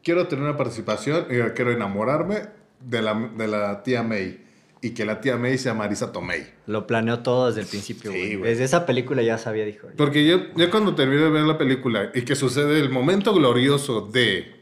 Quiero 0.05 0.27
tener 0.27 0.45
una 0.45 0.55
participación 0.55 1.25
y 1.31 1.39
quiero 1.55 1.71
enamorarme 1.71 2.43
de 2.79 3.01
la, 3.01 3.15
de 3.35 3.47
la 3.47 3.81
tía 3.81 4.03
May. 4.03 4.45
Y 4.81 4.91
que 4.91 5.03
la 5.03 5.19
tía 5.19 5.35
May 5.35 5.57
sea 5.57 5.73
Marisa 5.73 6.11
Tomei. 6.11 6.45
Lo 6.67 6.85
planeó 6.85 7.19
todo 7.23 7.47
desde 7.47 7.61
el 7.61 7.65
principio, 7.67 8.11
Sí, 8.11 8.17
güey. 8.17 8.35
güey. 8.35 8.51
Desde 8.51 8.65
esa 8.65 8.85
película 8.85 9.23
ya 9.23 9.39
sabía, 9.39 9.65
dijo. 9.65 9.87
Porque 9.97 10.27
yo, 10.27 10.53
yo 10.55 10.69
cuando 10.69 10.93
terminé 10.93 11.23
de 11.23 11.29
ver 11.31 11.41
la 11.41 11.57
película 11.57 12.11
y 12.13 12.21
que 12.21 12.35
sucede 12.35 12.79
el 12.79 12.91
momento 12.91 13.33
glorioso 13.33 14.01
de. 14.01 14.53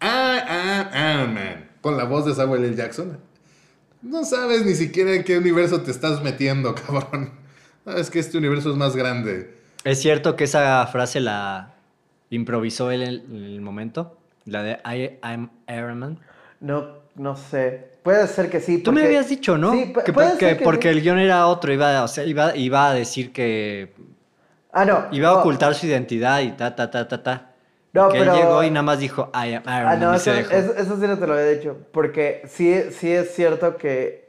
Ah, 0.00 0.38
ah, 0.46 0.90
ah, 0.92 1.26
man. 1.26 1.70
Con 1.80 1.96
la 1.96 2.04
voz 2.04 2.24
de 2.24 2.34
Samuel 2.34 2.64
L. 2.64 2.76
Jackson. 2.76 3.18
No 4.02 4.24
sabes 4.24 4.64
ni 4.64 4.74
siquiera 4.74 5.14
en 5.14 5.24
qué 5.24 5.36
universo 5.36 5.80
te 5.82 5.90
estás 5.90 6.22
metiendo, 6.22 6.72
cabrón. 6.86 7.32
Sabes 7.84 8.10
que 8.10 8.20
este 8.20 8.38
universo 8.38 8.70
es 8.70 8.76
más 8.76 8.94
grande. 8.94 9.52
¿Es 9.82 10.00
cierto 10.00 10.36
que 10.36 10.44
esa 10.44 10.86
frase 10.86 11.18
la 11.18 11.74
improvisó 12.30 12.92
él 12.92 13.02
en 13.02 13.34
el 13.34 13.60
momento? 13.60 14.20
La 14.46 14.62
de 14.62 14.72
I, 14.84 15.18
I'm 15.26 15.50
Iron 15.68 15.98
Man. 15.98 16.18
No, 16.60 16.98
no 17.14 17.36
sé. 17.36 17.92
Puede 18.02 18.26
ser 18.28 18.50
que 18.50 18.60
sí. 18.60 18.82
Tú 18.82 18.92
me 18.92 19.02
habías 19.04 19.28
dicho, 19.28 19.56
¿no? 19.56 19.72
Sí, 19.72 19.92
que 20.04 20.12
puede 20.12 20.30
porque, 20.30 20.46
ser 20.46 20.58
que 20.58 20.64
porque 20.64 20.92
sí. 20.92 20.98
el 20.98 21.02
guion 21.02 21.18
era 21.18 21.46
otro, 21.46 21.72
iba, 21.72 22.02
o 22.04 22.08
sea, 22.08 22.24
iba, 22.24 22.54
iba 22.56 22.90
a 22.90 22.94
decir 22.94 23.32
que 23.32 23.94
Ah, 24.72 24.84
no. 24.84 25.06
iba 25.12 25.30
a 25.30 25.34
no. 25.34 25.38
ocultar 25.40 25.74
su 25.74 25.86
identidad 25.86 26.40
y 26.42 26.52
ta, 26.52 26.74
ta, 26.76 26.90
ta, 26.90 27.08
ta, 27.08 27.22
ta. 27.22 27.50
No, 27.94 28.08
que 28.08 28.18
pero- 28.18 28.34
él 28.34 28.38
llegó 28.40 28.62
y 28.64 28.70
nada 28.70 28.82
más 28.82 28.98
dijo 28.98 29.30
I 29.32 29.54
am 29.54 29.62
Iron 29.62 29.66
Ah, 29.66 29.82
Man 29.84 30.00
no, 30.00 30.14
eso, 30.14 30.32
eso- 30.32 30.74
eso 30.76 30.96
sí 31.00 31.06
no 31.06 31.18
te 31.18 31.26
lo 31.26 31.32
había 31.34 31.46
dicho. 31.46 31.76
Porque 31.92 32.42
sí, 32.46 32.82
sí 32.90 33.10
es 33.10 33.34
cierto 33.34 33.76
que. 33.78 34.24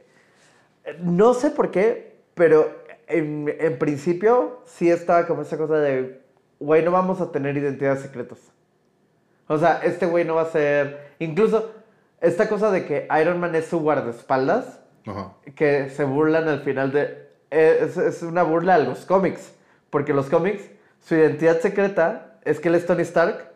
No 1.00 1.34
sé 1.34 1.50
por 1.50 1.70
qué, 1.70 2.16
pero 2.34 2.84
en, 3.08 3.52
en 3.58 3.78
principio 3.78 4.62
sí 4.66 4.88
estaba 4.90 5.26
como 5.26 5.42
esa 5.42 5.58
cosa 5.58 5.78
de. 5.78 6.20
Güey, 6.60 6.82
no 6.84 6.92
vamos 6.92 7.20
a 7.20 7.30
tener 7.32 7.56
identidades 7.56 8.00
secretas. 8.02 8.38
O 9.48 9.58
sea, 9.58 9.80
este 9.82 10.06
güey 10.06 10.24
no 10.24 10.34
va 10.34 10.42
a 10.42 10.50
ser. 10.50 11.12
Incluso 11.18 11.72
esta 12.20 12.48
cosa 12.48 12.70
de 12.70 12.84
que 12.86 13.08
Iron 13.20 13.40
Man 13.40 13.54
es 13.54 13.66
su 13.66 13.80
guardaespaldas, 13.80 14.80
Ajá. 15.06 15.34
que 15.54 15.90
se 15.90 16.04
burlan 16.04 16.48
al 16.48 16.60
final 16.60 16.92
de... 16.92 17.26
Es, 17.50 17.96
es 17.96 18.22
una 18.22 18.42
burla 18.42 18.74
a 18.74 18.78
los 18.78 19.04
cómics, 19.06 19.54
porque 19.90 20.12
los 20.12 20.28
cómics, 20.28 20.68
su 21.00 21.14
identidad 21.14 21.60
secreta 21.60 22.38
es 22.44 22.58
que 22.58 22.68
él 22.68 22.74
es 22.74 22.86
Tony 22.86 23.02
Stark 23.02 23.52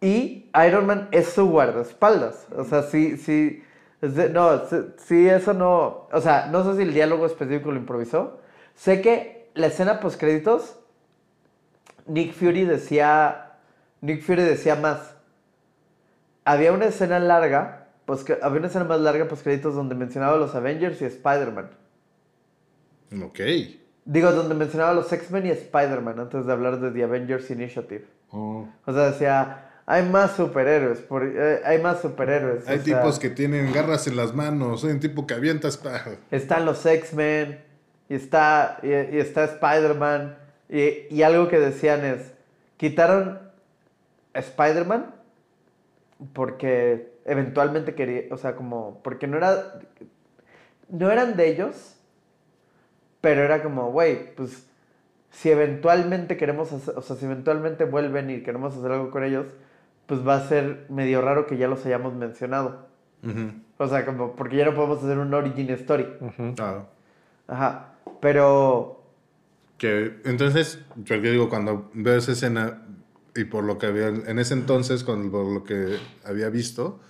y 0.00 0.50
Iron 0.66 0.86
Man 0.86 1.08
es 1.10 1.28
su 1.30 1.48
guardaespaldas. 1.50 2.46
O 2.56 2.64
sea, 2.64 2.82
sí, 2.82 3.16
sí... 3.16 3.64
no, 4.00 4.62
sí, 4.98 5.28
eso 5.28 5.52
no... 5.54 6.08
O 6.12 6.20
sea, 6.20 6.46
no 6.46 6.64
sé 6.64 6.76
si 6.76 6.82
el 6.82 6.94
diálogo 6.94 7.26
específico 7.26 7.72
lo 7.72 7.78
improvisó. 7.78 8.38
Sé 8.74 9.02
que 9.02 9.50
la 9.54 9.66
escena 9.66 10.00
post 10.00 10.20
créditos, 10.20 10.78
Nick 12.06 12.32
Fury 12.34 12.64
decía... 12.64 13.46
Nick 14.00 14.22
Fury 14.22 14.42
decía 14.42 14.76
más 14.76 15.14
había 16.44 16.72
una 16.72 16.86
escena 16.86 17.18
larga, 17.20 17.86
pues 18.06 18.24
que 18.24 18.38
había 18.42 18.58
una 18.58 18.68
escena 18.68 18.84
más 18.84 19.00
larga 19.00 19.26
pues 19.28 19.42
créditos 19.42 19.74
donde 19.74 19.94
mencionaba 19.94 20.34
a 20.34 20.38
los 20.38 20.54
Avengers 20.54 21.00
y 21.02 21.04
Spider-Man. 21.04 21.70
Ok. 23.22 23.40
Digo, 24.04 24.32
donde 24.32 24.54
mencionaba 24.54 24.90
a 24.90 24.94
los 24.94 25.12
X-Men 25.12 25.46
y 25.46 25.50
Spider-Man 25.50 26.18
antes 26.18 26.46
de 26.46 26.52
hablar 26.52 26.80
de 26.80 26.90
The 26.90 27.04
Avengers 27.04 27.50
Initiative. 27.50 28.06
Oh. 28.30 28.66
O 28.86 28.92
sea, 28.92 29.10
decía, 29.10 29.70
hay 29.86 30.08
más 30.08 30.32
superhéroes, 30.32 31.00
por- 31.00 31.24
eh, 31.24 31.60
hay 31.64 31.80
más 31.80 32.00
superhéroes. 32.00 32.66
Hay 32.66 32.80
sea, 32.80 32.96
tipos 32.96 33.18
que 33.18 33.30
tienen 33.30 33.72
garras 33.72 34.06
en 34.06 34.16
las 34.16 34.34
manos. 34.34 34.84
Hay 34.84 34.92
un 34.92 35.00
tipo 35.00 35.26
que 35.26 35.34
avienta 35.34 35.68
espada. 35.68 36.16
Están 36.30 36.64
los 36.64 36.84
X-Men 36.84 37.60
y 38.08 38.14
está, 38.14 38.78
y, 38.82 38.88
y 38.88 39.18
está 39.18 39.44
Spider-Man. 39.44 40.36
Y, 40.68 41.14
y 41.14 41.22
algo 41.22 41.48
que 41.48 41.58
decían 41.58 42.04
es, 42.04 42.32
quitaron 42.76 43.49
Spider-Man 44.34 45.14
porque 46.32 47.12
eventualmente 47.24 47.94
quería, 47.94 48.22
o 48.30 48.36
sea, 48.36 48.56
como, 48.56 49.00
porque 49.02 49.26
no 49.26 49.36
era, 49.36 49.80
no 50.88 51.10
eran 51.10 51.36
de 51.36 51.48
ellos, 51.48 51.96
pero 53.20 53.42
era 53.42 53.62
como, 53.62 53.90
güey, 53.90 54.34
pues 54.34 54.66
si 55.30 55.50
eventualmente 55.50 56.36
queremos 56.36 56.72
hacer, 56.72 56.96
o 56.96 57.02
sea, 57.02 57.16
si 57.16 57.24
eventualmente 57.24 57.84
vuelven 57.84 58.30
y 58.30 58.42
queremos 58.42 58.76
hacer 58.76 58.90
algo 58.90 59.10
con 59.10 59.24
ellos, 59.24 59.46
pues 60.06 60.26
va 60.26 60.36
a 60.36 60.48
ser 60.48 60.86
medio 60.88 61.22
raro 61.22 61.46
que 61.46 61.56
ya 61.56 61.68
los 61.68 61.84
hayamos 61.86 62.14
mencionado. 62.14 62.88
O 63.78 63.86
sea, 63.86 64.04
como, 64.04 64.34
porque 64.34 64.56
ya 64.56 64.64
no 64.64 64.74
podemos 64.74 65.02
hacer 65.02 65.18
un 65.18 65.32
origin 65.32 65.70
story. 65.70 66.06
Ah. 66.58 66.84
Ajá. 67.46 67.94
Pero, 68.20 69.04
Que 69.76 70.20
entonces, 70.24 70.84
yo 70.96 71.20
digo, 71.20 71.48
cuando 71.48 71.90
veo 71.94 72.16
esa 72.16 72.32
escena 72.32 72.82
y 73.34 73.44
por 73.44 73.64
lo 73.64 73.78
que 73.78 73.86
había 73.86 74.08
en 74.08 74.38
ese 74.38 74.54
entonces, 74.54 75.04
por 75.04 75.18
lo 75.18 75.64
que 75.64 75.96
había 76.24 76.48
visto, 76.48 77.00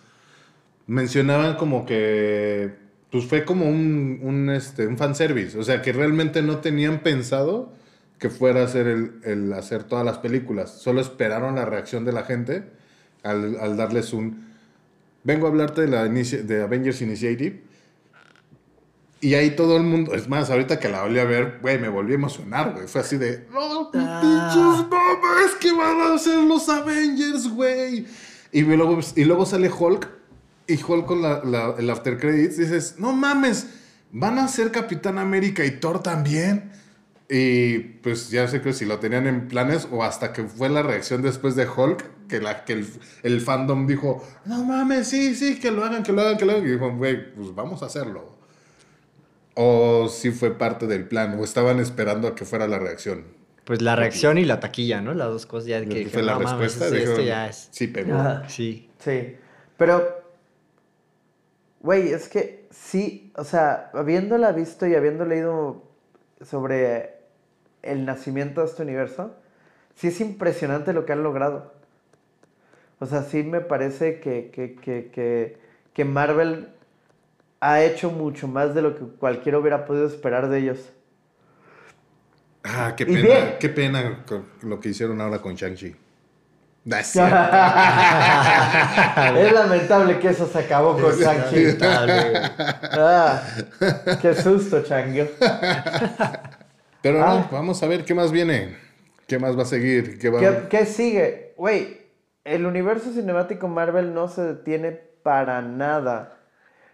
mencionaban 0.86 1.56
como 1.56 1.86
que 1.86 2.74
pues 3.10 3.24
fue 3.24 3.44
como 3.44 3.68
un, 3.68 4.20
un, 4.22 4.50
este, 4.50 4.86
un 4.86 4.96
fanservice. 4.96 5.58
O 5.58 5.62
sea, 5.62 5.82
que 5.82 5.92
realmente 5.92 6.42
no 6.42 6.58
tenían 6.58 7.02
pensado 7.02 7.72
que 8.18 8.30
fuera 8.30 8.66
a 8.66 8.72
el, 8.72 9.14
el 9.24 9.52
hacer 9.52 9.84
todas 9.84 10.04
las 10.04 10.18
películas. 10.18 10.80
Solo 10.80 11.00
esperaron 11.00 11.56
la 11.56 11.64
reacción 11.64 12.04
de 12.04 12.12
la 12.12 12.22
gente 12.24 12.64
al, 13.22 13.58
al 13.58 13.76
darles 13.76 14.12
un... 14.12 14.50
Vengo 15.24 15.46
a 15.46 15.50
hablarte 15.50 15.82
de, 15.82 15.88
la 15.88 16.08
de 16.08 16.62
Avengers 16.62 17.02
Initiative. 17.02 17.62
Y 19.22 19.34
ahí 19.34 19.50
todo 19.54 19.76
el 19.76 19.82
mundo, 19.82 20.14
es 20.14 20.28
más, 20.28 20.48
ahorita 20.50 20.78
que 20.78 20.88
la 20.88 21.02
volví 21.02 21.18
a 21.18 21.24
ver, 21.24 21.58
güey, 21.60 21.78
me 21.78 21.88
volví 21.88 22.12
a 22.12 22.14
emocionar, 22.14 22.72
güey. 22.72 22.86
Fue 22.86 23.02
así 23.02 23.18
de, 23.18 23.46
no, 23.52 23.90
pinches 23.90 24.88
mames, 24.88 25.54
que 25.60 25.72
van 25.72 26.00
a 26.12 26.18
ser 26.18 26.38
los 26.42 26.68
Avengers, 26.70 27.48
güey. 27.50 28.06
Y 28.52 28.62
luego, 28.62 28.98
y 29.16 29.24
luego 29.24 29.44
sale 29.44 29.70
Hulk, 29.70 30.08
y 30.66 30.82
Hulk 30.82 31.04
con 31.06 31.20
la, 31.20 31.42
la- 31.44 31.74
el 31.78 31.90
after 31.90 32.18
credits, 32.18 32.56
dices, 32.56 32.94
no 32.98 33.12
mames, 33.12 33.66
van 34.10 34.38
a 34.38 34.48
ser 34.48 34.70
Capitán 34.72 35.18
América 35.18 35.64
y 35.66 35.72
Thor 35.72 36.02
también. 36.02 36.70
Y 37.28 37.78
pues 37.78 38.30
ya 38.30 38.48
sé 38.48 38.60
que 38.60 38.72
si 38.72 38.84
lo 38.86 38.98
tenían 38.98 39.26
en 39.28 39.46
planes 39.48 39.86
o 39.92 40.02
hasta 40.02 40.32
que 40.32 40.44
fue 40.44 40.68
la 40.68 40.82
reacción 40.82 41.22
después 41.22 41.54
de 41.56 41.68
Hulk, 41.68 42.26
que, 42.26 42.40
la, 42.40 42.64
que 42.64 42.72
el, 42.72 42.88
el 43.22 43.40
fandom 43.40 43.86
dijo, 43.86 44.26
no 44.46 44.64
mames, 44.64 45.08
sí, 45.08 45.34
sí, 45.36 45.60
que 45.60 45.70
lo 45.70 45.84
hagan, 45.84 46.02
que 46.02 46.12
lo 46.12 46.22
hagan, 46.22 46.38
que 46.38 46.44
lo 46.46 46.52
hagan. 46.52 46.66
Y 46.66 46.70
dijo, 46.72 46.90
güey, 46.96 47.34
pues 47.34 47.54
vamos 47.54 47.82
a 47.82 47.86
hacerlo. 47.86 48.39
O 49.54 50.08
si 50.08 50.30
fue 50.30 50.56
parte 50.56 50.86
del 50.86 51.06
plan, 51.08 51.38
o 51.38 51.44
estaban 51.44 51.80
esperando 51.80 52.28
a 52.28 52.34
que 52.34 52.44
fuera 52.44 52.66
la 52.68 52.78
reacción. 52.78 53.24
Pues 53.64 53.82
la 53.82 53.94
reacción 53.96 54.38
y 54.38 54.44
la 54.44 54.58
taquilla, 54.60 55.00
¿no? 55.00 55.12
Las 55.14 55.28
dos 55.28 55.46
cosas 55.46 55.66
ya 55.66 55.80
que 55.80 55.88
Que 55.88 55.94
dije, 56.00 56.10
fue 56.10 56.22
la 56.22 56.32
"No 56.34 56.40
mames, 56.40 56.60
respuesta. 56.78 56.96
esto- 56.96 57.10
esto 57.12 57.22
ya 57.22 57.46
es. 57.48 57.68
Sí, 57.70 57.86
pegó. 57.88 58.14
Ajá. 58.14 58.48
Sí. 58.48 58.88
sí. 58.98 59.36
Pero, 59.76 60.22
güey, 61.80 62.08
es 62.12 62.28
que 62.28 62.66
sí, 62.70 63.32
o 63.36 63.44
sea, 63.44 63.90
habiéndola 63.94 64.52
visto 64.52 64.86
y 64.86 64.94
habiendo 64.94 65.24
leído 65.24 65.82
sobre 66.42 67.14
el 67.82 68.04
nacimiento 68.04 68.60
de 68.60 68.66
este 68.66 68.82
universo, 68.82 69.34
sí 69.94 70.08
es 70.08 70.20
impresionante 70.20 70.92
lo 70.92 71.04
que 71.06 71.12
han 71.12 71.22
logrado. 71.22 71.72
O 72.98 73.06
sea, 73.06 73.22
sí 73.22 73.42
me 73.42 73.60
parece 73.60 74.20
que, 74.20 74.50
que, 74.50 74.74
que, 74.74 75.10
que, 75.10 75.56
que 75.94 76.04
Marvel 76.04 76.68
ha 77.60 77.82
hecho 77.82 78.10
mucho 78.10 78.48
más 78.48 78.74
de 78.74 78.82
lo 78.82 78.96
que 78.96 79.04
cualquiera 79.18 79.58
hubiera 79.58 79.84
podido 79.86 80.06
esperar 80.06 80.48
de 80.48 80.58
ellos. 80.58 80.78
Ah, 82.64 82.94
qué 82.96 83.06
pena, 83.06 83.20
bien. 83.20 83.56
qué 83.58 83.68
pena 83.68 84.22
con 84.26 84.44
lo 84.62 84.80
que 84.80 84.90
hicieron 84.90 85.20
ahora 85.20 85.38
con 85.40 85.54
Shang-Chi. 85.54 85.96
Es 89.36 89.52
lamentable 89.52 90.18
que 90.18 90.28
eso 90.28 90.46
se 90.46 90.58
acabó 90.60 90.94
con 90.98 91.12
Shang-Chi. 91.14 91.76
Ah, 91.82 93.42
qué 94.20 94.34
susto, 94.34 94.82
Chango. 94.82 95.26
Pero 97.02 97.18
no, 97.18 97.24
Ah. 97.24 97.48
vamos 97.50 97.82
a 97.82 97.86
ver 97.86 98.04
qué 98.04 98.14
más 98.14 98.30
viene. 98.32 98.76
¿Qué 99.26 99.38
más 99.38 99.56
va 99.56 99.62
a 99.62 99.66
seguir? 99.66 100.18
¿Qué 100.18 100.28
va 100.28 100.40
¿Qué, 100.40 100.66
qué 100.68 100.86
sigue? 100.86 101.54
Güey, 101.56 101.98
el 102.44 102.66
universo 102.66 103.12
cinemático 103.12 103.68
Marvel 103.68 104.12
no 104.12 104.28
se 104.28 104.42
detiene 104.42 104.90
para 105.22 105.62
nada. 105.62 106.39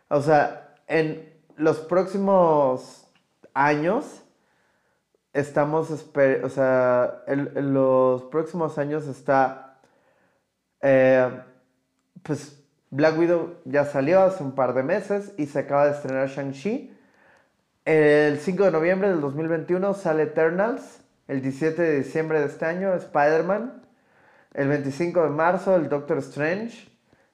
O 0.09 0.21
sea, 0.21 0.75
en 0.87 1.33
los 1.57 1.81
próximos 1.81 3.07
años 3.55 4.23
estamos, 5.33 5.91
o 5.91 6.49
sea, 6.49 7.23
en, 7.27 7.51
en 7.55 7.75
los 7.75 8.23
próximos 8.25 8.79
años 8.79 9.07
está, 9.07 9.81
eh, 10.81 11.43
pues 12.23 12.63
Black 12.91 13.19
Widow 13.19 13.57
ya 13.65 13.85
salió 13.85 14.23
hace 14.23 14.43
un 14.43 14.53
par 14.53 14.75
de 14.75 14.83
meses 14.83 15.33
y 15.37 15.47
se 15.47 15.59
acaba 15.59 15.87
de 15.87 15.93
estrenar 15.93 16.29
Shang-Chi. 16.29 16.97
El 17.85 18.39
5 18.39 18.65
de 18.65 18.71
noviembre 18.71 19.09
del 19.09 19.21
2021 19.21 19.95
sale 19.95 20.25
Eternals. 20.25 21.01
El 21.29 21.43
17 21.43 21.83
de 21.83 21.99
diciembre 21.99 22.41
de 22.41 22.47
este 22.47 22.65
año 22.65 22.95
Spider-Man. 22.95 23.83
El 24.55 24.69
25 24.69 25.25
de 25.25 25.31
marzo 25.31 25.77
el 25.77 25.89
Doctor 25.89 26.19
Strange. 26.19 26.89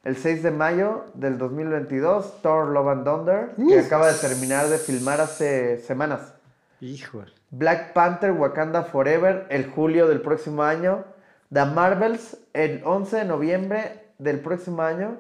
El 0.05 0.17
6 0.17 0.43
de 0.43 0.51
mayo 0.51 1.05
del 1.15 1.39
2022 1.39 2.43
Thor 2.43 2.69
Love 2.69 2.89
and 2.89 3.05
Thunder, 3.05 3.51
que 3.69 3.79
acaba 3.79 4.11
de 4.13 4.19
terminar 4.19 4.67
de 4.69 4.79
filmar 4.79 5.21
hace 5.21 5.79
semanas. 5.79 6.35
Híjole. 6.81 7.31
Black 7.51 7.93
Panther 7.93 8.33
Wakanda 8.33 8.83
Forever 8.83 9.47
el 9.51 9.71
julio 9.71 10.09
del 10.09 10.21
próximo 10.21 10.65
año. 10.65 11.05
The 11.53 11.67
Marvels 11.67 12.39
el 12.53 12.83
11 12.85 13.19
de 13.19 13.25
noviembre 13.27 14.01
del 14.19 14.41
próximo 14.41 14.83
año. 14.83 15.19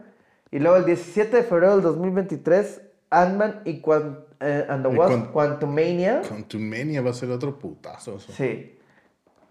Y 0.50 0.58
luego 0.58 0.76
el 0.78 0.84
17 0.84 1.36
de 1.36 1.42
febrero 1.44 1.74
del 1.74 1.82
2023 1.82 2.80
Ant-Man 3.10 3.60
y, 3.64 3.82
eh, 4.40 4.66
and 4.68 4.82
the 4.82 4.88
Wasp 4.96 5.12
Quan- 5.12 5.26
Quantumania. 5.32 6.22
Quantumania 6.26 7.00
va 7.02 7.10
a 7.10 7.14
ser 7.14 7.30
otro 7.30 7.56
putazo. 7.58 8.16
eso. 8.16 8.32
Sí. 8.32 8.78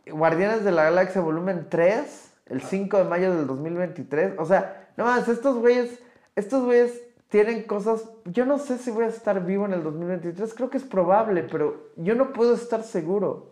Guardianes 0.08 0.64
de 0.66 0.72
la 0.72 0.84
Galaxia 0.84 1.22
volumen 1.22 1.68
3, 1.70 2.32
el 2.48 2.62
5 2.62 2.98
de 2.98 3.04
mayo 3.06 3.34
del 3.36 3.48
2023. 3.48 4.34
O 4.38 4.46
sea, 4.46 4.81
no 4.98 5.06
más, 5.06 5.28
estos 5.28 5.58
güeyes, 5.58 6.00
estos 6.36 6.64
güeyes 6.64 7.02
tienen 7.30 7.64
cosas. 7.64 8.04
Yo 8.26 8.46
no 8.46 8.58
sé 8.60 8.78
si 8.78 8.92
voy 8.92 9.06
a 9.06 9.08
estar 9.08 9.46
vivo 9.46 9.66
en 9.66 9.74
el 9.74 9.84
2023. 9.84 10.54
Creo 10.54 10.70
que 10.70 10.78
es 10.78 10.84
probable, 10.84 11.44
pero 11.44 11.92
yo 11.96 12.16
no 12.16 12.34
puedo 12.34 12.54
estar 12.56 12.84
seguro. 12.84 13.52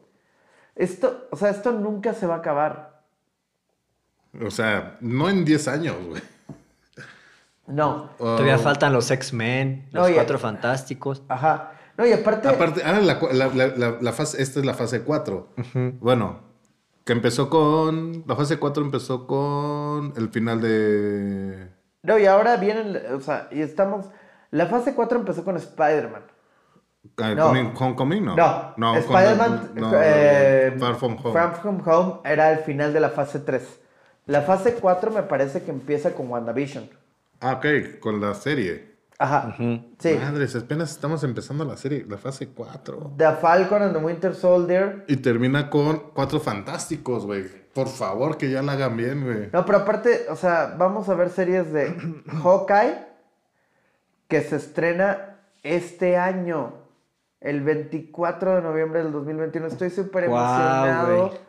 Esto, 0.76 1.28
o 1.32 1.36
sea, 1.38 1.49
esto 1.49 1.72
nunca 1.72 2.14
se 2.14 2.26
va 2.28 2.36
a 2.36 2.38
acabar. 2.40 3.02
O 4.45 4.52
sea, 4.52 4.98
no 5.02 5.30
en 5.30 5.44
10 5.45 5.68
años, 5.68 5.95
güey. 6.07 6.22
No. 7.68 8.10
Todavía 8.18 8.56
Oh. 8.56 8.60
faltan 8.60 8.94
los 8.94 9.11
X-Men, 9.11 9.90
los. 9.91 10.10
Cuatro 10.11 10.40
Fantásticos. 10.40 11.22
Ajá. 11.28 11.74
No, 11.98 12.06
y 12.06 12.14
aparte. 12.14 12.48
Aparte, 12.48 12.82
ah, 12.84 12.94
la, 12.99 13.20
la- 13.34 13.48
la- 13.48 13.68
la- 13.76 13.98
la 14.02 14.14
fase, 14.14 14.41
esta 14.41 14.60
es 14.60 14.66
la 14.66 14.74
fase 14.74 15.02
4. 15.03 15.49
Bueno, 15.99 16.40
que 17.10 17.14
empezó 17.14 17.49
con. 17.49 18.23
La 18.27 18.36
fase 18.36 18.60
4 18.60 18.84
empezó 18.84 19.26
con 19.26 20.14
el 20.15 20.30
final 20.30 20.61
de. 20.61 21.68
No, 22.03 22.19
y 22.19 22.27
ahora 22.27 22.57
vienen. 22.57 23.02
O 23.15 23.19
sea, 23.19 23.48
y 23.49 23.61
estamos. 23.61 24.06
La 24.52 24.68
fase 24.68 24.94
4 24.94 25.18
empezó 25.18 25.44
con 25.44 25.57
Spider-Man. 25.57 26.22
ah, 27.18 27.34
No. 27.34 27.48
Coming- 27.52 27.73
Homecoming, 27.76 28.26
no. 28.26 28.36
No, 28.36 28.73
con- 28.77 28.98
Spider-Man. 28.99 29.72
no, 29.73 29.91
eh, 29.95 30.76
Far 30.77 30.95
From 30.98 31.18
Home. 31.23 31.34
Far 31.34 31.56
From 31.60 31.81
Home 31.88 32.14
era 32.26 32.52
el 32.52 32.60
final 32.60 32.94
de 32.94 32.99
la 32.99 33.10
fase 33.10 33.40
3. 33.40 33.80
La 34.27 34.41
fase 34.44 34.76
4 34.76 35.10
me 35.10 35.23
parece 35.23 35.64
que 35.64 35.72
empieza 35.72 36.14
con 36.14 36.30
WandaVision. 36.30 36.91
Ah, 37.41 37.53
ok, 37.53 37.99
con 37.99 38.22
la 38.22 38.36
serie. 38.36 38.98
Ajá. 39.21 39.53
Sí. 39.57 40.17
Madres, 40.17 40.55
apenas 40.55 40.91
estamos 40.91 41.25
empezando 41.25 41.65
la 41.65 41.75
serie, 41.75 42.05
la 42.07 42.17
fase 42.17 42.47
4. 42.47 43.15
The 43.17 43.33
Falcon 43.33 43.83
and 43.83 43.93
the 43.93 43.99
Winter 43.99 44.33
Soldier. 44.33 45.03
Y 45.09 45.17
termina 45.17 45.69
con 45.69 46.11
Cuatro 46.13 46.39
Fantásticos, 46.39 47.25
güey. 47.25 47.43
Por 47.73 47.89
favor, 47.89 48.37
que 48.37 48.49
ya 48.49 48.61
la 48.61 48.71
hagan 48.71 48.95
bien, 48.95 49.25
güey. 49.25 49.49
No, 49.51 49.65
pero 49.65 49.79
aparte, 49.79 50.25
o 50.29 50.37
sea, 50.37 50.73
vamos 50.77 51.09
a 51.09 51.15
ver 51.15 51.29
series 51.31 51.73
de 51.73 51.93
Hawkeye 52.43 53.09
que 54.29 54.41
se 54.41 54.55
estrena 54.55 55.41
este 55.63 56.15
año, 56.15 56.75
el 57.41 57.61
24 57.61 58.55
de 58.55 58.61
noviembre 58.61 59.03
del 59.03 59.11
2021. 59.11 59.67
Estoy 59.67 59.89
súper 59.89 60.25
emocionado 60.25 61.27
güey. 61.27 61.39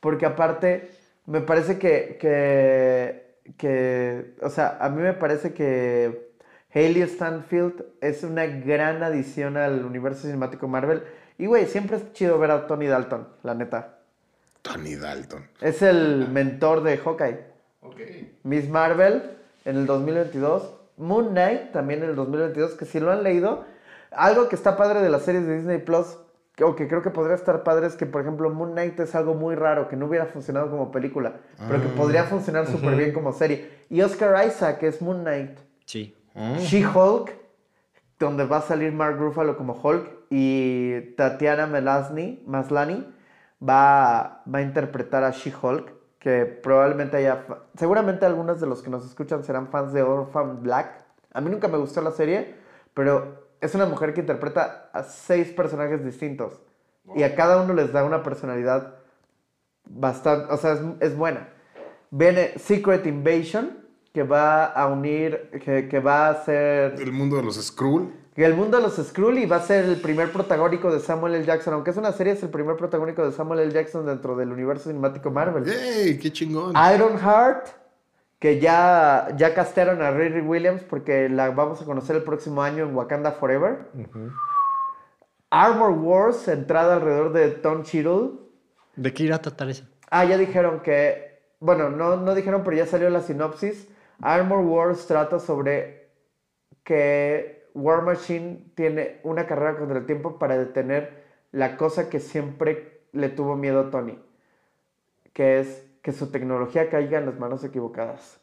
porque 0.00 0.26
aparte 0.26 0.90
me 1.26 1.42
parece 1.42 1.78
que, 1.78 2.18
que, 2.20 3.38
que, 3.56 4.34
o 4.42 4.50
sea, 4.50 4.78
a 4.80 4.88
mí 4.88 5.00
me 5.00 5.12
parece 5.12 5.54
que 5.54 6.29
Hayley 6.72 7.02
Stanfield 7.02 7.84
es 8.00 8.22
una 8.22 8.46
gran 8.46 9.02
adición 9.02 9.56
al 9.56 9.84
universo 9.84 10.22
cinemático 10.22 10.68
Marvel. 10.68 11.02
Y, 11.38 11.46
güey, 11.46 11.66
siempre 11.66 11.96
es 11.96 12.12
chido 12.12 12.38
ver 12.38 12.50
a 12.50 12.66
Tony 12.66 12.86
Dalton, 12.86 13.26
la 13.42 13.54
neta. 13.54 13.98
Tony 14.62 14.94
Dalton. 14.94 15.46
Es 15.60 15.82
el 15.82 16.28
mentor 16.28 16.82
de 16.82 16.98
Hawkeye. 16.98 17.38
Miss 18.44 18.68
Marvel 18.68 19.22
en 19.64 19.76
el 19.76 19.86
2022. 19.86 20.76
Moon 20.96 21.30
Knight 21.30 21.72
también 21.72 22.02
en 22.02 22.10
el 22.10 22.16
2022, 22.16 22.74
que 22.74 22.84
si 22.84 23.00
lo 23.00 23.10
han 23.10 23.22
leído, 23.22 23.64
algo 24.10 24.48
que 24.48 24.56
está 24.56 24.76
padre 24.76 25.00
de 25.00 25.08
las 25.08 25.22
series 25.22 25.46
de 25.46 25.56
Disney 25.56 25.78
Plus, 25.78 26.18
o 26.62 26.76
que 26.76 26.88
creo 26.88 27.00
que 27.00 27.08
podría 27.08 27.36
estar 27.36 27.62
padre, 27.62 27.86
es 27.86 27.94
que, 27.94 28.04
por 28.04 28.20
ejemplo, 28.20 28.50
Moon 28.50 28.72
Knight 28.72 29.00
es 29.00 29.14
algo 29.14 29.32
muy 29.32 29.54
raro, 29.54 29.88
que 29.88 29.96
no 29.96 30.06
hubiera 30.06 30.26
funcionado 30.26 30.70
como 30.70 30.92
película, 30.92 31.36
pero 31.68 31.80
que 31.80 31.88
podría 31.88 32.24
funcionar 32.24 32.66
súper 32.66 32.96
bien 32.96 33.12
como 33.12 33.32
serie. 33.32 33.70
Y 33.88 34.02
Oscar 34.02 34.46
Isaac, 34.46 34.78
que 34.78 34.88
es 34.88 35.00
Moon 35.00 35.22
Knight. 35.22 35.58
Sí. 35.86 36.14
She-Hulk, 36.58 37.32
donde 38.18 38.44
va 38.44 38.58
a 38.58 38.62
salir 38.62 38.92
Mark 38.92 39.18
Ruffalo 39.18 39.56
como 39.56 39.74
Hulk 39.74 40.26
y 40.30 41.14
Tatiana 41.16 41.66
Maslany, 41.66 42.42
Maslany 42.46 43.06
va, 43.66 44.42
va 44.52 44.58
a 44.58 44.62
interpretar 44.62 45.24
a 45.24 45.30
She-Hulk, 45.30 45.92
que 46.18 46.44
probablemente 46.44 47.16
haya... 47.16 47.46
Seguramente 47.76 48.26
algunos 48.26 48.60
de 48.60 48.66
los 48.66 48.82
que 48.82 48.90
nos 48.90 49.06
escuchan 49.06 49.44
serán 49.44 49.68
fans 49.68 49.92
de 49.92 50.02
Orphan 50.02 50.62
Black. 50.62 51.04
A 51.32 51.40
mí 51.40 51.50
nunca 51.50 51.68
me 51.68 51.78
gustó 51.78 52.00
la 52.02 52.10
serie, 52.10 52.54
pero 52.94 53.48
es 53.60 53.74
una 53.74 53.86
mujer 53.86 54.14
que 54.14 54.20
interpreta 54.20 54.90
a 54.92 55.02
seis 55.02 55.48
personajes 55.50 56.04
distintos 56.04 56.60
y 57.14 57.22
a 57.22 57.34
cada 57.34 57.62
uno 57.62 57.74
les 57.74 57.92
da 57.92 58.04
una 58.04 58.22
personalidad 58.22 58.94
bastante, 59.84 60.52
o 60.52 60.56
sea, 60.56 60.72
es, 60.72 60.80
es 61.00 61.16
buena. 61.16 61.48
Viene 62.10 62.58
Secret 62.58 63.06
Invasion, 63.06 63.79
que 64.12 64.22
va 64.22 64.64
a 64.64 64.86
unir, 64.88 65.50
que, 65.64 65.88
que 65.88 66.00
va 66.00 66.28
a 66.30 66.44
ser 66.44 66.94
El 67.00 67.12
mundo 67.12 67.36
de 67.36 67.42
los 67.44 67.56
Skrull. 67.56 68.12
que 68.34 68.44
el 68.44 68.54
mundo 68.54 68.76
de 68.78 68.82
los 68.82 68.96
Skrull 68.96 69.38
y 69.38 69.46
va 69.46 69.56
a 69.56 69.60
ser 69.62 69.84
el 69.84 70.00
primer 70.00 70.32
protagónico 70.32 70.92
de 70.92 70.98
Samuel 71.00 71.34
L. 71.36 71.44
Jackson. 71.44 71.74
Aunque 71.74 71.90
es 71.90 71.96
una 71.96 72.12
serie, 72.12 72.32
es 72.32 72.42
el 72.42 72.48
primer 72.50 72.76
protagónico 72.76 73.24
de 73.24 73.32
Samuel 73.32 73.60
L. 73.60 73.72
Jackson 73.72 74.06
dentro 74.06 74.34
del 74.36 74.50
universo 74.50 74.88
cinemático 74.88 75.30
Marvel. 75.30 75.68
¡Ey! 75.68 76.18
¡Qué 76.18 76.32
chingón! 76.32 76.74
Ironheart, 76.94 77.68
que 78.40 78.58
ya, 78.58 79.28
ya 79.36 79.54
castearon 79.54 80.02
a 80.02 80.10
Riri 80.10 80.40
Williams 80.40 80.82
porque 80.82 81.28
la 81.28 81.50
vamos 81.50 81.80
a 81.82 81.84
conocer 81.84 82.16
el 82.16 82.22
próximo 82.22 82.62
año 82.62 82.84
en 82.84 82.96
Wakanda 82.96 83.32
Forever. 83.32 83.86
Armor 85.50 85.90
Wars, 85.90 86.36
centrada 86.44 86.94
alrededor 86.96 87.32
de 87.32 87.48
Tom 87.50 87.82
Cheadle. 87.82 88.30
¿De 88.96 89.12
qué 89.12 89.24
irá 89.24 89.36
a 89.36 89.42
tratar 89.42 89.68
eso? 89.68 89.84
Ah, 90.10 90.24
ya 90.24 90.36
dijeron 90.38 90.80
que. 90.80 91.28
Bueno, 91.60 91.90
no, 91.90 92.16
no 92.16 92.34
dijeron, 92.34 92.62
pero 92.64 92.76
ya 92.76 92.86
salió 92.86 93.10
la 93.10 93.20
sinopsis. 93.20 93.88
Armor 94.22 94.60
Wars 94.60 95.06
trata 95.06 95.38
sobre 95.38 96.10
que 96.84 97.68
War 97.74 98.02
Machine 98.02 98.72
tiene 98.74 99.20
una 99.22 99.46
carrera 99.46 99.78
contra 99.78 99.98
el 99.98 100.06
tiempo 100.06 100.38
para 100.38 100.58
detener 100.58 101.24
la 101.52 101.76
cosa 101.76 102.10
que 102.10 102.20
siempre 102.20 103.02
le 103.12 103.28
tuvo 103.28 103.56
miedo 103.56 103.80
a 103.80 103.90
Tony. 103.90 104.18
Que 105.32 105.60
es 105.60 105.84
que 106.02 106.12
su 106.12 106.30
tecnología 106.30 106.90
caiga 106.90 107.18
en 107.18 107.26
las 107.26 107.38
manos 107.38 107.64
equivocadas. 107.64 108.40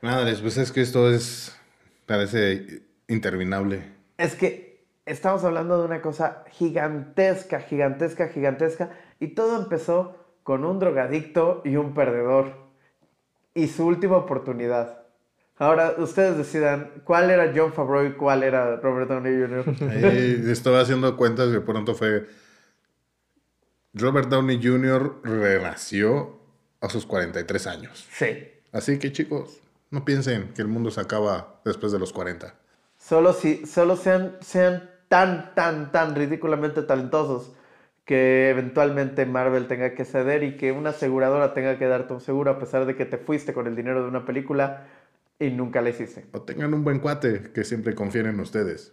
Madres, 0.00 0.40
pues 0.40 0.58
es 0.58 0.72
que 0.72 0.80
esto 0.80 1.10
es. 1.10 1.56
Parece 2.06 2.82
interminable. 3.08 3.82
Es 4.18 4.34
que 4.34 4.84
estamos 5.06 5.44
hablando 5.44 5.78
de 5.78 5.86
una 5.86 6.02
cosa 6.02 6.44
gigantesca, 6.50 7.60
gigantesca, 7.60 8.28
gigantesca. 8.28 8.90
Y 9.18 9.28
todo 9.28 9.62
empezó 9.62 10.18
con 10.42 10.64
un 10.64 10.78
drogadicto 10.78 11.62
y 11.64 11.76
un 11.76 11.94
perdedor. 11.94 12.63
Y 13.54 13.68
su 13.68 13.86
última 13.86 14.16
oportunidad. 14.16 15.04
Ahora, 15.56 15.94
ustedes 15.98 16.36
decidan 16.36 17.02
cuál 17.04 17.30
era 17.30 17.52
John 17.54 17.72
Favreau 17.72 18.06
y 18.06 18.12
cuál 18.14 18.42
era 18.42 18.76
Robert 18.76 19.08
Downey 19.08 19.40
Jr. 19.40 19.90
Ahí 19.90 20.44
estaba 20.50 20.80
haciendo 20.80 21.16
cuentas 21.16 21.48
y 21.48 21.52
de 21.52 21.60
pronto 21.60 21.94
fue. 21.94 22.26
Robert 23.92 24.28
Downey 24.28 24.60
Jr. 24.60 25.20
renació 25.22 26.40
a 26.80 26.88
sus 26.88 27.06
43 27.06 27.66
años. 27.68 28.08
Sí. 28.10 28.26
Así 28.72 28.98
que 28.98 29.12
chicos, 29.12 29.60
no 29.90 30.04
piensen 30.04 30.52
que 30.52 30.62
el 30.62 30.68
mundo 30.68 30.90
se 30.90 31.00
acaba 31.00 31.60
después 31.64 31.92
de 31.92 32.00
los 32.00 32.12
40. 32.12 32.52
Solo 32.98 33.32
si 33.32 33.64
solo 33.66 33.96
sean, 33.96 34.36
sean 34.40 34.90
tan, 35.08 35.54
tan, 35.54 35.92
tan 35.92 36.16
ridículamente 36.16 36.82
talentosos 36.82 37.52
que 38.04 38.50
eventualmente 38.50 39.24
Marvel 39.26 39.66
tenga 39.66 39.94
que 39.94 40.04
ceder 40.04 40.42
y 40.42 40.56
que 40.56 40.72
una 40.72 40.90
aseguradora 40.90 41.54
tenga 41.54 41.78
que 41.78 41.86
darte 41.86 42.12
un 42.12 42.20
seguro 42.20 42.50
a 42.50 42.58
pesar 42.58 42.84
de 42.86 42.96
que 42.96 43.06
te 43.06 43.18
fuiste 43.18 43.54
con 43.54 43.66
el 43.66 43.76
dinero 43.76 44.02
de 44.02 44.08
una 44.08 44.26
película 44.26 44.86
y 45.38 45.50
nunca 45.50 45.80
la 45.80 45.90
hiciste. 45.90 46.26
O 46.32 46.42
tengan 46.42 46.74
un 46.74 46.84
buen 46.84 47.00
cuate 47.00 47.50
que 47.52 47.64
siempre 47.64 47.94
confíen 47.94 48.26
en 48.26 48.40
ustedes. 48.40 48.92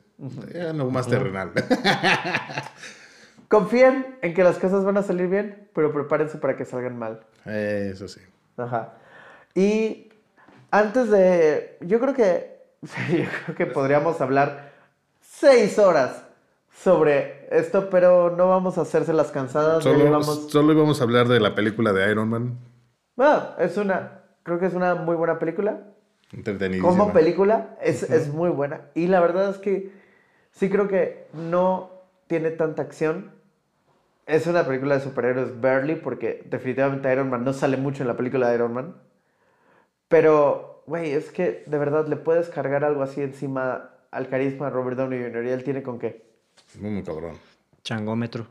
Ya 0.53 0.71
no 0.73 0.89
más 0.89 1.07
terrenal. 1.07 1.51
Confíen 3.47 4.17
en 4.21 4.33
que 4.33 4.43
las 4.43 4.57
cosas 4.59 4.85
van 4.85 4.97
a 4.97 5.03
salir 5.03 5.27
bien, 5.27 5.67
pero 5.73 5.91
prepárense 5.91 6.37
para 6.37 6.55
que 6.55 6.63
salgan 6.63 6.97
mal. 6.97 7.25
Eso 7.45 8.07
sí. 8.07 8.21
Ajá. 8.55 8.93
Y 9.55 10.09
antes 10.69 11.09
de. 11.09 11.77
Yo 11.81 11.99
creo 11.99 12.13
que. 12.13 12.61
Yo 13.09 13.25
creo 13.45 13.55
que 13.57 13.65
podríamos 13.65 14.21
hablar 14.21 14.71
seis 15.19 15.77
horas 15.79 16.23
sobre 16.71 17.40
esto, 17.51 17.89
pero 17.89 18.33
no 18.35 18.47
vamos 18.49 18.77
a 18.77 18.81
hacerse 18.81 19.13
las 19.13 19.31
cansadas. 19.31 19.83
Solo, 19.83 19.99
llevamos- 20.03 20.49
solo 20.51 20.73
íbamos 20.73 20.99
a 21.01 21.03
hablar 21.03 21.27
de 21.27 21.39
la 21.39 21.53
película 21.53 21.93
de 21.93 22.09
Iron 22.11 22.29
Man. 22.29 22.57
Bueno, 23.15 23.43
es 23.59 23.77
una. 23.77 24.21
Creo 24.43 24.57
que 24.59 24.65
es 24.65 24.73
una 24.73 24.95
muy 24.95 25.15
buena 25.15 25.37
película. 25.37 25.81
Entretenidísima. 26.33 26.89
Como 26.89 27.11
película, 27.13 27.75
es, 27.81 28.03
es 28.09 28.33
muy 28.33 28.49
buena. 28.49 28.81
Y 28.95 29.07
la 29.07 29.19
verdad 29.19 29.49
es 29.49 29.57
que 29.57 29.91
sí 30.51 30.69
creo 30.69 30.87
que 30.87 31.27
no 31.33 31.91
tiene 32.27 32.51
tanta 32.51 32.81
acción. 32.81 33.31
Es 34.25 34.47
una 34.47 34.65
película 34.65 34.95
de 34.95 35.01
superhéroes 35.01 35.59
barely, 35.59 35.95
porque 35.95 36.43
definitivamente 36.49 37.11
Iron 37.11 37.29
Man 37.29 37.43
no 37.43 37.51
sale 37.53 37.75
mucho 37.75 38.03
en 38.03 38.07
la 38.07 38.15
película 38.15 38.47
de 38.49 38.55
Iron 38.55 38.73
Man. 38.73 38.95
Pero, 40.07 40.83
güey, 40.87 41.11
es 41.11 41.31
que 41.31 41.63
de 41.67 41.77
verdad 41.77 42.07
le 42.07 42.15
puedes 42.15 42.49
cargar 42.49 42.83
algo 42.83 43.01
así 43.03 43.21
encima 43.21 43.89
al 44.11 44.27
carisma 44.29 44.65
de 44.67 44.71
Robert 44.71 44.97
Downey 44.97 45.21
Jr. 45.23 45.45
y 45.45 45.49
él 45.49 45.63
tiene 45.63 45.83
con 45.83 45.99
qué. 45.99 46.30
Muy, 46.79 46.89
muy 46.91 47.03
cabrón. 47.03 47.37
Changómetro. 47.83 48.47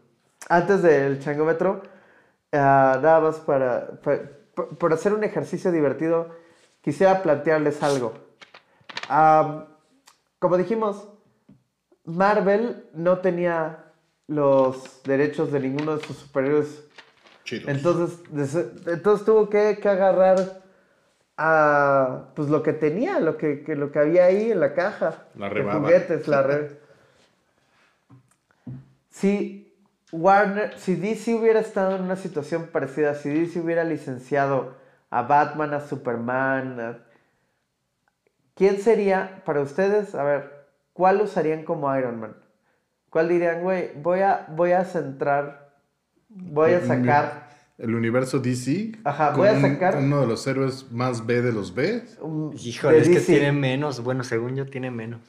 Antes 0.49 0.83
del 0.83 1.21
changómetro, 1.21 1.83
ah, 2.53 2.99
nada 3.03 3.21
más 3.21 3.37
para, 3.37 3.87
pa- 4.03 4.21
pa- 4.55 4.67
por 4.69 4.93
hacer 4.93 5.13
un 5.15 5.23
ejercicio 5.25 5.71
divertido, 5.73 6.29
quisiera 6.83 7.23
plantearles 7.23 7.83
algo. 7.83 8.15
Am, 9.09 9.67
como 10.39 10.57
dijimos, 10.57 11.07
Marvel 12.05 12.85
no 12.95 13.19
tenía 13.19 13.85
los 14.27 15.03
derechos 15.05 15.53
de 15.53 15.61
ninguno 15.61 15.97
de 15.97 16.05
sus 16.07 16.17
superhéroes. 16.17 16.85
Chidos. 17.45 17.69
Entonces, 17.69 18.19
des- 18.31 18.67
entonces 18.87 19.25
tuvo 19.27 19.49
que, 19.49 19.79
que 19.81 19.89
agarrar 19.89 20.61
a 21.37 22.27
pues 22.35 22.49
lo 22.49 22.63
que 22.63 22.73
tenía, 22.73 23.19
lo 23.21 23.37
que, 23.37 23.63
que- 23.63 23.77
lo 23.77 23.91
que 23.93 23.99
había 23.99 24.25
ahí 24.27 24.51
en 24.53 24.61
la 24.61 24.75
caja. 24.75 25.25
La 25.37 25.49
de 25.49 25.63
juguetes, 25.81 26.29
la 26.29 26.43
re- 26.43 26.80
Si 29.11 29.75
Warner, 30.13 30.79
si 30.79 30.95
DC 30.97 31.35
hubiera 31.35 31.61
estado 31.61 31.97
en 31.97 32.03
una 32.03 32.17
situación 32.17 32.69
parecida, 32.73 33.15
si 33.15 33.29
DC 33.29 33.61
hubiera 33.61 33.85
licenciado 33.85 34.75
a 35.11 35.23
Batman, 35.23 35.75
a 35.75 35.81
Superman, 35.81 36.81
a- 36.81 36.99
¿quién 38.55 38.81
sería 38.81 39.43
para 39.45 39.61
ustedes? 39.61 40.15
A 40.15 40.23
ver, 40.25 40.67
¿cuál 40.93 41.21
usarían 41.21 41.65
como 41.65 41.95
Iron 41.97 42.21
Man? 42.21 42.37
¿Cuál 43.09 43.29
dirían, 43.29 43.63
güey, 43.63 43.91
voy 44.01 44.21
a, 44.21 44.47
voy 44.51 44.73
a 44.73 44.85
centrar, 44.85 45.75
voy 46.29 46.73
a 46.73 46.81
sacar 46.87 47.51
El 47.79 47.95
universo 47.95 48.39
DC. 48.39 48.93
Ajá, 49.05 49.29
con 49.31 49.39
voy 49.39 49.49
a 49.49 49.53
un- 49.53 49.63
sacar- 49.63 49.97
uno 49.97 50.21
de 50.21 50.27
los 50.27 50.47
héroes 50.47 50.91
más 50.93 51.27
B 51.27 51.41
de 51.43 51.53
los 51.53 51.75
B. 51.75 52.05
Híjole, 52.63 52.97
de 52.97 53.03
es 53.03 53.09
que 53.09 53.21
tiene 53.21 53.53
menos. 53.53 54.03
Bueno, 54.05 54.23
según 54.23 54.55
yo, 54.55 54.67
tiene 54.67 54.91
menos. 54.91 55.21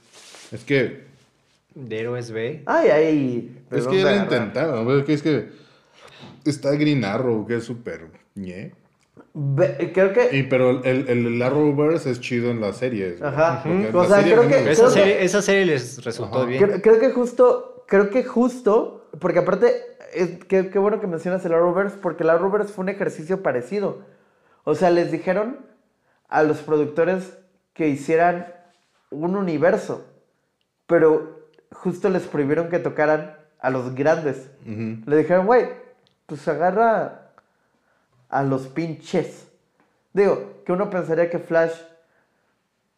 Es 0.51 0.63
que. 0.63 1.10
De 1.73 1.99
héroes 1.99 2.31
B. 2.31 2.63
Ay, 2.65 2.89
ay. 2.89 3.63
¿de 3.69 3.79
Es 3.79 3.87
que 3.87 4.01
ya 4.01 4.11
lo 4.11 4.23
intentaron. 4.23 5.05
Es 5.07 5.21
que. 5.21 5.49
Está 6.45 6.71
Green 6.71 7.05
Arrow, 7.05 7.45
que 7.45 7.57
es 7.57 7.63
súper. 7.63 8.07
ñe. 8.35 8.73
Creo 9.93 10.11
que 10.11 10.35
Y 10.37 10.43
pero 10.43 10.83
el, 10.83 11.07
el, 11.07 11.27
el 11.27 11.41
Arrowverse 11.41 12.09
es 12.11 12.19
chido 12.19 12.51
en 12.51 12.59
las 12.59 12.77
series. 12.77 13.21
Ajá. 13.21 13.63
O 13.93 14.05
sea, 14.05 14.17
serie 14.17 14.33
creo 14.33 14.47
que-. 14.47 14.71
Esa 14.71 14.81
creo 14.83 14.89
serie, 14.89 15.23
esa 15.23 15.41
serie 15.41 15.65
les 15.65 16.03
resultó 16.03 16.39
Ajá. 16.39 16.45
bien. 16.45 16.63
Creo, 16.63 16.81
creo 16.81 16.99
que 16.99 17.11
justo, 17.11 17.85
creo 17.87 18.09
que 18.09 18.23
justo, 18.25 19.09
porque 19.19 19.39
aparte, 19.39 19.73
es, 20.13 20.43
qué, 20.45 20.69
qué 20.69 20.79
bueno 20.79 20.99
que 20.99 21.07
mencionas 21.07 21.45
el 21.45 21.53
Arrowverse, 21.53 21.97
porque 22.01 22.23
el 22.23 22.29
Arrowverse 22.29 22.73
fue 22.73 22.83
un 22.83 22.89
ejercicio 22.89 23.41
parecido. 23.41 23.99
O 24.65 24.75
sea, 24.75 24.89
les 24.89 25.11
dijeron 25.11 25.59
a 26.27 26.43
los 26.43 26.57
productores 26.59 27.37
que 27.73 27.87
hicieran 27.87 28.53
un 29.11 29.35
universo, 29.37 30.05
pero 30.87 31.40
justo 31.73 32.09
les 32.09 32.23
prohibieron 32.23 32.69
que 32.69 32.79
tocaran 32.79 33.37
a 33.59 33.69
los 33.69 33.93
grandes. 33.95 34.49
Le 34.65 35.17
dijeron, 35.17 35.45
güey, 35.45 35.69
pues 36.25 36.47
agarra 36.47 37.29
a 38.29 38.43
los 38.43 38.67
pinches. 38.67 39.47
Digo, 40.13 40.61
que 40.65 40.71
uno 40.71 40.89
pensaría 40.89 41.29
que 41.29 41.39
Flash 41.39 41.73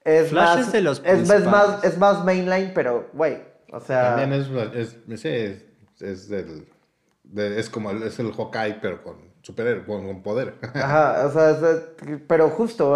es 0.04 0.30
Flash 0.30 0.58
más... 0.58 0.60
es 0.68 0.72
de 0.72 0.82
los 0.82 1.02
es, 1.06 1.30
es 1.30 1.46
más, 1.46 1.84
es 1.84 1.98
más 1.98 2.24
mainline, 2.26 2.72
pero, 2.74 3.08
güey, 3.14 3.38
o 3.72 3.80
sea... 3.80 4.16
También 4.16 4.34
es, 4.34 4.48
es, 4.76 4.98
es, 5.26 5.64
es 6.02 6.30
del. 6.30 6.68
de- 7.24 7.60
es 7.60 7.70
como 7.70 7.92
el, 7.92 8.04
es 8.04 8.20
el 8.20 8.34
Hawkeye, 8.34 8.80
pero 8.82 9.02
con 9.04 9.16
superhéroe, 9.42 9.86
con, 9.86 10.06
con 10.06 10.24
poder. 10.24 10.56
Ajá, 10.74 11.26
o 11.28 11.32
sea, 11.32 11.52
es- 11.52 12.18
pero 12.28 12.50
justo, 12.50 12.96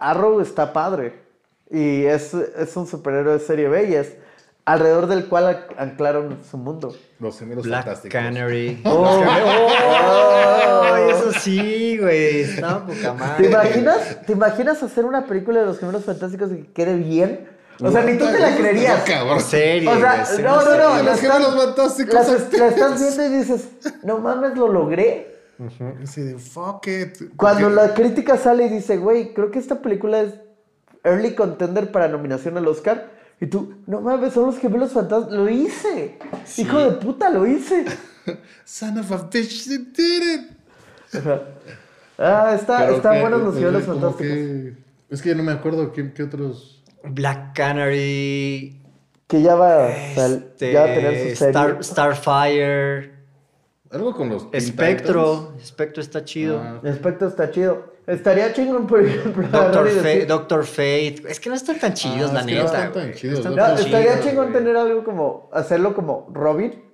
Arrow 0.00 0.40
está 0.40 0.72
padre. 0.72 1.28
Y 1.70 2.04
es, 2.04 2.34
es 2.34 2.76
un 2.76 2.86
superhéroe 2.86 3.34
de 3.34 3.38
serie 3.40 3.68
B 3.68 3.90
y 3.90 3.94
es 3.94 4.16
alrededor 4.64 5.06
del 5.06 5.26
cual 5.26 5.66
anclaron 5.76 6.38
su 6.48 6.56
mundo. 6.58 6.94
Los 7.18 7.38
gemelos 7.38 7.64
Black 7.64 7.84
fantásticos. 7.84 8.12
Canary. 8.20 8.80
Oh. 8.84 9.22
¡Oh! 9.24 10.96
Eso 11.10 11.32
sí, 11.40 11.98
güey. 11.98 12.40
Está 12.42 12.84
poca 12.86 13.12
madre. 13.14 13.44
¿Te 13.44 13.50
imaginas, 13.50 14.22
¿Te 14.26 14.32
imaginas 14.32 14.82
hacer 14.82 15.04
una 15.04 15.26
película 15.26 15.60
de 15.60 15.66
los 15.66 15.78
gemelos 15.78 16.04
fantásticos 16.04 16.50
y 16.52 16.62
que 16.62 16.72
quede 16.72 16.94
bien? 16.96 17.48
O 17.82 17.90
sea, 17.90 18.02
ni 18.02 18.18
tú 18.18 18.26
te 18.26 18.38
la 18.38 18.54
creerías. 18.56 19.02
Cabrón. 19.04 19.40
Serie, 19.40 19.88
O 19.88 19.98
sea, 19.98 20.24
no, 20.42 20.62
no, 20.62 20.76
no. 20.96 21.02
Los 21.02 21.20
gemelos 21.20 21.56
fantásticos. 21.64 22.14
La, 22.14 22.20
est- 22.36 22.52
la 22.54 22.66
estás 22.68 23.00
viendo 23.00 23.24
y 23.24 23.38
dices, 23.38 23.68
no 24.02 24.18
mames, 24.18 24.56
lo 24.56 24.68
logré. 24.68 25.38
Así 26.02 26.22
de, 26.22 26.38
fuck 26.38 26.86
it. 26.86 27.36
Cuando 27.36 27.68
la 27.70 27.92
crítica 27.94 28.36
sale 28.36 28.66
y 28.66 28.68
dice, 28.68 28.96
güey, 28.98 29.32
creo 29.34 29.50
que 29.50 29.58
esta 29.58 29.80
película 29.80 30.20
es 30.20 30.34
early 31.04 31.34
contender 31.34 31.90
para 31.92 32.08
nominación 32.08 32.56
al 32.58 32.66
Oscar. 32.68 33.19
Y 33.40 33.46
tú, 33.46 33.74
no 33.86 34.00
mames, 34.02 34.34
son 34.34 34.46
los 34.46 34.58
gemelos 34.58 34.92
fantásticos. 34.92 35.34
Lo 35.36 35.48
hice. 35.48 36.18
Hijo 36.58 36.78
de 36.78 36.90
puta, 36.98 37.30
lo 37.30 37.46
hice. 37.46 37.84
Son 38.64 38.98
of 38.98 39.10
a 39.12 39.16
bitch, 39.32 39.64
they 39.66 39.78
did 39.78 40.22
it. 40.22 40.50
Ah, 42.18 42.52
está, 42.54 42.78
Pero 42.80 42.96
están 42.96 43.14
que- 43.14 43.20
buenos 43.22 43.40
los 43.42 43.54
gemelos 43.54 43.84
fantásticos. 43.84 44.20
que- 44.36 44.74
es 45.08 45.22
que 45.22 45.28
ya 45.30 45.34
no 45.34 45.42
me 45.42 45.52
acuerdo 45.52 45.92
qué, 45.92 46.12
qué 46.12 46.22
otros. 46.24 46.82
Black 47.02 47.54
Canary. 47.56 48.76
Que 49.26 49.42
ya 49.42 49.54
va, 49.54 49.88
este, 49.88 50.72
ya 50.72 50.80
va 50.82 50.90
a 50.90 50.94
tener 50.94 51.30
su 51.30 51.36
serie. 51.36 51.50
Star, 51.50 51.82
Starfire. 51.84 53.12
Algo 53.90 54.14
con 54.14 54.28
los. 54.28 54.50
Teen 54.50 54.62
Spectro. 54.62 55.54
Spectro 55.64 56.02
está 56.02 56.24
chido. 56.24 56.60
Ah. 56.60 56.80
El 56.82 56.92
aspecto 56.92 57.26
está 57.26 57.50
chido. 57.50 57.89
Estaría 58.06 58.52
chingón, 58.52 58.86
por 58.86 59.00
ejemplo. 59.04 59.46
Doctor, 59.48 59.88
decir- 59.92 60.26
Doctor 60.26 60.64
Fate. 60.64 61.22
Es 61.28 61.38
que 61.38 61.48
no 61.48 61.54
están 61.54 61.78
tan 61.78 61.94
chidos, 61.94 62.30
Ah, 62.30 62.34
la 62.34 62.40
es 62.40 62.46
que 62.46 62.54
no 62.54 62.62
neta. 62.64 62.76
están 62.86 62.92
tan 62.92 63.12
chidos, 63.12 63.38
Están 63.38 63.56
¿no? 63.56 63.62
No, 63.62 63.74
tan 63.74 63.84
estaría 63.84 64.12
chidos, 64.14 64.26
chingón 64.26 64.44
güey. 64.50 64.58
tener 64.58 64.76
algo 64.76 65.04
como, 65.04 65.50
hacerlo 65.52 65.94
como 65.94 66.28
Robin. 66.32 66.84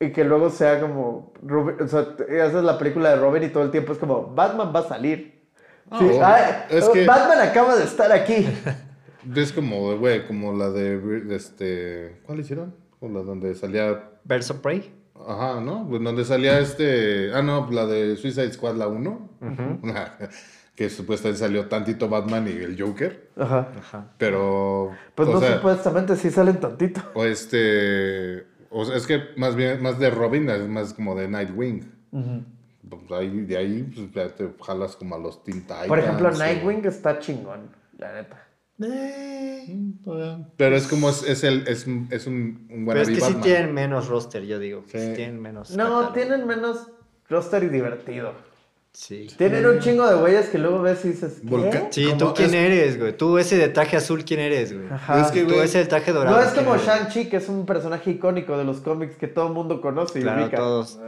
Y 0.00 0.12
que 0.12 0.22
luego 0.24 0.50
sea 0.50 0.80
como, 0.80 1.32
Robin, 1.42 1.76
o 1.80 1.88
sea, 1.88 2.00
haces 2.44 2.62
la 2.62 2.78
película 2.78 3.10
de 3.10 3.16
Robin 3.16 3.42
y 3.42 3.48
todo 3.48 3.64
el 3.64 3.70
tiempo 3.70 3.92
es 3.92 3.98
como, 3.98 4.26
Batman 4.34 4.72
va 4.74 4.80
a 4.80 4.88
salir. 4.88 5.48
Ah, 5.90 5.98
Sí, 5.98 6.10
ay, 6.22 6.42
es 6.78 6.88
que- 6.90 7.06
Batman 7.06 7.40
acaba 7.40 7.74
de 7.76 7.84
estar 7.84 8.12
aquí. 8.12 8.46
Es 9.34 9.52
como, 9.52 9.96
güey, 9.98 10.26
como 10.26 10.52
la 10.56 10.70
de. 10.70 10.98
de 10.98 11.36
Este, 11.36 12.20
¿Cuál 12.24 12.40
hicieron? 12.40 12.74
O 13.00 13.08
la 13.08 13.20
donde 13.20 13.54
salía. 13.54 14.08
Birds 14.24 14.50
of 14.50 14.58
Prey. 14.58 14.90
Ajá, 15.28 15.60
¿no? 15.60 15.86
Pues 15.88 16.02
Donde 16.02 16.24
salía 16.24 16.58
este. 16.58 17.32
Ah, 17.34 17.42
no, 17.42 17.68
la 17.70 17.86
de 17.86 18.16
Suicide 18.16 18.50
Squad, 18.52 18.76
la 18.76 18.88
1. 18.88 19.28
que 20.74 20.88
supuestamente 20.88 21.40
salió 21.40 21.66
tantito 21.66 22.08
Batman 22.08 22.46
y 22.48 22.52
el 22.52 22.80
Joker. 22.80 23.28
Ajá. 23.36 23.68
Pero. 24.16 24.92
Pues 25.14 25.28
o 25.28 25.32
no 25.34 25.40
sea, 25.40 25.56
supuestamente 25.56 26.16
sí 26.16 26.30
salen 26.30 26.58
tantito. 26.58 27.02
O 27.14 27.24
este. 27.24 28.46
O 28.70 28.84
sea, 28.84 28.96
es 28.96 29.06
que 29.06 29.20
más 29.36 29.54
bien, 29.54 29.82
más 29.82 29.98
de 29.98 30.08
Robin 30.10 30.48
es 30.48 30.66
más 30.66 30.94
como 30.94 31.14
de 31.14 31.28
Nightwing. 31.28 31.92
Pues 32.88 33.02
ahí, 33.12 33.40
de 33.42 33.56
ahí 33.56 33.82
pues, 33.94 34.10
ya 34.12 34.34
te 34.34 34.50
jalas 34.64 34.96
como 34.96 35.14
a 35.14 35.18
los 35.18 35.44
Teen 35.44 35.62
Titans. 35.62 35.88
Por 35.88 35.98
ejemplo, 35.98 36.28
o- 36.28 36.32
Nightwing 36.32 36.84
está 36.86 37.18
chingón, 37.18 37.68
la 37.98 38.14
neta. 38.14 38.47
Pero 40.56 40.76
es 40.76 40.86
como 40.86 41.10
es, 41.10 41.22
es 41.24 41.44
el 41.44 41.66
es, 41.68 41.86
un- 41.86 42.08
es 42.10 42.26
un, 42.26 42.66
un 42.70 42.86
Pero 42.86 43.00
es 43.00 43.08
que 43.08 43.14
sí 43.16 43.20
Batman. 43.20 43.40
tienen 43.42 43.74
menos 43.74 44.08
roster, 44.08 44.44
yo 44.44 44.58
digo. 44.58 44.84
Sí. 44.86 44.98
Sí. 44.98 45.12
Tienen 45.16 45.40
menos. 45.40 45.70
No, 45.72 45.84
catálogo. 45.84 46.12
tienen 46.12 46.46
menos 46.46 46.86
roster 47.28 47.64
y 47.64 47.68
divertido. 47.68 48.32
Sí. 48.92 49.28
Tienen 49.36 49.64
un 49.66 49.78
chingo 49.80 50.08
de 50.08 50.16
güeyes 50.16 50.48
que 50.48 50.58
luego 50.58 50.80
ves 50.82 51.04
y 51.04 51.08
dices, 51.10 51.42
Sí, 51.90 52.08
¿tú 52.18 52.32
quién 52.34 52.48
es- 52.48 52.54
eres, 52.54 52.98
güey? 52.98 53.16
Tú 53.16 53.38
ese 53.38 53.56
de 53.56 53.68
traje 53.68 53.96
azul, 53.96 54.24
¿quién 54.24 54.40
eres, 54.40 54.72
güey? 54.76 54.88
Ajá. 54.90 55.20
Es 55.24 55.30
que, 55.30 55.42
Tú 55.44 55.50
güey, 55.54 55.60
ese 55.66 55.78
del 55.78 55.88
traje 55.88 56.12
dorado. 56.12 56.36
No 56.36 56.42
es 56.42 56.50
¿quién 56.52 56.64
como? 56.64 56.76
Shang-Chi, 56.78 57.28
que 57.28 57.36
es 57.36 57.48
un 57.48 57.64
personaje 57.66 58.10
icónico 58.10 58.56
de 58.58 58.64
los 58.64 58.78
cómics 58.80 59.14
que 59.16 59.28
todo 59.28 59.48
el 59.48 59.52
mundo 59.52 59.80
conoce 59.80 60.18
y 60.18 60.22
Claro, 60.22 60.42
ubica. 60.42 60.56
todos. 60.56 60.98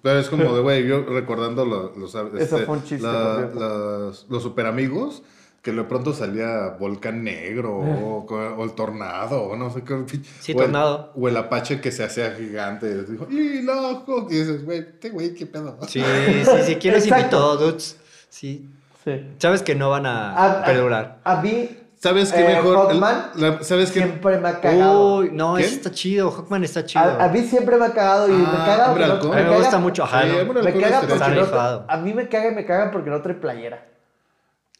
Pero 0.00 0.18
es 0.20 0.28
como 0.28 0.54
de, 0.54 0.62
güey, 0.62 0.86
yo 0.86 1.02
recordando 1.04 1.64
lo- 1.66 1.94
los, 1.96 2.14
este, 2.14 2.42
Eso 2.44 2.58
fue 2.58 2.76
un 2.76 2.84
chiste, 2.84 3.06
la- 3.06 3.12
por 3.24 3.36
cierto. 3.38 4.08
las- 4.08 4.26
los 4.30 4.42
super 4.42 4.66
amigos, 4.66 5.22
que 5.64 5.72
de 5.72 5.82
pronto 5.84 6.12
salía 6.12 6.76
Volcán 6.78 7.24
Negro 7.24 7.74
o, 7.78 8.26
o 8.26 8.64
el 8.64 8.72
Tornado, 8.72 9.42
o 9.44 9.56
no 9.56 9.70
sé 9.70 9.82
qué. 9.82 10.04
Sí, 10.40 10.52
o 10.52 10.56
el- 10.56 10.64
Tornado. 10.66 11.10
o 11.16 11.26
el 11.26 11.36
Apache 11.38 11.80
que 11.80 11.90
se 11.90 12.04
hacía 12.04 12.32
gigante. 12.32 13.02
Dijo, 13.04 13.26
¡y 13.30 13.62
loco! 13.62 14.26
Y 14.30 14.34
dices, 14.34 14.62
güey, 14.64 14.80
este 14.80 15.08
güey, 15.08 15.34
qué 15.34 15.46
pedo. 15.46 15.78
Sí, 15.88 16.02
sí, 16.44 16.50
sí, 16.66 16.76
¿quién 16.76 16.92
los 16.94 17.02
Exacto. 17.04 17.24
invitó, 17.24 17.56
dudes? 17.56 17.98
Sí. 18.28 18.68
Sí. 19.04 19.26
Sabes 19.38 19.62
que 19.62 19.74
no 19.74 19.88
van 19.90 20.04
a, 20.06 20.32
A, 20.34 20.60
a- 20.60 20.64
perdurar. 20.66 21.18
a 21.24 21.40
mí, 21.40 21.70
¿Sabes 21.96 22.30
qué 22.34 22.40
Eh, 22.44 22.48
mejor? 22.56 22.90
El- 22.92 23.00
Hawkman 23.00 23.30
la- 23.36 23.62
¿Sabes 23.62 23.90
qué? 23.90 24.00
siempre 24.00 24.38
me 24.38 24.48
ha 24.50 24.60
cagado. 24.60 25.16
Uy, 25.20 25.30
no, 25.32 25.56
ese 25.56 25.76
está 25.76 25.90
chido. 25.90 26.30
Hawkman 26.30 26.62
está 26.62 26.84
chido. 26.84 27.02
A, 27.02 27.24
a 27.24 27.28
mí 27.28 27.40
siempre 27.40 27.78
me 27.78 27.86
ha 27.86 27.92
cagado 27.94 28.28
y 28.28 28.32
me 28.32 28.44
Ah, 28.46 28.64
caga. 28.66 28.88
hombre 28.90 29.06
no-. 29.06 29.14
A 29.14 29.36
me 29.36 29.42
caga- 29.44 29.56
gusta 29.56 29.78
mucho. 29.78 30.04
Ajá, 30.04 30.22
Sí, 30.24 30.28
no. 30.28 30.38
hombre 30.42 30.62
Me 30.62 30.72
caga 30.78 31.00
porque 31.00 31.14
no, 31.18 31.84
a 31.88 31.96
mí 31.96 32.12
me 32.12 32.28
caga 32.28 32.52
y 32.52 32.54
me 32.54 32.66
caga 32.66 32.90
porque 32.90 33.08
no 33.08 33.22
trae 33.22 33.36
playera. 33.36 33.86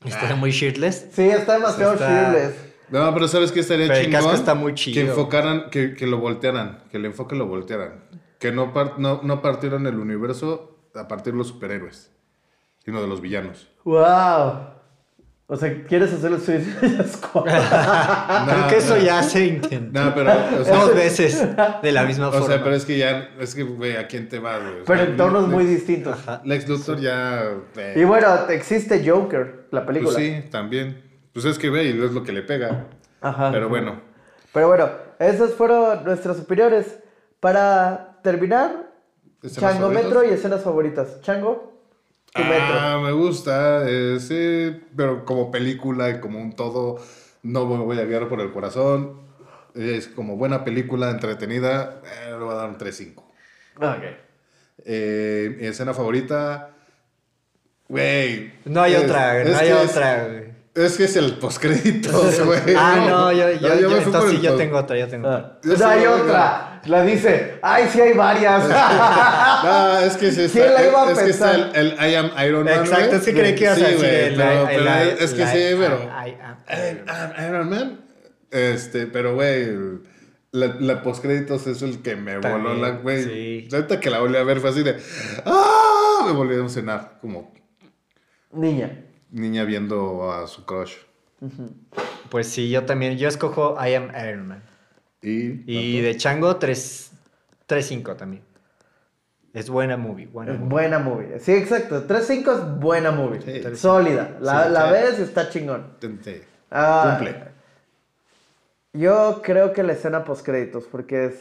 Está 0.05 0.35
muy 0.37 0.51
shirtless. 0.51 1.09
Sí, 1.13 1.23
está 1.23 1.55
demasiado 1.55 1.95
Está- 1.95 2.09
shirtless. 2.33 2.55
No, 2.91 3.13
pero 3.15 3.27
¿sabes 3.29 3.51
qué 3.51 3.61
estaría 3.61 3.87
Pero 3.89 3.99
el 3.99 4.05
chingón? 4.07 4.21
casco 4.23 4.35
está 4.37 4.55
muy 4.55 4.75
chido. 4.75 4.95
Que 4.95 5.09
enfocaran, 5.11 5.71
que, 5.71 5.95
que 5.95 6.07
lo 6.07 6.19
voltearan, 6.19 6.85
que 6.91 6.99
el 6.99 7.07
enfoque 7.07 7.35
lo 7.35 7.47
voltearan. 7.47 8.05
Que 8.39 8.53
no, 8.53 8.73
par- 8.75 8.99
no, 8.99 9.21
no 9.23 9.41
partieran 9.41 9.87
el 9.87 9.99
universo 9.99 10.79
a 10.95 11.09
partir 11.09 11.33
de 11.33 11.39
los 11.39 11.49
superhéroes, 11.49 12.11
sino 12.85 13.01
de 13.01 13.09
los 13.09 13.21
villanos. 13.23 13.69
Wow. 13.85 14.74
O 15.47 15.57
sea, 15.57 15.85
¿quieres 15.85 16.11
hacer 16.12 16.33
el 16.33 16.41
Suicide 16.41 17.05
Squad? 17.07 17.45
Creo 18.49 18.69
que 18.69 18.77
eso 18.79 18.97
ya 18.97 19.23
se 19.23 19.45
intentó. 19.47 20.03
No, 20.03 20.15
pero, 20.15 20.33
o 20.61 20.65
sea, 20.65 20.75
Dos 20.75 20.95
veces 20.95 21.47
de 21.83 21.93
la 21.93 22.05
misma 22.05 22.29
o 22.29 22.33
forma. 22.33 22.47
sea, 22.47 22.62
pero 22.65 22.75
es 22.75 22.85
que 22.87 22.97
ya, 22.97 23.29
es 23.39 23.55
que, 23.55 23.62
güey, 23.62 23.97
¿a 23.97 24.07
quién 24.07 24.29
te 24.29 24.39
va, 24.39 24.59
güey? 24.59 24.81
O 24.81 24.85
Pero 24.87 25.01
sea, 25.01 25.09
en 25.11 25.16
tonos 25.19 25.47
muy 25.49 25.65
distintos. 25.66 26.16
Lex 26.45 26.66
Luthor 26.69 26.99
ya... 26.99 27.43
eh, 27.77 27.95
Y 27.97 28.05
bueno, 28.05 28.49
existe 28.49 29.07
Joker, 29.07 29.66
la 29.71 29.85
película. 29.85 30.15
pues 30.15 30.25
sí, 30.25 30.49
también. 30.51 31.03
Pues 31.35 31.45
es 31.45 31.59
que, 31.59 31.69
güey, 31.69 31.89
es 31.91 32.12
lo 32.12 32.23
que 32.23 32.33
le 32.33 32.43
pega. 32.43 32.87
Ajá. 33.21 33.51
Pero 33.53 33.69
bueno, 33.69 34.01
Pero 34.53 34.69
bueno, 34.69 34.89
esos 35.19 35.53
fueron 35.55 36.05
nuestros 36.05 36.39
superiores. 36.39 37.01
Para 37.41 38.19
terminar, 38.23 38.91
¿Escenas 39.43 39.73
Changómetro 39.75 40.09
favoritas? 40.11 40.31
y 40.31 40.39
escenas 40.39 40.62
favoritas. 40.62 41.21
Chango, 41.21 41.74
Tu 42.35 42.43
metro. 42.43 42.74
Ah, 42.81 43.01
me 43.02 43.12
gusta, 43.12 43.85
eh, 43.89 44.19
sí, 44.19 44.82
pero 44.97 45.24
como 45.24 45.51
película 45.52 46.11
y 46.11 46.20
como 46.20 46.40
un 46.40 46.52
todo, 46.55 46.98
no 47.44 47.65
me 47.66 47.77
voy 47.85 47.98
a 48.01 48.05
guiar 48.05 48.28
por 48.28 48.40
el 48.40 48.52
corazón. 48.52 49.20
Es 49.74 50.09
como 50.09 50.36
buena 50.36 50.65
película, 50.65 51.11
entretenida, 51.11 52.01
eh, 52.05 52.31
le 52.31 52.36
voy 52.39 52.52
a 52.52 52.56
dar 52.56 52.69
un 52.69 52.77
3-5. 52.78 53.23
Ok. 53.77 54.02
Eh, 54.85 55.56
mi 55.61 55.66
escena 55.69 55.94
favorita, 55.94 56.70
güey. 57.89 58.52
No 58.65 58.82
hay 58.82 58.94
es- 58.94 59.05
otra, 59.05 59.40
es 59.40 59.51
no 59.51 59.56
hay 59.56 59.70
otra, 59.73 60.24
güey. 60.24 60.55
Es 60.74 60.97
que 60.97 61.05
es 61.05 61.15
el 61.16 61.35
postcréditos, 61.39 62.40
güey. 62.44 62.61
Ah, 62.77 63.05
no, 63.09 63.32
yo, 63.32 63.48
yo, 63.52 63.69
No, 63.69 63.74
yo, 63.81 63.97
entonces 63.97 64.31
sí, 64.32 64.40
yo 64.40 64.56
tengo 64.56 64.78
otra, 64.78 64.98
yo 64.98 65.06
tengo 65.06 65.28
otra. 65.28 65.61
Yo 65.62 65.77
no 65.77 65.86
hay 65.86 66.05
otra. 66.06 66.74
La 66.86 67.02
dice. 67.02 67.59
Ay, 67.62 67.89
sí 67.90 68.01
hay 68.01 68.12
varias. 68.12 68.69
No, 68.69 69.98
es 70.01 70.16
que 70.16 70.31
sí 70.32 70.43
está, 70.43 70.61
¿Quién 70.61 70.74
la 70.74 70.86
iba 70.86 71.09
a 71.09 71.12
es 71.12 71.19
que 71.19 71.31
está 71.31 71.52
pensar? 71.52 71.70
el, 71.77 71.93
el 71.98 72.11
I 72.11 72.15
am 72.16 72.31
Iron 72.47 72.65
Man. 72.65 72.81
Exacto, 72.81 73.16
es 73.16 73.24
que 73.24 73.32
creí 73.32 73.55
que 73.55 73.65
ibas 73.65 73.73
a 73.73 73.77
Sí, 73.77 73.82
decir 73.93 73.98
güey, 73.98 74.15
el 74.27 74.35
pero- 74.36 74.62
I- 74.62 74.66
pero 74.66 74.81
el- 74.94 75.09
es 75.19 75.35
que 75.35 75.47
sí, 75.47 75.77
pero. 75.78 76.02
I- 76.27 76.36
am 77.09 77.47
Iron 77.48 77.70
Man. 77.70 78.01
Este, 78.51 79.06
pero 79.06 79.35
güey, 79.35 79.66
la, 80.52 80.77
la 80.78 81.02
postcréditos 81.02 81.66
es 81.66 81.82
el 81.82 82.02
que 82.02 82.16
me 82.16 82.35
También, 82.39 82.62
voló 82.62 82.74
la, 82.74 82.90
güey. 82.90 83.24
sí. 83.24 83.69
Ahorita 83.73 83.98
que 83.98 84.11
la 84.11 84.20
volví 84.20 84.36
a 84.36 84.44
ver 84.44 84.61
fue 84.61 84.70
así 84.70 84.82
de. 84.82 84.97
¡Ah! 85.44 86.23
Me 86.27 86.32
volví 86.32 86.55
a 86.55 86.59
emocionar, 86.59 87.19
como 87.20 87.52
Niña. 88.52 89.05
niña 89.31 89.65
viendo 89.65 90.31
a 90.31 90.47
su 90.47 90.65
crush. 90.65 90.93
Pues 92.31 92.47
sí, 92.48 92.70
yo 92.70 92.85
también, 92.85 93.16
yo 93.19 93.28
escojo 93.28 93.77
I 93.85 93.94
am 93.94 94.11
Iron 94.11 94.47
Man. 94.48 94.62
Y. 95.25 95.65
Y 95.67 96.01
de 96.01 96.17
Chango, 96.17 96.57
3 96.57 97.11
3-5 97.69 98.17
también. 98.17 98.43
Es 99.55 99.71
buena 99.71 99.97
movie, 99.97 100.27
buena 100.27 100.53
Es 100.53 100.59
movie. 100.59 100.71
buena 100.71 100.99
movie. 100.99 101.39
Sí, 101.41 101.53
exacto. 101.53 102.07
3-5 102.07 102.53
es 102.53 102.81
buena 102.81 103.11
movie. 103.13 103.41
Sí. 103.41 103.77
Sólida. 103.77 104.37
La, 104.41 104.65
Sí, 104.65 104.71
la 104.73 104.87
sí. 104.87 104.93
ves 104.93 105.19
y 105.21 105.23
está 105.23 105.49
chingón. 105.49 105.87
Sí. 106.23 106.43
Ah, 106.71 107.15
Cumple. 107.19 107.55
Yo 108.93 109.41
creo 109.43 109.73
que 109.73 109.83
la 109.83 109.93
escena 109.95 110.25
post 110.25 110.45
créditos, 110.45 110.85
porque 110.91 111.27
es 111.27 111.35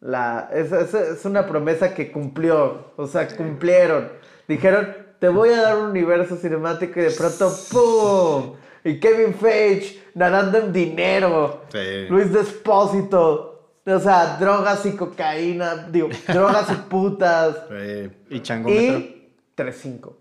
la 0.00 0.48
es, 0.52 0.70
es- 0.72 0.94
es 0.94 1.24
una 1.24 1.46
promesa 1.46 1.94
que 1.94 2.12
cumplió, 2.12 2.92
o 2.96 3.06
sea, 3.06 3.28
cumplieron. 3.28 4.08
Dijeron, 4.48 4.94
te 5.18 5.28
voy 5.28 5.50
a 5.50 5.62
dar 5.62 5.78
un 5.78 5.90
universo 5.90 6.36
cinemático 6.36 7.00
y 7.00 7.04
de 7.04 7.10
pronto 7.12 7.52
¡pum! 7.70 8.54
Y 8.84 8.98
Kevin 8.98 9.34
Feige 9.34 10.02
nadando 10.14 10.58
en 10.58 10.72
dinero. 10.72 11.64
Sí. 11.72 12.06
Luis 12.08 12.32
Despósito. 12.32 13.48
O 13.84 13.98
sea, 13.98 14.36
drogas 14.38 14.86
y 14.86 14.92
cocaína, 14.92 15.88
digo, 15.90 16.08
drogas 16.28 16.70
y 16.70 16.74
putas. 16.88 17.56
Sí. 17.68 18.10
Y 18.30 18.40
Changómetro. 18.40 18.98
Y 18.98 19.28
3-5. 19.56 20.12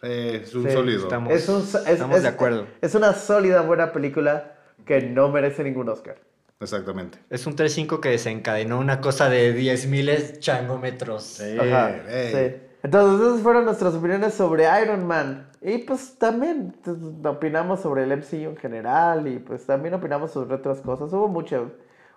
Sí, 0.00 0.06
es 0.08 0.54
un 0.54 0.64
Sí, 0.68 0.70
sólido. 0.72 1.02
estamos- 1.02 1.32
Es, 1.32 1.48
un- 1.48 1.62
es- 1.62 1.74
estamos 1.74 2.16
es- 2.18 2.22
de 2.22 2.28
acuerdo. 2.28 2.66
Es 2.80 2.94
una 2.94 3.12
sólida, 3.14 3.62
buena 3.62 3.92
película 3.92 4.54
que 4.86 5.00
no 5.02 5.28
merece 5.30 5.64
ningún 5.64 5.88
Oscar. 5.88 6.16
Exactamente. 6.60 7.18
Es 7.30 7.46
un 7.46 7.56
3-5 7.56 8.00
que 8.00 8.10
desencadenó 8.10 8.78
una 8.78 9.00
cosa 9.00 9.28
de 9.28 9.52
10.000 9.52 10.38
changómetros. 10.38 11.24
Sí, 11.24 11.56
Ajá, 11.58 11.94
sí. 12.08 12.56
Entonces, 12.82 13.26
esas 13.26 13.40
fueron 13.42 13.64
nuestras 13.64 13.94
opiniones 13.94 14.34
sobre 14.34 14.64
Iron 14.82 15.06
Man. 15.06 15.48
Y 15.60 15.78
pues 15.78 16.16
también 16.18 16.74
pues, 16.84 16.96
opinamos 17.24 17.80
sobre 17.80 18.04
el 18.04 18.12
MCU 18.12 18.50
en 18.50 18.56
general 18.56 19.26
y 19.26 19.38
pues 19.40 19.66
también 19.66 19.94
opinamos 19.94 20.30
sobre 20.32 20.54
otras 20.54 20.80
cosas. 20.80 21.12
Hubo 21.12 21.28
mucho, 21.28 21.72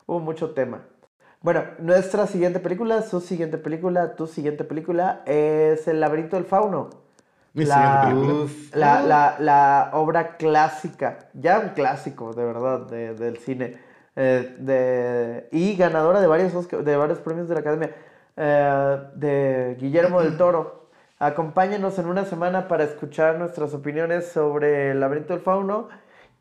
hubo 0.06 0.20
mucho 0.20 0.52
tema. 0.52 0.84
Bueno, 1.42 1.64
nuestra 1.80 2.28
siguiente 2.28 2.60
película, 2.60 3.02
su 3.02 3.20
siguiente 3.20 3.58
película, 3.58 4.16
tu 4.16 4.28
siguiente 4.28 4.64
película 4.64 5.24
es 5.26 5.88
El 5.88 6.00
laberinto 6.00 6.36
del 6.36 6.46
fauno. 6.46 6.90
Mi 7.54 7.66
la, 7.66 7.76
siguiente 7.76 8.08
película. 8.22 8.44
Uf. 8.44 8.76
la, 8.76 9.02
la- 9.02 9.36
la 9.40 9.90
obra 9.94 10.38
clásica, 10.38 11.30
ya 11.34 11.60
un 11.60 11.70
clásico 11.70 12.34
de 12.34 12.46
verdad 12.46 12.82
de- 12.88 13.14
del 13.16 13.38
cine, 13.40 13.78
eh, 14.16 14.56
de, 14.60 15.50
y 15.52 15.76
ganadora 15.76 16.22
de 16.22 16.28
varios, 16.28 16.54
Oscar- 16.54 16.84
de 16.84 16.96
varios 16.96 17.20
premios 17.20 17.50
de 17.50 17.56
la 17.56 17.60
Academia, 17.62 17.94
eh, 18.38 18.98
de 19.16 19.78
Guillermo 19.80 20.22
del 20.22 20.38
Toro. 20.38 20.90
Acompáñenos 21.20 22.00
en 22.00 22.08
una 22.08 22.26
semana 22.26 22.68
para 22.68 22.84
escuchar 22.84 23.38
nuestras 23.38 23.74
opiniones 23.74 24.28
sobre 24.32 24.92
El 24.92 25.00
laberinto 25.00 25.34
del 25.34 25.44
fauno 25.44 25.90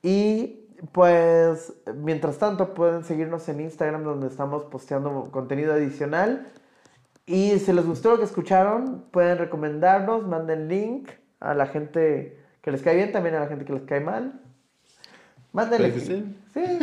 y 0.03 0.57
pues 0.93 1.75
mientras 1.97 2.39
tanto 2.39 2.73
pueden 2.73 3.05
seguirnos 3.05 3.47
en 3.51 3.61
Instagram 3.61 4.03
donde 4.05 4.29
estamos 4.29 4.65
posteando 4.65 5.25
contenido 5.31 5.75
adicional. 5.75 6.49
Y 7.27 7.59
si 7.59 7.73
les 7.75 7.87
gustó 7.87 8.13
lo 8.13 8.19
que 8.19 8.25
escucharon, 8.25 9.05
pueden 9.11 9.37
recomendarnos, 9.37 10.27
manden 10.27 10.69
link 10.69 11.11
a 11.39 11.53
la 11.55 11.67
gente 11.67 12.41
que 12.63 12.71
les 12.73 12.83
cae 12.83 12.97
bien, 12.97 13.13
también 13.13 13.35
a 13.35 13.41
la 13.41 13.47
gente 13.47 13.67
que 13.67 13.75
les 13.75 13.83
cae 13.83 14.01
mal. 14.01 14.41
Mándenle. 15.53 15.89
Sí, 16.55 16.79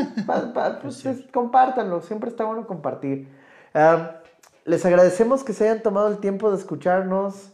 pa- 0.54 0.80
pues, 0.82 1.06
es- 1.06 1.26
compártanlo, 1.34 2.02
siempre 2.02 2.30
está 2.30 2.46
bueno 2.46 2.68
compartir. 2.68 3.28
Ah, 3.74 4.22
les 4.68 4.86
agradecemos 4.86 5.44
que 5.44 5.54
se 5.54 5.64
hayan 5.70 5.82
tomado 5.82 6.08
el 6.10 6.18
tiempo 6.20 6.52
de 6.52 6.58
escucharnos, 6.58 7.52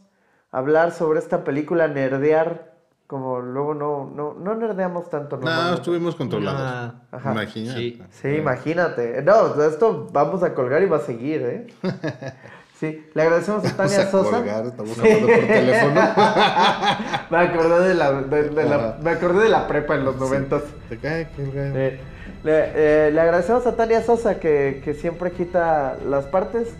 hablar 0.51 0.91
sobre 0.91 1.19
esta 1.19 1.43
película, 1.45 1.87
nerdear, 1.87 2.73
como 3.07 3.39
luego 3.39 3.73
no, 3.75 4.11
no, 4.13 4.33
no 4.33 4.55
nerdeamos 4.55 5.09
tanto. 5.09 5.37
No, 5.37 5.73
estuvimos 5.75 6.15
controlados. 6.15 6.61
Ah, 6.61 6.93
Ajá. 7.11 7.31
Imagínate. 7.31 7.79
Sí. 7.79 8.01
Sí, 8.09 8.27
imagínate. 8.29 9.21
No, 9.21 9.63
esto 9.63 10.07
vamos 10.11 10.41
a 10.43 10.53
colgar 10.53 10.81
y 10.81 10.87
va 10.87 10.97
a 10.97 11.01
seguir, 11.01 11.41
¿eh? 11.43 11.67
Sí, 12.79 13.05
le 13.13 13.21
agradecemos 13.21 13.63
a 13.63 13.67
Vamos 13.77 13.77
Tania 13.93 14.07
a 14.07 14.11
Sosa. 14.11 14.29
colgar, 14.31 14.65
estamos 14.65 14.99
hablando 14.99 15.27
por 15.27 15.47
teléfono. 15.47 16.01
me 17.29 17.37
acordé 17.37 17.87
de 17.87 17.93
la, 17.93 18.11
de- 18.23 18.49
de 18.49 18.63
la- 18.65 18.75
Ajá. 18.75 18.97
me 19.01 19.11
acordé 19.11 19.43
de 19.43 19.49
la 19.49 19.67
prepa 19.67 19.95
en 19.95 20.03
los 20.03 20.17
noventas. 20.17 20.63
Te 20.89 20.97
cae, 20.97 21.29
que- 21.29 21.49
que- 21.49 21.71
Eh, 21.87 21.99
le, 22.43 23.07
eh, 23.07 23.11
le 23.11 23.21
agradecemos 23.21 23.65
a 23.67 23.75
Tania 23.77 24.01
Sosa 24.03 24.37
que, 24.39 24.81
que 24.83 24.95
siempre 24.95 25.31
quita 25.31 25.95
las 26.09 26.25
partes. 26.25 26.73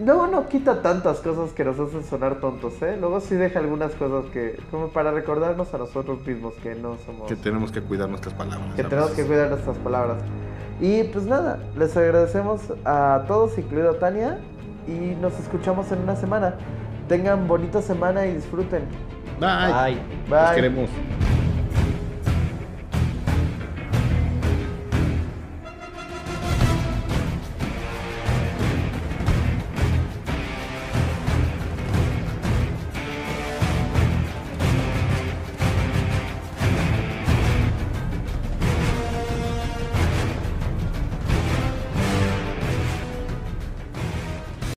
Luego 0.00 0.26
no 0.26 0.48
quita 0.48 0.80
tantas 0.80 1.18
cosas 1.20 1.52
que 1.52 1.64
nos 1.64 1.78
hacen 1.78 2.02
sonar 2.04 2.40
tontos, 2.40 2.80
¿eh? 2.82 2.96
Luego 2.98 3.20
sí 3.20 3.34
deja 3.34 3.58
algunas 3.58 3.92
cosas 3.92 4.30
que, 4.30 4.58
como 4.70 4.88
para 4.88 5.10
recordarnos 5.10 5.72
a 5.74 5.78
nosotros 5.78 6.26
mismos 6.26 6.54
que 6.62 6.74
no 6.74 6.96
somos... 7.04 7.28
que 7.28 7.36
tenemos 7.36 7.70
que 7.70 7.82
cuidar 7.82 8.08
nuestras 8.08 8.34
palabras. 8.34 8.74
que 8.74 8.84
tenemos 8.84 9.10
que 9.10 9.24
cuidar 9.24 9.50
nuestras 9.50 9.76
palabras. 9.78 10.18
Y 10.80 11.04
pues 11.04 11.26
nada, 11.26 11.58
les 11.76 11.96
agradecemos 11.96 12.60
a 12.84 13.24
todos, 13.28 13.56
incluido 13.58 13.90
a 13.90 13.98
Tania, 13.98 14.38
y 14.88 15.14
nos 15.20 15.38
escuchamos 15.38 15.92
en 15.92 16.00
una 16.00 16.16
semana. 16.16 16.54
Tengan 17.08 17.46
bonita 17.46 17.82
semana 17.82 18.26
y 18.26 18.34
disfruten. 18.34 18.84
Bye. 19.38 19.96
Los 20.28 20.30
Bye. 20.30 20.54
queremos. 20.54 20.90